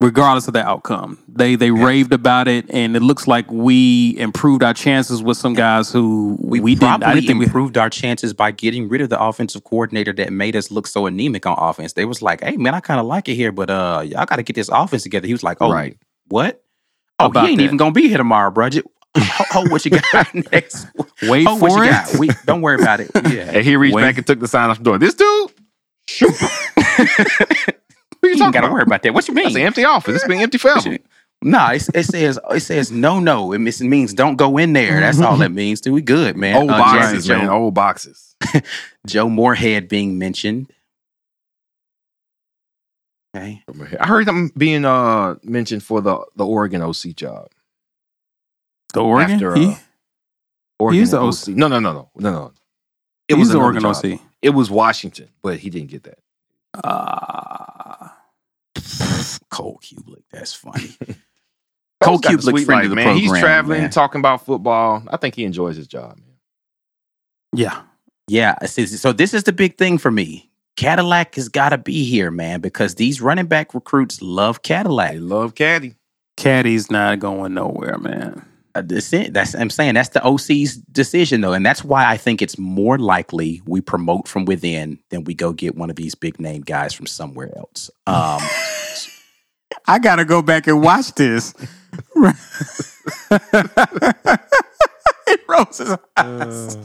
regardless 0.00 0.46
of 0.48 0.52
the 0.54 0.62
outcome. 0.66 1.18
They 1.28 1.56
they 1.56 1.70
raved 1.70 2.12
about 2.12 2.46
it, 2.48 2.66
and 2.70 2.94
it 2.94 3.00
looks 3.00 3.26
like 3.26 3.50
we 3.50 4.16
improved 4.18 4.62
our 4.62 4.74
chances 4.74 5.22
with 5.22 5.36
some 5.38 5.54
guys 5.54 5.90
who 5.90 6.36
we, 6.40 6.60
we 6.60 6.74
didn't. 6.74 7.02
I 7.02 7.14
didn't 7.14 7.26
think 7.26 7.38
we, 7.38 7.46
improved 7.46 7.78
our 7.78 7.88
chances 7.90 8.34
by 8.34 8.50
getting 8.50 8.88
rid 8.88 9.00
of 9.00 9.08
the 9.08 9.20
offensive 9.22 9.64
coordinator 9.64 10.12
that 10.14 10.30
made 10.32 10.56
us 10.56 10.70
look 10.70 10.86
so 10.86 11.06
anemic 11.06 11.46
on 11.46 11.56
offense. 11.58 11.94
They 11.94 12.04
was 12.04 12.20
like, 12.22 12.42
"Hey, 12.42 12.56
man, 12.56 12.74
I 12.74 12.80
kind 12.80 13.00
of 13.00 13.06
like 13.06 13.28
it 13.30 13.34
here, 13.34 13.52
but 13.52 13.70
uh, 13.70 14.02
y'all 14.06 14.26
got 14.26 14.36
to 14.36 14.42
get 14.42 14.56
this 14.56 14.68
offense 14.68 15.02
together." 15.04 15.26
He 15.26 15.32
was 15.34 15.42
like, 15.42 15.58
"Oh, 15.60 15.70
Right. 15.70 15.96
what? 16.28 16.62
Oh, 17.20 17.30
he 17.30 17.38
ain't 17.50 17.58
that. 17.58 17.62
even 17.62 17.76
gonna 17.76 17.92
be 17.92 18.08
here 18.08 18.18
tomorrow, 18.18 18.50
bro. 18.50 18.68
Just, 19.16 19.30
ho, 19.30 19.44
ho, 19.50 19.68
what 19.70 19.84
you 19.84 19.92
got 20.12 20.34
next? 20.52 20.86
wait 21.22 21.46
Ho, 21.46 21.54
what 21.56 21.72
for 21.72 21.78
you 21.84 21.84
it. 21.84 21.92
got? 21.92 22.16
We, 22.18 22.28
don't 22.46 22.62
worry 22.62 22.80
about 22.82 23.00
it. 23.00 23.10
Yeah, 23.30 23.50
And 23.52 23.64
he 23.64 23.76
reached 23.76 23.94
Wait. 23.94 24.02
back 24.02 24.18
and 24.18 24.26
took 24.26 24.40
the 24.40 24.48
sign 24.48 24.70
off 24.70 24.78
the 24.78 24.84
door. 24.84 24.98
This 24.98 25.14
dude, 25.14 25.50
shoot. 26.08 26.30
what 26.40 27.68
you 28.22 28.30
you 28.30 28.36
talking 28.36 28.52
gotta 28.52 28.72
worry 28.72 28.82
about 28.82 29.02
that. 29.02 29.14
What 29.14 29.28
you 29.28 29.34
mean? 29.34 29.44
That's 29.44 29.56
an 29.56 29.62
empty 29.62 29.84
office. 29.84 30.16
It's 30.16 30.26
been 30.26 30.40
empty 30.40 30.58
forever. 30.58 30.98
Nah, 31.42 31.72
it, 31.72 31.86
it 31.94 32.04
says 32.04 32.38
it 32.50 32.60
says 32.60 32.90
no, 32.90 33.20
no. 33.20 33.52
It 33.52 33.58
means- 33.58 34.14
don't 34.14 34.36
go 34.36 34.56
in 34.58 34.72
there. 34.72 35.00
That's 35.00 35.20
all 35.20 35.40
it 35.42 35.50
means. 35.50 35.80
Dude, 35.80 35.92
we 35.94 36.00
good, 36.02 36.36
man. 36.36 36.56
Old 36.56 36.70
Uh, 36.70 36.78
boxes, 36.78 37.26
Jazzy 37.26 37.36
man. 37.36 37.46
Joe, 37.46 37.52
Old 37.52 37.74
boxes. 37.74 38.34
Joe 39.06 39.28
Moorhead 39.28 39.88
being 39.88 40.18
mentioned. 40.18 40.70
Okay. 43.36 43.62
I 44.00 44.06
heard 44.06 44.28
him 44.28 44.50
being 44.56 44.84
uh 44.84 45.34
mentioned 45.42 45.82
for 45.82 46.00
the 46.00 46.24
the 46.36 46.46
Oregon 46.46 46.80
OC 46.82 47.14
job. 47.16 47.48
The 48.94 49.00
Oregon. 49.02 49.34
After, 49.34 49.54
He- 49.54 49.66
uh, 49.66 49.76
Oregon 50.78 51.00
He's 51.00 51.10
the 51.10 51.20
OC. 51.20 51.48
No, 51.48 51.68
no, 51.68 51.78
no, 51.78 51.92
no, 51.92 52.10
no, 52.16 52.30
no. 52.30 52.52
It 53.28 53.36
he's 53.36 53.38
was 53.38 53.48
the 53.50 53.58
Oregon 53.58 53.82
job. 53.82 53.96
OC. 53.96 54.20
It 54.42 54.50
was 54.50 54.70
Washington, 54.70 55.28
but 55.42 55.58
he 55.58 55.70
didn't 55.70 55.90
get 55.90 56.02
that. 56.04 56.18
Uh, 56.82 58.08
Cole 59.50 59.80
Cubelic. 59.82 60.24
That's 60.30 60.52
funny. 60.52 60.96
Cole 62.02 62.18
got 62.18 62.32
the 62.32 62.38
Cubelic, 62.38 62.50
sweet 62.50 62.64
friend 62.66 62.78
life, 62.78 62.84
of 62.84 62.90
the 62.90 62.96
man. 62.96 63.16
He's 63.16 63.30
traveling, 63.30 63.82
man. 63.82 63.90
talking 63.90 64.18
about 64.18 64.44
football. 64.44 65.02
I 65.08 65.16
think 65.16 65.34
he 65.36 65.44
enjoys 65.44 65.76
his 65.76 65.86
job, 65.86 66.18
man. 66.18 66.36
yeah. 67.54 67.82
Yeah. 68.26 68.64
So 68.64 69.12
this 69.12 69.34
is 69.34 69.44
the 69.44 69.52
big 69.52 69.76
thing 69.76 69.98
for 69.98 70.10
me. 70.10 70.50
Cadillac 70.76 71.34
has 71.36 71.48
got 71.48 71.68
to 71.68 71.78
be 71.78 72.04
here, 72.04 72.30
man, 72.30 72.60
because 72.60 72.94
these 72.96 73.20
running 73.20 73.46
back 73.46 73.74
recruits 73.74 74.20
love 74.22 74.62
Cadillac. 74.62 75.12
They 75.12 75.18
love 75.18 75.54
Caddy. 75.54 75.94
Caddy's 76.36 76.90
not 76.90 77.20
going 77.20 77.54
nowhere, 77.54 77.98
man. 77.98 78.44
Uh, 78.74 78.82
that's 78.84 79.12
it. 79.12 79.32
That's 79.32 79.54
I'm 79.54 79.70
saying 79.70 79.94
that's 79.94 80.08
the 80.08 80.24
OC's 80.24 80.76
decision 80.76 81.42
though, 81.42 81.52
and 81.52 81.64
that's 81.64 81.84
why 81.84 82.10
I 82.10 82.16
think 82.16 82.42
it's 82.42 82.58
more 82.58 82.98
likely 82.98 83.62
we 83.66 83.80
promote 83.80 84.26
from 84.26 84.46
within 84.46 84.98
than 85.10 85.22
we 85.24 85.34
go 85.34 85.52
get 85.52 85.76
one 85.76 85.90
of 85.90 85.96
these 85.96 86.16
big 86.16 86.40
name 86.40 86.62
guys 86.62 86.92
from 86.92 87.06
somewhere 87.06 87.56
else. 87.56 87.88
Um, 88.06 88.40
I 89.86 89.98
gotta 90.00 90.24
go 90.24 90.42
back 90.42 90.66
and 90.66 90.82
watch 90.82 91.14
this. 91.14 91.54
it 92.16 92.34
rose 95.48 95.78
his 95.78 95.96
eyes. 96.16 96.76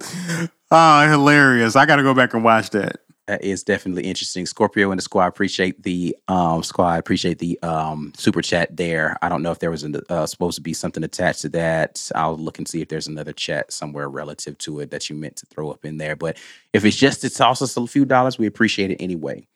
oh, 0.70 1.10
hilarious! 1.10 1.74
I 1.74 1.86
gotta 1.86 2.04
go 2.04 2.14
back 2.14 2.34
and 2.34 2.44
watch 2.44 2.70
that. 2.70 3.00
That 3.26 3.42
is 3.42 3.64
definitely 3.64 4.04
interesting. 4.04 4.46
Scorpio 4.46 4.90
and 4.92 4.98
the 4.98 5.02
squad 5.02 5.26
appreciate 5.26 5.82
the 5.82 6.16
um, 6.28 6.62
squad 6.62 6.98
appreciate 6.98 7.38
the 7.38 7.58
um, 7.62 8.12
super 8.16 8.40
chat 8.40 8.76
there. 8.76 9.16
I 9.20 9.28
don't 9.28 9.42
know 9.42 9.50
if 9.50 9.58
there 9.58 9.70
was 9.70 9.82
an, 9.82 10.00
uh, 10.08 10.26
supposed 10.26 10.54
to 10.56 10.62
be 10.62 10.72
something 10.72 11.02
attached 11.02 11.42
to 11.42 11.48
that. 11.50 12.08
I'll 12.14 12.36
look 12.36 12.58
and 12.58 12.68
see 12.68 12.82
if 12.82 12.88
there's 12.88 13.08
another 13.08 13.32
chat 13.32 13.72
somewhere 13.72 14.08
relative 14.08 14.56
to 14.58 14.80
it 14.80 14.90
that 14.92 15.10
you 15.10 15.16
meant 15.16 15.36
to 15.36 15.46
throw 15.46 15.70
up 15.70 15.84
in 15.84 15.96
there. 15.98 16.14
But 16.14 16.38
if 16.72 16.84
it's 16.84 16.96
just 16.96 17.20
to 17.22 17.30
toss 17.30 17.60
us 17.62 17.76
a 17.76 17.86
few 17.86 18.04
dollars, 18.04 18.38
we 18.38 18.46
appreciate 18.46 18.90
it 18.92 19.02
anyway. 19.02 19.46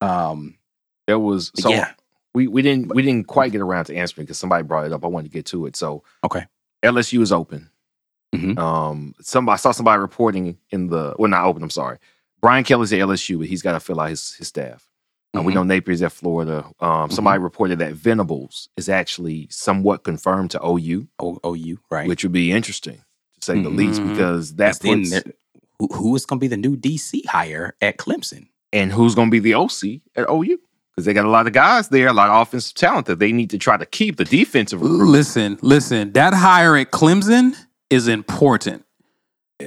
Um, 0.00 0.56
There 1.06 1.18
was 1.18 1.50
so 1.56 1.70
yeah. 1.70 1.92
we 2.34 2.48
we 2.48 2.62
didn't 2.62 2.94
we 2.94 3.02
didn't 3.02 3.26
quite 3.26 3.52
get 3.52 3.60
around 3.60 3.86
to 3.86 3.96
answering 3.96 4.24
because 4.24 4.38
somebody 4.38 4.62
brought 4.62 4.86
it 4.86 4.92
up. 4.92 5.04
I 5.04 5.08
wanted 5.08 5.28
to 5.28 5.34
get 5.34 5.46
to 5.46 5.66
it. 5.66 5.76
So 5.76 6.02
Okay. 6.24 6.46
LSU 6.82 7.20
is 7.20 7.32
open. 7.32 7.68
Mhm. 8.34 8.58
Um, 8.58 9.14
somebody 9.20 9.54
I 9.54 9.56
saw 9.56 9.72
somebody 9.72 10.00
reporting 10.00 10.56
in 10.70 10.86
the 10.86 11.14
well, 11.18 11.30
not 11.30 11.44
open. 11.44 11.62
I'm 11.62 11.68
sorry. 11.70 11.98
Brian 12.40 12.64
Kelly's 12.64 12.92
at 12.92 13.00
LSU, 13.00 13.38
but 13.38 13.48
he's 13.48 13.62
got 13.62 13.72
to 13.72 13.80
fill 13.80 14.00
out 14.00 14.10
his 14.10 14.34
his 14.34 14.48
staff. 14.48 14.86
Uh, 15.36 15.42
we 15.42 15.52
Mhm. 15.52 15.54
know 15.56 15.62
Napier's 15.64 16.02
at 16.02 16.10
Florida. 16.12 16.64
Um, 16.80 17.10
somebody 17.10 17.40
reported 17.40 17.78
that 17.78 17.92
Venables 17.94 18.68
is 18.76 18.88
actually 18.88 19.46
somewhat 19.50 20.02
confirmed 20.02 20.50
to 20.52 20.60
OU, 20.64 21.06
O- 21.20 21.38
OU, 21.46 21.78
right? 21.90 22.08
which 22.08 22.24
would 22.24 22.32
be 22.32 22.50
interesting 22.50 22.96
to 23.38 23.44
say 23.44 23.62
the 23.62 23.70
Mhm. 23.70 23.76
least, 23.76 24.02
because 24.02 24.54
That's 24.54 24.78
that 24.78 24.88
then 24.88 24.98
puts 25.00 25.10
there- 25.10 25.22
who, 25.78 25.88
who 25.92 26.16
is 26.16 26.26
going 26.26 26.38
to 26.40 26.44
be 26.44 26.48
the 26.48 26.56
new 26.56 26.76
DC 26.76 27.22
hire 27.28 27.76
at 27.80 27.96
Clemson? 27.98 28.48
and 28.72 28.92
who's 28.92 29.14
going 29.16 29.28
to 29.28 29.32
be 29.32 29.40
the 29.40 29.52
OC 29.54 30.00
at 30.14 30.28
OU 30.30 30.56
because 30.92 31.04
they 31.04 31.12
got 31.12 31.24
a 31.24 31.28
lot 31.30 31.46
of 31.48 31.52
guys 31.52 31.88
there, 31.88 32.06
a 32.08 32.12
lot 32.12 32.28
of 32.30 32.40
offensive 32.42 32.72
talent 32.74 33.06
that 33.06 33.18
they 33.18 33.32
need 33.32 33.50
to 33.50 33.58
try 33.58 33.76
to 33.76 33.84
keep 33.86 34.16
the 34.16 34.24
defensive 34.24 34.80
recruits. 34.80 35.10
Listen, 35.10 35.58
listen. 35.60 36.12
That 36.12 36.34
hire 36.34 36.76
at 36.76 36.90
Clemson 36.92 37.56
is 37.88 38.06
important 38.08 38.84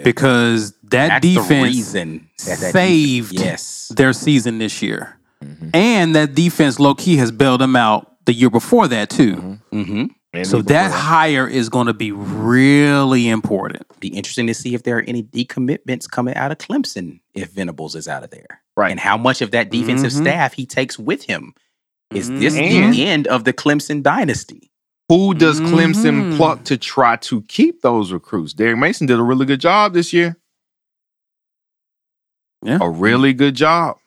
because 0.03 0.73
that 0.93 1.07
That's 1.09 1.25
the 1.25 1.33
defense 1.35 1.63
reason 1.75 2.29
that 2.45 2.59
that 2.59 2.71
saved 2.71 3.31
defense- 3.31 3.87
yes. 3.89 3.91
their 3.95 4.13
season 4.13 4.57
this 4.59 4.81
year, 4.81 5.17
Mhm. 5.43 5.69
and 5.75 6.15
that 6.15 6.33
defense 6.35 6.79
low 6.79 6.95
key 6.95 7.17
has 7.17 7.31
bailed 7.31 7.61
them 7.61 7.75
out 7.75 8.13
the 8.25 8.33
year 8.33 8.49
before 8.49 8.87
that 8.87 9.09
too. 9.09 9.59
Mm-hmm. 9.73 10.05
And 10.35 10.47
So 10.47 10.63
that 10.63 10.91
hire 10.91 11.47
is 11.47 11.69
going 11.69 11.85
to 11.87 11.93
be 11.93 12.11
really 12.11 13.29
important. 13.29 13.83
Be 13.99 14.07
interesting 14.07 14.47
to 14.47 14.53
see 14.55 14.73
if 14.73 14.81
there 14.81 14.97
are 14.97 15.03
any 15.03 15.21
decommitments 15.21 16.09
coming 16.09 16.33
out 16.35 16.51
of 16.51 16.57
Clemson 16.57 17.19
if 17.35 17.49
Venables 17.51 17.93
is 17.95 18.07
out 18.07 18.23
of 18.23 18.31
there, 18.31 18.61
Right. 18.75 18.89
And 18.89 18.99
how 18.99 19.15
much 19.17 19.41
of 19.43 19.51
that 19.51 19.69
defensive 19.69 20.11
Mhm. 20.11 20.21
staff 20.21 20.53
he 20.53 20.65
takes 20.65 20.97
with 20.97 21.23
him. 21.25 21.53
Is 22.11 22.29
this 22.29 22.55
Mhm. 22.55 22.91
the 22.91 23.05
end 23.05 23.27
of 23.27 23.43
the 23.43 23.53
Clemson 23.53 24.01
dynasty? 24.01 24.71
Who 25.09 25.33
does 25.35 25.59
Clemson 25.61 26.31
Mhm. 26.31 26.37
pluck 26.37 26.63
to 26.63 26.77
try 26.77 27.17
to 27.17 27.41
keep 27.43 27.81
those 27.83 28.11
recruits? 28.11 28.53
Derek 28.53 28.77
Mason 28.79 29.05
did 29.05 29.19
a 29.19 29.23
really 29.23 29.45
good 29.45 29.59
job 29.61 29.93
this 29.93 30.13
year. 30.13 30.37
Yeah. 32.63 32.79
A 32.81 32.89
really 32.89 33.33
good 33.33 33.55
job. 33.55 33.97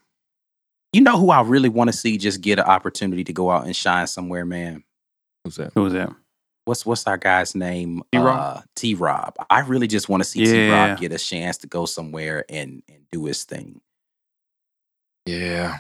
You 0.93 1.03
know 1.03 1.19
who 1.19 1.31
I 1.31 1.43
really 1.43 1.69
want 1.69 1.89
to 1.89 1.97
see 1.97 2.17
just 2.17 2.41
get 2.41 2.59
an 2.59 2.65
opportunity 2.65 3.25
to 3.25 3.33
go 3.33 3.51
out 3.51 3.67
and 3.67 3.77
shine 3.77 4.07
somewhere, 4.07 4.45
man. 4.45 4.83
Who's 5.45 5.57
that? 5.57 5.73
Who's 5.75 5.93
that? 5.93 6.11
What's 6.65 6.85
what's 6.87 7.07
our 7.07 7.19
guy's 7.19 7.55
name? 7.55 8.03
T-Rob? 8.13 8.59
Uh, 8.59 8.63
T 8.75 8.95
Rob. 8.95 9.35
I 9.51 9.61
really 9.61 9.87
just 9.87 10.09
want 10.09 10.23
to 10.23 10.29
see 10.29 10.45
T 10.45 10.71
Rob 10.71 10.99
get 10.99 11.13
a 11.13 11.19
chance 11.19 11.59
to 11.59 11.67
go 11.67 11.87
somewhere 11.87 12.45
and 12.49 12.83
and 12.89 13.05
do 13.13 13.27
his 13.27 13.45
thing. 13.45 13.81
Yeah. 15.27 15.79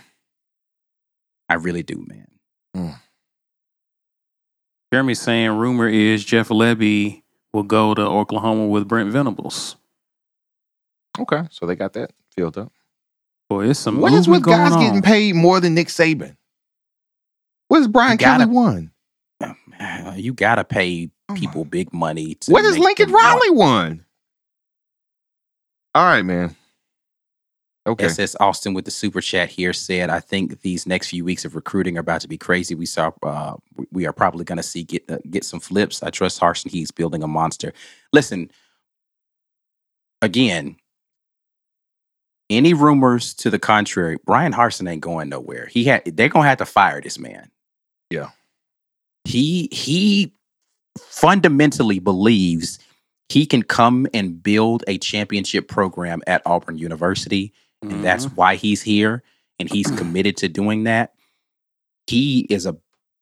I 1.48 1.54
really 1.54 1.82
do, 1.82 2.04
man. 2.06 2.98
Jeremy's 4.92 5.20
saying 5.20 5.50
rumor 5.50 5.88
is 5.88 6.24
Jeff 6.24 6.48
Lebby 6.48 7.22
will 7.52 7.62
go 7.62 7.94
to 7.94 8.02
Oklahoma 8.02 8.66
with 8.66 8.86
Brent 8.86 9.10
Venables. 9.10 9.76
Okay. 11.18 11.42
So 11.50 11.66
they 11.66 11.74
got 11.74 11.94
that 11.94 12.12
filled 12.36 12.58
up. 12.58 12.72
Boy, 13.48 13.68
it's 13.70 13.78
some 13.80 14.00
What 14.00 14.12
is 14.12 14.26
movement 14.28 14.46
with 14.46 14.54
guys 14.56 14.70
going 14.72 14.86
getting 14.86 15.02
paid 15.02 15.34
more 15.34 15.60
than 15.60 15.74
Nick 15.74 15.88
Saban? 15.88 16.36
What 17.68 17.78
has 17.78 17.88
Brian 17.88 18.16
gotta- 18.16 18.44
Kelly 18.44 18.54
won? 18.54 18.90
You 20.16 20.32
gotta 20.32 20.64
pay 20.64 21.10
Oh 21.28 21.34
people 21.34 21.64
big 21.64 21.92
money. 21.92 22.34
To 22.36 22.52
What 22.52 22.64
has 22.64 22.78
Lincoln 22.78 23.06
them 23.08 23.14
want- 23.14 23.42
Riley 23.42 23.50
won? 23.56 24.04
All 25.94 26.04
right, 26.04 26.22
man. 26.22 26.54
Okay. 27.86 28.06
SS 28.06 28.34
Austin 28.40 28.74
with 28.74 28.84
the 28.84 28.90
super 28.90 29.20
chat 29.20 29.48
here 29.50 29.72
said, 29.72 30.10
"I 30.10 30.18
think 30.20 30.60
these 30.62 30.86
next 30.86 31.10
few 31.10 31.24
weeks 31.24 31.44
of 31.44 31.54
recruiting 31.54 31.96
are 31.96 32.00
about 32.00 32.20
to 32.22 32.28
be 32.28 32.36
crazy. 32.38 32.74
We 32.74 32.86
saw, 32.86 33.12
uh, 33.22 33.56
we- 33.76 33.86
we 33.92 34.06
are 34.06 34.12
probably 34.12 34.44
going 34.44 34.56
to 34.56 34.62
see 34.62 34.82
get 34.82 35.08
uh, 35.10 35.18
get 35.30 35.44
some 35.44 35.60
flips. 35.60 36.02
I 36.02 36.10
trust 36.10 36.40
Harsin. 36.40 36.70
He's 36.70 36.90
building 36.90 37.22
a 37.22 37.28
monster. 37.28 37.72
Listen, 38.12 38.50
again, 40.22 40.76
any 42.48 42.74
rumors 42.74 43.34
to 43.34 43.50
the 43.50 43.58
contrary, 43.58 44.18
Bryan 44.24 44.52
Harsin 44.52 44.88
ain't 44.88 45.00
going 45.00 45.28
nowhere. 45.28 45.66
He 45.66 45.84
had 45.84 46.04
they're 46.04 46.28
gonna 46.28 46.48
have 46.48 46.58
to 46.58 46.66
fire 46.66 47.00
this 47.00 47.18
man. 47.18 47.50
Yeah. 48.10 48.30
he 49.24 49.68
he 49.72 50.32
fundamentally 50.96 51.98
believes 51.98 52.78
he 53.28 53.44
can 53.44 53.62
come 53.62 54.06
and 54.14 54.40
build 54.40 54.84
a 54.86 54.98
championship 54.98 55.66
program 55.66 56.22
at 56.28 56.40
Auburn 56.46 56.78
University 56.78 57.52
and 57.82 58.04
that's 58.04 58.26
mm-hmm. 58.26 58.34
why 58.34 58.56
he's 58.56 58.82
here, 58.82 59.22
and 59.58 59.70
he's 59.70 59.86
committed 59.98 60.36
to 60.38 60.48
doing 60.48 60.84
that. 60.84 61.12
He 62.06 62.40
is 62.50 62.66
a 62.66 62.76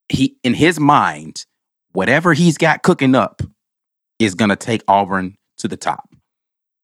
he 0.09 0.37
in 0.43 0.53
his 0.53 0.79
mind, 0.79 1.45
whatever 1.93 2.33
he's 2.33 2.57
got 2.57 2.83
cooking 2.83 3.15
up 3.15 3.41
is 4.19 4.35
going 4.35 4.49
to 4.49 4.55
take 4.55 4.83
Auburn 4.87 5.35
to 5.57 5.67
the 5.67 5.77
top. 5.77 6.09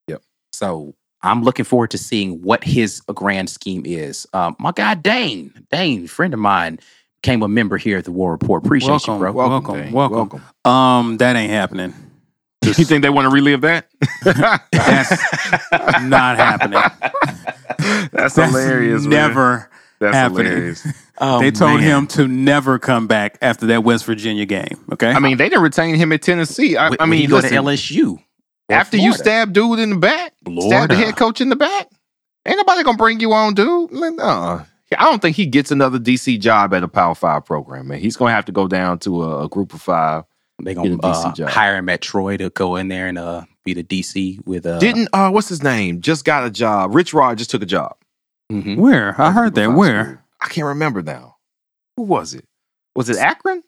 Yep. 0.07 0.23
So 0.51 0.95
I'm 1.23 1.43
looking 1.43 1.65
forward 1.65 1.91
to 1.91 1.97
seeing 1.97 2.41
what 2.41 2.63
his 2.63 3.01
grand 3.01 3.49
scheme 3.49 3.83
is. 3.85 4.27
Um, 4.33 4.55
my 4.59 4.71
guy 4.71 4.95
Dane, 4.95 5.53
Dane, 5.71 6.07
friend 6.07 6.33
of 6.33 6.39
mine, 6.39 6.79
became 7.21 7.43
a 7.43 7.47
member 7.47 7.77
here 7.77 7.97
at 7.99 8.05
the 8.05 8.11
War 8.11 8.31
Report. 8.31 8.65
Appreciate 8.65 8.89
welcome, 8.89 9.13
you, 9.13 9.19
bro. 9.19 9.31
welcome, 9.33 9.75
Dane. 9.81 9.91
welcome, 9.91 10.41
Um, 10.65 11.17
that 11.17 11.35
ain't 11.35 11.51
happening. 11.51 11.93
You 12.63 12.73
think 12.85 13.01
they 13.01 13.09
want 13.09 13.25
to 13.25 13.31
relive 13.33 13.61
that? 13.61 13.87
That's 14.71 16.03
not 16.03 16.37
happening. 16.37 16.79
That's, 18.11 18.35
That's 18.35 18.35
hilarious. 18.35 19.01
man. 19.01 19.09
Never. 19.09 19.69
That's 19.99 20.15
happening. 20.15 20.45
hilarious. 20.45 20.87
Oh, 21.19 21.39
they 21.39 21.49
told 21.49 21.79
man. 21.79 22.01
him 22.03 22.07
to 22.07 22.27
never 22.27 22.77
come 22.79 23.07
back 23.07 23.37
after 23.41 23.65
that 23.67 23.83
West 23.83 24.05
Virginia 24.05 24.45
game. 24.45 24.77
Okay. 24.91 25.09
I 25.11 25.17
mean, 25.19 25.37
they 25.37 25.49
didn't 25.49 25.63
retain 25.63 25.95
him 25.95 26.11
at 26.11 26.21
Tennessee. 26.21 26.77
I, 26.77 26.89
Would- 26.89 27.01
I 27.01 27.05
would 27.05 27.09
mean, 27.09 27.21
he 27.21 27.27
go 27.27 27.37
listen, 27.37 27.51
to 27.51 27.55
LSU. 27.57 28.23
Or 28.71 28.75
after 28.75 28.97
you 28.97 29.13
stab 29.13 29.53
dude 29.53 29.79
in 29.79 29.89
the 29.91 29.97
back, 29.97 30.33
stab 30.61 30.89
the 30.89 30.95
head 30.95 31.15
coach 31.15 31.41
in 31.41 31.49
the 31.49 31.55
back, 31.55 31.87
ain't 32.45 32.57
nobody 32.57 32.83
gonna 32.83 32.97
bring 32.97 33.19
you 33.19 33.33
on, 33.33 33.53
dude. 33.53 33.91
Like, 33.91 34.13
Uh, 34.19 34.63
I 34.97 35.03
don't 35.05 35.21
think 35.21 35.35
he 35.37 35.45
gets 35.45 35.71
another 35.71 35.99
DC 35.99 36.39
job 36.39 36.73
at 36.73 36.83
a 36.83 36.87
Power 36.87 37.15
Five 37.15 37.45
program, 37.45 37.87
man. 37.87 37.99
He's 37.99 38.17
gonna 38.17 38.33
have 38.33 38.45
to 38.45 38.51
go 38.51 38.67
down 38.67 38.99
to 38.99 39.23
a, 39.23 39.45
a 39.45 39.49
Group 39.49 39.73
of 39.73 39.81
Five. 39.81 40.23
They 40.63 40.73
Get 40.75 40.85
a 40.85 40.89
gonna 40.97 41.13
DC 41.13 41.25
uh, 41.25 41.33
job. 41.33 41.49
hire 41.49 41.77
him 41.77 41.89
at 41.89 42.01
Troy 42.01 42.37
to 42.37 42.49
go 42.51 42.75
in 42.75 42.87
there 42.89 43.07
and 43.07 43.17
uh, 43.17 43.43
be 43.63 43.73
the 43.73 43.83
DC 43.83 44.45
with 44.45 44.65
uh. 44.65 44.79
Didn't 44.79 45.07
uh, 45.13 45.29
what's 45.31 45.49
his 45.49 45.63
name? 45.63 46.01
Just 46.01 46.25
got 46.25 46.45
a 46.45 46.51
job. 46.51 46.93
Rich 46.93 47.13
Rod 47.13 47.37
just 47.37 47.49
took 47.49 47.61
a 47.63 47.65
job. 47.65 47.95
mhm. 48.51 48.77
Where 48.77 49.19
I 49.19 49.31
heard 49.31 49.55
that. 49.55 49.69
Where 49.71 50.03
school. 50.03 50.17
I 50.41 50.47
can't 50.49 50.67
remember 50.67 51.01
now. 51.01 51.37
Who 51.97 52.03
was 52.03 52.33
it? 52.33 52.45
Was 52.95 53.09
it 53.09 53.17
Akron? 53.17 53.63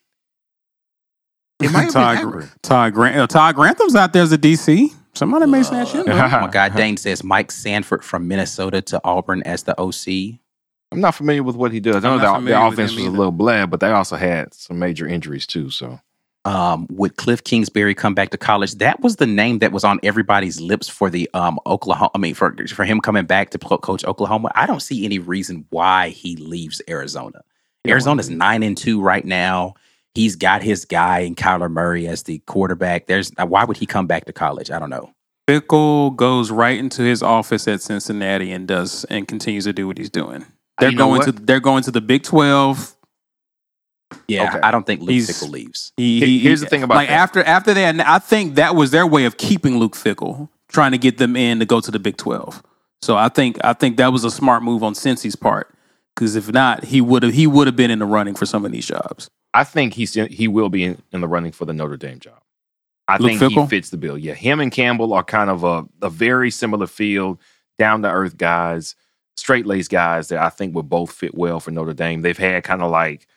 It 1.65 1.71
might 1.71 1.83
have 1.83 1.93
been 1.93 2.01
Todd, 2.01 2.17
Akron. 2.17 2.49
Todd 2.61 2.93
Grant. 2.93 3.17
uh, 3.17 3.27
Todd 3.27 3.55
Grantham's 3.55 3.95
out 3.95 4.13
there 4.13 4.23
as 4.23 4.31
a 4.31 4.37
DC. 4.37 4.89
Somebody 5.15 5.45
may 5.45 5.61
snatch 5.63 5.91
him. 5.91 6.07
up. 6.09 6.31
My 6.41 6.49
guy 6.51 6.69
Dane 6.69 6.97
says 6.97 7.23
Mike 7.23 7.51
Sanford 7.51 8.03
from 8.03 8.27
Minnesota 8.27 8.81
to 8.81 9.01
Auburn 9.03 9.43
as 9.43 9.63
the 9.63 9.79
OC. 9.79 10.39
I'm 10.91 11.01
not 11.01 11.15
familiar 11.15 11.43
with 11.43 11.55
what 11.55 11.71
he 11.71 11.79
does. 11.79 12.03
I 12.03 12.09
I'm 12.09 12.17
know 12.17 12.23
not 12.23 12.33
the, 12.33 12.39
familiar 12.39 12.59
the 12.59 12.65
with 12.69 12.73
offense 12.73 12.91
him 12.91 12.95
was 12.95 13.03
a 13.03 13.07
either. 13.07 13.17
little 13.17 13.31
bland, 13.31 13.71
but 13.71 13.79
they 13.79 13.91
also 13.91 14.15
had 14.15 14.53
some 14.53 14.79
major 14.79 15.07
injuries 15.07 15.45
too. 15.47 15.69
So 15.69 15.99
Um, 16.45 16.87
would 16.91 17.15
Cliff 17.17 17.43
Kingsbury 17.43 17.93
come 17.95 18.13
back 18.15 18.29
to 18.31 18.37
college? 18.37 18.73
That 18.75 18.99
was 19.01 19.15
the 19.17 19.25
name 19.27 19.59
that 19.59 19.71
was 19.71 19.83
on 19.83 19.99
everybody's 20.03 20.59
lips 20.59 20.89
for 20.89 21.09
the 21.11 21.29
um 21.35 21.59
Oklahoma. 21.67 22.09
I 22.15 22.17
mean, 22.17 22.33
for 22.33 22.55
for 22.69 22.83
him 22.83 22.99
coming 22.99 23.25
back 23.25 23.51
to 23.51 23.59
pl- 23.59 23.77
coach 23.79 24.03
Oklahoma. 24.05 24.51
I 24.55 24.65
don't 24.65 24.81
see 24.81 25.05
any 25.05 25.19
reason 25.19 25.65
why 25.69 26.09
he 26.09 26.35
leaves 26.37 26.81
Arizona. 26.89 27.43
Arizona's 27.87 28.29
nine 28.29 28.63
and 28.63 28.77
two 28.77 29.01
right 29.01 29.25
now. 29.25 29.73
He's 30.15 30.35
got 30.35 30.61
his 30.61 30.85
guy 30.85 31.19
in 31.19 31.35
Kyler 31.35 31.71
Murray 31.71 32.07
as 32.07 32.23
the 32.23 32.37
quarterback. 32.39 33.07
There's 33.07 33.31
uh, 33.37 33.45
why 33.47 33.63
would 33.65 33.77
he 33.77 33.85
come 33.85 34.05
back 34.07 34.25
to 34.25 34.33
college? 34.33 34.69
I 34.69 34.77
don't 34.79 34.89
know. 34.91 35.11
Fickell 35.49 36.15
goes 36.15 36.51
right 36.51 36.77
into 36.77 37.01
his 37.01 37.21
office 37.23 37.67
at 37.67 37.81
Cincinnati 37.81 38.51
and 38.51 38.67
does 38.67 39.03
and 39.05 39.27
continues 39.27 39.63
to 39.65 39.73
do 39.73 39.87
what 39.87 39.97
he's 39.97 40.09
doing. 40.09 40.45
They're 40.79 40.91
You 40.91 40.97
know 40.97 41.07
going 41.07 41.19
what? 41.19 41.25
to 41.25 41.31
they're 41.31 41.59
going 41.59 41.83
to 41.83 41.91
the 41.91 42.01
Big 42.01 42.23
Twelve. 42.23 42.95
Yeah, 44.27 44.47
Okay. 44.49 44.59
I 44.61 44.69
don't 44.71 44.85
think 44.85 45.01
Luke 45.01 45.09
He's- 45.09 45.31
Fickell 45.31 45.49
leaves. 45.49 45.91
He, 45.97 46.19
Here- 46.19 46.27
he- 46.27 46.39
here's 46.39 46.59
he- 46.59 46.65
the 46.65 46.69
thing 46.69 46.83
about 46.83 46.95
like 46.95 47.07
that. 47.09 47.15
after 47.15 47.43
after 47.43 47.73
that, 47.73 47.99
I 48.07 48.19
think 48.19 48.55
that 48.55 48.75
was 48.75 48.91
their 48.91 49.07
way 49.07 49.25
of 49.25 49.37
keeping 49.37 49.79
Luke 49.79 49.95
Fickell, 49.95 50.49
trying 50.69 50.91
to 50.91 50.97
get 50.99 51.17
them 51.17 51.35
in 51.35 51.59
to 51.59 51.65
go 51.65 51.79
to 51.81 51.89
the 51.91 51.99
Big 51.99 52.17
Twelve. 52.17 52.61
So 53.01 53.17
I 53.17 53.29
think 53.29 53.57
I 53.63 53.73
think 53.73 53.97
that 53.97 54.13
was 54.13 54.23
a 54.23 54.31
smart 54.31 54.61
move 54.63 54.83
on 54.83 54.93
Cincy's 54.93 55.35
part 55.35 55.72
because 56.15 56.35
if 56.35 56.51
not, 56.51 56.83
he 56.83 57.01
would 57.01 57.23
have 57.23 57.33
he 57.33 57.47
would 57.47 57.67
have 57.67 57.75
been 57.75 57.91
in 57.91 57.99
the 57.99 58.05
running 58.05 58.35
for 58.35 58.45
some 58.45 58.65
of 58.65 58.71
these 58.71 58.87
jobs. 58.87 59.29
I 59.53 59.63
think 59.63 59.93
he's 59.93 60.13
he 60.13 60.47
will 60.47 60.69
be 60.69 60.83
in, 60.83 61.01
in 61.11 61.21
the 61.21 61.27
running 61.27 61.51
for 61.51 61.65
the 61.65 61.73
Notre 61.73 61.97
Dame 61.97 62.19
job. 62.19 62.41
I 63.07 63.17
Luke 63.17 63.39
think 63.39 63.41
Fickell? 63.41 63.63
he 63.63 63.67
fits 63.67 63.89
the 63.89 63.97
bill. 63.97 64.17
Yeah, 64.17 64.33
him 64.33 64.59
and 64.59 64.71
Campbell 64.71 65.13
are 65.13 65.23
kind 65.23 65.49
of 65.49 65.63
a, 65.63 65.85
a 66.01 66.09
very 66.09 66.49
similar 66.51 66.87
field, 66.87 67.39
down 67.77 68.01
to 68.03 68.09
earth 68.09 68.37
guys, 68.37 68.95
straight 69.35 69.65
laced 69.65 69.91
guys 69.91 70.29
that 70.29 70.39
I 70.39 70.49
think 70.49 70.73
would 70.75 70.89
both 70.89 71.11
fit 71.11 71.35
well 71.35 71.59
for 71.59 71.71
Notre 71.71 71.93
Dame. 71.93 72.21
They've 72.21 72.37
had 72.37 72.63
kind 72.63 72.81
of 72.81 72.91
like 72.91 73.27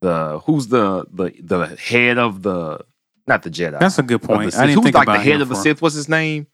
the 0.00 0.40
who's 0.46 0.68
the 0.68 1.06
the 1.12 1.32
the 1.42 1.66
head 1.76 2.18
of 2.18 2.42
the 2.42 2.84
not 3.26 3.42
the 3.42 3.50
Jedi. 3.50 3.78
That's 3.78 3.98
a 3.98 4.02
good 4.02 4.22
the 4.22 4.28
point. 4.28 4.54
I 4.56 4.66
didn't 4.66 4.82
who's 4.82 4.94
like 4.94 5.06
the 5.06 5.18
head 5.18 5.40
of 5.40 5.48
the 5.48 5.56
Sith? 5.56 5.82
What's 5.82 5.94
his 5.94 6.08
name? 6.08 6.46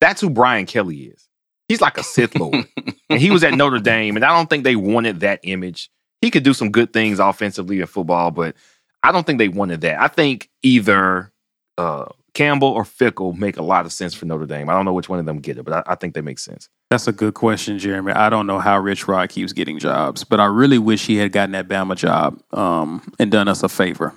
That's 0.00 0.20
who 0.20 0.30
Brian 0.30 0.66
Kelly 0.66 0.96
is. 0.96 1.28
He's 1.68 1.80
like 1.80 1.98
a 1.98 2.02
Sith 2.02 2.36
Lord. 2.36 2.66
and 3.08 3.20
he 3.20 3.30
was 3.30 3.42
at 3.44 3.54
Notre 3.54 3.78
Dame, 3.78 4.16
and 4.16 4.24
I 4.24 4.36
don't 4.36 4.48
think 4.50 4.64
they 4.64 4.76
wanted 4.76 5.20
that 5.20 5.40
image. 5.42 5.90
He 6.20 6.30
could 6.30 6.42
do 6.42 6.54
some 6.54 6.70
good 6.70 6.92
things 6.92 7.18
offensively 7.18 7.80
in 7.80 7.86
football, 7.86 8.30
but 8.30 8.54
I 9.02 9.12
don't 9.12 9.26
think 9.26 9.38
they 9.38 9.48
wanted 9.48 9.82
that. 9.82 10.00
I 10.00 10.08
think 10.08 10.50
either 10.62 11.32
uh, 11.76 12.06
Campbell 12.34 12.68
or 12.68 12.84
Fickell 12.84 13.36
make 13.36 13.56
a 13.56 13.62
lot 13.62 13.86
of 13.86 13.92
sense 13.92 14.14
for 14.14 14.26
Notre 14.26 14.46
Dame. 14.46 14.68
I 14.68 14.72
don't 14.72 14.84
know 14.84 14.92
which 14.92 15.08
one 15.08 15.18
of 15.18 15.26
them 15.26 15.38
get 15.38 15.58
it, 15.58 15.64
but 15.64 15.86
I, 15.86 15.92
I 15.92 15.94
think 15.94 16.14
they 16.14 16.20
make 16.20 16.38
sense. 16.38 16.68
That's 16.90 17.08
a 17.08 17.12
good 17.12 17.34
question, 17.34 17.78
Jeremy. 17.78 18.12
I 18.12 18.28
don't 18.28 18.46
know 18.46 18.58
how 18.58 18.78
Rich 18.78 19.08
Rod 19.08 19.28
keeps 19.28 19.52
getting 19.52 19.78
jobs, 19.78 20.24
but 20.24 20.40
I 20.40 20.46
really 20.46 20.78
wish 20.78 21.06
he 21.06 21.16
had 21.16 21.32
gotten 21.32 21.52
that 21.52 21.68
Bama 21.68 21.96
job 21.96 22.40
um, 22.52 23.12
and 23.18 23.30
done 23.30 23.48
us 23.48 23.62
a 23.62 23.68
favor 23.68 24.12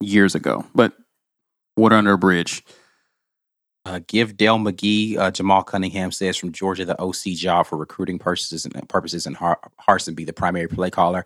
years 0.00 0.34
ago. 0.34 0.64
But 0.74 0.92
water 1.76 1.96
under 1.96 2.12
a 2.12 2.18
bridge. 2.18 2.64
Uh, 3.86 4.00
give 4.08 4.36
Dell 4.36 4.58
McGee, 4.58 5.16
uh, 5.16 5.30
Jamal 5.30 5.62
Cunningham 5.62 6.10
says 6.10 6.36
from 6.36 6.50
Georgia, 6.50 6.84
the 6.84 7.00
OC 7.00 7.36
job 7.36 7.66
for 7.66 7.78
recruiting 7.78 8.18
purposes 8.18 8.64
and 8.64 8.88
purposes, 8.88 9.26
and 9.26 9.36
Har- 9.36 9.60
Harsin 9.88 10.16
be 10.16 10.24
the 10.24 10.32
primary 10.32 10.66
play 10.66 10.90
caller. 10.90 11.24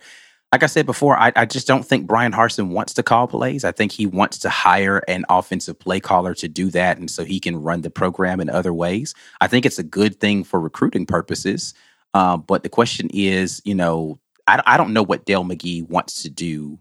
Like 0.51 0.61
I 0.61 0.67
said 0.67 0.85
before, 0.85 1.17
I, 1.17 1.31
I 1.35 1.45
just 1.45 1.65
don't 1.65 1.83
think 1.83 2.05
Bryan 2.05 2.31
Harsin 2.31 2.67
wants 2.67 2.93
to 2.93 3.03
call 3.03 3.25
plays. 3.27 3.63
I 3.63 3.71
think 3.71 3.91
he 3.91 4.05
wants 4.05 4.37
to 4.39 4.49
hire 4.49 5.01
an 5.07 5.25
offensive 5.27 5.79
play 5.79 5.99
caller 5.99 6.35
to 6.35 6.47
do 6.47 6.69
that, 6.69 6.99
and 6.99 7.09
so 7.09 7.23
he 7.23 7.39
can 7.39 7.59
run 7.59 7.81
the 7.81 7.89
program 7.89 8.39
in 8.39 8.47
other 8.47 8.73
ways. 8.73 9.15
I 9.39 9.47
think 9.47 9.65
it's 9.65 9.79
a 9.79 9.83
good 9.83 10.19
thing 10.19 10.43
for 10.43 10.59
recruiting 10.59 11.07
purposes. 11.07 11.73
Um, 12.13 12.43
but 12.45 12.61
the 12.61 12.69
question 12.69 13.09
is, 13.11 13.59
you 13.65 13.73
know, 13.73 14.19
I, 14.45 14.61
I 14.67 14.77
don't 14.77 14.93
know 14.93 15.03
what 15.03 15.25
Dell 15.25 15.43
McGee 15.43 15.89
wants 15.89 16.21
to 16.21 16.29
do 16.29 16.77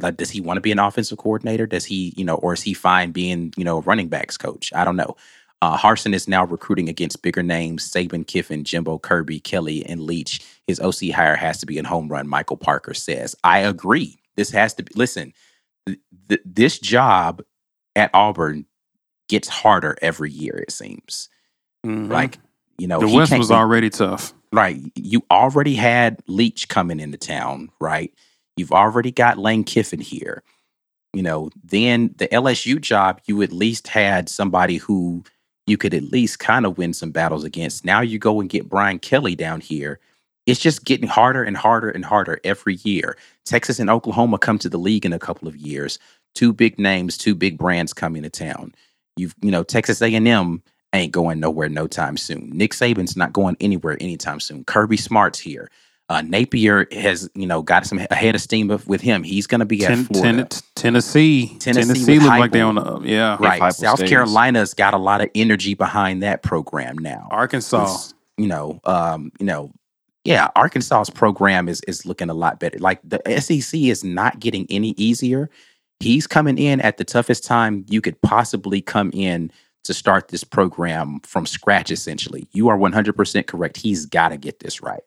like 0.00 0.16
does 0.16 0.30
he 0.30 0.40
want 0.40 0.56
to 0.56 0.60
be 0.62 0.72
an 0.72 0.78
offensive 0.78 1.18
coordinator 1.18 1.66
does 1.66 1.84
he 1.84 2.12
you 2.16 2.24
know 2.24 2.36
or 2.36 2.52
is 2.54 2.62
he 2.62 2.72
fine 2.74 3.10
being 3.12 3.52
you 3.56 3.64
know 3.64 3.78
a 3.78 3.80
running 3.82 4.08
backs 4.08 4.36
coach 4.36 4.72
i 4.74 4.84
don't 4.84 4.96
know 4.96 5.16
uh, 5.62 5.78
Harsin 5.78 6.12
is 6.14 6.28
now 6.28 6.44
recruiting 6.44 6.90
against 6.90 7.22
bigger 7.22 7.42
names 7.42 7.90
Saban 7.90 8.26
Kiffin, 8.26 8.64
Jimbo 8.64 8.98
Kirby, 8.98 9.40
Kelly, 9.40 9.82
and 9.86 10.02
Leach. 10.02 10.42
His 10.66 10.78
OC 10.78 11.10
hire 11.14 11.36
has 11.36 11.56
to 11.60 11.64
be 11.64 11.78
in 11.78 11.86
home 11.86 12.08
run, 12.08 12.28
Michael 12.28 12.58
Parker 12.58 12.92
says. 12.92 13.34
I 13.44 13.60
agree. 13.60 14.18
This 14.36 14.50
has 14.50 14.74
to 14.74 14.82
be, 14.82 14.92
listen, 14.94 15.32
th- 15.86 15.98
th- 16.28 16.42
this 16.44 16.78
job 16.78 17.40
at 17.96 18.10
Auburn 18.12 18.66
gets 19.30 19.48
harder 19.48 19.96
every 20.02 20.30
year, 20.30 20.54
it 20.58 20.70
seems. 20.70 21.30
Mhm. 21.86 22.10
Like, 22.10 22.36
you 22.76 22.86
know, 22.86 23.00
the 23.00 23.08
West 23.08 23.32
was 23.38 23.48
be- 23.48 23.54
already 23.54 23.88
tough. 23.88 24.34
right. 24.52 24.78
You 24.96 25.22
already 25.30 25.76
had 25.76 26.20
Leach 26.26 26.68
coming 26.68 27.00
into 27.00 27.16
town, 27.16 27.70
right? 27.80 28.12
You've 28.56 28.72
already 28.72 29.10
got 29.10 29.38
Lane 29.38 29.64
Kiffin 29.64 30.00
here. 30.00 30.42
You 31.12 31.22
know, 31.22 31.50
then 31.62 32.14
the 32.18 32.28
LSU 32.28 32.80
job, 32.80 33.20
you 33.26 33.42
at 33.42 33.52
least 33.52 33.88
had 33.88 34.28
somebody 34.28 34.76
who 34.76 35.24
you 35.66 35.76
could 35.76 35.94
at 35.94 36.02
least 36.04 36.38
kind 36.38 36.66
of 36.66 36.76
win 36.76 36.92
some 36.92 37.10
battles 37.10 37.44
against. 37.44 37.84
Now 37.84 38.00
you 38.00 38.18
go 38.18 38.40
and 38.40 38.50
get 38.50 38.68
Brian 38.68 38.98
Kelly 38.98 39.34
down 39.34 39.60
here. 39.60 40.00
It's 40.46 40.60
just 40.60 40.84
getting 40.84 41.08
harder 41.08 41.42
and 41.42 41.56
harder 41.56 41.88
and 41.88 42.04
harder 42.04 42.38
every 42.44 42.74
year. 42.82 43.16
Texas 43.46 43.78
and 43.78 43.88
Oklahoma 43.88 44.38
come 44.38 44.58
to 44.58 44.68
the 44.68 44.78
league 44.78 45.06
in 45.06 45.12
a 45.12 45.18
couple 45.18 45.48
of 45.48 45.56
years. 45.56 45.98
Two 46.34 46.52
big 46.52 46.78
names, 46.78 47.16
two 47.16 47.34
big 47.34 47.56
brands 47.56 47.94
coming 47.94 48.22
to 48.24 48.30
town. 48.30 48.74
You've, 49.16 49.34
you 49.40 49.50
know, 49.50 49.62
Texas 49.62 50.02
A&M 50.02 50.62
ain't 50.92 51.12
going 51.12 51.40
nowhere 51.40 51.68
no 51.68 51.86
time 51.86 52.16
soon. 52.16 52.50
Nick 52.50 52.72
Saban's 52.72 53.16
not 53.16 53.32
going 53.32 53.56
anywhere 53.60 53.96
anytime 54.00 54.40
soon. 54.40 54.64
Kirby 54.64 54.96
Smart's 54.96 55.38
here. 55.38 55.70
Uh, 56.10 56.20
Napier 56.20 56.86
has, 56.92 57.30
you 57.34 57.46
know, 57.46 57.62
got 57.62 57.86
some 57.86 57.98
ahead 58.10 58.34
of 58.34 58.40
steam 58.42 58.70
of- 58.70 58.86
with 58.86 59.00
him. 59.00 59.22
He's 59.22 59.46
going 59.46 59.60
to 59.60 59.64
be 59.64 59.78
Ten, 59.78 60.00
at 60.00 60.06
Florida. 60.06 60.44
ten, 60.44 60.60
Tennessee, 60.74 61.56
Tennessee 61.58 61.86
Tennessee, 61.86 62.12
with 62.18 62.22
look 62.24 62.38
like 62.38 62.52
they 62.52 62.58
Heupel. 62.58 62.78
on 62.90 63.02
the 63.02 63.08
yeah. 63.08 63.36
right. 63.40 63.72
South 63.72 63.98
stays. 63.98 64.10
Carolina's 64.10 64.74
got 64.74 64.92
a 64.92 64.98
lot 64.98 65.22
of 65.22 65.30
energy 65.34 65.72
behind 65.74 66.22
that 66.22 66.42
program 66.42 66.98
now. 66.98 67.28
Arkansas. 67.30 67.84
It's, 67.84 68.14
you 68.36 68.46
know, 68.46 68.80
um, 68.84 69.32
you 69.38 69.46
know, 69.46 69.72
yeah, 70.24 70.48
Arkansas's 70.56 71.08
program 71.10 71.68
is 71.68 71.80
is 71.82 72.04
looking 72.04 72.28
a 72.30 72.34
lot 72.34 72.60
better. 72.60 72.78
Like 72.78 73.00
the 73.04 73.20
SEC 73.40 73.78
is 73.80 74.04
not 74.04 74.40
getting 74.40 74.66
any 74.70 74.90
easier. 74.98 75.48
He's 76.00 76.26
coming 76.26 76.58
in 76.58 76.80
at 76.80 76.96
the 76.98 77.04
toughest 77.04 77.44
time 77.44 77.86
you 77.88 78.00
could 78.00 78.20
possibly 78.20 78.82
come 78.82 79.10
in 79.14 79.50
to 79.84 79.94
start 79.94 80.28
this 80.28 80.44
program 80.44 81.20
from 81.20 81.46
scratch. 81.46 81.90
Essentially, 81.90 82.46
you 82.52 82.68
are 82.68 82.76
one 82.76 82.92
hundred 82.92 83.16
percent 83.16 83.46
correct. 83.46 83.76
He's 83.78 84.04
got 84.04 84.30
to 84.30 84.36
get 84.36 84.60
this 84.60 84.82
right. 84.82 85.02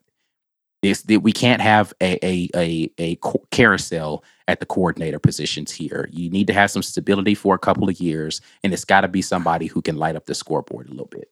It's 0.92 1.04
that 1.04 1.22
we 1.22 1.32
can't 1.32 1.62
have 1.62 1.94
a 2.02 2.18
a 2.26 2.50
a 2.56 2.92
a 3.00 3.20
carousel 3.52 4.24
at 4.48 4.60
the 4.60 4.66
coordinator 4.66 5.20
positions 5.20 5.72
here. 5.72 6.10
You 6.12 6.30
need 6.30 6.48
to 6.48 6.54
have 6.54 6.72
some 6.72 6.84
stability 6.84 7.36
for 7.36 7.56
a 7.56 7.60
couple 7.60 7.90
of 7.90 8.00
years, 8.00 8.42
and 8.64 8.74
it's 8.74 8.86
got 8.86 9.02
to 9.02 9.08
be 9.08 9.22
somebody 9.22 9.68
who 9.68 9.82
can 9.82 9.98
light 9.98 10.16
up 10.16 10.26
the 10.26 10.36
scoreboard 10.36 10.88
a 10.88 10.92
little 10.92 11.08
bit. 11.08 11.30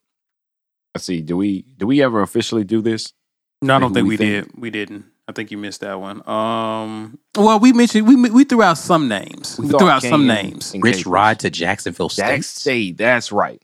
Let's 0.93 1.05
see. 1.05 1.21
Do 1.21 1.37
we 1.37 1.63
do 1.77 1.87
we 1.87 2.01
ever 2.03 2.21
officially 2.21 2.63
do 2.63 2.81
this? 2.81 3.13
No, 3.61 3.75
I 3.75 3.79
don't 3.79 3.93
think 3.93 4.03
we 4.05 4.09
we 4.11 4.17
think? 4.17 4.45
did. 4.51 4.61
We 4.61 4.69
didn't. 4.69 5.05
I 5.27 5.31
think 5.31 5.49
you 5.49 5.57
missed 5.57 5.81
that 5.81 5.99
one. 5.99 6.27
Um, 6.29 7.17
well, 7.35 7.59
we 7.59 7.73
mentioned 7.73 8.07
we 8.07 8.15
we 8.29 8.43
threw 8.43 8.61
out 8.61 8.77
some 8.77 9.07
names. 9.07 9.57
We, 9.59 9.69
thought 9.69 9.79
threw 9.79 9.89
out 9.89 10.03
some 10.03 10.27
names. 10.27 10.73
Rich 10.79 10.97
Capers. 10.97 11.05
Rod 11.07 11.39
to 11.39 11.49
Jacksonville 11.49 12.09
State. 12.09 12.21
Jack 12.27 12.43
State. 12.43 12.97
That's 12.97 13.31
right. 13.31 13.61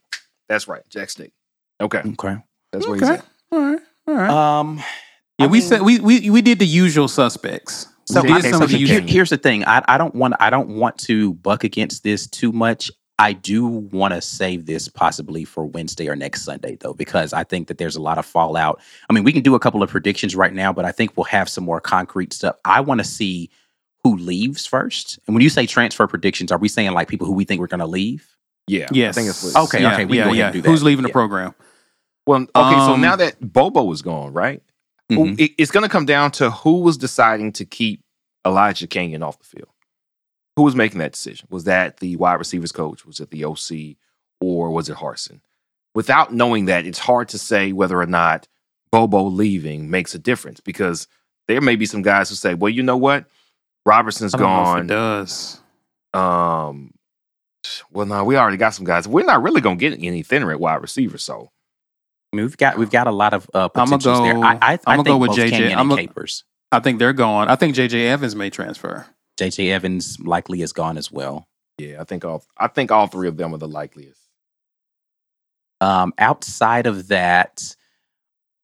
That's 0.48 0.66
right. 0.66 0.82
Jack 0.88 1.10
State. 1.10 1.32
Okay. 1.80 2.02
Okay. 2.04 2.36
That's 2.72 2.86
where 2.86 2.96
he's 2.96 3.04
Okay. 3.04 3.14
at. 3.18 3.26
All 3.52 3.60
right. 3.60 3.80
All 4.08 4.14
right. 4.14 4.30
Um. 4.30 4.82
Yeah, 5.42 5.48
I 5.48 5.50
we 5.50 5.58
mean- 5.58 5.68
said 5.68 5.82
we, 5.82 6.00
we 6.00 6.30
we 6.30 6.42
did 6.42 6.58
the 6.58 6.66
usual 6.66 7.08
suspects. 7.08 7.86
So, 8.04 8.20
we 8.22 8.32
okay, 8.34 8.50
so 8.50 8.58
the 8.66 8.76
here- 8.76 9.00
here's 9.00 9.30
the 9.30 9.36
thing. 9.36 9.64
I, 9.64 9.82
I 9.86 9.96
don't 9.96 10.14
want 10.14 10.34
I 10.40 10.50
don't 10.50 10.70
want 10.76 10.98
to 10.98 11.34
buck 11.34 11.62
against 11.64 12.02
this 12.02 12.26
too 12.26 12.50
much. 12.52 12.90
I 13.18 13.32
do 13.34 13.66
want 13.66 14.12
to 14.14 14.20
save 14.20 14.66
this 14.66 14.88
possibly 14.88 15.44
for 15.44 15.64
Wednesday 15.66 16.08
or 16.08 16.16
next 16.16 16.42
Sunday 16.42 16.76
though, 16.80 16.94
because 16.94 17.32
I 17.32 17.44
think 17.44 17.68
that 17.68 17.78
there's 17.78 17.94
a 17.94 18.02
lot 18.02 18.18
of 18.18 18.26
fallout. 18.26 18.80
I 19.08 19.12
mean, 19.12 19.22
we 19.22 19.32
can 19.32 19.42
do 19.42 19.54
a 19.54 19.60
couple 19.60 19.82
of 19.82 19.90
predictions 19.90 20.34
right 20.34 20.52
now, 20.52 20.72
but 20.72 20.84
I 20.84 20.90
think 20.92 21.16
we'll 21.16 21.24
have 21.24 21.48
some 21.48 21.62
more 21.62 21.80
concrete 21.80 22.32
stuff. 22.32 22.56
I 22.64 22.80
want 22.80 23.00
to 23.00 23.04
see 23.04 23.50
who 24.02 24.16
leaves 24.16 24.66
first. 24.66 25.20
And 25.28 25.34
when 25.36 25.42
you 25.42 25.50
say 25.50 25.66
transfer 25.66 26.06
predictions, 26.08 26.50
are 26.50 26.58
we 26.58 26.68
saying 26.68 26.90
like 26.92 27.06
people 27.06 27.26
who 27.26 27.34
we 27.34 27.44
think 27.44 27.60
we're 27.60 27.68
going 27.68 27.78
to 27.80 27.86
leave? 27.86 28.26
Yeah. 28.66 28.88
Yes. 28.90 29.16
I 29.16 29.20
think 29.20 29.30
it's 29.30 29.54
what- 29.54 29.64
Okay, 29.68 29.82
Yeah, 29.82 29.92
okay, 29.92 30.04
we 30.06 30.16
yeah, 30.18 30.24
go 30.24 30.30
ahead 30.30 30.38
yeah. 30.38 30.44
and 30.46 30.52
do 30.54 30.62
that. 30.62 30.68
Who's 30.68 30.82
leaving 30.82 31.04
the 31.04 31.08
Yeah. 31.10 31.12
program? 31.12 31.54
Well, 32.26 32.42
okay. 32.42 32.50
so 32.54 32.94
Um, 32.94 33.00
now 33.00 33.14
that 33.16 33.36
Bobo 33.40 33.92
is 33.92 34.02
gone, 34.02 34.32
right? 34.32 34.60
Who- 35.16 35.26
Mhm. 35.26 35.40
it- 35.40 35.52
it's 35.58 35.70
going 35.70 35.82
to 35.82 35.88
come 35.88 36.04
down 36.06 36.30
to 36.32 36.50
who 36.50 36.80
was 36.80 36.96
deciding 36.96 37.52
to 37.52 37.64
keep 37.64 38.02
Elijah 38.46 38.86
Canion 38.86 39.22
off 39.22 39.38
the 39.38 39.44
field. 39.44 39.68
Who 40.56 40.62
was 40.62 40.74
making 40.76 40.98
that 40.98 41.12
decision? 41.12 41.46
Was 41.50 41.64
that 41.64 41.98
the 42.00 42.16
wide 42.16 42.34
receivers 42.34 42.72
coach? 42.72 43.06
Was 43.06 43.20
it 43.20 43.30
the 43.30 43.44
OC? 43.44 43.96
Or 44.40 44.70
was 44.70 44.88
it 44.88 44.96
Harsin? 44.96 45.40
Without 45.94 46.32
knowing 46.34 46.64
that, 46.66 46.84
it's 46.86 46.98
hard 46.98 47.28
to 47.30 47.38
say 47.38 47.72
whether 47.72 48.00
or 48.00 48.06
not 48.06 48.48
Bobo 48.90 49.22
leaving 49.24 49.88
makes 49.90 50.14
a 50.14 50.18
difference 50.18 50.58
because 50.60 51.06
there 51.48 51.60
may 51.60 51.76
be 51.76 51.86
some 51.86 52.02
guys 52.02 52.28
who 52.28 52.34
say, 52.34 52.54
well, 52.54 52.70
you 52.70 52.82
know 52.82 52.96
what? 52.96 53.26
Robertson's 53.86 54.34
I 54.34 54.38
don't 54.38 54.46
know 54.48 54.60
if 54.62 54.66
gone. 54.66 54.80
it 54.80 54.86
does. 54.88 55.60
Um, 56.12 56.92
well, 57.92 58.06
no, 58.06 58.24
we 58.24 58.36
already 58.36 58.56
got 58.56 58.74
some 58.74 58.84
guys. 58.84 59.06
We're 59.06 59.24
not 59.24 59.42
really 59.42 59.60
going 59.60 59.78
to 59.78 59.90
get 59.90 60.02
any 60.04 60.22
thinner 60.22 60.50
at 60.50 60.58
wide 60.60 60.82
receiver. 60.82 61.18
So, 61.18 61.51
I 62.32 62.36
mean, 62.36 62.46
we've 62.46 62.56
got 62.56 62.78
we've 62.78 62.90
got 62.90 63.06
a 63.06 63.10
lot 63.10 63.34
of 63.34 63.48
uh, 63.52 63.68
I'ma 63.74 63.84
potentials 63.84 64.20
there. 64.20 64.38
I, 64.38 64.54
I, 64.54 64.72
I 64.72 64.78
I'ma 64.86 65.02
think 65.02 65.14
go 65.14 65.16
with 65.18 65.30
JJ. 65.32 65.74
I'ma- 65.74 65.96
Capers. 65.96 66.44
I 66.70 66.80
think 66.80 66.98
they're 66.98 67.12
gone. 67.12 67.48
I 67.48 67.56
think 67.56 67.76
JJ 67.76 68.06
Evans 68.06 68.34
may 68.34 68.48
transfer. 68.48 69.06
JJ 69.38 69.70
Evans 69.70 70.18
likely 70.20 70.62
is 70.62 70.72
gone 70.72 70.96
as 70.96 71.12
well. 71.12 71.46
yeah, 71.76 72.00
I 72.00 72.04
think 72.04 72.24
all 72.24 72.44
I 72.56 72.68
think 72.68 72.90
all 72.90 73.06
three 73.06 73.28
of 73.28 73.36
them 73.36 73.54
are 73.54 73.58
the 73.58 73.68
likeliest. 73.68 74.20
Um, 75.82 76.14
outside 76.16 76.86
of 76.86 77.08
that, 77.08 77.76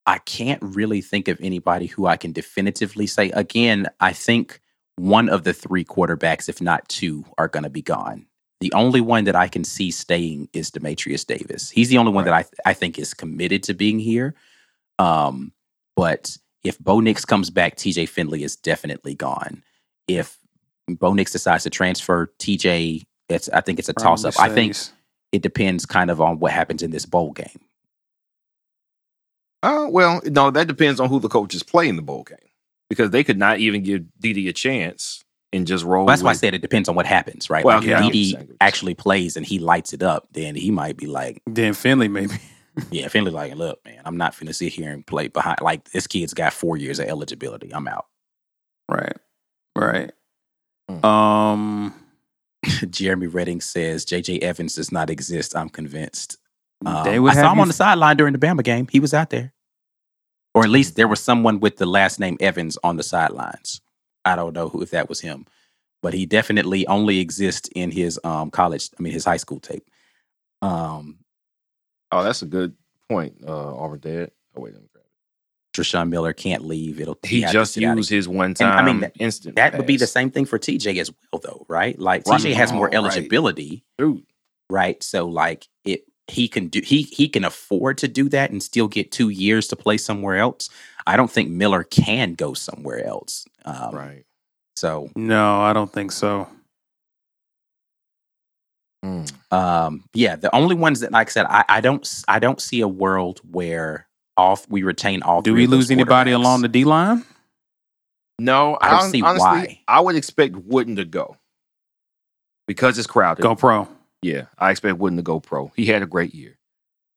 I 0.07 0.19
can't 0.19 0.63
really 0.63 1.03
think 1.03 1.29
of 1.29 1.39
anybody 1.43 1.87
who 1.87 2.07
I 2.07 2.17
can 2.17 2.33
definitively 2.33 3.07
say. 3.07 3.31
Again, 3.31 3.89
I 4.01 4.13
think 4.15 4.61
one 4.97 5.29
of 5.29 5.45
the 5.45 5.53
three 5.53 5.85
quarterbacks, 5.85 6.49
if 6.49 6.63
not 6.63 6.89
two, 6.89 7.25
are 7.37 7.49
going 7.49 7.65
to 7.65 7.71
be 7.71 7.83
gone. 7.83 8.27
The 8.61 8.73
only 8.73 9.01
one 9.01 9.25
that 9.25 9.37
I 9.37 9.47
can 9.47 9.63
see 9.63 9.91
staying 9.91 10.49
is 10.53 10.71
Dematrius 10.71 11.25
Davis. 11.25 11.71
He's 11.71 11.89
the 11.89 11.99
only 11.99 12.13
one 12.13 12.25
that 12.25 12.35
I 12.35 12.45
I 12.69 12.75
think 12.75 12.99
is 12.99 13.15
committed 13.15 13.63
to 13.65 13.75
being 13.75 13.99
here. 13.99 14.35
Um, 14.99 15.53
but 15.95 16.37
if 16.65 16.79
Bo 16.79 17.01
Nix 17.01 17.25
comes 17.25 17.51
back, 17.51 17.77
TJ 17.77 18.09
Finley 18.09 18.43
is 18.43 18.57
definitely 18.57 19.15
gone. 19.15 19.63
If 20.09 20.37
Bo 20.89 21.13
Nix 21.13 21.33
decides 21.33 21.65
to 21.65 21.71
transfer, 21.71 22.33
TJ, 22.39 23.05
it's 23.29 23.49
I 23.51 23.61
think 23.61 23.79
it's 23.79 23.89
a 23.89 23.93
toss 23.93 24.25
up. 24.25 24.35
I 24.41 24.49
think 24.49 24.77
it 25.31 25.43
depends 25.43 25.87
kind 25.87 26.11
of 26.11 26.21
on 26.21 26.41
what 26.41 26.53
happens 26.53 26.83
in 26.83 26.91
this 26.91 27.07
bowl 27.07 27.33
game. 27.33 27.61
Uh, 29.63 29.87
well, 29.91 30.21
no, 30.25 30.51
that 30.51 30.69
depends 30.69 31.01
on 31.01 31.09
who 31.09 31.21
the 31.21 31.29
coaches 31.29 31.63
play 31.63 31.89
in 31.89 31.97
the 31.97 32.03
bowl 32.03 32.23
game 32.23 32.39
because 32.89 33.11
they 33.11 33.25
could 33.25 33.39
not 33.39 33.59
even 33.59 33.83
give 33.83 34.03
DD 34.23 34.49
a 34.49 34.53
chance 34.53 35.25
and 35.53 35.67
just 35.67 35.85
roll. 35.85 36.05
Well, 36.05 36.13
that's 36.13 36.23
why 36.23 36.31
I 36.31 36.35
said 36.35 36.55
it 36.55 36.63
depends 36.63 36.89
on 36.89 36.95
what 36.95 37.07
happens, 37.07 37.49
right? 37.51 37.65
Well, 37.65 37.79
like 37.79 37.87
yeah, 37.87 38.05
if 38.07 38.13
get 38.13 38.39
what 38.39 38.49
DD 38.49 38.57
actually 38.61 38.95
plays 38.95 39.37
and 39.37 39.45
he 39.47 39.59
lights 39.59 39.93
it 39.93 40.03
up, 40.03 40.29
then 40.33 40.55
he 40.55 40.71
might 40.71 40.97
be 40.97 41.07
like, 41.07 41.43
Then 41.47 41.75
Finley 41.75 42.09
maybe. 42.09 42.35
yeah, 42.91 43.09
Finley 43.09 43.31
like, 43.31 43.55
look, 43.55 43.85
man, 43.85 44.01
I'm 44.05 44.17
not 44.17 44.35
finna 44.35 44.55
sit 44.55 44.73
here 44.73 44.93
and 44.93 45.07
play 45.07 45.29
behind. 45.29 45.61
Like 45.63 45.91
this 45.91 46.07
kid's 46.07 46.35
got 46.35 46.53
four 46.53 46.77
years 46.77 46.99
of 46.99 47.07
eligibility. 47.07 47.73
I'm 47.73 47.89
out. 47.89 48.07
Right. 48.89 49.17
Right. 49.77 50.11
Hmm. 50.89 51.05
Um. 51.05 51.95
Jeremy 52.91 53.29
Redding 53.29 53.61
says 53.61 54.05
JJ 54.05 54.41
Evans 54.41 54.75
does 54.75 54.91
not 54.91 55.11
exist. 55.11 55.55
I'm 55.57 55.69
convinced. 55.69 56.39
Um, 56.85 57.05
They 57.05 57.19
would 57.21 57.33
I 57.33 57.35
saw 57.43 57.53
him 57.53 57.59
you- 57.59 57.63
on 57.63 57.69
the 57.69 57.75
sideline 57.75 58.17
during 58.17 58.33
the 58.33 58.39
Bama 58.39 58.63
game. 58.65 58.89
He 58.91 59.01
was 59.01 59.15
out 59.15 59.31
there, 59.31 59.53
or 60.55 60.65
at 60.65 60.71
least 60.71 60.97
there 60.97 61.09
was 61.09 61.21
someone 61.21 61.61
with 61.61 61.77
the 61.77 61.87
last 61.87 62.19
name 62.21 62.37
Evans 62.41 62.77
on 62.83 62.97
the 62.97 63.03
sidelines. 63.03 63.81
I 64.29 64.37
don't 64.37 64.53
know 64.55 64.69
who 64.69 64.83
if 64.83 64.91
that 64.91 65.09
was 65.09 65.21
him, 65.21 65.47
but 66.03 66.15
he 66.15 66.27
definitely 66.27 66.87
only 66.87 67.19
exists 67.21 67.69
in 67.75 67.91
his 67.91 68.21
um 68.25 68.51
college. 68.51 68.91
I 68.99 69.03
mean, 69.03 69.13
his 69.13 69.25
high 69.25 69.37
school 69.39 69.61
tape. 69.61 69.89
Um, 70.63 71.19
Oh, 72.11 72.23
that's 72.25 72.41
a 72.43 72.47
good 72.47 72.75
point. 73.11 73.35
Uh, 73.47 73.77
Auburn 73.77 73.99
dead. 74.01 74.31
Oh 74.57 74.63
wait, 74.63 74.73
let 74.73 74.83
me 74.83 74.89
grab 74.93 75.05
it. 75.05 75.79
Treshaun 75.79 76.09
Miller 76.09 76.33
can't 76.33 76.65
leave. 76.65 77.01
It'll 77.01 77.19
He 77.23 77.43
had 77.43 77.49
to 77.49 77.53
just 77.53 77.75
sit 77.75 77.85
out 77.85 77.97
used 77.99 78.11
again. 78.11 78.17
his 78.17 78.29
one 78.29 78.47
And, 78.47 78.57
time. 78.57 78.79
I 78.79 78.83
mean, 78.83 79.01
that- 79.01 79.13
instant. 79.19 79.57
That 79.57 79.77
would 79.77 79.87
be 79.87 79.99
the 79.99 80.07
same 80.07 80.31
thing 80.31 80.47
for 80.47 80.59
TJ 80.59 80.99
as 81.01 81.11
well, 81.33 81.41
though, 81.45 81.67
right? 81.69 81.99
Like 81.99 82.27
Right. 82.27 82.41
TJ 82.41 82.55
has 82.55 82.73
more 82.73 82.87
Oh, 82.87 82.89
right. 82.89 82.95
eligibility. 82.95 83.85
dude. 83.99 84.25
right? 84.71 85.03
So 85.03 85.27
like 85.27 85.67
it 85.85 86.05
he 86.29 86.47
can 86.49 86.69
do 86.69 86.81
he 86.85 87.03
he 87.03 87.29
can 87.29 87.45
afford 87.45 87.97
to 87.99 88.09
do 88.09 88.29
that 88.31 88.51
and 88.51 88.63
still 88.63 88.87
get 88.89 89.11
two 89.13 89.29
years 89.31 89.69
to 89.69 89.77
play 89.77 89.97
somewhere 89.99 90.37
else. 90.37 90.69
I 91.09 91.17
don't 91.17 91.31
think 91.31 91.49
Miller 91.51 91.85
can 91.85 92.35
go 92.35 92.55
somewhere 92.55 93.05
else. 93.05 93.47
Um, 93.65 93.95
Right. 93.95 94.25
So 94.77 95.11
No, 95.17 95.61
I 95.61 95.73
don't 95.73 95.93
think 95.93 96.13
so. 96.13 96.47
Mm. 99.05 99.33
um, 99.53 100.05
yeah, 100.13 100.37
the 100.37 100.55
only 100.55 100.75
ones 100.75 101.01
that 101.01 101.13
like 101.13 101.29
I 101.29 101.31
said, 101.31 101.47
I, 101.49 101.65
I 101.69 101.81
don't 101.81 102.07
I 102.27 102.39
don't 102.39 102.61
see 102.61 102.81
a 102.81 102.89
world 102.89 103.41
where 103.51 104.09
all 104.37 104.59
we 104.69 104.83
retain 104.83 105.23
all. 105.23 105.41
Do 105.41 105.53
three 105.53 105.61
we 105.61 105.65
of 105.65 105.71
lose 105.71 105.91
anybody 105.91 106.33
along 106.33 106.63
the 106.63 106.69
D 106.69 106.85
line? 106.85 107.25
No, 108.41 108.77
I 108.81 108.91
don't 108.91 109.01
hon- 109.01 109.11
see 109.11 109.23
honestly, 109.23 109.41
why. 109.47 109.81
I 109.89 110.01
would 110.01 110.17
expect 110.17 110.57
Wooden 110.57 110.97
to 110.97 111.05
go 111.05 111.37
because 112.67 112.99
it's 112.99 113.07
crowded. 113.07 113.43
Go 113.43 113.55
pro. 113.55 113.89
Yeah, 114.23 114.47
I 114.59 114.71
expect 114.73 114.99
Wooden 114.99 115.17
to 115.17 115.23
go 115.23 115.39
pro. 115.41 115.73
He 115.77 115.87
had 115.87 116.03
a 116.03 116.07
great 116.07 116.35
year, 116.35 116.57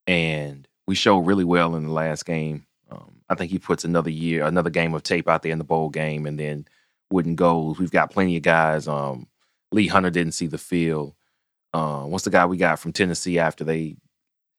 and 0.07 0.67
we 0.87 0.93
showed 0.95 1.19
really 1.19 1.43
well 1.43 1.75
in 1.75 1.83
the 1.83 1.91
last 1.91 2.25
game. 2.25 2.65
Um, 2.91 3.21
I 3.29 3.35
think 3.35 3.51
he 3.51 3.59
puts 3.59 3.85
another 3.85 4.09
year, 4.09 4.43
another 4.45 4.69
game 4.69 4.93
of 4.93 5.03
tape 5.03 5.29
out 5.29 5.41
there 5.43 5.51
in 5.51 5.57
the 5.57 5.63
bowl 5.63 5.89
game, 5.89 6.25
and 6.25 6.37
then 6.39 6.65
Wooden 7.11 7.35
goes. 7.35 7.79
We've 7.79 7.91
got 7.91 8.11
plenty 8.11 8.35
of 8.37 8.43
guys. 8.43 8.87
Um, 8.87 9.27
Lee 9.71 9.87
Hunter 9.87 10.09
didn't 10.09 10.33
see 10.33 10.47
the 10.47 10.57
field. 10.57 11.13
Uh, 11.73 12.03
what's 12.03 12.25
the 12.25 12.29
guy 12.29 12.45
we 12.45 12.57
got 12.57 12.79
from 12.79 12.91
Tennessee 12.91 13.39
after 13.39 13.63
they 13.63 13.95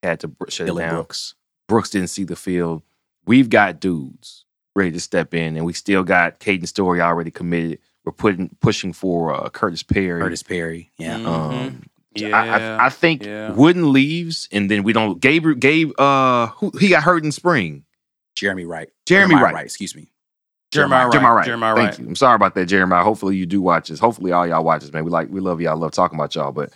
had 0.02 0.20
to 0.20 0.28
br- 0.28 0.48
shut 0.48 0.68
it 0.68 0.74
down? 0.76 0.94
Brooks? 0.94 1.34
Brooks 1.68 1.90
didn't 1.90 2.09
see 2.09 2.24
the 2.24 2.36
field. 2.36 2.82
We've 3.26 3.50
got 3.50 3.80
dudes 3.80 4.46
ready 4.74 4.92
to 4.92 5.00
step 5.00 5.34
in, 5.34 5.56
and 5.56 5.66
we 5.66 5.74
still 5.74 6.02
got 6.02 6.40
Caden 6.40 6.66
Story 6.66 7.00
already 7.02 7.30
committed. 7.30 7.78
We're 8.04 8.12
putting 8.12 8.48
pushing 8.60 8.92
for 8.94 9.32
uh, 9.34 9.48
Curtis 9.50 9.82
Perry. 9.82 10.20
Curtis 10.22 10.42
Perry. 10.42 10.90
Yeah. 10.98 11.18
Mhm. 11.18 11.26
Um, 11.26 11.82
Yeah. 12.14 12.36
I, 12.36 12.48
I, 12.82 12.86
I 12.86 12.88
think 12.88 13.24
yeah. 13.24 13.52
Wooden 13.52 13.92
leaves, 13.92 14.48
and 14.50 14.70
then 14.70 14.82
we 14.82 14.92
don't. 14.92 15.20
Gabe, 15.20 15.60
Gabe, 15.60 15.92
uh, 16.00 16.46
who 16.48 16.72
he 16.80 16.88
got 16.88 17.02
hurt 17.04 17.22
in 17.24 17.30
spring. 17.32 17.84
Jeremy 18.34 18.64
Wright. 18.64 18.90
Jeremy 19.06 19.34
Jeremiah 19.34 19.54
Wright. 19.54 19.64
Excuse 19.66 19.94
me. 19.94 20.10
Jeremiah 20.72 21.04
Wright. 21.04 21.12
Jeremiah 21.12 21.34
Wright. 21.34 21.44
Jeremiah 21.46 21.74
Thank 21.74 21.90
Wright. 21.90 21.98
you. 22.00 22.06
I'm 22.06 22.16
sorry 22.16 22.34
about 22.36 22.54
that, 22.54 22.66
Jeremiah. 22.66 23.04
Hopefully 23.04 23.36
you 23.36 23.46
do 23.46 23.60
watch 23.60 23.88
this. 23.88 23.98
Hopefully 24.00 24.32
all 24.32 24.46
y'all 24.46 24.64
watch 24.64 24.80
this, 24.82 24.92
man. 24.92 25.04
We 25.04 25.10
like, 25.10 25.28
we 25.30 25.40
love 25.40 25.60
y'all. 25.60 25.76
Love 25.76 25.92
talking 25.92 26.18
about 26.18 26.34
y'all. 26.34 26.50
But 26.52 26.72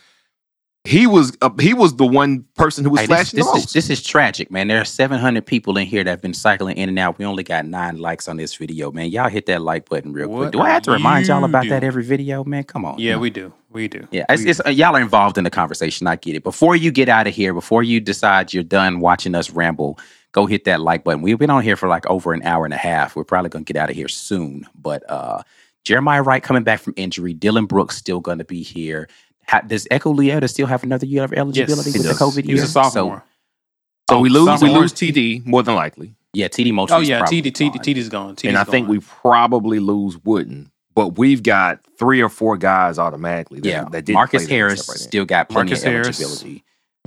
he 0.85 1.07
was, 1.07 1.37
uh, 1.41 1.51
he 1.59 1.73
was 1.75 1.97
the 1.97 2.07
one 2.07 2.45
person 2.57 2.85
who 2.85 2.91
was 2.91 3.01
Hey, 3.01 3.07
this, 3.07 3.31
flashing 3.31 3.37
this 3.39 3.51
the 3.51 3.57
is 3.59 3.73
this 3.73 3.91
is 3.91 4.03
tragic, 4.03 4.51
man. 4.51 4.69
There 4.69 4.81
are 4.81 4.85
700 4.85 5.45
people 5.45 5.79
in 5.79 5.87
here 5.87 6.05
that 6.05 6.11
have 6.11 6.21
been 6.21 6.35
cycling 6.35 6.77
in 6.77 6.89
and 6.91 6.99
out. 6.99 7.19
We 7.19 7.25
only 7.25 7.43
got 7.43 7.65
nine 7.65 7.99
likes 7.99 8.29
on 8.29 8.37
this 8.37 8.55
video, 8.55 8.93
man. 8.93 9.09
Y'all 9.09 9.29
hit 9.31 9.47
that 9.47 9.63
like 9.63 9.89
button 9.89 10.13
real 10.13 10.29
What 10.29 10.39
quick. 10.39 10.53
Do 10.53 10.61
I 10.61 10.71
have 10.71 10.83
to 10.83 10.93
remind 10.93 11.27
y'all 11.27 11.41
you 11.41 11.47
about 11.47 11.67
that 11.71 11.83
every 11.83 12.05
video, 12.05 12.45
man? 12.45 12.65
Come 12.65 12.85
on. 12.85 12.99
Yeah, 12.99 13.13
man. 13.13 13.21
we 13.21 13.31
do. 13.31 13.53
We 13.73 13.89
do. 13.89 14.07
Yeah, 14.11 14.27
it's, 14.29 14.45
We- 14.45 14.51
it's, 14.51 14.61
uh, 14.65 14.71
y'all 14.71 14.95
are 14.95 15.01
involved 15.01 15.39
in 15.39 15.45
the 15.45 15.51
conversation. 15.51 16.07
I 16.07 16.17
get 16.17 16.37
it. 16.37 16.45
Before 16.45 16.77
you 16.77 16.91
get 16.93 17.09
out 17.09 17.27
of 17.27 17.35
here, 17.35 17.53
before 17.55 17.83
you 17.83 17.99
decide 17.99 18.53
you're 18.53 18.63
done 18.63 19.01
watching 19.01 19.35
us 19.35 19.51
ramble, 19.51 19.99
go 20.37 20.45
hit 20.47 20.65
that 20.65 20.81
like 20.83 21.03
button. 21.03 21.23
We've 21.23 21.39
been 21.39 21.49
on 21.51 21.63
here 21.65 21.77
for 21.77 21.89
like 21.89 22.07
over 22.07 22.33
an 22.35 22.43
hour 22.43 22.65
and 22.67 22.75
a 22.75 22.77
half. 22.77 23.17
We're 23.17 23.25
probably 23.25 23.49
going 23.49 23.65
to 23.65 23.73
get 23.73 23.81
out 23.81 23.89
of 23.91 23.97
here 23.97 24.07
soon. 24.07 24.67
But 24.75 25.03
uh, 25.11 25.43
Jeremiah 25.83 26.23
Wright 26.23 26.43
coming 26.43 26.63
back 26.63 26.79
from 26.81 26.93
injury. 26.97 27.35
Dylan 27.35 27.67
Brooks 27.67 27.97
still 27.97 28.21
going 28.21 28.37
to 28.39 28.45
be 28.45 28.63
here. 28.63 29.09
Does 29.67 29.87
Eku 29.91 30.15
Leota 30.15 30.49
still 30.51 30.67
have 30.67 30.83
another 30.85 31.07
year 31.07 31.25
of 31.25 31.33
eligibility 31.33 31.91
he 31.93 31.99
with 31.99 32.07
does. 32.07 32.19
the 32.19 32.25
COVID 32.25 32.45
He's 32.45 32.57
year? 32.57 32.65
a 32.65 32.67
sophomore. 32.67 33.25
so 34.11 34.21
we 34.21 34.29
Oh, 34.29 34.33
lose, 34.45 34.63
we 34.63 34.69
lose 34.69 34.93
TD 34.93 35.47
more 35.47 35.63
than 35.63 35.75
likely, 35.75 36.15
yeah, 36.35 36.49
TD 36.49 36.73
Moultrie. 36.73 36.97
Oh 36.97 37.01
yeah, 37.01 37.23
TD 37.23 37.47
TD 37.53 37.75
TD's 37.77 38.09
gone. 38.11 38.37
TD's 38.37 38.45
and 38.49 38.59
I 38.59 38.65
think 38.65 38.89
we 38.89 38.99
probably 39.01 39.79
lose 39.81 40.19
Wooden. 40.23 40.71
But 40.95 41.17
we've 41.19 41.43
got 41.43 41.81
three 41.99 42.21
or 42.23 42.29
four 42.29 42.57
guys 42.57 42.99
automatically. 42.99 43.61
That, 43.61 43.69
Yeah, 43.69 43.85
that 43.85 44.05
didn't 44.05 44.15
Marcus 44.15 44.47
Harris 44.47 44.83
step 44.83 44.89
right 44.95 45.01
in. 45.01 45.09
still 45.09 45.25
got 45.25 45.49
plenty 45.49 45.71
Marcus 45.71 45.85
of 45.85 45.93
Harris. 45.93 46.45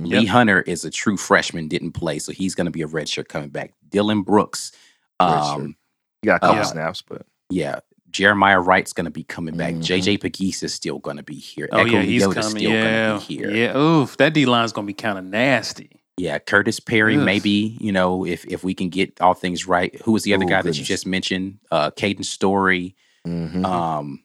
Eligibility. 0.00 0.14
Yep. 0.16 0.20
Lee 0.22 0.26
Hunter 0.26 0.60
is 0.62 0.84
a 0.84 0.90
true 0.90 1.16
freshman, 1.16 1.68
didn't 1.68 1.92
play, 1.92 2.18
so 2.18 2.32
he's 2.32 2.54
going 2.54 2.64
to 2.66 2.70
be 2.70 2.82
a 2.82 2.86
redshirt 2.88 3.28
coming 3.28 3.48
back. 3.50 3.72
Dylan 3.90 4.24
Brooks 4.24 4.72
Um, 5.18 5.76
You 6.22 6.26
got 6.26 6.36
a 6.36 6.40
couple 6.40 6.60
Uh, 6.60 6.64
snaps, 6.64 7.02
but 7.02 7.26
yeah, 7.50 7.80
Jeremiah 8.10 8.60
Wright's 8.60 8.92
going 8.92 9.04
to 9.04 9.10
be 9.10 9.24
coming 9.24 9.56
back. 9.56 9.74
Mhm. 9.74 9.82
JJ 9.82 10.18
Pegues 10.18 10.62
is 10.62 10.72
still 10.74 10.98
going 10.98 11.16
to 11.18 11.22
be 11.22 11.34
here. 11.36 11.68
Oh 11.72 11.84
Eku 11.84 11.92
yeah, 11.92 12.02
he's 12.02 12.22
Leota's 12.26 12.46
coming. 12.46 12.60
still 12.62 12.70
Yeah, 12.72 13.08
going 13.08 13.20
to 13.20 13.28
be 13.28 13.36
here. 13.36 13.50
yeah. 13.50 13.76
Oof, 13.78 14.16
that 14.16 14.32
D 14.34 14.46
line's 14.46 14.72
gonna 14.72 14.86
be 14.86 14.94
kind 14.94 15.18
of 15.18 15.24
nasty. 15.24 15.90
Yeah, 16.16 16.38
Curtis 16.38 16.80
Perry, 16.80 17.16
Ugh. 17.16 17.22
maybe, 17.24 17.76
you 17.80 17.92
know, 17.92 18.26
if 18.26 18.44
if 18.46 18.62
we 18.64 18.74
can 18.74 18.88
get 18.90 19.18
all 19.20 19.32
things 19.34 19.66
right. 19.66 19.94
Who 20.02 20.12
was 20.12 20.22
the 20.24 20.34
other 20.34 20.44
Oh, 20.44 20.48
guy 20.48 20.60
that 20.62 20.76
you 20.76 20.84
just 20.84 21.06
mentioned? 21.06 21.58
Uh 21.70 21.90
Caden 21.92 22.24
Story. 22.24 22.94
Mhm. 23.26 23.64
Um 23.64 24.22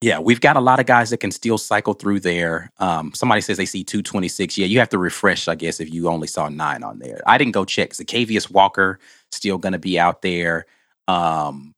yeah, 0.00 0.20
we've 0.20 0.40
got 0.40 0.56
a 0.56 0.60
lot 0.60 0.78
of 0.78 0.86
guys 0.86 1.10
that 1.10 1.16
can 1.18 1.32
still 1.32 1.58
cycle 1.58 1.92
through 1.94 2.20
there. 2.20 2.70
Um, 2.78 3.12
somebody 3.14 3.40
says 3.40 3.56
they 3.56 3.66
see 3.66 3.82
226. 3.82 4.56
Yeah, 4.56 4.66
you 4.66 4.78
have 4.78 4.88
to 4.90 4.98
refresh, 4.98 5.48
I 5.48 5.56
guess, 5.56 5.80
if 5.80 5.92
you 5.92 6.08
only 6.08 6.28
saw 6.28 6.48
nine 6.48 6.84
on 6.84 7.00
there. 7.00 7.20
I 7.26 7.36
didn't 7.36 7.52
go 7.52 7.64
check. 7.64 7.90
Zykeivous 7.90 8.48
Walker 8.50 9.00
still 9.32 9.58
going 9.58 9.72
to 9.72 9.78
be 9.78 9.98
out 9.98 10.22
there. 10.22 10.66
Um, 11.08 11.74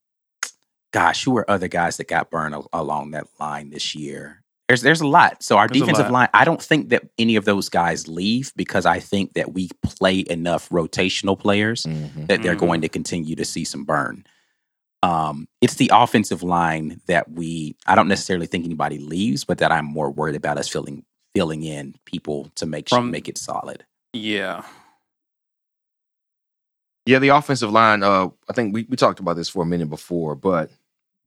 gosh, 0.92 1.24
who 1.24 1.36
are 1.38 1.51
other 1.51 1.68
guys 1.68 1.97
that 1.97 2.09
got 2.09 2.30
burned 2.30 2.55
al- 2.55 2.68
along 2.74 3.12
that 3.12 3.26
line 3.38 3.70
this 3.70 3.94
year? 3.94 4.42
There's 4.68 4.82
there's 4.82 5.01
a 5.01 5.06
lot. 5.06 5.42
So 5.42 5.56
our 5.56 5.66
There's 5.66 5.80
defensive 5.80 6.10
line, 6.12 6.28
I 6.34 6.44
don't 6.44 6.62
think 6.62 6.90
that 6.90 7.02
any 7.18 7.34
of 7.36 7.44
those 7.44 7.68
guys 7.68 8.06
leave 8.06 8.52
because 8.55 8.86
I 8.86 9.01
think 9.01 9.32
that 9.32 9.52
we 9.55 9.68
play 9.82 10.24
enough 10.28 10.68
rotational 10.68 11.36
players 11.38 11.86
Mhm. 11.86 12.28
that 12.28 12.42
they're 12.42 12.55
Mhm. 12.55 12.59
going 12.60 12.80
to 12.82 12.88
continue 12.88 13.34
to 13.34 13.44
see 13.44 13.64
some 13.64 13.84
burn. 13.84 14.24
Um, 15.02 15.48
it's 15.60 15.77
the 15.77 15.90
offensive 15.94 16.43
line 16.43 17.01
that 17.06 17.31
we 17.31 17.74
I 17.86 17.94
don't 17.94 18.09
necessarily 18.09 18.47
think 18.47 18.64
anybody 18.64 18.98
leaves, 18.98 19.44
but 19.44 19.59
that 19.59 19.72
I'm 19.72 19.86
more 19.86 20.10
worried 20.10 20.36
about 20.36 20.59
us 20.59 20.68
filling 20.68 21.05
filling 21.35 21.62
in 21.62 21.94
people 22.05 22.51
to 22.56 22.66
make 22.66 22.89
sure, 22.89 22.98
From- 22.98 23.10
make 23.10 23.28
it 23.28 23.39
solid. 23.39 23.85
Yeah, 24.12 24.64
Yeah, 27.06 27.18
the 27.18 27.28
offensive 27.28 27.70
line. 27.70 28.02
Uh, 28.02 28.28
I 28.48 28.52
think 28.52 28.74
we, 28.74 28.85
we 28.89 28.97
talked 28.97 29.20
about 29.20 29.36
this 29.36 29.48
for 29.48 29.62
a 29.62 29.66
minute 29.66 29.89
before, 29.89 30.35
but 30.35 30.70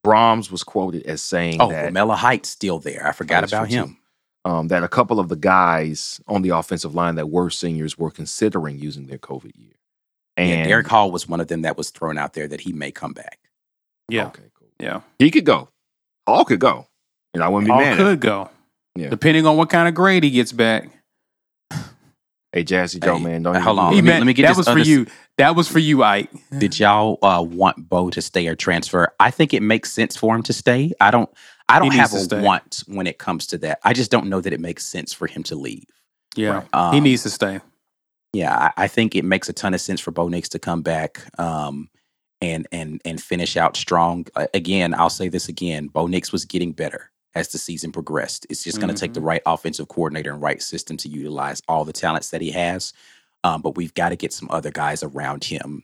Brahms 0.03 0.51
was 0.51 0.63
quoted 0.63 1.03
as 1.03 1.21
saying 1.21 1.61
Oh, 1.61 1.69
that 1.69 1.91
Lamella 1.93 2.15
Heights 2.15 2.49
still 2.49 2.79
there. 2.79 3.07
I 3.07 3.11
forgot 3.13 3.43
about 3.43 3.69
him. 3.69 3.97
um, 4.45 4.67
that 4.67 4.83
a 4.83 4.87
couple 4.89 5.19
of 5.19 5.29
the 5.29 5.35
guys 5.37 6.19
on 6.27 6.41
the 6.41 6.49
offensive 6.49 6.93
line 6.93 7.15
that 7.15 7.29
were 7.29 7.49
seniors 7.49 7.97
were 7.97 8.11
considering 8.11 8.77
using 8.77 9.07
their 9.07 9.17
COVID 9.17 9.53
year. 9.55 9.73
And 10.35 10.49
yeah, 10.49 10.65
Derek 10.65 10.87
Hall 10.87 11.11
was 11.11 11.27
one 11.27 11.39
of 11.39 11.47
them 11.47 11.61
that 11.61 11.77
was 11.77 11.89
thrown 11.89 12.17
out 12.17 12.33
there 12.33 12.47
that 12.47 12.61
he 12.61 12.73
may 12.73 12.91
come 12.91 13.13
back. 13.13 13.39
Yeah, 14.09 14.27
okay, 14.27 14.43
cool. 14.57 14.67
yeah. 14.79 15.01
He 15.19 15.31
could 15.31 15.45
go. 15.45 15.69
All 16.27 16.45
could 16.45 16.59
go, 16.59 16.87
and 17.33 17.43
I 17.43 17.47
wouldn't 17.49 17.67
be 17.67 17.71
All 17.71 17.79
mad. 17.79 17.93
at 17.93 17.99
it. 17.99 18.03
could 18.03 18.19
go. 18.21 18.49
Yeah. 18.95 19.09
Depending 19.09 19.45
on 19.47 19.57
what 19.57 19.69
kind 19.69 19.87
of 19.87 19.93
grade 19.95 20.23
he 20.23 20.29
gets 20.29 20.51
back. 20.51 20.89
Hey, 22.51 22.63
Jazzy 22.63 23.03
Joe, 23.03 23.17
Hey, 23.17 23.23
man, 23.23 23.41
don't 23.43 23.55
hold 23.55 23.79
on. 23.79 23.91
do 23.91 23.95
He 23.95 24.01
let 24.01 24.03
me- 24.03 24.09
it. 24.09 24.13
meant- 24.13 24.19
let 24.21 24.27
me 24.27 24.33
get 24.33 24.41
that 24.43 24.47
this 24.49 24.57
was 24.57 24.67
for 24.67 24.77
you. 24.77 25.07
That 25.39 25.55
was 25.55 25.67
for 25.67 25.79
you, 25.79 26.03
Ike. 26.03 26.29
Did 26.59 26.79
y'all 26.79 27.17
uh, 27.23 27.41
want 27.41 27.89
Bo 27.89 28.11
to 28.11 28.21
stay 28.21 28.47
or 28.47 28.55
transfer? 28.55 29.11
I 29.19 29.31
think 29.31 29.55
it 29.55 29.63
makes 29.63 29.91
sense 29.91 30.15
for 30.15 30.35
him 30.35 30.43
to 30.43 30.53
stay. 30.53 30.91
I 31.01 31.09
don't. 31.09 31.27
I 31.67 31.79
don't 31.79 31.91
have 31.93 32.13
a 32.13 32.19
stay. 32.19 32.39
want 32.41 32.83
when 32.87 33.07
it 33.07 33.17
comes 33.17 33.47
to 33.47 33.57
that. 33.59 33.79
I 33.83 33.93
just 33.93 34.11
don't 34.11 34.27
know 34.27 34.39
that 34.41 34.53
it 34.53 34.59
makes 34.59 34.85
sense 34.85 35.13
for 35.13 35.25
him 35.25 35.41
to 35.43 35.55
leave. 35.55 35.85
Yeah, 36.35 36.63
Um, 36.73 36.93
he 36.93 36.99
needs 36.99 37.23
to 37.23 37.29
stay. 37.31 37.59
Yeah, 38.33 38.55
I, 38.55 38.83
I 38.83 38.87
think 38.87 39.15
it 39.15 39.23
makes 39.25 39.49
a 39.49 39.53
ton 39.53 39.73
of 39.73 39.81
sense 39.81 39.99
for 40.01 40.11
Bo 40.11 40.27
Nix 40.27 40.49
to 40.49 40.59
come 40.59 40.81
back 40.83 41.21
um, 41.39 41.89
and 42.43 42.67
and 42.71 43.01
and 43.05 43.21
finish 43.21 43.57
out 43.57 43.77
strong. 43.77 44.27
Again, 44.53 44.93
I'll 44.93 45.09
say 45.09 45.29
this 45.29 45.47
again: 45.47 45.87
Bo 45.87 46.07
Nix 46.07 46.31
was 46.31 46.45
getting 46.45 46.73
better 46.73 47.09
as 47.35 47.47
the 47.51 47.57
season 47.57 47.91
progressed. 47.91 48.45
It's 48.49 48.63
just 48.63 48.79
going 48.79 48.93
to 48.93 48.99
take 48.99 49.13
the 49.13 49.21
right 49.21 49.41
offensive 49.45 49.87
coordinator 49.87 50.31
and 50.31 50.41
right 50.41 50.61
system 50.61 50.97
to 50.97 51.09
utilize 51.09 51.61
all 51.67 51.83
the 51.83 51.93
talents 51.93 52.29
that 52.29 52.41
he 52.41 52.51
has. 52.51 52.93
Um, 53.43 53.61
but 53.61 53.75
we've 53.75 53.93
got 53.95 54.09
to 54.09 54.15
get 54.15 54.31
some 54.31 54.49
other 54.51 54.69
guys 54.69 55.01
around 55.01 55.43
him, 55.43 55.83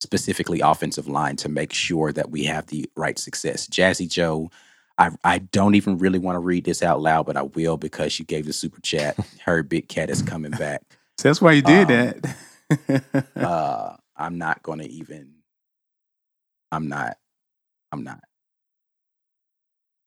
specifically 0.00 0.60
offensive 0.60 1.06
line, 1.06 1.36
to 1.36 1.48
make 1.48 1.72
sure 1.72 2.12
that 2.12 2.30
we 2.30 2.44
have 2.44 2.66
the 2.66 2.90
right 2.96 3.18
success. 3.18 3.68
Jazzy 3.68 4.08
Joe. 4.08 4.50
I, 4.98 5.10
I 5.24 5.38
don't 5.38 5.74
even 5.74 5.98
really 5.98 6.18
want 6.18 6.36
to 6.36 6.40
read 6.40 6.64
this 6.64 6.82
out 6.82 7.00
loud, 7.00 7.26
but 7.26 7.36
I 7.36 7.42
will 7.42 7.76
because 7.78 8.18
you 8.18 8.24
gave 8.26 8.46
the 8.46 8.52
super 8.52 8.80
chat. 8.80 9.16
Her 9.44 9.62
big 9.62 9.88
cat 9.88 10.10
is 10.10 10.20
coming 10.22 10.50
back 10.52 10.82
So 11.18 11.28
that's 11.28 11.40
why 11.40 11.52
you 11.52 11.62
did 11.62 11.90
um, 11.90 12.20
that. 12.20 13.26
uh 13.36 13.96
i'm 14.16 14.38
not 14.38 14.62
gonna 14.62 14.84
even 14.84 15.30
i'm 16.72 16.88
not 16.88 17.16
i'm 17.92 18.02
not 18.02 18.18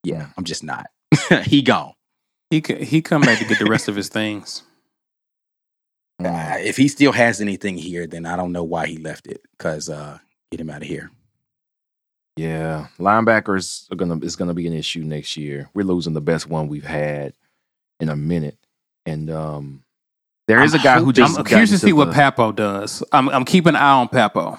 yeah 0.03 0.27
i'm 0.37 0.43
just 0.43 0.63
not 0.63 0.87
he 1.43 1.61
gone 1.61 1.93
he 2.49 2.61
he 2.81 3.01
come 3.01 3.21
back 3.21 3.39
to 3.39 3.45
get 3.45 3.59
the 3.59 3.65
rest 3.65 3.87
of 3.87 3.95
his 3.95 4.09
things. 4.09 4.63
Uh, 6.23 6.55
if 6.59 6.77
he 6.77 6.87
still 6.87 7.11
has 7.11 7.41
anything 7.41 7.77
here 7.77 8.07
then 8.07 8.25
i 8.25 8.37
don't 8.37 8.53
know 8.53 8.63
why 8.63 8.87
he 8.87 8.97
left 8.97 9.27
it 9.27 9.41
because 9.51 9.89
uh 9.89 10.17
get 10.49 10.61
him 10.61 10.69
out 10.69 10.81
of 10.81 10.87
here 10.87 11.11
Yeah, 12.37 12.87
linebackers 12.99 13.91
are 13.91 13.95
gonna 13.97 14.17
is 14.19 14.37
gonna 14.37 14.53
be 14.53 14.65
an 14.65 14.71
issue 14.73 15.03
next 15.03 15.35
year. 15.35 15.69
We're 15.73 15.83
losing 15.85 16.13
the 16.13 16.21
best 16.21 16.49
one 16.49 16.69
we've 16.69 16.85
had 16.85 17.33
in 17.99 18.07
a 18.07 18.15
minute, 18.15 18.57
and 19.05 19.29
um, 19.29 19.83
there 20.47 20.63
is 20.63 20.73
I'm 20.73 20.79
a 20.79 20.83
guy 20.83 20.99
who 21.01 21.11
just 21.11 21.37
I'm 21.37 21.43
curious 21.43 21.69
to 21.71 21.75
into 21.75 21.87
see 21.87 21.93
what 21.93 22.05
the- 22.07 22.13
Pappoe 22.13 22.53
does. 22.53 23.03
I'm 23.11 23.27
I'm 23.27 23.43
keeping 23.43 23.71
an 23.71 23.75
eye 23.75 23.91
on 23.99 24.07
Pappoe. 24.07 24.57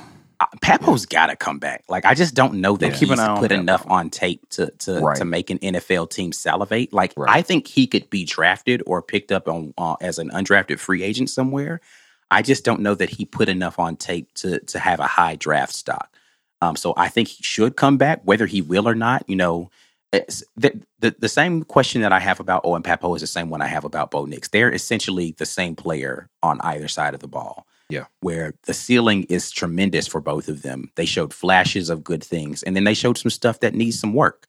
Papo's 0.61 1.07
gotta 1.07 1.37
come 1.37 1.59
back 1.59 1.85
like 1.89 2.05
i 2.05 2.15
just 2.15 2.35
don't 2.35 2.55
know 2.55 2.77
that 2.77 2.91
Yeah. 3.01 3.17
he's 3.17 3.39
put 3.39 3.53
enough 3.53 3.87
on 3.89 4.11
tape 4.11 4.49
to 4.51 4.71
to, 4.81 5.01
Right. 5.01 5.17
to 5.17 5.25
make 5.25 5.51
an 5.51 5.59
nfl 5.59 6.09
team 6.11 6.33
salivate 6.33 6.93
like 6.93 7.13
Right. 7.17 7.35
i 7.35 7.43
think 7.43 7.67
he 7.67 7.87
could 7.87 8.11
be 8.11 8.25
drafted 8.25 8.83
or 8.87 9.01
picked 9.03 9.33
up 9.33 9.49
on 9.49 9.73
uh, 9.79 9.97
as 10.01 10.19
an 10.19 10.31
undrafted 10.31 10.79
free 10.79 11.03
agent 11.03 11.31
somewhere 11.31 11.81
I 12.29 12.43
just 12.43 12.65
don't 12.65 12.81
know 12.81 12.97
that 12.97 13.11
he 13.11 13.25
put 13.25 13.49
enough 13.49 13.79
on 13.79 13.95
tape 13.97 14.35
to 14.35 14.59
to 14.59 14.81
have 14.81 14.99
a 14.99 15.07
high 15.07 15.37
draft 15.37 15.73
stock. 15.73 16.13
Um, 16.61 16.75
so 16.75 16.93
I 16.97 17.07
think 17.07 17.29
he 17.29 17.41
should 17.45 17.77
come 17.77 17.99
back, 17.99 18.21
whether 18.25 18.47
he 18.47 18.61
will 18.63 18.89
or 18.89 18.97
not. 18.97 19.23
You 19.29 19.37
know, 19.37 19.71
it's, 20.13 20.43
the, 20.57 20.73
the 20.99 21.15
the 21.21 21.29
same 21.29 21.63
question 21.63 22.03
that 22.03 22.13
I 22.13 22.19
have 22.19 22.41
about 22.41 22.63
Owen 22.65 22.83
Pappoe 22.83 23.15
is 23.15 23.21
the 23.21 23.29
same 23.29 23.49
one 23.49 23.63
I 23.63 23.69
have 23.69 23.85
about 23.85 24.11
Bo 24.11 24.25
Nix. 24.25 24.49
They're 24.49 24.73
essentially 24.73 25.37
the 25.39 25.47
same 25.47 25.77
player 25.77 26.29
on 26.43 26.61
either 26.63 26.89
side 26.89 27.15
of 27.15 27.21
the 27.21 27.29
ball. 27.29 27.65
Yeah. 27.89 28.07
where 28.21 28.55
the 28.65 28.75
ceiling 28.75 29.25
is 29.25 29.51
tremendous 29.53 30.07
for 30.09 30.21
both 30.21 30.49
of 30.49 30.63
them. 30.63 30.91
They 30.97 31.05
showed 31.07 31.33
flashes 31.33 31.89
of 31.89 32.03
good 32.03 32.23
things, 32.25 32.63
and 32.65 32.75
then 32.75 32.83
they 32.85 32.95
showed 32.95 33.17
some 33.17 33.31
stuff 33.31 33.61
that 33.61 33.75
needs 33.75 33.99
some 34.01 34.13
work. 34.13 34.47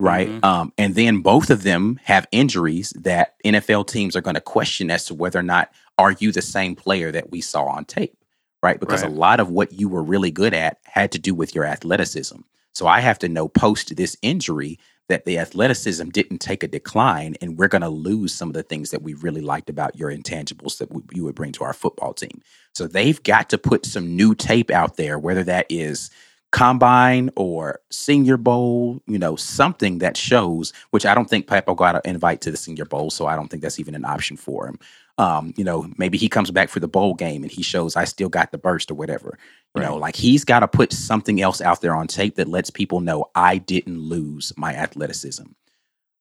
Right. 0.00 0.28
Mhm. 0.28 0.44
Um, 0.44 0.72
and 0.78 0.94
then 0.94 1.18
both 1.22 1.50
of 1.50 1.64
them 1.64 1.98
have 2.04 2.28
injuries 2.30 2.92
that 3.00 3.34
NFL 3.44 3.82
teams 3.88 4.14
are 4.14 4.20
going 4.20 4.36
to 4.36 4.40
question 4.40 4.92
as 4.92 5.04
to 5.06 5.14
whether 5.14 5.40
or 5.40 5.42
not 5.42 5.72
are 5.98 6.12
you 6.12 6.30
the 6.30 6.40
same 6.42 6.76
player 6.76 7.10
that 7.10 7.32
we 7.32 7.40
saw 7.40 7.64
on 7.64 7.84
tape. 7.84 8.16
Right. 8.62 8.78
Because 8.78 9.02
Right. 9.02 9.10
a 9.10 9.14
lot 9.14 9.40
of 9.40 9.50
what 9.50 9.72
you 9.72 9.88
were 9.88 10.02
really 10.04 10.30
good 10.30 10.54
at 10.54 10.78
had 10.84 11.10
to 11.12 11.18
do 11.18 11.34
with 11.34 11.52
your 11.54 11.64
athleticism. 11.64 12.36
So 12.74 12.86
I 12.86 13.00
have 13.00 13.18
to 13.20 13.28
know 13.28 13.48
post 13.48 13.96
this 13.96 14.16
injury 14.22 14.78
that 15.08 15.24
the 15.24 15.38
athleticism 15.38 16.08
didn't 16.10 16.38
take 16.38 16.62
a 16.62 16.68
decline 16.68 17.36
and 17.40 17.58
we're 17.58 17.68
going 17.68 17.82
to 17.82 17.88
lose 17.88 18.34
some 18.34 18.48
of 18.48 18.54
the 18.54 18.62
things 18.62 18.90
that 18.90 19.02
we 19.02 19.14
really 19.14 19.40
liked 19.40 19.70
about 19.70 19.98
your 19.98 20.10
intangibles 20.10 20.78
that 20.78 20.92
we, 20.92 21.02
you 21.12 21.24
would 21.24 21.34
bring 21.34 21.52
to 21.52 21.64
our 21.64 21.72
football 21.72 22.12
team. 22.12 22.42
So 22.74 22.86
they've 22.86 23.22
got 23.22 23.48
to 23.50 23.58
put 23.58 23.86
some 23.86 24.16
new 24.16 24.34
tape 24.34 24.70
out 24.70 24.96
there, 24.96 25.18
whether 25.18 25.44
that 25.44 25.66
is 25.70 26.10
combine 26.50 27.30
or 27.36 27.80
senior 27.90 28.36
bowl, 28.36 29.02
you 29.06 29.18
know, 29.18 29.36
something 29.36 29.98
that 29.98 30.16
shows, 30.16 30.72
which 30.90 31.04
I 31.04 31.14
don't 31.14 31.28
think 31.28 31.46
Pappoe 31.46 31.74
got 31.74 31.96
an 31.96 32.02
invite 32.04 32.40
to 32.42 32.50
the 32.50 32.56
senior 32.56 32.84
bowl. 32.84 33.10
So 33.10 33.26
I 33.26 33.36
don't 33.36 33.48
think 33.48 33.62
that's 33.62 33.80
even 33.80 33.94
an 33.94 34.04
option 34.04 34.36
for 34.36 34.66
him. 34.66 34.78
Um, 35.18 35.52
you 35.56 35.64
know, 35.64 35.90
maybe 35.98 36.16
he 36.16 36.28
comes 36.28 36.50
back 36.52 36.68
for 36.68 36.78
the 36.80 36.86
bowl 36.88 37.12
game 37.14 37.42
and 37.42 37.50
he 37.50 37.62
shows 37.62 37.96
I 37.96 38.04
still 38.04 38.28
got 38.28 38.52
the 38.52 38.58
burst 38.58 38.90
or 38.90 38.94
whatever. 38.94 39.36
You 39.74 39.82
know, 39.82 39.96
like 39.96 40.16
he's 40.16 40.44
got 40.44 40.60
to 40.60 40.68
put 40.68 40.92
something 40.92 41.40
else 41.40 41.60
out 41.60 41.80
there 41.80 41.94
on 41.94 42.06
tape 42.06 42.36
that 42.36 42.48
lets 42.48 42.70
people 42.70 43.00
know 43.00 43.26
I 43.34 43.58
didn't 43.58 43.98
lose 44.00 44.52
my 44.56 44.74
athleticism. 44.74 45.44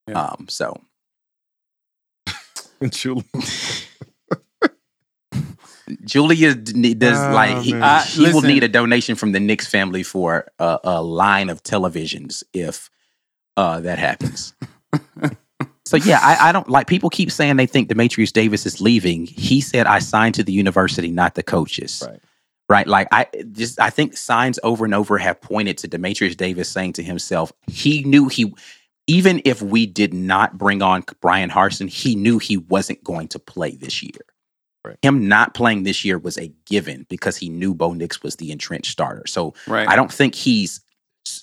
Yeah. 0.07 0.19
Um, 0.21 0.47
so 0.49 0.81
Julie. 2.89 3.23
Julia 6.03 6.53
does 6.53 7.17
Oh, 7.17 7.33
like 7.33 7.59
he. 7.63 7.73
I- 7.73 8.01
he 8.03 8.25
will 8.33 8.41
need 8.41 8.63
a 8.63 8.67
donation 8.67 9.15
from 9.15 9.31
the 9.31 9.39
Nix 9.39 9.67
family 9.67 10.03
for 10.03 10.47
a, 10.59 10.79
a 10.83 11.01
line 11.01 11.49
of 11.49 11.63
televisions 11.63 12.43
if 12.53 12.89
uh, 13.55 13.79
that 13.81 13.97
happens. 13.99 14.53
so 15.87 15.97
yeah, 15.97 16.19
I, 16.21 16.49
I 16.49 16.51
don't 16.51 16.69
like 16.69 16.87
people 16.87 17.09
keep 17.09 17.31
saying 17.31 17.55
they 17.55 17.65
think 17.65 17.89
Dematrius 17.89 18.31
Davis 18.31 18.65
is 18.65 18.81
leaving. 18.81 19.25
He 19.25 19.61
said 19.61 19.87
I 19.87 19.99
signed 19.99 20.35
to 20.35 20.43
the 20.43 20.51
university, 20.51 21.09
not 21.11 21.35
the 21.35 21.43
coaches. 21.43 22.03
Right. 22.05 22.19
Right. 22.69 22.87
Like 22.87 23.07
I 23.13 23.27
just 23.53 23.79
I 23.79 23.89
think 23.89 24.17
signs 24.17 24.59
over 24.61 24.83
and 24.83 24.93
over 24.93 25.17
have 25.17 25.39
pointed 25.39 25.77
to 25.79 25.87
Dematrius 25.87 26.35
Davis 26.35 26.69
saying 26.69 26.93
to 26.93 27.03
himself, 27.03 27.53
he 27.67 28.03
knew 28.03 28.27
he 28.27 28.53
even 29.07 29.41
if 29.45 29.61
we 29.61 29.85
did 29.85 30.13
not 30.13 30.57
bring 30.57 30.81
on 30.81 31.05
Bryan 31.21 31.49
Harsin, 31.49 31.89
he 31.89 32.15
knew 32.15 32.39
he 32.39 32.57
wasn't 32.57 33.01
going 33.05 33.29
to 33.29 33.39
play 33.39 33.71
this 33.77 34.03
year. 34.03 34.19
Right. 34.83 34.97
Him 35.01 35.29
not 35.29 35.53
playing 35.53 35.83
this 35.83 36.03
year 36.03 36.17
was 36.17 36.37
a 36.37 36.51
given 36.65 37.05
because 37.09 37.37
he 37.37 37.47
knew 37.47 37.73
Bo 37.73 37.93
Nix 37.93 38.21
was 38.21 38.35
the 38.35 38.51
entrenched 38.51 38.91
starter. 38.91 39.25
So 39.27 39.53
Right. 39.65 39.87
I 39.87 39.95
don't 39.95 40.11
think 40.11 40.35
he's. 40.35 40.81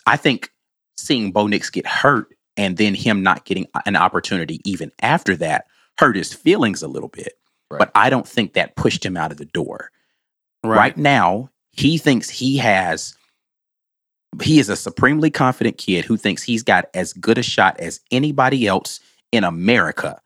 I 0.07 0.19
think 0.19 0.51
seeing 0.99 1.33
Bo 1.33 1.47
Nix 1.47 1.71
get 1.71 1.87
hurt 1.87 2.34
and 2.57 2.77
then 2.77 2.95
him 2.95 3.23
not 3.23 3.45
getting 3.45 3.67
an 3.87 3.97
opportunity 3.97 4.61
even 4.65 4.93
after 5.01 5.37
that 5.37 5.67
hurt 5.99 6.17
his 6.17 6.33
feelings 6.33 6.83
a 6.83 6.89
little 6.89 7.09
bit. 7.09 7.35
Right. 7.71 7.79
But 7.79 7.91
I 7.95 8.11
don't 8.11 8.27
think 8.27 8.53
that 8.55 8.77
pushed 8.77 9.05
him 9.05 9.17
out 9.17 9.33
of 9.33 9.39
the 9.39 9.45
door. 9.47 9.91
Right, 10.63 10.97
now, 10.97 11.51
he 11.73 11.99
thinks 11.99 12.31
he 12.31 12.57
has 12.57 13.15
he 14.43 14.59
is 14.59 14.69
a 14.69 14.77
supremely 14.77 15.31
confident 15.31 15.79
kid 15.79 16.05
who 16.05 16.17
thinks 16.17 16.43
he's 16.43 16.63
got 16.63 16.87
as 16.95 17.13
good 17.13 17.39
a 17.39 17.43
shot 17.43 17.79
as 17.79 18.01
anybody 18.11 18.67
else 18.67 18.99
in 19.31 19.45
America 19.45 20.21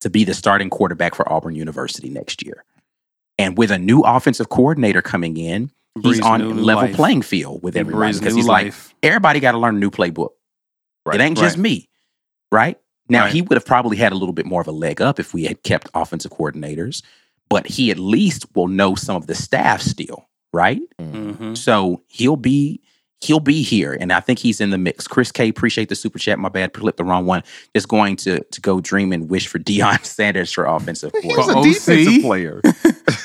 to 0.00 0.10
be 0.10 0.24
the 0.24 0.34
starting 0.34 0.70
quarterback 0.70 1.14
for 1.14 1.30
Auburn 1.32 1.56
University 1.56 2.08
next 2.08 2.44
year. 2.44 2.64
And 3.36 3.56
with 3.56 3.70
a 3.70 3.78
new 3.78 4.02
offensive 4.02 4.48
coordinator 4.48 5.02
coming 5.02 5.36
in, 5.36 5.70
he's 6.02 6.20
on 6.20 6.62
level 6.62 6.84
life. 6.84 6.94
playing 6.94 7.22
field 7.22 7.62
with 7.62 7.76
everybody 7.76 8.18
because 8.18 8.34
he's 8.34 8.46
like 8.46 8.74
everybody 9.02 9.40
got 9.40 9.52
to 9.52 9.58
learn 9.58 9.76
a 9.76 9.78
new 9.78 9.90
playbook. 9.90 10.30
Right, 11.06 11.20
it 11.20 11.24
ain't 11.24 11.38
just 11.38 11.56
me, 11.58 11.88
right? 12.52 12.78
Now 13.08 13.24
Right. 13.24 13.32
he 13.32 13.42
would 13.42 13.56
have 13.56 13.64
probably 13.64 13.96
had 13.96 14.12
a 14.12 14.16
little 14.16 14.34
bit 14.34 14.44
more 14.46 14.60
of 14.60 14.66
a 14.68 14.72
leg 14.72 15.00
up 15.00 15.18
if 15.18 15.32
we 15.32 15.44
had 15.44 15.62
kept 15.62 15.88
offensive 15.94 16.30
coordinators, 16.30 17.02
but 17.48 17.66
he 17.66 17.90
at 17.90 17.98
least 17.98 18.44
will 18.54 18.68
know 18.68 18.94
some 18.94 19.16
of 19.16 19.26
the 19.26 19.34
staff 19.34 19.80
still, 19.80 20.28
right? 20.52 20.80
Mhm. 21.00 21.56
So 21.56 22.02
he'll 22.08 22.36
be 22.36 22.80
he'll 23.20 23.40
be 23.40 23.62
here, 23.62 23.96
and 23.98 24.12
I 24.12 24.20
think 24.20 24.38
he's 24.38 24.60
in 24.60 24.70
the 24.70 24.78
mix. 24.78 25.08
Chris 25.08 25.32
K, 25.32 25.48
appreciate 25.48 25.88
the 25.88 25.96
super 25.96 26.18
chat. 26.18 26.38
My 26.38 26.48
bad, 26.48 26.72
flipped 26.74 26.98
the 26.98 27.04
wrong 27.04 27.26
one. 27.26 27.42
Just 27.74 27.88
going 27.88 28.16
to 28.16 28.40
to 28.42 28.60
go 28.60 28.80
dream 28.80 29.12
and 29.12 29.28
wish 29.28 29.46
for 29.46 29.58
Deion 29.68 30.04
Sanders 30.04 30.52
for 30.52 30.64
offensive 30.66 31.12
He's 31.22 31.34
coordinator. 31.34 31.80
For 31.80 31.92
a 31.92 31.96
defensive 31.96 32.22
player. 32.22 32.60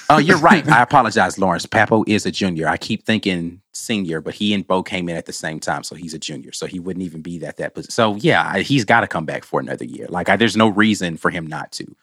Oh, 0.10 0.18
you're 0.20 0.38
right. 0.40 0.68
I 0.68 0.82
apologize, 0.82 1.38
Lawrence. 1.38 1.66
Pappoe 1.66 2.04
is 2.08 2.26
a 2.26 2.32
junior. 2.32 2.68
I 2.68 2.78
keep 2.78 3.06
thinking 3.06 3.62
senior, 3.74 4.22
but 4.22 4.34
he 4.36 4.54
and 4.54 4.66
Bo 4.68 4.84
came 4.84 5.10
in 5.10 5.16
at 5.18 5.26
the 5.26 5.34
same 5.34 5.60
time, 5.60 5.84
so 5.84 5.96
he's 5.96 6.14
a 6.14 6.20
junior. 6.20 6.52
So 6.54 6.66
he 6.66 6.80
wouldn't 6.80 7.04
even 7.04 7.22
be 7.22 7.38
that 7.40 7.58
that. 7.58 7.74
Position. 7.76 7.92
So 7.92 8.16
yeah, 8.16 8.50
I- 8.54 8.62
he's 8.62 8.86
got 8.86 9.02
to 9.02 9.08
come 9.08 9.26
back 9.26 9.44
for 9.44 9.60
another 9.60 9.86
year. 9.86 10.08
Like 10.10 10.30
I, 10.30 10.36
there's 10.38 10.58
no 10.58 10.70
reason 10.70 11.18
for 11.18 11.30
him 11.30 11.46
not 11.48 11.72
to. 11.74 11.96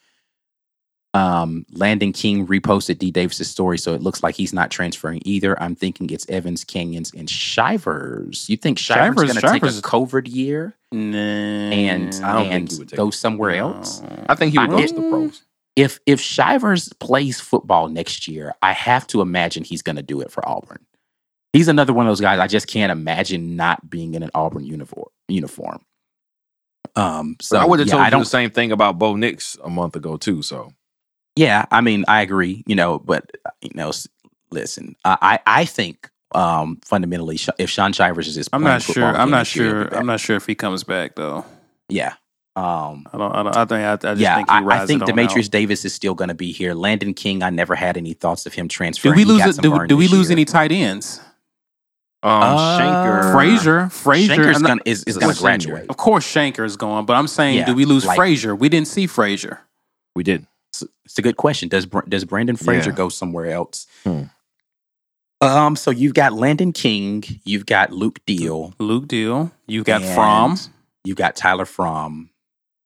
Um, 1.13 1.67
Landon 1.73 2.13
King 2.13 2.47
reposted 2.47 2.99
D 2.99 3.11
Davis's 3.11 3.51
story, 3.51 3.79
so 3.79 3.95
it 3.95 4.01
looks 4.03 4.23
like 4.23 4.37
he's 4.37 4.53
not 4.53 4.71
transferring 4.71 5.21
either. 5.25 5.61
I'm 5.61 5.75
thinking 5.75 6.09
it's 6.11 6.29
Evans, 6.29 6.65
Canions, 6.65 7.13
and 7.19 7.29
Shivers. 7.29 8.49
You 8.49 8.57
think 8.57 8.79
Shivers, 8.79 9.17
Shivers- 9.17 9.33
going 9.33 9.61
to 9.61 9.61
take 9.61 9.63
a 9.65 9.83
COVID 9.83 10.33
year 10.33 10.77
Nah. 10.93 11.17
and 11.19 12.15
I 12.25 12.33
don't 12.33 12.69
think 12.69 12.91
he 12.91 12.97
go 12.97 13.11
somewhere 13.11 13.57
else? 13.57 14.03
I 14.29 14.35
think 14.37 14.53
he 14.53 14.59
would 14.59 14.71
go 14.71 14.79
I- 14.79 14.87
to 14.87 14.95
the 14.95 15.01
pros. 15.11 15.43
if 15.75 15.99
if 16.07 16.21
Shivers 16.21 16.93
plays 17.01 17.41
football 17.41 17.89
next 17.89 18.29
year, 18.29 18.55
I 18.63 18.73
have 18.73 19.07
to 19.09 19.21
imagine 19.21 19.65
he's 19.65 19.83
going 19.83 19.97
to 19.97 20.03
do 20.03 20.21
it 20.21 20.31
for 20.31 20.49
Auburn. 20.49 20.87
He's 21.53 21.67
another 21.67 21.93
one 21.93 22.07
of 22.07 22.11
those 22.13 22.21
guys 22.21 22.39
I 22.39 22.47
just 22.47 22.69
can't 22.69 22.93
imagine 22.93 23.57
not 23.57 23.91
being 23.91 24.15
in 24.15 24.23
an 24.23 24.31
Auburn 24.33 24.65
uniform. 24.65 25.09
Uniform. 25.27 25.81
Um. 26.95 27.37
So 27.41 27.59
I 27.59 27.65
would 27.65 27.81
have 27.81 27.89
yeah, 27.89 27.95
told 27.95 28.03
I 28.05 28.11
you 28.17 28.19
the 28.23 28.25
same 28.31 28.51
thing 28.51 28.71
about 28.71 28.99
Bo 28.99 29.17
Nix 29.17 29.57
a 29.65 29.69
month 29.71 29.97
ago 29.97 30.17
too. 30.17 30.43
So 30.43 30.73
Yeah, 31.41 31.65
I 31.71 31.81
mean, 31.81 32.05
I 32.07 32.21
agree. 32.23 32.63
You 32.67 32.75
know, 32.77 32.99
but 32.99 33.31
you 33.63 33.71
know, 33.75 33.93
listen, 34.51 34.95
I 35.05 35.17
I, 35.47 35.61
I 35.63 35.65
think 35.65 36.11
um 36.33 36.79
fundamentally, 36.85 37.39
if 37.59 37.71
Shaun 37.71 37.93
Shivers 37.93 38.29
is 38.29 38.35
just 38.35 38.51
I'm 38.53 38.63
not 38.63 38.83
sure. 38.83 38.95
football 38.95 39.17
I'm 39.17 39.31
not 39.31 39.41
this 39.47 39.57
year, 39.57 39.65
he'll 39.67 39.89
sure. 39.89 39.97
I'm 39.99 40.07
not 40.07 40.21
sure 40.21 40.37
if 40.37 40.47
he 40.47 40.55
comes 40.55 40.85
back 40.85 41.15
though. 41.17 41.45
Yeah. 41.89 42.15
Um. 42.57 43.07
I 43.13 43.17
don't. 43.19 43.33
I, 43.33 43.43
don't, 43.45 43.57
I 43.57 43.65
think. 43.65 43.73
I, 43.73 43.93
I 43.93 43.97
just 43.97 44.21
yeah, 44.21 44.37
think 44.37 44.51
he 44.51 44.57
I, 44.57 44.83
I 44.83 44.87
think 44.87 45.03
Dematrius 45.05 45.47
out. 45.47 45.51
Davis 45.53 45.85
is 45.85 45.95
still 45.95 46.15
going 46.15 46.29
to 46.29 46.35
be 46.35 46.51
here. 46.53 46.75
Landon 46.75 47.15
King, 47.15 47.43
I 47.45 47.51
never 47.51 47.75
had 47.77 47.97
any 47.97 48.13
thoughts 48.13 48.45
of 48.45 48.53
him 48.55 48.67
Do 48.67 48.75
transferring. 48.75 49.17
we 49.17 49.25
lose? 49.25 49.39
got 49.39 49.49
it? 49.51 49.55
some 49.55 49.63
Do, 49.63 49.87
do 49.87 49.97
we 49.97 50.09
lose 50.09 50.29
year. 50.29 50.33
any 50.37 50.45
tight 50.45 50.73
ends? 50.73 51.21
um, 52.25 52.31
Uh, 52.43 52.79
Shenker, 52.79 53.33
Frazier. 53.33 53.89
Frazier. 53.91 54.35
Shenker's 54.35 54.57
I'm 54.57 54.63
not- 54.63 54.69
gonna 54.69 54.81
is, 54.85 55.05
is 55.05 55.17
is 55.17 55.19
gonna 55.19 55.35
graduate. 55.35 55.87
Of 55.89 55.97
course, 55.97 56.27
Shenker 56.27 56.65
is 56.67 56.77
gone, 56.77 57.07
but 57.07 57.15
I'm 57.15 57.29
saying, 57.29 57.59
Yeah, 57.59 57.67
do 57.67 57.75
we 57.75 57.85
lose 57.85 58.05
like- 58.05 58.17
Frazier? 58.17 58.55
We 58.55 58.69
didn't 58.69 58.89
see 58.89 59.07
Frazier. 59.07 59.61
we 60.17 60.23
did. 60.25 60.45
It's, 60.83 60.93
it's 61.05 61.19
a 61.19 61.23
good 61.23 61.37
question. 61.37 61.69
Does 61.69 61.87
does 62.09 62.25
Brandon 62.25 62.57
Frazier 62.57 62.91
Yeah. 62.91 62.97
go 62.97 63.09
somewhere 63.09 63.47
else? 63.47 63.87
Hmm. 64.05 64.23
Um. 65.41 65.77
So 65.77 65.91
you've 65.91 66.15
got 66.15 66.33
Landon 66.35 66.73
King, 66.73 67.25
you've 67.45 67.67
got 67.67 67.93
Luke 67.93 68.21
Deal, 68.27 68.75
Luke 68.79 69.09
Deal. 69.09 69.51
you've 69.67 69.87
got 69.87 70.03
Fromm, 70.03 70.59
you've 71.05 71.17
got 71.17 71.35
Tyler 71.35 71.65
Fromm, 71.65 72.29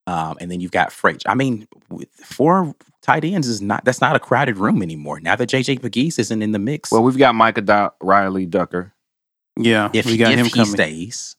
um, 0.07 0.37
and 0.41 0.51
then 0.51 0.61
you've 0.61 0.71
got 0.71 0.93
Frazier. 0.93 1.29
I 1.29 1.35
mean, 1.35 1.66
with 1.91 2.09
four 2.12 2.75
tight 3.03 3.25
ends 3.25 3.49
is 3.49 3.61
not 3.61 3.85
that's 3.85 4.01
not 4.01 4.15
a 4.15 4.21
crowded 4.21 4.57
room 4.59 4.83
anymore. 4.83 5.19
Now 5.19 5.35
that 5.35 5.49
JJ 5.49 5.81
McGee's 5.81 6.19
isn't 6.21 6.43
in 6.43 6.53
the 6.53 6.61
mix, 6.61 6.93
Well, 6.93 7.03
we've 7.03 7.19
got 7.19 7.35
Micah 7.35 7.61
Do- 7.61 7.91
Riley 8.01 8.47
Ducker. 8.47 8.93
Yeah, 9.59 9.91
if 9.93 10.07
we 10.07 10.16
got 10.16 10.33
if 10.33 10.39
him 10.39 10.45
he 10.47 10.51
coming. 10.53 10.66
stays, 10.75 11.35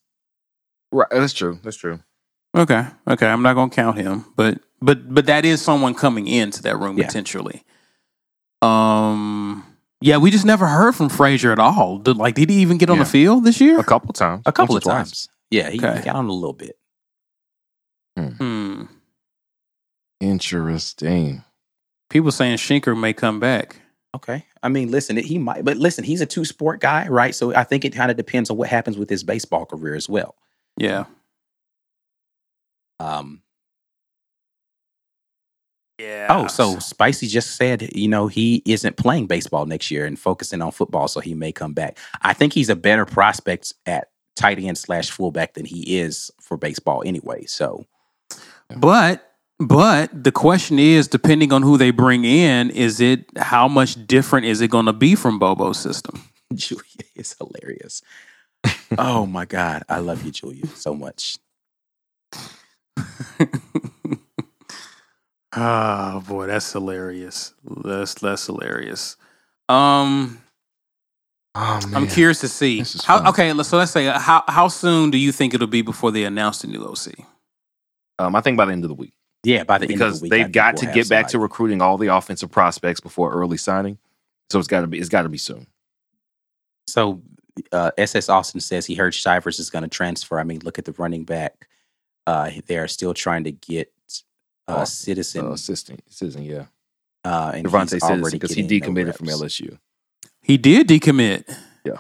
Right, 0.91 1.07
that's 1.11 1.34
true. 1.34 1.60
That's 1.64 1.77
true. 1.77 1.99
Okay, 2.56 2.86
okay. 3.07 3.27
I'm 3.27 3.41
not 3.41 3.53
gonna 3.53 3.69
count 3.72 3.98
him, 3.98 4.26
but 4.36 4.60
but 4.81 5.14
but 5.14 5.26
that 5.27 5.45
is 5.45 5.61
someone 5.61 5.93
coming 5.93 6.27
into 6.27 6.61
that 6.64 6.77
room 6.77 6.97
Yeah. 6.97 7.06
potentially. 7.07 7.64
Um. 8.61 9.64
Yeah, 10.02 10.18
we 10.18 10.30
just 10.30 10.45
never 10.45 10.68
heard 10.68 10.93
from 10.93 11.10
Frazier 11.10 11.52
at 11.52 11.57
all. 11.60 11.97
Did, 11.97 12.18
like, 12.18 12.35
did 12.35 12.49
he 12.49 12.57
even 12.57 12.77
get 12.77 12.89
on 12.89 12.99
the 12.99 13.06
field 13.06 13.43
this 13.43 13.60
year? 13.60 13.80
A 13.80 13.84
couple 13.84 14.14
times. 14.14 14.43
a 14.45 14.52
couple 14.52 14.76
of 14.76 14.84
Once 14.85 14.93
twice. 14.93 14.95
times, 14.95 15.30
yeah, 15.49 15.69
he, 15.69 15.77
he 15.77 15.80
got 15.80 16.10
on 16.15 16.27
a 16.27 16.31
little 16.31 16.53
bit. 16.53 16.77
Hmm. 18.18 18.84
Interesting. 20.19 21.43
People 22.10 22.31
saying 22.31 22.57
Shenker 22.57 22.97
may 22.99 23.14
come 23.14 23.39
back. 23.39 23.77
Okay. 24.15 24.45
I 24.61 24.69
mean, 24.69 24.91
listen, 24.91 25.18
he 25.18 25.38
might, 25.38 25.65
but 25.65 25.77
listen, 25.77 26.03
he's 26.03 26.22
a 26.22 26.26
two 26.26 26.45
sport 26.45 26.80
guy, 26.81 27.07
right? 27.07 27.34
So 27.35 27.53
I 27.56 27.64
think 27.64 27.84
it 27.84 27.91
kind 27.93 28.11
of 28.11 28.18
depends 28.18 28.49
on 28.49 28.57
what 28.57 28.69
happens 28.69 28.97
with 28.97 29.10
his 29.10 29.23
baseball 29.23 29.65
career 29.65 29.95
as 29.95 30.07
well. 30.07 30.35
Yeah. 30.77 31.06
Um, 32.99 33.41
Oh, 35.97 36.03
yeah. 36.03 36.27
oh, 36.30 36.47
so 36.47 36.77
Spicy 36.80 37.27
just 37.27 37.55
said, 37.55 37.95
you 37.95 38.07
know, 38.07 38.27
he 38.27 38.61
isn't 38.65 38.97
playing 38.97 39.27
baseball 39.27 39.65
next 39.65 39.91
year 39.91 40.05
and 40.05 40.19
focusing 40.19 40.61
on 40.61 40.72
football, 40.72 41.07
so 41.07 41.19
he 41.19 41.34
may 41.34 41.51
come 41.51 41.73
back. 41.73 41.97
I 42.22 42.34
think 42.34 42.53
he's 42.53 42.69
a 42.69 42.76
better 42.76 43.05
prospect 43.05 43.73
at 43.85 44.09
tight 44.35 44.59
end 44.59 44.77
slash 44.77 45.09
fullback 45.09 45.53
than 45.53 45.65
he 45.65 45.97
is 45.97 46.31
for 46.41 46.57
baseball 46.57 47.03
anyway. 47.05 47.45
So 47.45 47.85
But 48.77 49.31
but 49.57 50.23
the 50.23 50.34
question 50.34 50.80
is, 50.80 51.07
depending 51.07 51.53
on 51.53 51.61
who 51.61 51.77
they 51.77 51.91
bring 51.91 52.26
in, 52.26 52.69
is 52.72 52.99
it 52.99 53.26
how 53.38 53.69
much 53.69 54.05
different 54.05 54.47
is 54.47 54.59
it 54.59 54.69
going 54.69 54.88
to 54.88 54.93
be 54.93 55.15
from 55.15 55.39
Bobo's 55.39 55.80
system? 55.80 56.22
Julia 56.53 56.84
is 57.15 57.35
hilarious. 57.39 58.01
oh 58.97 59.26
my 59.26 59.45
God. 59.45 59.84
I 59.88 59.99
love 59.99 60.26
you, 60.26 60.31
Julia, 60.31 60.67
so 60.67 60.93
much. 60.93 61.38
Oh 65.56 66.22
boy, 66.27 66.48
that's 66.48 66.72
hilarious. 66.72 67.53
That's 67.84 68.15
that's 68.15 68.45
hilarious. 68.45 69.15
Um, 69.69 70.41
Oh, 71.57 71.80
man. 71.86 71.95
I'm 71.95 72.07
curious 72.07 72.41
to 72.41 72.49
see 72.49 72.84
how. 73.06 73.30
Okay, 73.30 73.53
so 73.64 73.77
let's 73.77 73.91
say 73.91 74.07
uh, 74.07 74.19
how 74.19 74.44
how 74.49 74.68
soon 74.68 75.10
do 75.10 75.18
you 75.18 75.32
think 75.32 75.53
it'll 75.53 75.68
be 75.68 75.82
before 75.82 76.11
they 76.11 76.26
announce 76.26 76.60
the 76.60 76.68
new 76.68 76.84
OC? 76.84 77.14
Um, 78.19 78.36
I 78.36 78.41
think 78.41 78.57
by 78.57 78.65
the 78.65 78.73
end 78.73 78.84
of 78.84 78.90
the 78.90 78.95
week. 78.95 79.14
Yeah, 79.45 79.64
by 79.64 79.77
the 79.77 79.86
end 79.86 79.94
of 79.94 79.98
because 79.98 80.19
the 80.19 80.23
week, 80.23 80.34
I 80.34 80.38
they've 80.38 80.52
got 80.52 80.76
we'll 80.76 80.91
to 80.91 80.94
get 80.94 81.07
back 81.07 81.30
to 81.30 81.40
recruiting 81.40 81.82
all 81.82 81.98
the 81.98 82.07
offensive 82.07 82.52
prospects 82.52 82.99
before 82.99 83.32
early 83.32 83.56
signing. 83.56 83.98
So 84.52 84.60
it's 84.60 84.68
got 84.68 84.82
to 84.82 84.88
be 84.88 84.99
it's 84.99 85.07
got 85.07 85.22
to 85.22 85.30
be 85.30 85.38
soon. 85.38 85.65
So 86.88 87.22
uh, 87.72 87.91
SS 87.98 88.27
Austin 88.27 88.60
says 88.60 88.86
he 88.86 88.95
heard 88.95 89.14
Shivers 89.14 89.57
is 89.57 89.69
going 89.69 89.84
to 89.84 89.90
transfer. 89.90 90.38
I 90.38 90.44
mean, 90.44 90.60
look 90.65 90.77
at 90.77 90.84
the 90.84 90.94
running 90.94 91.23
back. 91.23 91.69
Uh, 92.27 92.52
they 92.65 92.77
are 92.77 92.90
still 92.90 93.14
trying 93.14 93.45
to 93.45 93.53
get 93.53 93.94
uh, 94.67 94.79
Oh, 94.81 94.83
Citizen, 94.85 95.45
Uh, 95.47 95.51
assistant, 95.51 96.01
citizen, 96.11 96.43
yeah. 96.43 96.65
uh, 97.23 97.51
and 97.53 97.65
Devontae 97.67 98.01
Citizen 98.01 98.21
because 98.31 98.51
he 98.51 98.63
getting 98.63 98.93
no 98.93 99.01
decommitted 99.03 99.15
from. 99.17 99.27
LSU. 99.27 99.77
He 100.41 100.57
did 100.57 100.87
decommit. 100.87 101.43
Yeah. 101.83 101.97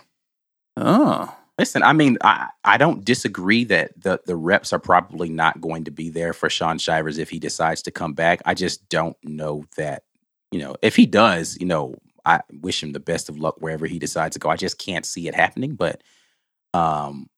Oh, 0.77 1.35
Listen, 1.57 1.83
I 1.83 1.93
mean, 1.93 2.17
I, 2.21 2.49
I 2.65 2.77
don't 2.77 3.05
disagree 3.05 3.63
that 3.65 3.91
the, 4.01 4.19
the 4.25 4.35
reps 4.35 4.73
are 4.73 4.79
probably 4.79 5.29
not 5.29 5.61
going 5.61 5.85
to 5.85 5.91
be 5.91 6.09
there 6.09 6.33
for 6.33 6.49
Shaun 6.49 6.77
Shivers 6.79 7.17
if 7.17 7.29
he 7.29 7.39
decides 7.39 7.81
to 7.83 7.91
come 7.91 8.13
back. 8.13 8.41
I 8.45 8.53
just 8.55 8.89
don't 8.89 9.15
know 9.23 9.63
that, 9.77 10.03
you 10.51 10.59
know, 10.59 10.75
if 10.81 10.97
he 10.97 11.05
does, 11.05 11.57
you 11.57 11.65
know, 11.65 11.95
I 12.25 12.41
wish 12.51 12.83
him 12.83 12.91
the 12.91 12.99
best 12.99 13.29
of 13.29 13.37
luck 13.39 13.55
wherever 13.59 13.85
he 13.85 13.99
decides 13.99 14.33
to 14.33 14.39
go. 14.39 14.49
I 14.49 14.57
just 14.57 14.77
can't 14.77 15.05
see 15.05 15.29
it 15.29 15.35
happening, 15.35 15.75
but, 15.75 16.01
um, 16.73 17.29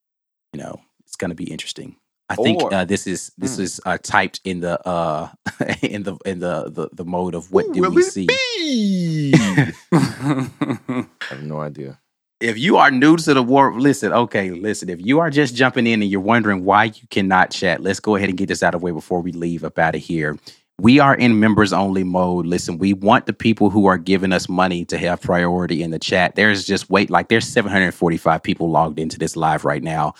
you 0.51 0.59
know, 0.59 0.81
it's 1.05 1.15
going 1.15 1.29
to 1.29 1.35
be 1.35 1.51
interesting. 1.51 1.95
I 2.29 2.35
think 2.35 2.61
Or- 2.63 2.73
uh, 2.73 2.85
this 2.85 3.07
is 3.07 3.31
this 3.37 3.55
Hmm. 3.57 3.63
is 3.63 3.81
uh, 3.85 3.97
typed 4.01 4.41
in 4.43 4.59
the 4.61 4.85
uh 4.87 5.29
in 5.81 6.03
the 6.03 6.17
in 6.25 6.39
the 6.39 6.69
the, 6.69 6.89
the 6.93 7.05
mode 7.05 7.35
of 7.35 7.51
what 7.51 7.65
Who 7.67 7.73
do 7.73 7.81
we 7.89 8.01
see. 8.03 8.27
be? 8.27 9.33
I 9.93 11.05
have 11.29 11.43
no 11.43 11.61
idea. 11.61 11.99
if 12.39 12.57
you 12.57 12.77
are 12.77 12.91
new 12.91 13.17
to 13.17 13.33
the 13.33 13.41
war, 13.43 13.79
listen, 13.79 14.13
okay, 14.13 14.51
listen. 14.51 14.89
If 14.89 14.99
you 15.05 15.19
are 15.19 15.29
just 15.29 15.55
jumping 15.55 15.87
in 15.87 16.01
and 16.01 16.11
you're 16.11 16.21
wondering 16.21 16.65
why 16.65 16.85
you 16.85 17.07
cannot 17.09 17.51
chat, 17.51 17.81
let's 17.81 17.99
go 17.99 18.15
ahead 18.15 18.29
and 18.29 18.37
get 18.37 18.47
this 18.49 18.61
out 18.63 18.75
of 18.75 18.81
the 18.81 18.85
way 18.85 18.91
before 18.91 19.21
we 19.21 19.31
leave 19.31 19.63
up 19.63 19.79
out 19.79 19.95
of 19.95 20.01
here. 20.01 20.37
We 20.79 20.99
are 20.99 21.15
in 21.15 21.39
members 21.39 21.73
only 21.73 22.03
mode. 22.03 22.45
Listen, 22.45 22.77
we 22.77 22.93
want 22.93 23.25
the 23.25 23.33
people 23.33 23.71
who 23.71 23.87
are 23.87 23.97
giving 23.97 24.31
us 24.31 24.47
money 24.47 24.85
to 24.85 24.97
have 24.99 25.21
priority 25.21 25.81
in 25.81 25.89
the 25.89 25.97
chat. 25.99 26.35
There's 26.35 26.65
just 26.65 26.89
wait, 26.91 27.09
like 27.09 27.29
there's 27.29 27.47
745 27.47 28.43
people 28.43 28.69
logged 28.69 28.99
into 28.99 29.17
this 29.17 29.35
live 29.35 29.65
right 29.65 29.81
now. 29.81 30.13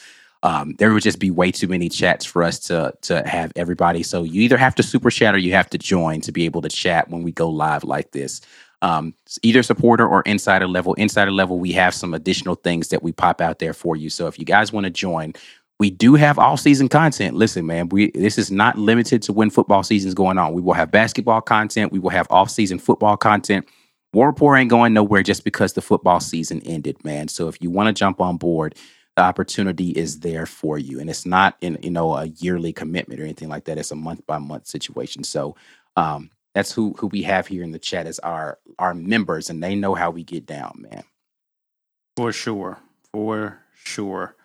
Um, 0.43 0.75
there 0.79 0.93
would 0.93 1.03
just 1.03 1.19
be 1.19 1.31
way 1.31 1.51
too 1.51 1.67
many 1.67 1.89
chats 1.89 2.25
for 2.25 2.43
us 2.43 2.59
to 2.67 2.93
to 3.03 3.27
have 3.27 3.51
everybody. 3.55 4.03
So 4.03 4.23
you 4.23 4.41
either 4.43 4.57
have 4.57 4.75
to 4.75 4.83
super 4.83 5.11
chat 5.11 5.35
or 5.35 5.39
you 5.39 5.53
have 5.53 5.69
to 5.71 5.77
join 5.77 6.21
to 6.21 6.31
be 6.31 6.45
able 6.45 6.61
to 6.61 6.69
chat 6.69 7.09
when 7.09 7.23
we 7.23 7.31
go 7.31 7.49
live 7.49 7.83
like 7.83 8.11
this. 8.11 8.41
um, 8.83 9.15
either 9.43 9.63
supporter 9.63 10.07
or 10.07 10.23
insider 10.23 10.67
level. 10.67 10.95
Insider 10.95 11.31
level, 11.31 11.59
we 11.59 11.73
have 11.73 11.95
some 11.95 12.15
additional 12.15 12.55
things 12.55 12.89
that 12.89 13.03
we 13.03 13.13
pop 13.13 13.41
out 13.41 13.59
there 13.59 13.73
for 13.73 13.97
you. 13.97 14.09
So 14.09 14.27
if 14.27 14.39
you 14.39 14.45
guys 14.45 14.73
want 14.73 14.85
to 14.85 14.91
join, 14.91 15.33
we 15.79 15.91
do 15.91 16.15
have 16.15 16.39
all 16.39 16.57
season 16.57 16.89
content. 16.89 17.35
Listen, 17.35 17.67
man, 17.67 17.89
we 17.89 18.11
this 18.13 18.39
is 18.39 18.51
not 18.51 18.79
limited 18.79 19.23
to 19.23 19.33
when 19.33 19.51
football 19.51 19.83
season 19.83 20.09
is 20.09 20.15
going 20.15 20.39
on. 20.39 20.53
We 20.53 20.61
will 20.61 20.75
have 20.75 20.91
basketball 20.91 21.41
content. 21.41 21.93
We 21.93 21.99
will 21.99 22.11
have 22.11 22.27
off 22.31 22.51
season 22.51 22.79
football 22.79 23.17
content. 23.17 23.67
War 24.13 24.27
Report 24.27 24.59
ain't 24.59 24.71
going 24.71 24.93
nowhere 24.93 25.23
just 25.23 25.45
because 25.45 25.73
the 25.73 25.83
football 25.83 26.21
season 26.21 26.61
ended, 26.65 27.03
man. 27.05 27.29
So 27.29 27.49
if 27.49 27.61
you 27.61 27.71
want 27.71 27.87
to 27.87 27.93
jump 27.93 28.21
on 28.21 28.37
board, 28.37 28.75
the 29.17 29.23
opportunity 29.23 29.89
is 29.89 30.19
there 30.19 30.45
for 30.45 30.77
you, 30.77 30.99
and 30.99 31.09
it's 31.09 31.25
not 31.25 31.57
in 31.59 31.79
you 31.81 31.89
know 31.89 32.15
a 32.15 32.25
yearly 32.25 32.71
commitment 32.71 33.19
or 33.19 33.23
anything 33.23 33.49
like 33.49 33.65
that. 33.65 33.79
It's 33.79 33.91
a 33.91 33.95
month 33.95 34.25
by 34.27 34.37
month 34.37 34.67
situation. 34.67 35.23
So 35.23 35.55
um, 35.95 36.29
that's 36.53 36.71
who 36.71 36.93
who 36.99 37.07
we 37.07 37.23
have 37.23 37.47
here 37.47 37.63
in 37.63 37.71
the 37.71 37.79
chat 37.79 38.05
as 38.05 38.19
our 38.19 38.59
our 38.77 38.93
members, 38.93 39.49
and 39.49 39.61
they 39.61 39.73
know 39.73 39.95
how 39.95 40.11
we 40.11 40.23
get 40.23 40.45
down, 40.45 40.85
man. 40.89 41.03
For 42.15 42.31
sure, 42.31 42.77
for 43.11 43.59
sure. 43.83 44.35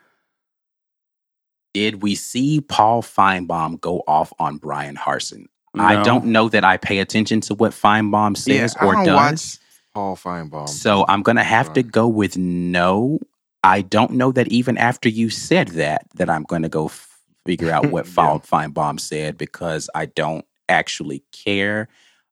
Did 1.75 2.01
we 2.01 2.15
see 2.15 2.59
Paul 2.59 3.03
Finebaum 3.03 3.79
go 3.79 4.03
off 4.07 4.33
on 4.39 4.57
Bryan 4.57 4.95
Harsin? 4.95 5.45
I 5.75 6.03
don't 6.03 6.25
know 6.25 6.49
that 6.49 6.63
I 6.63 6.77
pay 6.77 6.99
attention 6.99 7.41
to 7.41 7.55
what 7.55 7.71
Finebaum 7.73 8.37
says 8.37 8.75
I 8.79 8.85
or 8.85 8.93
don't 8.95 9.05
does. 9.05 9.15
watch 9.15 9.57
Paul 9.93 10.15
Finebaum. 10.15 10.67
So 10.69 11.05
I'm 11.07 11.21
gonna 11.21 11.43
have 11.43 11.73
to 11.73 11.83
go 11.83 12.07
with 12.07 12.37
no. 12.37 13.19
I 13.63 13.81
don't 13.81 14.11
know 14.11 14.31
that 14.33 14.47
even 14.49 14.77
after 14.77 15.07
you 15.09 15.29
said 15.29 15.69
that, 15.69 16.05
that 16.15 16.29
I'm 16.29 16.43
gonna 16.43 16.69
go 16.69 16.85
f- 16.85 17.09
figure 17.45 17.71
out 17.71 17.87
what 17.91 18.05
Yeah. 18.17 18.37
Finebaum 18.39 18.99
said 18.99 19.37
because 19.37 19.89
I 19.95 20.05
don't 20.07 20.45
actually 20.69 21.23
care. 21.31 21.87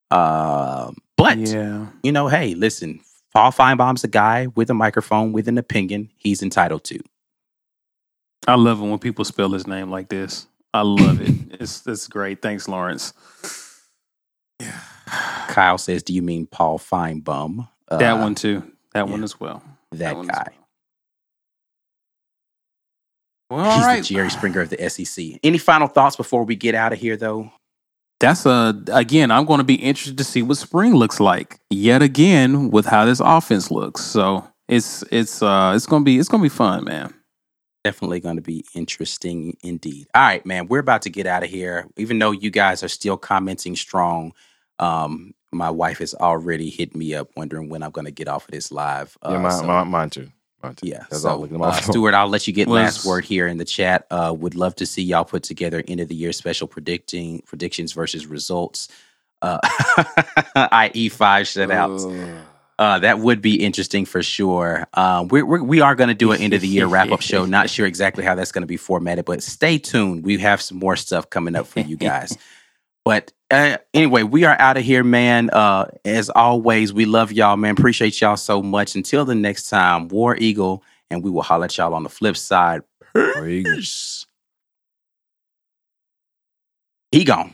Um, 0.10 0.98
but 1.18 1.38
yeah, 1.38 1.88
you 2.04 2.12
know, 2.12 2.28
hey, 2.28 2.54
listen, 2.56 3.00
Paul 3.34 3.52
Finebaum's 3.52 4.04
a 4.04 4.08
guy 4.10 4.48
with 4.56 4.70
a 4.70 4.74
microphone 4.74 5.32
with 5.32 5.48
an 5.48 5.58
opinion. 5.58 6.10
He's 6.18 6.42
entitled 6.44 6.84
to. 6.86 7.00
I 8.48 8.56
love 8.56 8.82
it 8.82 8.86
when 8.86 9.00
people 9.00 9.24
spell 9.24 9.50
his 9.52 9.68
name 9.68 9.90
like 9.92 10.10
this. 10.10 10.48
I 10.74 10.82
love 10.82 11.22
it. 11.22 11.30
It's 11.62 11.86
it's 11.86 12.08
great. 12.08 12.42
Thanks, 12.42 12.68
Lawrence. 12.68 13.14
Yeah. 14.60 14.80
Kyle 15.48 15.78
says, 15.78 16.02
"Do 16.02 16.12
you 16.14 16.24
mean 16.24 16.48
Paul 16.48 16.80
Finebaum?" 16.80 17.68
Uh, 17.88 17.98
that 17.98 18.14
one 18.14 18.34
too. 18.36 18.64
That 18.94 19.08
one 19.08 19.24
as 19.24 19.40
well. 19.40 19.62
that 19.92 20.18
as 20.18 20.26
guy. 20.26 20.48
Well, 23.52 23.66
all 23.66 23.78
He's 23.78 23.86
right. 23.86 24.02
the 24.04 24.14
Jerry 24.16 24.30
Springer 24.30 24.62
of 24.62 24.70
the 24.70 24.90
SEC. 24.90 25.26
Any 25.44 25.58
final 25.58 25.88
thoughts 25.88 26.16
before 26.16 26.46
we 26.46 26.56
get 26.56 26.74
out 26.74 26.94
of 26.94 27.00
here, 27.00 27.18
though? 27.18 27.52
That's 28.22 28.46
a 28.46 28.74
again. 28.94 29.30
I'm 29.32 29.46
going 29.46 29.58
to 29.58 29.64
be 29.66 29.76
interested 29.76 30.18
to 30.20 30.24
see 30.24 30.42
what 30.42 30.58
spring 30.58 30.96
looks 30.96 31.20
like 31.20 31.60
yet 31.70 32.02
again 32.02 32.70
with 32.72 32.86
how 32.86 33.04
this 33.06 33.20
offense 33.20 33.70
looks. 33.72 34.02
So 34.04 34.48
it's 34.70 35.04
it's 35.12 35.42
uh 35.42 35.74
it's 35.76 35.86
gonna 35.88 36.06
be 36.06 36.18
it's 36.20 36.30
gonna 36.30 36.44
be 36.44 36.48
fun, 36.50 36.84
man. 36.86 37.14
Definitely 37.84 38.20
going 38.20 38.36
to 38.36 38.44
be 38.44 38.64
interesting 38.76 39.58
indeed. 39.64 40.06
All 40.14 40.22
right, 40.22 40.46
man, 40.46 40.68
we're 40.68 40.80
about 40.80 41.02
to 41.02 41.10
get 41.10 41.26
out 41.26 41.44
of 41.44 41.50
here. 41.50 41.88
Even 41.98 42.20
though 42.20 42.30
you 42.32 42.52
guys 42.52 42.84
are 42.84 42.88
still 42.88 43.18
commenting 43.18 43.76
strong, 43.76 44.34
um, 44.78 45.34
my 45.52 45.72
wife 45.72 45.98
has 45.98 46.14
already 46.14 46.70
hit 46.70 46.96
me 46.96 47.16
up 47.16 47.30
wondering 47.36 47.70
when 47.70 47.82
I'm 47.82 47.90
going 47.90 48.06
to 48.06 48.12
get 48.12 48.28
off 48.28 48.46
of 48.46 48.52
this 48.52 48.72
live. 48.72 49.18
yeah, 49.24 49.30
Uh, 49.32 49.40
mine, 49.40 49.52
so- 49.52 49.64
mine, 49.66 49.88
mine 49.88 50.10
too. 50.12 50.30
Mine 50.64 50.76
too. 50.76 50.88
Yeah. 50.88 51.06
That's 51.10 51.24
so, 51.24 51.30
all 51.30 51.40
looking 51.40 51.62
uh. 51.62 51.72
Stuart, 51.82 52.14
I'll 52.14 52.28
let 52.28 52.48
you 52.48 52.54
get 52.54 52.68
last 52.68 53.06
word 53.06 53.26
here 53.26 53.48
in 53.48 53.58
the 53.58 53.66
chat. 53.66 54.08
Uh, 54.12 54.34
would 54.38 54.56
love 54.56 54.76
to 54.76 54.86
see 54.86 55.02
y'all 55.02 55.26
put 55.26 55.44
together 55.44 55.84
end 55.88 56.00
of 56.00 56.08
the 56.08 56.16
year 56.16 56.32
special 56.32 56.68
predicting 56.68 57.42
predictions 57.46 57.94
versus 57.94 58.26
results. 58.26 58.88
Uh, 59.42 59.60
i.e. 60.56 61.10
five 61.10 61.48
shutouts. 61.48 62.42
Uh, 62.82 62.98
that 62.98 63.20
would 63.20 63.44
be 63.44 63.64
interesting 63.64 64.06
for 64.06 64.24
sure. 64.24 64.88
Um, 64.96 65.28
we're, 65.28 65.46
we're, 65.46 65.62
we 65.62 65.82
are 65.82 65.94
going 65.94 66.08
to 66.08 66.16
do 66.16 66.32
an 66.32 66.42
end 66.42 66.54
of 66.54 66.62
the 66.62 66.68
year 66.68 66.88
wrap 66.88 67.12
up 67.12 67.22
show. 67.22 67.46
Not 67.48 67.70
sure 67.70 67.86
exactly 67.86 68.24
how 68.24 68.34
that's 68.34 68.52
going 68.52 68.64
to 68.64 68.68
be 68.68 68.78
formatted, 68.78 69.26
but 69.26 69.44
stay 69.44 69.78
tuned. 69.78 70.24
We 70.24 70.40
have 70.40 70.62
some 70.62 70.80
more 70.80 70.96
stuff 70.96 71.30
coming 71.30 71.56
up 71.56 71.68
for 71.68 71.82
you 71.82 71.96
guys. 71.96 72.36
But 73.04 73.32
uh, 73.50 73.78
anyway, 73.94 74.24
we 74.24 74.46
are 74.46 74.56
out 74.60 74.78
of 74.78 74.84
here, 74.84 75.04
man. 75.04 75.50
Uh, 75.50 75.86
as 76.06 76.30
always, 76.30 76.94
we 76.94 77.06
love 77.06 77.32
y'all, 77.32 77.58
man. 77.58 77.74
Appreciate 77.74 78.20
y'all 78.22 78.38
so 78.38 78.62
much. 78.62 78.96
Until 78.96 79.26
the 79.26 79.36
next 79.36 79.70
time, 79.70 80.08
War 80.08 80.38
Eagle, 80.38 80.84
and 81.10 81.24
we 81.24 81.30
will 81.30 81.42
holler 81.42 81.66
at 81.66 81.78
y'all 81.78 81.94
on 81.94 82.04
the 82.04 82.10
flip 82.10 82.38
side. 82.38 82.82
Peace. 83.14 84.26
He 87.12 87.26
gone. 87.26 87.54